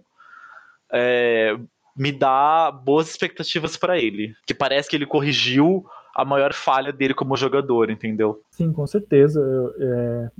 É, 0.91 1.57
me 1.95 2.11
dá 2.11 2.71
boas 2.71 3.09
expectativas 3.09 3.75
para 3.75 3.97
ele. 3.97 4.35
Que 4.45 4.53
parece 4.53 4.89
que 4.89 4.95
ele 4.95 5.05
corrigiu 5.05 5.85
a 6.15 6.23
maior 6.23 6.53
falha 6.53 6.93
dele 6.93 7.13
como 7.13 7.35
jogador, 7.35 7.89
entendeu? 7.89 8.41
Sim, 8.51 8.71
com 8.71 8.85
certeza. 8.85 9.41
É... 9.79 10.31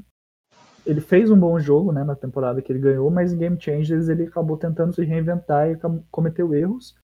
Ele 0.86 1.02
fez 1.02 1.30
um 1.30 1.38
bom 1.38 1.60
jogo 1.60 1.92
né, 1.92 2.04
na 2.04 2.16
temporada 2.16 2.62
que 2.62 2.72
ele 2.72 2.80
ganhou, 2.80 3.12
mas 3.12 3.34
em 3.34 3.38
Game 3.38 3.60
Changers 3.60 4.08
ele 4.08 4.24
acabou 4.24 4.56
tentando 4.58 4.94
se 4.94 5.04
reinventar 5.04 5.70
e 5.70 5.78
cometeu 6.10 6.54
erros. 6.54 6.96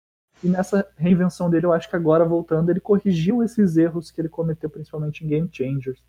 E 0.41 0.47
nessa 0.47 0.87
reinvenção 0.97 1.49
dele, 1.49 1.65
eu 1.65 1.73
acho 1.73 1.89
que 1.89 1.95
agora 1.95 2.25
voltando, 2.25 2.69
ele 2.69 2.79
corrigiu 2.79 3.43
esses 3.43 3.75
erros 3.77 4.09
que 4.09 4.21
ele 4.21 4.29
cometeu, 4.29 4.69
principalmente 4.69 5.23
em 5.23 5.27
Game 5.27 5.49
Changers. 5.51 6.01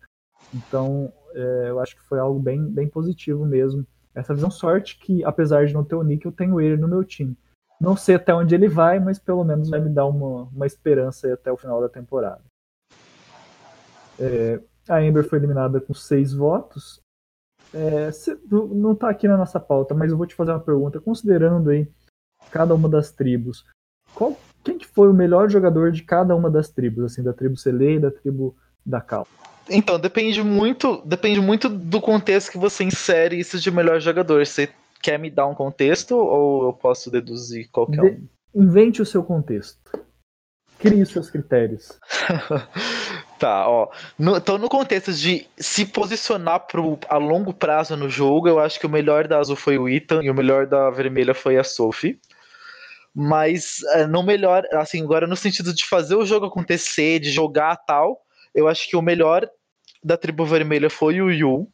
Então, 0.53 1.11
é, 1.33 1.65
eu 1.69 1.79
acho 1.79 1.95
que 1.95 2.03
foi 2.03 2.19
algo 2.19 2.39
bem, 2.39 2.65
bem 2.65 2.87
positivo 2.87 3.45
mesmo. 3.45 3.85
Essa 4.15 4.33
visão 4.33 4.49
sorte 4.49 4.97
que, 4.97 5.23
apesar 5.25 5.65
de 5.65 5.73
não 5.73 5.83
ter 5.83 5.95
o 5.95 6.03
Nick, 6.03 6.25
eu 6.25 6.31
tenho 6.31 6.61
ele 6.61 6.77
no 6.77 6.87
meu 6.87 7.03
time. 7.03 7.37
Não 7.79 7.97
sei 7.97 8.15
até 8.15 8.33
onde 8.33 8.55
ele 8.55 8.69
vai, 8.69 8.99
mas 8.99 9.19
pelo 9.19 9.43
menos 9.43 9.69
vai 9.69 9.81
me 9.81 9.89
dar 9.89 10.05
uma, 10.05 10.43
uma 10.43 10.65
esperança 10.65 11.31
até 11.33 11.51
o 11.51 11.57
final 11.57 11.81
da 11.81 11.89
temporada. 11.89 12.41
É, 14.17 14.61
a 14.87 14.97
Amber 14.99 15.27
foi 15.27 15.39
eliminada 15.39 15.81
com 15.81 15.93
seis 15.93 16.33
votos. 16.33 17.01
É, 17.73 18.09
não 18.49 18.93
está 18.93 19.09
aqui 19.09 19.27
na 19.27 19.35
nossa 19.35 19.59
pauta, 19.59 19.93
mas 19.93 20.11
eu 20.11 20.17
vou 20.17 20.25
te 20.25 20.33
fazer 20.33 20.51
uma 20.51 20.59
pergunta. 20.61 21.01
Considerando 21.01 21.69
aí 21.69 21.91
cada 22.49 22.73
uma 22.73 22.87
das 22.87 23.11
tribos, 23.11 23.65
qual, 24.13 24.37
quem 24.63 24.77
que 24.77 24.87
foi 24.87 25.09
o 25.09 25.13
melhor 25.13 25.49
jogador 25.49 25.91
de 25.91 26.03
cada 26.03 26.33
uma 26.33 26.49
das 26.49 26.69
tribos, 26.69 27.03
assim, 27.03 27.21
da 27.21 27.33
tribo 27.33 27.57
Sele 27.57 27.95
e 27.95 27.99
da 27.99 28.09
tribo 28.09 28.55
da 28.85 29.01
Cal? 29.01 29.27
Então, 29.69 29.99
depende 29.99 30.43
muito, 30.43 31.01
depende 31.05 31.41
muito 31.41 31.67
do 31.67 31.99
contexto 31.99 32.51
que 32.51 32.57
você 32.57 32.83
insere 32.83 33.39
isso 33.39 33.59
de 33.59 33.71
melhor 33.71 33.99
jogador. 33.99 34.45
Você 34.45 34.69
quer 35.01 35.17
me 35.17 35.29
dar 35.29 35.47
um 35.47 35.55
contexto 35.55 36.15
ou 36.15 36.65
eu 36.65 36.73
posso 36.73 37.09
deduzir 37.09 37.69
qualquer 37.71 38.15
de, 38.15 38.21
um? 38.55 38.63
Invente 38.63 39.01
o 39.01 39.05
seu 39.05 39.23
contexto. 39.23 39.77
Crie 40.79 41.01
os 41.01 41.09
seus 41.09 41.29
critérios. 41.29 41.97
tá, 43.39 43.67
ó. 43.67 43.89
No, 44.19 44.37
então, 44.37 44.57
no 44.57 44.69
contexto 44.69 45.13
de 45.13 45.47
se 45.57 45.85
posicionar 45.85 46.67
pro, 46.67 46.99
a 47.09 47.17
longo 47.17 47.53
prazo 47.53 47.95
no 47.95 48.09
jogo, 48.09 48.47
eu 48.47 48.59
acho 48.59 48.79
que 48.79 48.85
o 48.85 48.89
melhor 48.89 49.27
da 49.27 49.39
azul 49.39 49.55
foi 49.55 49.77
o 49.77 49.89
Ethan 49.89 50.23
e 50.23 50.29
o 50.29 50.35
melhor 50.35 50.67
da 50.67 50.89
vermelha 50.89 51.33
foi 51.33 51.57
a 51.57 51.63
Sophie 51.63 52.19
mas 53.17 53.81
é, 53.93 54.05
não 54.05 54.23
melhor, 54.23 54.67
assim, 54.73 55.01
agora 55.01 55.25
no 55.25 55.37
sentido 55.37 55.73
de 55.73 55.85
fazer 55.85 56.15
o 56.15 56.25
jogo 56.25 56.47
acontecer, 56.47 57.19
de 57.19 57.31
jogar 57.31 57.77
tal, 57.77 58.24
eu 58.55 58.67
acho 58.67 58.89
que 58.89 58.95
o 58.95 59.01
melhor 59.01 59.47
da 60.01 60.17
tribo 60.17 60.45
vermelha 60.45 60.89
foi 60.89 61.21
o 61.21 61.29
Yu, 61.29 61.67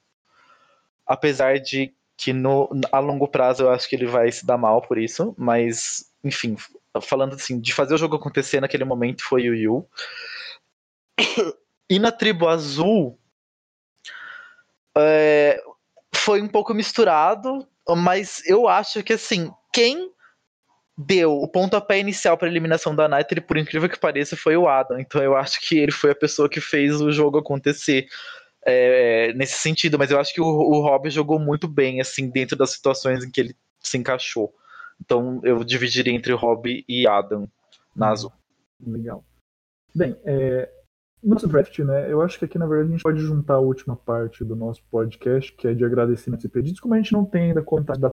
apesar 1.06 1.60
de 1.60 1.94
que 2.18 2.34
no, 2.34 2.70
a 2.92 3.00
longo 3.00 3.28
prazo 3.28 3.64
eu 3.64 3.70
acho 3.70 3.88
que 3.88 3.96
ele 3.96 4.08
vai 4.08 4.32
se 4.32 4.46
dar 4.46 4.58
mal 4.58 4.82
por 4.82 4.98
isso, 4.98 5.36
mas 5.38 6.12
enfim, 6.24 6.56
falando 7.02 7.36
assim, 7.36 7.60
de 7.60 7.74
fazer 7.74 7.94
o 7.94 7.98
jogo 7.98 8.16
acontecer 8.16 8.60
naquele 8.60 8.84
momento 8.84 9.24
foi 9.24 9.50
o 9.50 9.56
Yu. 9.56 9.88
E 11.90 12.00
na 12.00 12.12
tribo 12.12 12.48
azul 12.48 13.20
é, 14.98 15.62
foi 16.16 16.42
um 16.42 16.48
pouco 16.48 16.74
misturado, 16.74 17.68
mas 17.98 18.42
eu 18.46 18.68
acho 18.68 19.04
que 19.04 19.14
assim, 19.14 19.52
quem 19.74 20.12
deu 20.98 21.34
o 21.34 21.48
pontapé 21.48 22.00
inicial 22.00 22.38
para 22.38 22.48
a 22.48 22.52
eliminação 22.52 22.96
da 22.96 23.08
Night, 23.08 23.32
ele, 23.32 23.42
por 23.42 23.58
incrível 23.58 23.90
que 23.90 24.00
pareça, 24.00 24.36
foi 24.36 24.56
o 24.58 24.68
Adam. 24.68 25.00
Então 25.00 25.22
eu 25.22 25.36
acho 25.36 25.60
que 25.62 25.78
ele 25.78 25.92
foi 25.92 26.12
a 26.12 26.16
pessoa 26.16 26.50
que 26.50 26.62
fez 26.62 27.02
o 27.02 27.12
jogo 27.12 27.38
acontecer 27.38 28.08
é, 28.66 29.34
nesse 29.34 29.58
sentido. 29.60 29.98
Mas 29.98 30.12
eu 30.12 30.20
acho 30.20 30.34
que 30.34 30.42
o, 30.42 30.46
o 30.46 30.82
Rob 30.82 31.10
jogou 31.10 31.40
muito 31.40 31.68
bem, 31.68 32.02
assim, 32.02 32.30
dentro 32.30 32.56
das 32.56 32.72
situações 32.72 33.24
em 33.24 33.32
que 33.32 33.42
ele 33.42 33.56
se 33.80 33.98
encaixou. 33.98 34.54
Então 35.00 35.42
eu 35.44 35.64
dividiria 35.64 36.14
entre 36.14 36.34
Rob 36.34 36.86
e 36.88 37.08
Adam 37.08 37.50
na 37.96 38.10
hum, 38.10 38.12
azul. 38.12 38.34
Legal. 38.86 39.24
Bem, 39.94 40.16
é, 40.24 40.70
nosso 41.24 41.48
draft, 41.48 41.78
né? 41.80 42.12
Eu 42.12 42.22
acho 42.22 42.38
que 42.40 42.46
aqui, 42.46 42.58
na 42.58 42.66
verdade, 42.66 42.90
a 42.90 42.92
gente 42.94 43.04
pode 43.04 43.20
juntar 43.20 43.56
a 43.56 43.60
última 43.60 43.96
parte 43.96 44.44
do 44.44 44.56
nosso 44.56 44.84
podcast, 44.90 45.52
que 45.54 45.68
é 45.68 45.74
de 45.74 45.84
agradecimentos 45.84 46.46
e 46.46 46.50
pedidos, 46.50 46.80
como 46.80 46.94
a 46.94 46.98
gente 46.98 47.14
não 47.14 47.26
tem 47.26 47.50
ainda 47.50 47.62
contato 47.62 48.00
da 48.00 48.10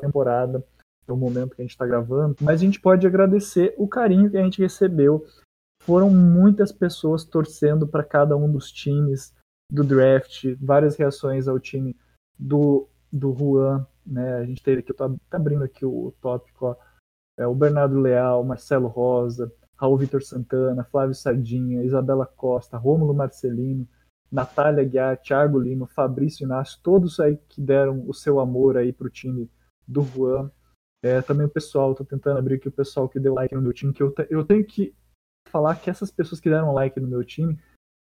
temporada 0.00 0.58
é 0.58 0.83
o 1.12 1.16
momento 1.16 1.54
que 1.54 1.62
a 1.62 1.64
gente 1.64 1.72
está 1.72 1.86
gravando, 1.86 2.36
mas 2.40 2.60
a 2.60 2.64
gente 2.64 2.80
pode 2.80 3.06
agradecer 3.06 3.74
o 3.76 3.86
carinho 3.86 4.30
que 4.30 4.36
a 4.36 4.42
gente 4.42 4.60
recebeu. 4.60 5.26
Foram 5.82 6.08
muitas 6.08 6.72
pessoas 6.72 7.24
torcendo 7.24 7.86
para 7.86 8.02
cada 8.02 8.36
um 8.36 8.50
dos 8.50 8.72
times 8.72 9.34
do 9.70 9.84
draft, 9.84 10.56
várias 10.60 10.96
reações 10.96 11.46
ao 11.48 11.58
time 11.58 11.96
do, 12.38 12.88
do 13.12 13.34
Juan, 13.34 13.86
né? 14.06 14.36
A 14.36 14.44
gente 14.44 14.62
teve 14.62 14.80
aqui, 14.80 14.92
tô, 14.92 15.08
tá 15.08 15.36
abrindo 15.36 15.64
aqui 15.64 15.84
o, 15.84 16.06
o 16.06 16.12
tópico, 16.20 16.66
ó, 16.66 16.76
é, 17.38 17.46
o 17.46 17.54
Bernardo 17.54 17.98
Leal, 17.98 18.44
Marcelo 18.44 18.88
Rosa, 18.88 19.52
Raul 19.76 19.98
Vitor 19.98 20.22
Santana, 20.22 20.84
Flávio 20.84 21.14
Sardinha, 21.14 21.82
Isabela 21.82 22.26
Costa, 22.26 22.76
Rômulo 22.76 23.12
Marcelino, 23.12 23.86
Natália 24.30 24.84
Guiar, 24.84 25.16
Thiago 25.18 25.58
Lima, 25.58 25.86
Fabrício 25.86 26.44
Inácio, 26.44 26.78
todos 26.82 27.20
aí 27.20 27.36
que 27.48 27.60
deram 27.60 28.04
o 28.08 28.14
seu 28.14 28.40
amor 28.40 28.76
aí 28.76 28.92
pro 28.92 29.10
time 29.10 29.50
do 29.86 30.02
Juan. 30.02 30.50
É, 31.04 31.20
também 31.20 31.44
o 31.44 31.50
pessoal, 31.50 31.94
tô 31.94 32.02
tentando 32.02 32.38
abrir 32.38 32.54
aqui 32.54 32.66
o 32.66 32.72
pessoal 32.72 33.06
que 33.06 33.20
deu 33.20 33.34
like 33.34 33.54
no 33.54 33.60
meu 33.60 33.74
time, 33.74 33.92
que 33.92 34.02
eu, 34.02 34.10
te, 34.10 34.26
eu 34.30 34.42
tenho 34.42 34.64
que 34.64 34.94
falar 35.50 35.76
que 35.76 35.90
essas 35.90 36.10
pessoas 36.10 36.40
que 36.40 36.48
deram 36.48 36.72
like 36.72 36.98
no 36.98 37.06
meu 37.06 37.22
time 37.22 37.58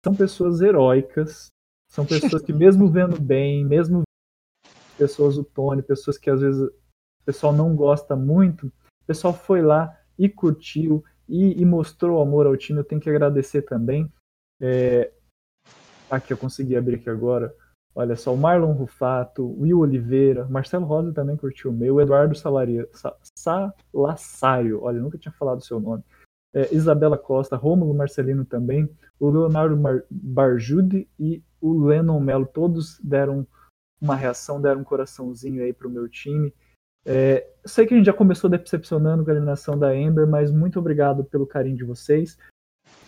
são 0.05 0.15
pessoas 0.15 0.61
heróicas, 0.61 1.47
são 1.91 2.05
pessoas 2.05 2.43
que 2.43 2.53
mesmo 2.53 2.91
vendo 2.91 3.19
bem, 3.19 3.65
mesmo 3.65 4.03
pessoas 4.99 5.39
o 5.39 5.45
Tony, 5.45 5.81
pessoas 5.81 6.19
que 6.19 6.29
às 6.29 6.43
vezes 6.43 6.61
o 6.61 6.73
pessoal 7.25 7.55
não 7.55 7.75
gosta 7.75 8.15
muito, 8.15 8.67
o 8.67 9.07
pessoal 9.07 9.33
foi 9.33 9.63
lá 9.63 9.99
e 10.19 10.29
curtiu 10.29 11.03
e, 11.27 11.59
e 11.59 11.65
mostrou 11.65 12.21
amor 12.21 12.47
ao 12.47 12.55
time. 12.55 12.81
Eu 12.81 12.85
tenho 12.85 13.01
que 13.01 13.09
agradecer 13.09 13.63
também. 13.63 14.13
É, 14.61 15.11
aqui 16.11 16.35
eu 16.35 16.37
consegui 16.37 16.77
abrir 16.77 16.97
aqui 16.97 17.09
agora. 17.09 17.57
Olha 17.95 18.15
só, 18.15 18.33
o 18.33 18.37
Marlon 18.37 18.73
Rufato, 18.73 19.45
Will 19.61 19.81
Oliveira, 19.81 20.47
Marcelo 20.49 20.87
Rosa 20.87 21.13
também 21.13 21.37
curtiu 21.37 21.71
o 21.71 21.75
meu, 21.75 22.01
Eduardo 22.01 22.37
Salaria, 22.37 22.89
Sa, 22.93 23.17
Salassário, 23.35 24.83
olha, 24.83 25.01
nunca 25.01 25.19
tinha 25.19 25.33
falado 25.33 25.59
o 25.59 25.65
seu 25.65 25.81
nome. 25.81 26.05
É, 26.55 26.75
Isabela 26.75 27.19
Costa, 27.19 27.57
Rômulo 27.57 27.95
Marcelino 27.95 28.45
também, 28.45 28.89
o 29.19 29.29
Leonardo 29.31 29.77
Mar 29.77 30.03
Barjude 30.11 31.09
e 31.19 31.43
o 31.61 31.85
Lennon 31.85 32.21
Melo, 32.21 32.47
todos 32.47 32.99
deram 33.01 33.47
uma 34.01 34.17
reação, 34.17 34.61
deram 34.61 34.81
um 34.81 34.85
coraçãozinho 34.85 35.63
aí 35.63 35.73
pro 35.73 35.91
meu 35.91 36.09
time. 36.09 36.55
É, 37.05 37.47
sei 37.65 37.87
que 37.87 37.95
a 37.95 37.97
gente 37.97 38.07
já 38.07 38.13
começou 38.13 38.49
decepcionando 38.49 39.25
com 39.25 39.31
a 39.31 39.35
eliminação 39.35 39.79
da 39.79 39.95
Ember, 39.95 40.27
mas 40.27 40.51
muito 40.51 40.79
obrigado 40.79 41.25
pelo 41.25 41.47
carinho 41.47 41.77
de 41.77 41.85
vocês. 41.85 42.39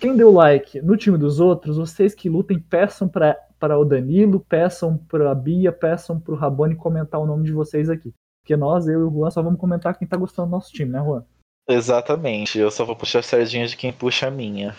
Quem 0.00 0.16
deu 0.16 0.32
like 0.32 0.80
no 0.80 0.96
time 0.96 1.16
dos 1.16 1.38
outros, 1.38 1.76
vocês 1.76 2.14
que 2.14 2.28
lutem, 2.28 2.58
peçam 2.58 3.08
para 3.08 3.78
o 3.78 3.84
Danilo, 3.84 4.40
peçam 4.40 4.96
para 4.96 5.30
a 5.30 5.34
Bia, 5.34 5.70
peçam 5.70 6.18
para 6.18 6.34
o 6.34 6.36
Rabone 6.36 6.74
comentar 6.74 7.20
o 7.20 7.26
nome 7.26 7.44
de 7.44 7.52
vocês 7.52 7.88
aqui. 7.88 8.12
Porque 8.42 8.56
nós, 8.56 8.88
eu 8.88 9.00
e 9.00 9.04
o 9.04 9.10
Juan, 9.10 9.30
só 9.30 9.40
vamos 9.40 9.60
comentar 9.60 9.96
quem 9.96 10.08
tá 10.08 10.16
gostando 10.16 10.48
do 10.48 10.52
nosso 10.52 10.72
time, 10.72 10.90
né, 10.90 10.98
Juan? 10.98 11.24
Exatamente, 11.68 12.58
eu 12.58 12.70
só 12.70 12.84
vou 12.84 12.96
puxar 12.96 13.20
a 13.20 13.22
sardinha 13.22 13.66
de 13.66 13.76
quem 13.76 13.92
puxa 13.92 14.26
a 14.26 14.30
minha. 14.30 14.74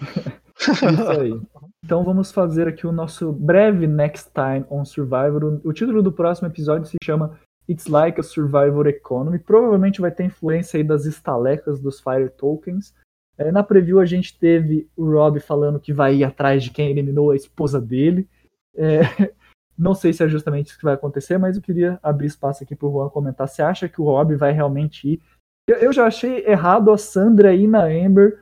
Isso 0.58 1.20
aí. 1.20 1.40
Então 1.84 2.02
vamos 2.02 2.32
fazer 2.32 2.66
aqui 2.66 2.86
o 2.86 2.92
nosso 2.92 3.32
breve 3.32 3.86
Next 3.86 4.30
Time 4.32 4.64
on 4.70 4.84
Survivor. 4.84 5.60
O 5.62 5.72
título 5.72 6.02
do 6.02 6.10
próximo 6.10 6.48
episódio 6.48 6.86
se 6.86 6.96
chama 7.04 7.38
It's 7.68 7.86
Like 7.86 8.18
a 8.18 8.22
Survivor 8.22 8.86
Economy. 8.86 9.38
Provavelmente 9.38 10.00
vai 10.00 10.10
ter 10.10 10.24
influência 10.24 10.78
aí 10.78 10.84
das 10.84 11.04
estalecas 11.04 11.78
dos 11.78 12.00
Fire 12.00 12.30
Tokens. 12.30 12.94
É, 13.36 13.50
na 13.50 13.62
preview 13.62 13.98
a 13.98 14.06
gente 14.06 14.38
teve 14.38 14.88
o 14.96 15.10
Rob 15.10 15.40
falando 15.40 15.80
que 15.80 15.92
vai 15.92 16.16
ir 16.16 16.24
atrás 16.24 16.62
de 16.62 16.70
quem 16.70 16.90
eliminou 16.90 17.30
a 17.30 17.36
esposa 17.36 17.80
dele. 17.80 18.28
É, 18.76 19.00
não 19.76 19.94
sei 19.94 20.12
se 20.12 20.22
é 20.22 20.28
justamente 20.28 20.68
isso 20.68 20.78
que 20.78 20.84
vai 20.84 20.94
acontecer, 20.94 21.38
mas 21.38 21.56
eu 21.56 21.62
queria 21.62 21.98
abrir 22.02 22.26
espaço 22.26 22.62
aqui 22.62 22.76
para 22.76 22.86
o 22.86 22.92
Juan 22.92 23.08
comentar. 23.08 23.48
Você 23.48 23.62
acha 23.62 23.88
que 23.88 24.00
o 24.00 24.04
Rob 24.04 24.34
vai 24.36 24.52
realmente 24.52 25.14
ir? 25.14 25.22
Eu, 25.68 25.76
eu, 25.76 25.92
já 25.92 26.06
achei 26.06 26.46
errado 26.46 26.92
a 26.92 26.98
Sandra 26.98 27.54
ir 27.54 27.66
na 27.66 27.84
Amber 27.84 28.38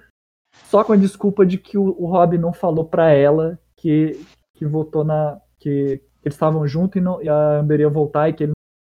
só 0.65 0.85
com 0.85 0.93
a 0.93 0.97
desculpa 0.97 1.47
de 1.47 1.57
que 1.57 1.79
o, 1.79 1.85
o 1.99 2.07
Rob 2.07 2.37
não 2.37 2.53
falou 2.53 2.85
para 2.85 3.11
ela 3.11 3.59
que, 3.77 4.21
que 4.55 4.67
votou 4.67 5.05
na. 5.05 5.41
que, 5.59 6.03
eles 6.25 6.35
estavam 6.35 6.67
juntos 6.69 6.97
e, 6.97 7.01
não, 7.01 7.21
e 7.21 7.29
a 7.29 7.59
Amber 7.59 7.81
ia 7.81 7.89
voltar 7.89 8.29
e 8.29 8.33
que 8.33 8.45
ele 8.45 8.53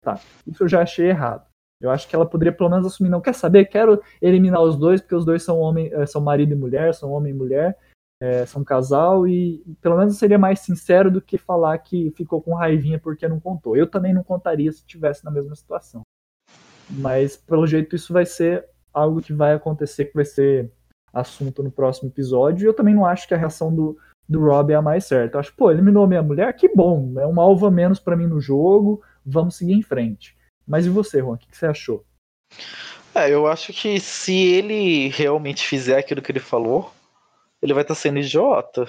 Tá. 0.07 0.21
Isso 0.47 0.63
eu 0.63 0.69
já 0.69 0.83
achei 0.83 1.09
errado. 1.09 1.46
Eu 1.81 1.91
acho 1.91 2.09
que 2.09 2.17
ela 2.17 2.27
poderia 2.27 2.53
pelo 2.53 2.71
menos 2.71 2.87
assumir, 2.87 3.11
não 3.11 3.21
quer 3.21 3.35
saber, 3.35 3.67
quero 3.67 4.03
eliminar 4.21 4.63
os 4.63 4.77
dois, 4.77 5.01
porque 5.01 5.15
os 5.15 5.25
dois 5.25 5.43
são 5.43 5.59
homem, 5.59 5.91
eh, 5.93 6.07
são 6.07 6.21
marido 6.21 6.53
e 6.53 6.57
mulher, 6.57 6.95
são 6.95 7.13
homem 7.13 7.33
e 7.33 7.37
mulher, 7.37 7.77
é, 8.21 8.47
são 8.47 8.65
casal, 8.65 9.29
e 9.29 9.63
pelo 9.81 9.99
menos 9.99 10.17
seria 10.17 10.39
mais 10.39 10.61
sincero 10.61 11.11
do 11.11 11.21
que 11.21 11.37
falar 11.37 11.77
que 11.79 12.11
ficou 12.13 12.41
com 12.41 12.55
raivinha 12.55 12.99
porque 12.99 13.29
não 13.29 13.39
contou. 13.39 13.77
Eu 13.77 13.87
também 13.87 14.15
não 14.15 14.23
contaria 14.23 14.73
se 14.73 14.79
estivesse 14.79 15.25
na 15.25 15.31
mesma 15.31 15.55
situação. 15.55 16.01
Mas 16.89 17.37
pelo 17.37 17.67
jeito 17.67 17.95
isso 17.95 18.13
vai 18.13 18.25
ser 18.25 18.65
algo 18.93 19.21
que 19.21 19.35
vai 19.35 19.53
acontecer, 19.53 20.07
que 20.07 20.15
vai 20.15 20.25
ser 20.25 20.71
assunto 21.13 21.63
no 21.63 21.71
próximo 21.71 22.09
episódio. 22.09 22.65
E 22.65 22.67
eu 22.67 22.75
também 22.75 22.95
não 22.95 23.05
acho 23.05 23.29
que 23.29 23.35
a 23.35 23.37
reação 23.37 23.75
do, 23.75 23.99
do 24.27 24.41
Rob 24.41 24.73
é 24.73 24.77
a 24.77 24.83
mais 24.83 25.05
certa. 25.05 25.37
Eu 25.37 25.41
acho, 25.41 25.55
pô, 25.55 25.71
eliminou 25.71 26.07
minha 26.07 26.23
mulher, 26.23 26.51
que 26.55 26.69
bom, 26.75 27.19
é 27.19 27.27
uma 27.27 27.43
alva 27.43 27.71
menos 27.71 28.01
para 28.01 28.17
mim 28.17 28.27
no 28.27 28.41
jogo 28.41 29.03
vamos 29.27 29.57
seguir 29.57 29.73
em 29.73 29.83
frente. 29.83 30.36
Mas 30.67 30.87
e 30.87 30.91
você, 30.91 31.21
Juan, 31.21 31.35
o 31.35 31.39
que, 31.39 31.57
você 31.57 31.67
achou? 31.67 32.05
É, 33.15 33.31
eu 33.31 33.47
acho 33.47 33.73
que 33.73 33.99
se 34.01 34.35
ele 34.35 35.09
realmente 35.09 35.67
fizer 35.67 35.99
aquilo 35.99 36.21
que 36.21 36.33
ele 36.33 36.41
falou, 36.41 36.93
ele 37.63 37.73
vai 37.73 37.83
estar 37.83 37.95
tá 37.95 38.01
sendo 38.01 38.19
idiota. 38.19 38.87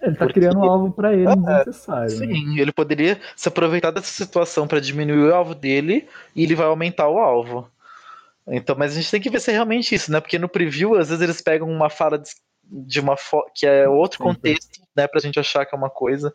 Ele 0.00 0.14
tá 0.14 0.24
porque... 0.24 0.40
criando 0.40 0.60
um 0.60 0.64
alvo 0.64 0.92
para 0.92 1.12
ele 1.12 1.26
é, 1.26 1.36
necessário. 1.36 2.10
Sim, 2.10 2.54
né? 2.54 2.60
ele 2.60 2.72
poderia 2.72 3.20
se 3.34 3.48
aproveitar 3.48 3.90
dessa 3.90 4.06
situação 4.06 4.66
para 4.66 4.80
diminuir 4.80 5.30
o 5.30 5.34
alvo 5.34 5.54
dele 5.54 6.08
e 6.34 6.42
ele 6.44 6.54
vai 6.54 6.66
aumentar 6.66 7.08
o 7.08 7.18
alvo. 7.18 7.68
Então, 8.46 8.76
mas 8.78 8.92
a 8.92 8.94
gente 8.94 9.10
tem 9.10 9.20
que 9.20 9.30
ver 9.30 9.40
se 9.40 9.50
é 9.50 9.54
realmente 9.54 9.94
isso, 9.94 10.12
né? 10.12 10.20
Porque 10.20 10.38
no 10.38 10.48
preview, 10.48 10.94
às 10.94 11.08
vezes 11.08 11.22
eles 11.22 11.40
pegam 11.40 11.68
uma 11.68 11.90
fala 11.90 12.18
de, 12.18 12.30
de 12.62 13.00
uma 13.00 13.16
que 13.54 13.66
é 13.66 13.88
outro 13.88 14.20
contexto, 14.20 14.80
né, 14.96 15.08
pra 15.08 15.20
gente 15.20 15.40
achar 15.40 15.66
que 15.66 15.74
é 15.74 15.78
uma 15.78 15.90
coisa. 15.90 16.32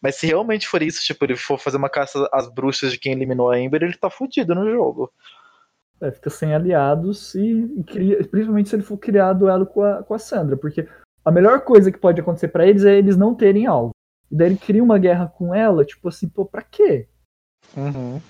Mas 0.00 0.16
se 0.16 0.26
realmente 0.26 0.68
for 0.68 0.82
isso, 0.82 1.02
tipo, 1.02 1.24
ele 1.24 1.36
for 1.36 1.58
fazer 1.58 1.76
uma 1.76 1.90
caça 1.90 2.28
às 2.32 2.48
bruxas 2.48 2.92
de 2.92 2.98
quem 2.98 3.12
eliminou 3.12 3.50
a 3.50 3.58
Ember, 3.58 3.82
ele 3.82 3.96
tá 3.96 4.08
fudido 4.08 4.54
no 4.54 4.70
jogo. 4.70 5.12
É, 6.00 6.12
fica 6.12 6.30
sem 6.30 6.54
aliados 6.54 7.34
e, 7.34 7.66
e 7.94 8.24
principalmente 8.24 8.68
se 8.68 8.76
ele 8.76 8.84
for 8.84 8.96
criar 8.96 9.32
duelo 9.32 9.66
com 9.66 9.82
a, 9.82 10.02
com 10.04 10.14
a 10.14 10.18
Sandra, 10.18 10.56
porque 10.56 10.86
a 11.24 11.30
melhor 11.32 11.62
coisa 11.62 11.90
que 11.90 11.98
pode 11.98 12.20
acontecer 12.20 12.48
para 12.48 12.66
eles 12.66 12.84
é 12.84 12.96
eles 12.96 13.16
não 13.16 13.34
terem 13.34 13.66
alvo. 13.66 13.90
E 14.30 14.36
daí 14.36 14.48
ele 14.48 14.58
cria 14.58 14.82
uma 14.82 14.98
guerra 14.98 15.26
com 15.26 15.52
ela, 15.52 15.84
tipo 15.84 16.08
assim, 16.08 16.28
pô, 16.28 16.44
pra 16.44 16.62
quê? 16.62 17.08
Uhum. 17.76 18.20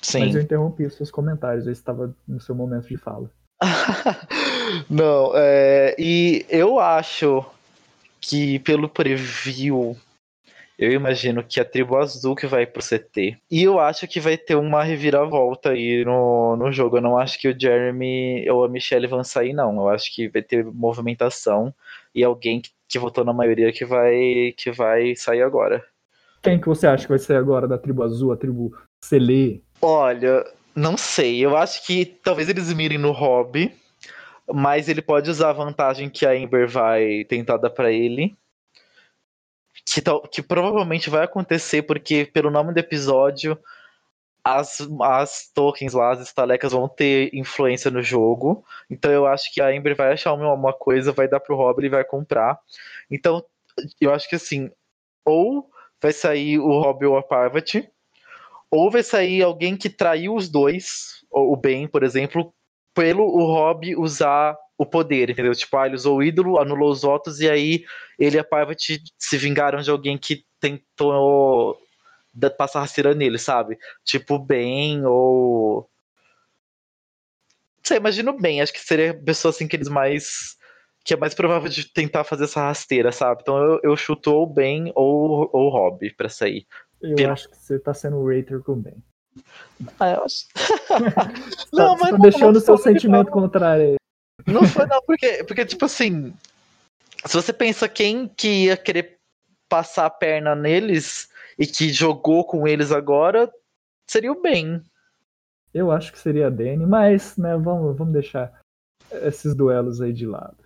Sim. 0.00 0.20
Mas 0.20 0.34
eu 0.36 0.42
interrompi 0.42 0.84
os 0.86 0.94
seus 0.94 1.10
comentários, 1.10 1.66
eu 1.66 1.72
estava 1.72 2.14
no 2.28 2.40
seu 2.40 2.54
momento 2.54 2.86
de 2.86 2.96
fala. 2.96 3.28
não, 4.88 5.32
é, 5.34 5.96
e 5.98 6.46
eu 6.48 6.78
acho 6.78 7.44
que 8.28 8.58
pelo 8.60 8.88
preview 8.88 9.96
eu 10.78 10.92
imagino 10.92 11.42
que 11.42 11.58
a 11.58 11.64
tribo 11.64 11.96
azul 11.96 12.36
que 12.36 12.46
vai 12.46 12.66
pro 12.66 12.82
CT. 12.82 13.38
E 13.50 13.62
eu 13.62 13.80
acho 13.80 14.06
que 14.06 14.20
vai 14.20 14.36
ter 14.36 14.56
uma 14.56 14.84
reviravolta 14.84 15.70
aí 15.70 16.04
no, 16.04 16.54
no 16.54 16.70
jogo. 16.70 16.98
Eu 16.98 17.02
não 17.02 17.16
acho 17.16 17.40
que 17.40 17.48
o 17.48 17.58
Jeremy 17.58 18.48
ou 18.50 18.62
a 18.62 18.68
Michelle 18.68 19.06
vão 19.06 19.24
sair, 19.24 19.54
não. 19.54 19.74
Eu 19.76 19.88
acho 19.88 20.14
que 20.14 20.28
vai 20.28 20.42
ter 20.42 20.64
movimentação 20.64 21.72
e 22.14 22.22
alguém 22.22 22.60
que, 22.60 22.70
que 22.86 22.98
votou 22.98 23.24
na 23.24 23.32
maioria 23.32 23.72
que 23.72 23.86
vai, 23.86 24.52
que 24.54 24.70
vai 24.70 25.16
sair 25.16 25.42
agora. 25.42 25.82
Quem 26.42 26.60
que 26.60 26.68
você 26.68 26.86
acha 26.86 27.04
que 27.04 27.10
vai 27.10 27.18
sair 27.18 27.38
agora 27.38 27.66
da 27.66 27.78
tribo 27.78 28.02
azul, 28.02 28.32
a 28.32 28.36
tribo 28.36 28.76
Cele? 29.02 29.64
Olha, 29.80 30.44
não 30.74 30.98
sei. 30.98 31.42
Eu 31.42 31.56
acho 31.56 31.86
que 31.86 32.04
talvez 32.04 32.50
eles 32.50 32.70
mirem 32.74 32.98
no 32.98 33.12
Hobby 33.12 33.74
mas 34.52 34.88
ele 34.88 35.02
pode 35.02 35.30
usar 35.30 35.50
a 35.50 35.54
vantagem 35.54 36.08
que 36.08 36.26
a 36.26 36.36
Ember 36.36 36.68
vai 36.68 37.24
tentar 37.24 37.56
dar 37.56 37.70
para 37.70 37.90
ele. 37.90 38.36
Que, 39.84 40.02
que 40.30 40.42
provavelmente 40.42 41.08
vai 41.08 41.24
acontecer, 41.24 41.82
porque 41.82 42.24
pelo 42.24 42.50
nome 42.50 42.72
do 42.72 42.78
episódio, 42.78 43.58
as, 44.42 44.86
as 45.02 45.50
tokens 45.52 45.92
lá, 45.92 46.12
as 46.12 46.20
estalecas 46.20 46.72
vão 46.72 46.88
ter 46.88 47.30
influência 47.34 47.90
no 47.90 48.02
jogo. 48.02 48.64
Então 48.88 49.10
eu 49.10 49.26
acho 49.26 49.52
que 49.52 49.60
a 49.60 49.74
Ember 49.74 49.96
vai 49.96 50.12
achar 50.12 50.32
uma 50.32 50.72
coisa, 50.72 51.12
vai 51.12 51.26
dar 51.28 51.40
pro 51.40 51.56
Rob 51.56 51.84
e 51.84 51.88
vai 51.88 52.04
comprar. 52.04 52.58
Então 53.10 53.44
eu 54.00 54.12
acho 54.12 54.28
que 54.28 54.36
assim, 54.36 54.70
ou 55.24 55.68
vai 56.00 56.12
sair 56.12 56.58
o 56.58 56.80
Rob 56.80 57.06
ou 57.06 57.16
a 57.16 57.22
Parvati, 57.22 57.88
ou 58.70 58.90
vai 58.90 59.02
sair 59.02 59.42
alguém 59.42 59.76
que 59.76 59.90
traiu 59.90 60.34
os 60.34 60.48
dois, 60.48 61.24
o 61.30 61.56
Ben, 61.56 61.88
por 61.88 62.02
exemplo, 62.02 62.52
pelo 62.96 63.24
o 63.24 63.44
Rob 63.44 63.94
usar 63.94 64.56
o 64.78 64.86
poder, 64.86 65.30
entendeu? 65.30 65.54
Tipo, 65.54 65.76
ah, 65.76 65.86
ele 65.86 65.94
usou 65.94 66.16
o 66.16 66.22
ídolo, 66.22 66.58
anulou 66.58 66.90
os 66.90 67.02
votos, 67.02 67.40
e 67.40 67.48
aí 67.48 67.84
ele 68.18 68.36
e 68.36 68.38
a 68.38 68.44
Parvati 68.44 69.02
se 69.18 69.36
vingaram 69.36 69.80
de 69.80 69.90
alguém 69.90 70.16
que 70.16 70.44
tentou 70.58 71.78
passar 72.56 72.80
rasteira 72.80 73.14
nele, 73.14 73.38
sabe? 73.38 73.78
Tipo, 74.02 74.38
bem 74.38 75.04
ou. 75.04 75.88
Não 77.76 77.84
sei, 77.84 77.98
imagino 77.98 78.32
bem, 78.38 78.60
acho 78.60 78.72
que 78.72 78.80
seria 78.80 79.12
a 79.12 79.14
pessoa 79.14 79.50
assim 79.50 79.68
que 79.68 79.76
eles 79.76 79.88
mais. 79.88 80.56
que 81.04 81.14
é 81.14 81.16
mais 81.16 81.34
provável 81.34 81.68
de 81.68 81.86
tentar 81.92 82.24
fazer 82.24 82.44
essa 82.44 82.62
rasteira, 82.62 83.12
sabe? 83.12 83.42
Então 83.42 83.58
eu, 83.58 83.80
eu 83.82 83.96
chuto 83.96 84.32
ou 84.32 84.46
bem 84.46 84.90
ou 84.94 85.50
o 85.52 85.68
Rob 85.68 86.10
pra 86.14 86.28
sair. 86.28 86.66
Eu 87.00 87.30
acho 87.30 87.48
que 87.48 87.56
você 87.56 87.78
tá 87.78 87.92
sendo 87.92 88.16
o 88.16 88.26
Rater 88.26 88.60
com 88.62 88.72
o 88.72 88.76
Ben. 88.76 89.02
Ah, 89.98 90.10
eu 90.10 90.24
acho. 90.24 90.46
não, 91.72 91.96
mas 91.98 92.10
tá 92.10 92.16
deixando 92.16 92.56
o 92.56 92.60
seu 92.60 92.78
sentimento 92.78 93.26
não. 93.26 93.32
contrário. 93.32 93.96
Não 94.46 94.64
foi 94.64 94.86
não, 94.86 95.02
porque, 95.02 95.44
porque, 95.44 95.64
tipo 95.64 95.84
assim, 95.84 96.32
se 97.24 97.34
você 97.34 97.52
pensa 97.52 97.88
quem 97.88 98.28
que 98.28 98.64
ia 98.64 98.76
querer 98.76 99.18
passar 99.68 100.06
a 100.06 100.10
perna 100.10 100.54
neles 100.54 101.28
e 101.58 101.66
que 101.66 101.92
jogou 101.92 102.44
com 102.44 102.66
eles 102.66 102.92
agora, 102.92 103.52
seria 104.08 104.30
o 104.30 104.40
bem. 104.40 104.82
Eu 105.74 105.90
acho 105.90 106.12
que 106.12 106.18
seria 106.18 106.46
a 106.46 106.50
Dani, 106.50 106.86
mas 106.86 107.36
né, 107.36 107.56
vamos, 107.56 107.96
vamos 107.96 108.12
deixar 108.12 108.60
esses 109.10 109.54
duelos 109.54 110.00
aí 110.00 110.12
de 110.12 110.26
lado. 110.26 110.64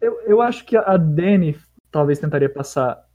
Eu, 0.00 0.20
eu 0.22 0.42
acho 0.42 0.64
que 0.64 0.76
a 0.76 0.96
Dani 0.96 1.58
talvez 1.90 2.18
tentaria 2.18 2.52
passar 2.52 3.08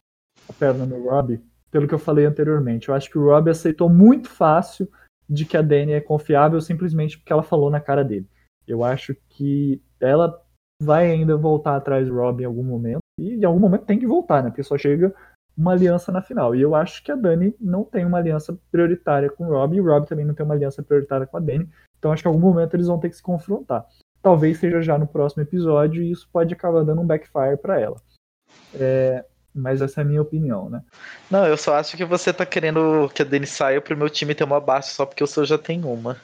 a 0.49 0.53
perna 0.53 0.85
no 0.85 1.09
Rob, 1.09 1.39
pelo 1.71 1.87
que 1.87 1.93
eu 1.93 1.99
falei 1.99 2.25
anteriormente. 2.25 2.89
Eu 2.89 2.95
acho 2.95 3.09
que 3.09 3.17
o 3.17 3.25
Rob 3.25 3.49
aceitou 3.49 3.89
muito 3.89 4.29
fácil 4.29 4.87
de 5.27 5.45
que 5.45 5.55
a 5.55 5.61
Dani 5.61 5.93
é 5.93 6.01
confiável 6.01 6.59
simplesmente 6.59 7.17
porque 7.17 7.31
ela 7.31 7.41
falou 7.41 7.69
na 7.71 7.79
cara 7.79 8.03
dele. 8.03 8.27
Eu 8.67 8.83
acho 8.83 9.15
que 9.29 9.81
ela 9.99 10.39
vai 10.81 11.09
ainda 11.09 11.37
voltar 11.37 11.75
atrás 11.75 12.07
do 12.07 12.15
Rob 12.15 12.41
em 12.41 12.45
algum 12.45 12.63
momento. 12.63 12.99
E 13.19 13.35
em 13.35 13.45
algum 13.45 13.59
momento 13.59 13.85
tem 13.85 13.99
que 13.99 14.05
voltar, 14.05 14.43
né? 14.43 14.49
Porque 14.49 14.63
só 14.63 14.77
chega 14.77 15.13
uma 15.57 15.71
aliança 15.71 16.11
na 16.11 16.21
final. 16.21 16.55
E 16.55 16.61
eu 16.61 16.75
acho 16.75 17.03
que 17.03 17.11
a 17.11 17.15
Dani 17.15 17.55
não 17.59 17.83
tem 17.83 18.05
uma 18.05 18.17
aliança 18.17 18.57
prioritária 18.71 19.29
com 19.29 19.45
o 19.45 19.49
Rob, 19.49 19.75
e 19.75 19.81
o 19.81 19.85
Rob 19.85 20.07
também 20.07 20.25
não 20.25 20.33
tem 20.33 20.45
uma 20.45 20.55
aliança 20.55 20.81
prioritária 20.81 21.27
com 21.27 21.37
a 21.37 21.39
Dani. 21.39 21.69
Então 21.97 22.11
acho 22.11 22.23
que 22.23 22.27
em 22.27 22.31
algum 22.31 22.47
momento 22.47 22.73
eles 22.73 22.87
vão 22.87 22.99
ter 22.99 23.09
que 23.09 23.15
se 23.15 23.23
confrontar. 23.23 23.85
Talvez 24.21 24.57
seja 24.57 24.81
já 24.81 24.97
no 24.97 25.07
próximo 25.07 25.43
episódio, 25.43 26.03
e 26.03 26.11
isso 26.11 26.27
pode 26.31 26.53
acabar 26.53 26.83
dando 26.83 27.01
um 27.01 27.07
backfire 27.07 27.57
para 27.57 27.79
ela. 27.79 27.97
É, 28.73 29.25
mas 29.53 29.81
essa 29.81 30.01
é 30.01 30.03
a 30.03 30.05
minha 30.05 30.21
opinião, 30.21 30.69
né? 30.69 30.81
Não, 31.29 31.45
eu 31.45 31.57
só 31.57 31.75
acho 31.75 31.97
que 31.97 32.05
você 32.05 32.31
tá 32.31 32.45
querendo 32.45 33.09
que 33.13 33.21
a 33.21 33.25
Dani 33.25 33.45
saia 33.45 33.81
pro 33.81 33.97
meu 33.97 34.09
time 34.09 34.35
ter 34.35 34.43
uma 34.43 34.59
baixa 34.59 34.89
só 34.89 35.05
porque 35.05 35.23
o 35.23 35.27
seu 35.27 35.45
já 35.45 35.57
tem 35.57 35.83
uma. 35.83 36.17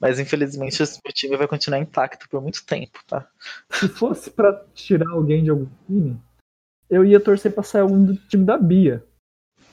Mas 0.00 0.18
infelizmente 0.18 0.82
o 0.82 1.12
time 1.12 1.36
vai 1.36 1.46
continuar 1.46 1.78
intacto 1.78 2.26
por 2.28 2.40
muito 2.40 2.64
tempo, 2.64 2.98
tá? 3.06 3.26
Se 3.70 3.86
fosse 3.88 4.30
para 4.30 4.64
tirar 4.74 5.10
alguém 5.10 5.44
de 5.44 5.50
algum 5.50 5.66
time, 5.86 6.18
eu 6.88 7.04
ia 7.04 7.20
torcer 7.20 7.52
pra 7.52 7.62
sair 7.62 7.82
algum 7.82 8.02
do 8.02 8.16
time 8.16 8.44
da 8.44 8.56
Bia. 8.56 9.04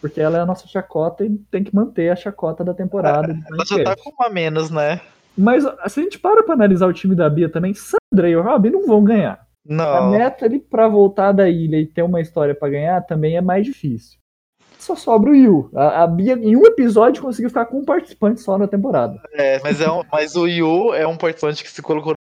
Porque 0.01 0.19
ela 0.19 0.37
é 0.37 0.41
a 0.41 0.45
nossa 0.45 0.67
chacota 0.67 1.25
e 1.25 1.37
tem 1.49 1.63
que 1.63 1.73
manter 1.73 2.09
a 2.09 2.15
chacota 2.15 2.63
da 2.63 2.73
temporada. 2.73 3.31
É, 3.31 3.53
ela 3.53 3.65
já 3.65 3.83
tá 3.83 3.95
com 3.95 4.11
uma 4.11 4.29
menos, 4.29 4.69
né? 4.69 5.01
Mas 5.35 5.63
se 5.63 5.99
a 5.99 6.03
gente 6.03 6.19
para 6.19 6.43
pra 6.43 6.53
analisar 6.53 6.87
o 6.87 6.93
time 6.93 7.15
da 7.15 7.29
Bia 7.29 7.47
também, 7.47 7.73
Sandra 7.73 8.29
e 8.29 8.35
o 8.35 8.41
Robin 8.41 8.71
não 8.71 8.85
vão 8.85 9.03
ganhar. 9.03 9.46
Não. 9.67 9.85
A 9.85 10.09
meta 10.09 10.45
ali 10.45 10.59
pra 10.59 10.87
voltar 10.87 11.31
da 11.31 11.49
ilha 11.49 11.77
e 11.77 11.85
ter 11.85 12.01
uma 12.01 12.21
história 12.21 12.55
para 12.55 12.69
ganhar 12.69 13.01
também 13.01 13.35
é 13.35 13.41
mais 13.41 13.65
difícil. 13.65 14.17
Só 14.79 14.95
sobra 14.95 15.31
o 15.31 15.35
Yu. 15.35 15.69
A, 15.75 16.03
a, 16.03 16.07
Bia, 16.07 16.33
em 16.33 16.55
um 16.55 16.65
episódio, 16.65 17.21
conseguiu 17.21 17.49
ficar 17.49 17.65
com 17.65 17.79
um 17.79 17.85
participante 17.85 18.39
só 18.39 18.57
na 18.57 18.67
temporada. 18.67 19.19
É, 19.33 19.59
mas, 19.61 19.81
é 19.81 19.91
um, 19.91 20.01
mas 20.11 20.35
o 20.35 20.47
Yu 20.47 20.93
é 20.93 21.05
um 21.05 21.17
participante 21.17 21.63
que 21.63 21.69
se 21.69 21.81
colocou 21.81 22.13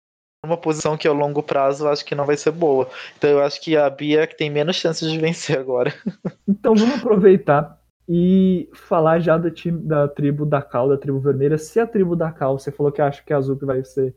numa 0.44 0.56
posição 0.56 0.96
que 0.96 1.08
a 1.08 1.12
longo 1.12 1.42
prazo 1.42 1.84
eu 1.84 1.90
acho 1.90 2.04
que 2.04 2.14
não 2.14 2.24
vai 2.24 2.36
ser 2.36 2.52
boa. 2.52 2.88
Então 3.18 3.28
eu 3.30 3.42
acho 3.42 3.60
que 3.60 3.76
a 3.76 3.88
Bia 3.90 4.22
é 4.22 4.26
que 4.26 4.36
tem 4.36 4.50
menos 4.50 4.76
chances 4.76 5.10
de 5.10 5.18
vencer 5.18 5.58
agora. 5.58 5.92
Então 6.46 6.74
vamos 6.74 6.96
aproveitar 6.96 7.78
e 8.08 8.68
falar 8.74 9.18
já 9.18 9.38
da, 9.38 9.50
time, 9.50 9.80
da 9.80 10.06
tribo 10.06 10.44
da 10.44 10.60
Cal, 10.60 10.88
da 10.88 10.98
tribo 10.98 11.18
vermelha. 11.18 11.56
Se 11.56 11.80
a 11.80 11.86
tribo 11.86 12.14
da 12.14 12.30
Cal, 12.30 12.58
você 12.58 12.70
falou 12.70 12.92
que 12.92 13.00
acha 13.00 13.22
que 13.24 13.32
a 13.32 13.38
Azul 13.38 13.58
vai 13.62 13.82
ser 13.82 14.14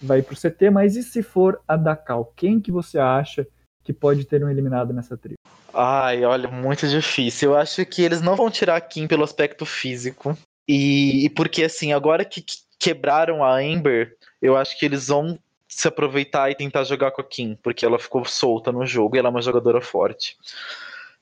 vai 0.00 0.22
pro 0.22 0.36
CT, 0.36 0.70
mas 0.70 0.96
e 0.96 1.02
se 1.02 1.22
for 1.22 1.60
a 1.66 1.76
da 1.76 1.96
Cal? 1.96 2.32
Quem 2.36 2.60
que 2.60 2.70
você 2.70 2.98
acha 2.98 3.46
que 3.82 3.92
pode 3.92 4.24
ter 4.24 4.42
um 4.44 4.50
eliminado 4.50 4.92
nessa 4.92 5.16
tribo? 5.16 5.38
Ai, 5.72 6.24
olha, 6.24 6.48
muito 6.48 6.88
difícil. 6.88 7.50
Eu 7.50 7.56
acho 7.56 7.84
que 7.86 8.02
eles 8.02 8.20
não 8.20 8.34
vão 8.34 8.50
tirar 8.50 8.76
a 8.76 8.80
Kim 8.80 9.06
pelo 9.06 9.24
aspecto 9.24 9.66
físico. 9.66 10.36
E, 10.66 11.26
e 11.26 11.30
porque, 11.30 11.62
assim, 11.62 11.92
agora 11.92 12.24
que 12.24 12.44
quebraram 12.78 13.44
a 13.44 13.58
Amber, 13.58 14.16
eu 14.40 14.56
acho 14.56 14.78
que 14.78 14.84
eles 14.84 15.08
vão 15.08 15.38
se 15.68 15.86
aproveitar 15.86 16.50
e 16.50 16.54
tentar 16.54 16.84
jogar 16.84 17.10
com 17.10 17.20
a 17.20 17.24
Kim, 17.24 17.56
porque 17.62 17.84
ela 17.84 17.98
ficou 17.98 18.24
solta 18.24 18.72
no 18.72 18.86
jogo 18.86 19.16
e 19.16 19.18
ela 19.18 19.28
é 19.28 19.30
uma 19.30 19.42
jogadora 19.42 19.80
forte. 19.80 20.36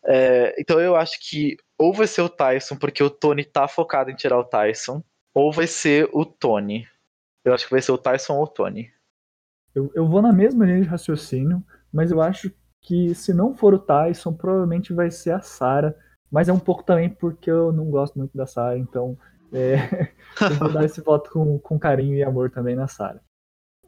É, 0.07 0.55
então 0.59 0.79
eu 0.79 0.95
acho 0.95 1.19
que 1.21 1.57
ou 1.79 1.93
vai 1.93 2.07
ser 2.07 2.23
o 2.23 2.29
Tyson, 2.29 2.77
porque 2.77 3.03
o 3.03 3.11
Tony 3.11 3.45
tá 3.45 3.67
focado 3.67 4.11
em 4.11 4.15
tirar 4.15 4.39
o 4.39 4.45
Tyson, 4.45 5.03
ou 5.35 5.51
vai 5.51 5.67
ser 5.67 6.09
o 6.13 6.25
Tony. 6.25 6.87
Eu 7.45 7.53
acho 7.53 7.67
que 7.67 7.71
vai 7.71 7.83
ser 7.83 7.93
o 7.93 7.99
Tyson 7.99 8.35
ou 8.35 8.45
o 8.45 8.49
Tony. 8.49 8.91
Eu, 9.75 9.91
eu 9.95 10.09
vou 10.09 10.23
na 10.23 10.33
mesma 10.33 10.65
linha 10.65 10.81
de 10.81 10.87
raciocínio, 10.87 11.63
mas 11.93 12.11
eu 12.11 12.21
acho 12.21 12.51
que 12.81 13.15
se 13.15 13.35
não 13.35 13.55
for 13.55 13.75
o 13.75 13.79
Tyson, 13.79 14.33
provavelmente 14.33 14.93
vai 14.93 15.11
ser 15.11 15.33
a 15.33 15.41
Sarah. 15.41 15.95
Mas 16.31 16.49
é 16.49 16.53
um 16.53 16.59
pouco 16.59 16.83
também 16.83 17.09
porque 17.09 17.51
eu 17.51 17.73
não 17.73 17.91
gosto 17.91 18.19
muito 18.19 18.37
da 18.37 18.47
Sarah, 18.47 18.79
então 18.79 19.17
é, 19.53 19.77
eu 20.51 20.57
vou 20.59 20.73
dar 20.73 20.85
esse 20.85 21.01
voto 21.01 21.31
com, 21.31 21.59
com 21.59 21.79
carinho 21.79 22.17
e 22.17 22.23
amor 22.23 22.51
também 22.51 22.75
na 22.75 22.89
Sarah. 22.89 23.21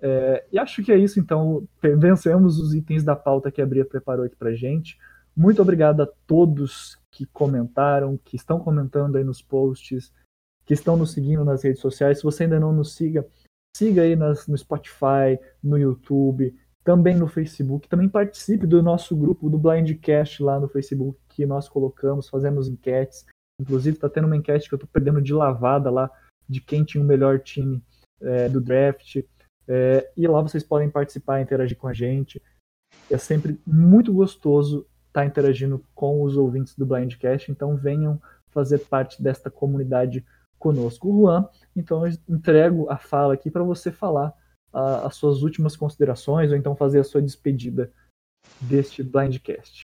É, 0.00 0.44
e 0.52 0.58
acho 0.58 0.82
que 0.82 0.92
é 0.92 0.98
isso, 0.98 1.18
então. 1.18 1.66
Vencemos 1.80 2.58
os 2.58 2.74
itens 2.74 3.02
da 3.02 3.16
pauta 3.16 3.50
que 3.50 3.62
a 3.62 3.66
Bria 3.66 3.84
preparou 3.84 4.24
aqui 4.24 4.36
pra 4.36 4.52
gente. 4.52 4.98
Muito 5.34 5.60
obrigado 5.60 6.02
a 6.02 6.08
todos 6.26 6.98
que 7.10 7.26
comentaram, 7.26 8.18
que 8.24 8.36
estão 8.36 8.58
comentando 8.58 9.16
aí 9.16 9.24
nos 9.24 9.42
posts, 9.42 10.12
que 10.64 10.74
estão 10.74 10.96
nos 10.96 11.12
seguindo 11.12 11.44
nas 11.44 11.62
redes 11.62 11.80
sociais. 11.80 12.18
Se 12.18 12.24
você 12.24 12.44
ainda 12.44 12.60
não 12.60 12.72
nos 12.72 12.94
siga, 12.94 13.26
siga 13.76 14.02
aí 14.02 14.16
nas, 14.16 14.46
no 14.46 14.56
Spotify, 14.56 15.38
no 15.62 15.78
YouTube, 15.78 16.54
também 16.82 17.16
no 17.16 17.28
Facebook. 17.28 17.88
Também 17.88 18.08
participe 18.08 18.66
do 18.66 18.82
nosso 18.82 19.14
grupo 19.14 19.50
do 19.50 19.58
Blindcast 19.58 20.42
lá 20.42 20.58
no 20.58 20.68
Facebook, 20.68 21.18
que 21.28 21.44
nós 21.44 21.68
colocamos, 21.68 22.28
fazemos 22.28 22.68
enquetes. 22.68 23.26
Inclusive, 23.60 23.96
está 23.96 24.08
tendo 24.08 24.26
uma 24.26 24.36
enquete 24.36 24.68
que 24.68 24.74
eu 24.74 24.76
estou 24.76 24.88
perdendo 24.92 25.20
de 25.20 25.32
lavada 25.32 25.90
lá, 25.90 26.10
de 26.48 26.60
quem 26.60 26.84
tinha 26.84 27.02
o 27.02 27.06
melhor 27.06 27.40
time 27.40 27.82
é, 28.20 28.48
do 28.48 28.60
draft. 28.60 29.22
É, 29.68 30.10
e 30.16 30.26
lá 30.26 30.40
vocês 30.40 30.62
podem 30.62 30.88
participar, 30.88 31.40
interagir 31.40 31.76
com 31.76 31.88
a 31.88 31.92
gente. 31.92 32.40
É 33.10 33.18
sempre 33.18 33.60
muito 33.66 34.12
gostoso 34.12 34.86
estar 35.08 35.22
tá 35.22 35.26
interagindo 35.26 35.84
com 35.94 36.22
os 36.22 36.36
ouvintes 36.36 36.74
do 36.76 36.86
Blindcast, 36.86 37.50
então 37.50 37.76
venham 37.76 38.20
fazer 38.50 38.78
parte 38.78 39.22
desta 39.22 39.50
comunidade 39.50 40.24
conosco. 40.58 41.08
O 41.08 41.22
Juan, 41.22 41.48
então 41.74 42.06
eu 42.06 42.12
entrego 42.28 42.90
a 42.90 42.96
fala 42.96 43.34
aqui 43.34 43.50
para 43.50 43.62
você 43.62 43.90
falar 43.90 44.32
a, 44.72 45.06
as 45.06 45.16
suas 45.16 45.42
últimas 45.42 45.76
considerações 45.76 46.50
ou 46.50 46.56
então 46.56 46.76
fazer 46.76 47.00
a 47.00 47.04
sua 47.04 47.22
despedida 47.22 47.92
deste 48.60 49.02
Blindcast. 49.02 49.82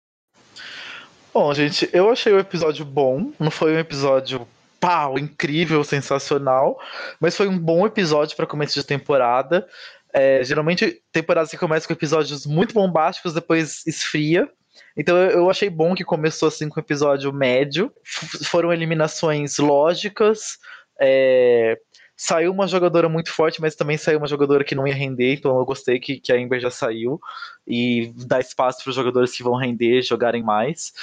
Bom, 1.33 1.53
gente, 1.53 1.89
eu 1.93 2.09
achei 2.09 2.33
o 2.33 2.39
episódio 2.39 2.83
bom. 2.83 3.31
Não 3.39 3.51
foi 3.51 3.75
um 3.75 3.79
episódio 3.79 4.47
pau, 4.79 5.17
incrível, 5.17 5.83
sensacional, 5.83 6.79
mas 7.19 7.35
foi 7.35 7.47
um 7.47 7.57
bom 7.57 7.85
episódio 7.85 8.35
para 8.35 8.47
começo 8.47 8.73
de 8.73 8.85
temporada. 8.85 9.67
É, 10.13 10.43
geralmente, 10.43 11.01
temporadas 11.11 11.51
que 11.51 11.57
começam 11.57 11.87
com 11.87 11.93
episódios 11.93 12.45
muito 12.45 12.73
bombásticos, 12.73 13.33
depois 13.33 13.85
esfria. 13.85 14.49
Então 14.95 15.17
eu 15.17 15.49
achei 15.49 15.69
bom 15.69 15.93
que 15.95 16.03
começou 16.03 16.47
assim 16.47 16.69
com 16.69 16.79
um 16.79 16.83
episódio 16.83 17.31
médio. 17.33 17.91
Foram 18.45 18.73
eliminações 18.73 19.57
lógicas. 19.57 20.57
É... 20.99 21.77
Saiu 22.19 22.51
uma 22.51 22.67
jogadora 22.67 23.07
muito 23.07 23.31
forte, 23.31 23.61
mas 23.61 23.75
também 23.75 23.95
saiu 23.95 24.17
uma 24.17 24.27
jogadora 24.27 24.63
que 24.63 24.73
não 24.73 24.87
ia 24.87 24.95
render, 24.95 25.35
então 25.35 25.55
eu 25.59 25.63
gostei 25.63 25.99
que, 25.99 26.19
que 26.19 26.33
a 26.33 26.39
Ember 26.39 26.59
já 26.59 26.71
saiu 26.71 27.19
e 27.67 28.11
dá 28.25 28.39
espaço 28.39 28.81
para 28.81 28.89
os 28.89 28.95
jogadores 28.95 29.37
que 29.37 29.43
vão 29.43 29.55
render 29.55 30.01
jogarem 30.01 30.41
mais. 30.41 30.93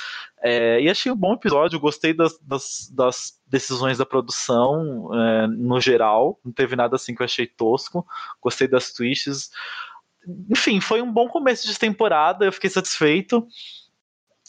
É, 0.42 0.80
e 0.80 0.90
achei 0.90 1.12
um 1.12 1.16
bom 1.16 1.34
episódio, 1.34 1.78
gostei 1.78 2.12
das, 2.12 2.36
das, 2.40 2.90
das 2.92 3.40
decisões 3.46 3.98
da 3.98 4.04
produção 4.04 5.08
é, 5.14 5.46
no 5.46 5.80
geral, 5.80 6.40
não 6.44 6.50
teve 6.50 6.74
nada 6.74 6.96
assim 6.96 7.14
que 7.14 7.22
eu 7.22 7.26
achei 7.26 7.46
tosco, 7.46 8.04
gostei 8.42 8.66
das 8.66 8.92
twists 8.92 9.50
enfim, 10.50 10.80
foi 10.80 11.02
um 11.02 11.12
bom 11.12 11.28
começo 11.28 11.66
de 11.66 11.78
temporada, 11.78 12.44
eu 12.44 12.52
fiquei 12.52 12.70
satisfeito 12.70 13.46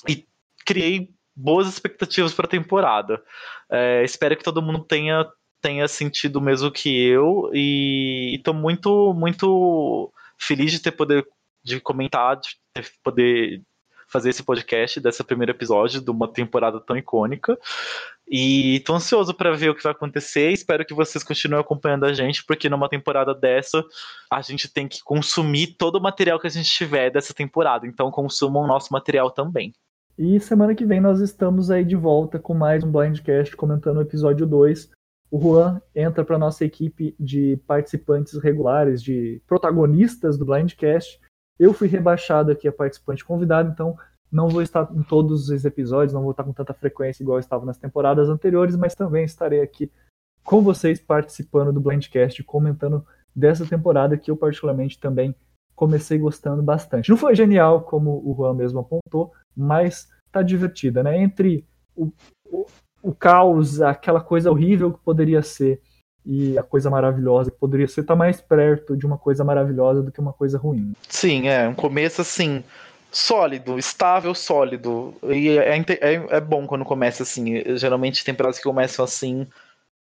e 0.08 0.26
criei 0.66 1.10
boas 1.36 1.68
expectativas 1.68 2.34
para 2.34 2.46
a 2.46 2.50
temporada. 2.50 3.22
É, 3.70 4.04
espero 4.04 4.38
que 4.38 4.44
todo 4.44 4.62
mundo 4.62 4.80
tenha 4.80 5.26
tenha 5.62 5.88
sentido 5.88 6.36
o 6.36 6.42
mesmo 6.42 6.72
que 6.72 7.08
eu 7.08 7.50
e 7.52 8.36
estou 8.36 8.54
muito 8.54 9.14
muito 9.16 10.12
feliz 10.38 10.72
de 10.72 10.80
ter 10.80 10.92
poder 10.92 11.28
de 11.64 11.80
comentar, 11.82 12.36
de 12.36 12.50
ter, 12.72 12.92
poder 13.04 13.64
fazer 14.08 14.30
esse 14.30 14.44
podcast 14.44 15.00
desse 15.00 15.24
primeiro 15.24 15.52
episódio 15.52 16.02
de 16.02 16.10
uma 16.10 16.28
temporada 16.28 16.80
tão 16.80 16.98
icônica. 16.98 17.58
E 18.28 18.82
tô 18.86 18.96
ansioso 18.96 19.34
para 19.34 19.56
ver 19.56 19.70
o 19.70 19.76
que 19.76 19.84
vai 19.84 19.92
acontecer. 19.92 20.52
Espero 20.52 20.86
que 20.86 20.94
vocês 20.94 21.24
continuem 21.24 21.62
acompanhando 21.62 22.06
a 22.06 22.14
gente, 22.14 22.44
porque 22.44 22.70
numa 22.70 22.90
temporada 22.90 23.34
dessa 23.34 23.84
a 24.32 24.42
gente 24.42 24.68
tem 24.68 24.88
que 24.88 25.04
consumir 25.04 25.76
todo 25.78 25.98
o 25.98 26.02
material 26.02 26.40
que 26.40 26.48
a 26.48 26.50
gente 26.50 26.70
tiver 26.70 27.12
dessa 27.12 27.34
temporada. 27.34 27.86
Então 27.86 28.10
consumam 28.10 28.64
o 28.64 28.68
nosso 28.68 28.92
material 28.92 29.30
também. 29.30 29.74
E 30.18 30.40
semana 30.40 30.74
que 30.74 30.86
vem 30.86 31.02
nós 31.02 31.20
estamos 31.20 31.70
aí 31.70 31.84
de 31.84 31.96
volta 31.96 32.40
com 32.40 32.54
mais 32.54 32.84
um 32.84 32.92
Blindcast 32.92 33.56
comentando 33.56 33.98
o 33.98 34.02
episódio 34.02 34.46
2. 34.46 34.90
O 35.30 35.40
Juan 35.40 35.82
entra 35.94 36.24
para 36.24 36.40
nossa 36.40 36.64
equipe 36.64 37.14
de 37.20 37.60
participantes 37.68 38.42
regulares, 38.42 39.04
de 39.04 39.42
protagonistas 39.46 40.38
do 40.38 40.46
Blindcast. 40.46 41.20
Eu 41.60 41.74
fui 41.74 41.88
rebaixado 41.88 42.52
aqui 42.52 42.68
a 42.68 42.72
participante 42.72 43.24
convidado, 43.24 43.70
então 43.72 43.98
não 44.32 44.50
vou 44.50 44.62
estar 44.62 44.90
em 44.94 45.04
todos 45.04 45.50
os 45.50 45.66
episódios, 45.66 46.14
não 46.14 46.22
vou 46.22 46.32
estar 46.32 46.44
com 46.44 46.52
tanta 46.52 46.74
frequência 46.74 47.24
igual 47.24 47.38
eu 47.38 47.42
estava 47.42 47.66
nas 47.66 47.78
temporadas 47.78 48.28
anteriores, 48.28 48.76
mas 48.76 48.96
também 48.96 49.24
estarei 49.24 49.62
aqui 49.62 49.90
com 50.44 50.62
vocês 50.62 51.00
participando 51.00 51.72
do 51.72 51.80
Blindcast, 51.80 52.44
comentando 52.44 53.06
dessa 53.36 53.66
temporada 53.66 54.18
que 54.18 54.30
eu 54.30 54.38
particularmente 54.38 55.00
também 55.00 55.36
comecei 55.76 56.18
gostando 56.18 56.62
bastante. 56.62 57.10
Não 57.10 57.18
foi 57.18 57.36
genial, 57.36 57.82
como 57.82 58.22
o 58.26 58.34
Juan 58.36 58.54
mesmo 58.54 58.80
apontou, 58.80 59.34
mas 59.56 60.10
tá 60.32 60.42
divertida, 60.42 61.04
né? 61.04 61.18
Entre 61.22 61.66
o, 61.96 62.12
o, 62.46 62.66
o 63.02 63.14
caos, 63.14 63.82
aquela 63.82 64.22
coisa 64.22 64.52
horrível 64.52 64.94
que 64.94 65.00
poderia 65.00 65.42
ser 65.42 65.82
e 66.26 66.58
a 66.58 66.64
coisa 66.64 66.90
maravilhosa 66.90 67.52
que 67.52 67.58
poderia 67.58 67.88
ser, 67.88 68.04
tá 68.04 68.16
mais 68.16 68.42
perto 68.42 68.98
de 68.98 69.06
uma 69.06 69.18
coisa 69.18 69.44
maravilhosa 69.44 70.02
do 70.02 70.12
que 70.12 70.20
uma 70.20 70.34
coisa 70.34 70.58
ruim. 70.58 70.94
Sim, 71.08 71.48
é. 71.48 71.68
Um 71.68 71.76
começo 71.76 72.22
assim, 72.22 72.64
sólido, 73.12 73.78
estável, 73.78 74.34
sólido. 74.34 75.14
E 75.24 75.50
é, 75.58 75.78
é, 75.78 76.14
é 76.30 76.42
bom 76.42 76.66
quando 76.66 76.84
começa 76.84 77.24
assim. 77.24 77.78
Geralmente 77.78 78.26
temporadas 78.26 78.58
que 78.58 78.64
começam 78.64 79.06
assim 79.06 79.48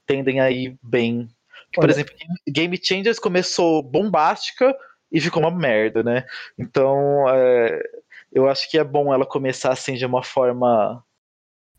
tendem 0.06 0.40
a 0.40 0.50
ir 0.50 0.76
bem. 0.82 1.28
Por 1.74 1.84
Olha, 1.84 1.92
exemplo, 1.92 2.14
Game 2.46 2.78
Changers 2.82 3.18
começou 3.18 3.82
bombástica 3.82 4.76
e 5.10 5.20
ficou 5.20 5.42
uma 5.42 5.50
merda, 5.50 6.02
né? 6.02 6.24
Então, 6.58 7.28
é, 7.28 7.82
eu 8.32 8.48
acho 8.48 8.70
que 8.70 8.78
é 8.78 8.84
bom 8.84 9.12
ela 9.12 9.26
começar 9.26 9.72
assim 9.72 9.94
de 9.94 10.06
uma 10.06 10.22
forma 10.22 11.04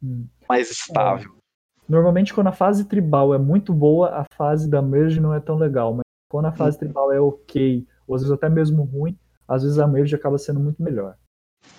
hum. 0.02 0.28
mais 0.48 0.70
estável. 0.70 1.36
Normalmente, 1.88 2.34
quando 2.34 2.48
a 2.48 2.54
fase 2.54 2.86
tribal 2.86 3.34
é 3.34 3.38
muito 3.38 3.74
boa, 3.74 4.10
a 4.10 4.26
fase 4.36 4.70
da 4.70 4.82
merge 4.82 5.20
não 5.20 5.34
é 5.34 5.40
tão 5.40 5.56
legal. 5.56 5.94
Mas 5.94 6.04
quando 6.30 6.46
a 6.46 6.52
fase 6.52 6.80
tribal 6.80 7.12
é 7.12 7.20
ok, 7.20 7.86
ou 8.08 8.16
às 8.16 8.22
vezes 8.22 8.34
até 8.34 8.50
mesmo 8.50 8.84
ruim, 8.84 9.18
às 9.48 9.64
vezes 9.64 9.78
a 9.80 9.88
merge 9.88 10.16
acaba 10.16 10.38
sendo 10.38 10.60
muito 10.60 10.82
melhor. 10.82 11.16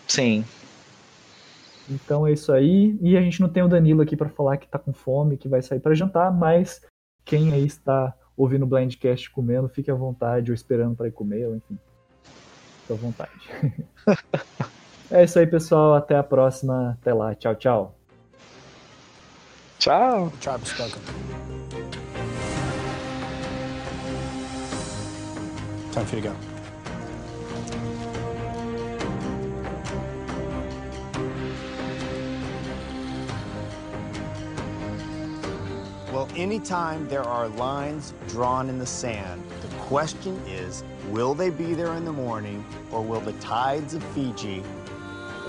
Sim. 0.06 0.44
Então 1.88 2.26
é 2.26 2.32
isso 2.32 2.52
aí. 2.52 2.96
E 3.00 3.16
a 3.16 3.20
gente 3.20 3.40
não 3.40 3.48
tem 3.48 3.62
o 3.62 3.68
Danilo 3.68 4.02
aqui 4.02 4.16
para 4.16 4.28
falar 4.28 4.56
que 4.56 4.68
tá 4.68 4.78
com 4.78 4.92
fome, 4.92 5.36
que 5.36 5.48
vai 5.48 5.62
sair 5.62 5.80
para 5.80 5.94
jantar, 5.94 6.32
mas 6.32 6.80
quem 7.24 7.52
aí 7.52 7.64
está 7.64 8.14
ouvindo 8.36 8.64
o 8.64 8.66
Blindcast 8.66 9.30
comendo, 9.30 9.68
fique 9.68 9.90
à 9.90 9.94
vontade, 9.94 10.50
ou 10.50 10.54
esperando 10.54 10.96
para 10.96 11.08
ir 11.08 11.12
comer, 11.12 11.46
ou 11.46 11.56
enfim. 11.56 11.78
Fique 12.80 12.92
à 12.92 12.96
vontade. 12.96 13.50
é 15.10 15.24
isso 15.24 15.38
aí, 15.38 15.46
pessoal. 15.46 15.94
Até 15.94 16.16
a 16.16 16.22
próxima. 16.22 16.98
Até 17.00 17.12
lá. 17.14 17.34
Tchau, 17.34 17.54
tchau. 17.54 18.03
Tchau. 19.84 20.32
Tribe 20.40 20.64
spoken. 20.64 21.02
Time 25.92 26.06
for 26.06 26.16
you 26.16 26.22
to 26.22 26.28
go. 26.28 26.36
Well, 36.10 36.30
anytime 36.34 37.06
there 37.08 37.22
are 37.22 37.48
lines 37.48 38.14
drawn 38.28 38.70
in 38.70 38.78
the 38.78 38.86
sand, 38.86 39.44
the 39.60 39.68
question 39.76 40.40
is, 40.46 40.82
will 41.10 41.34
they 41.34 41.50
be 41.50 41.74
there 41.74 41.92
in 41.92 42.06
the 42.06 42.12
morning 42.12 42.64
or 42.90 43.02
will 43.02 43.20
the 43.20 43.34
tides 43.34 43.92
of 43.92 44.02
Fiji 44.14 44.62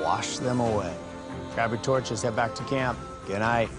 wash 0.02 0.40
them 0.40 0.60
away? 0.60 0.94
Grab 1.54 1.70
your 1.72 1.80
torches, 1.82 2.22
head 2.22 2.36
back 2.36 2.54
to 2.56 2.64
camp. 2.66 3.00
Good 3.26 3.40
night. 3.40 3.70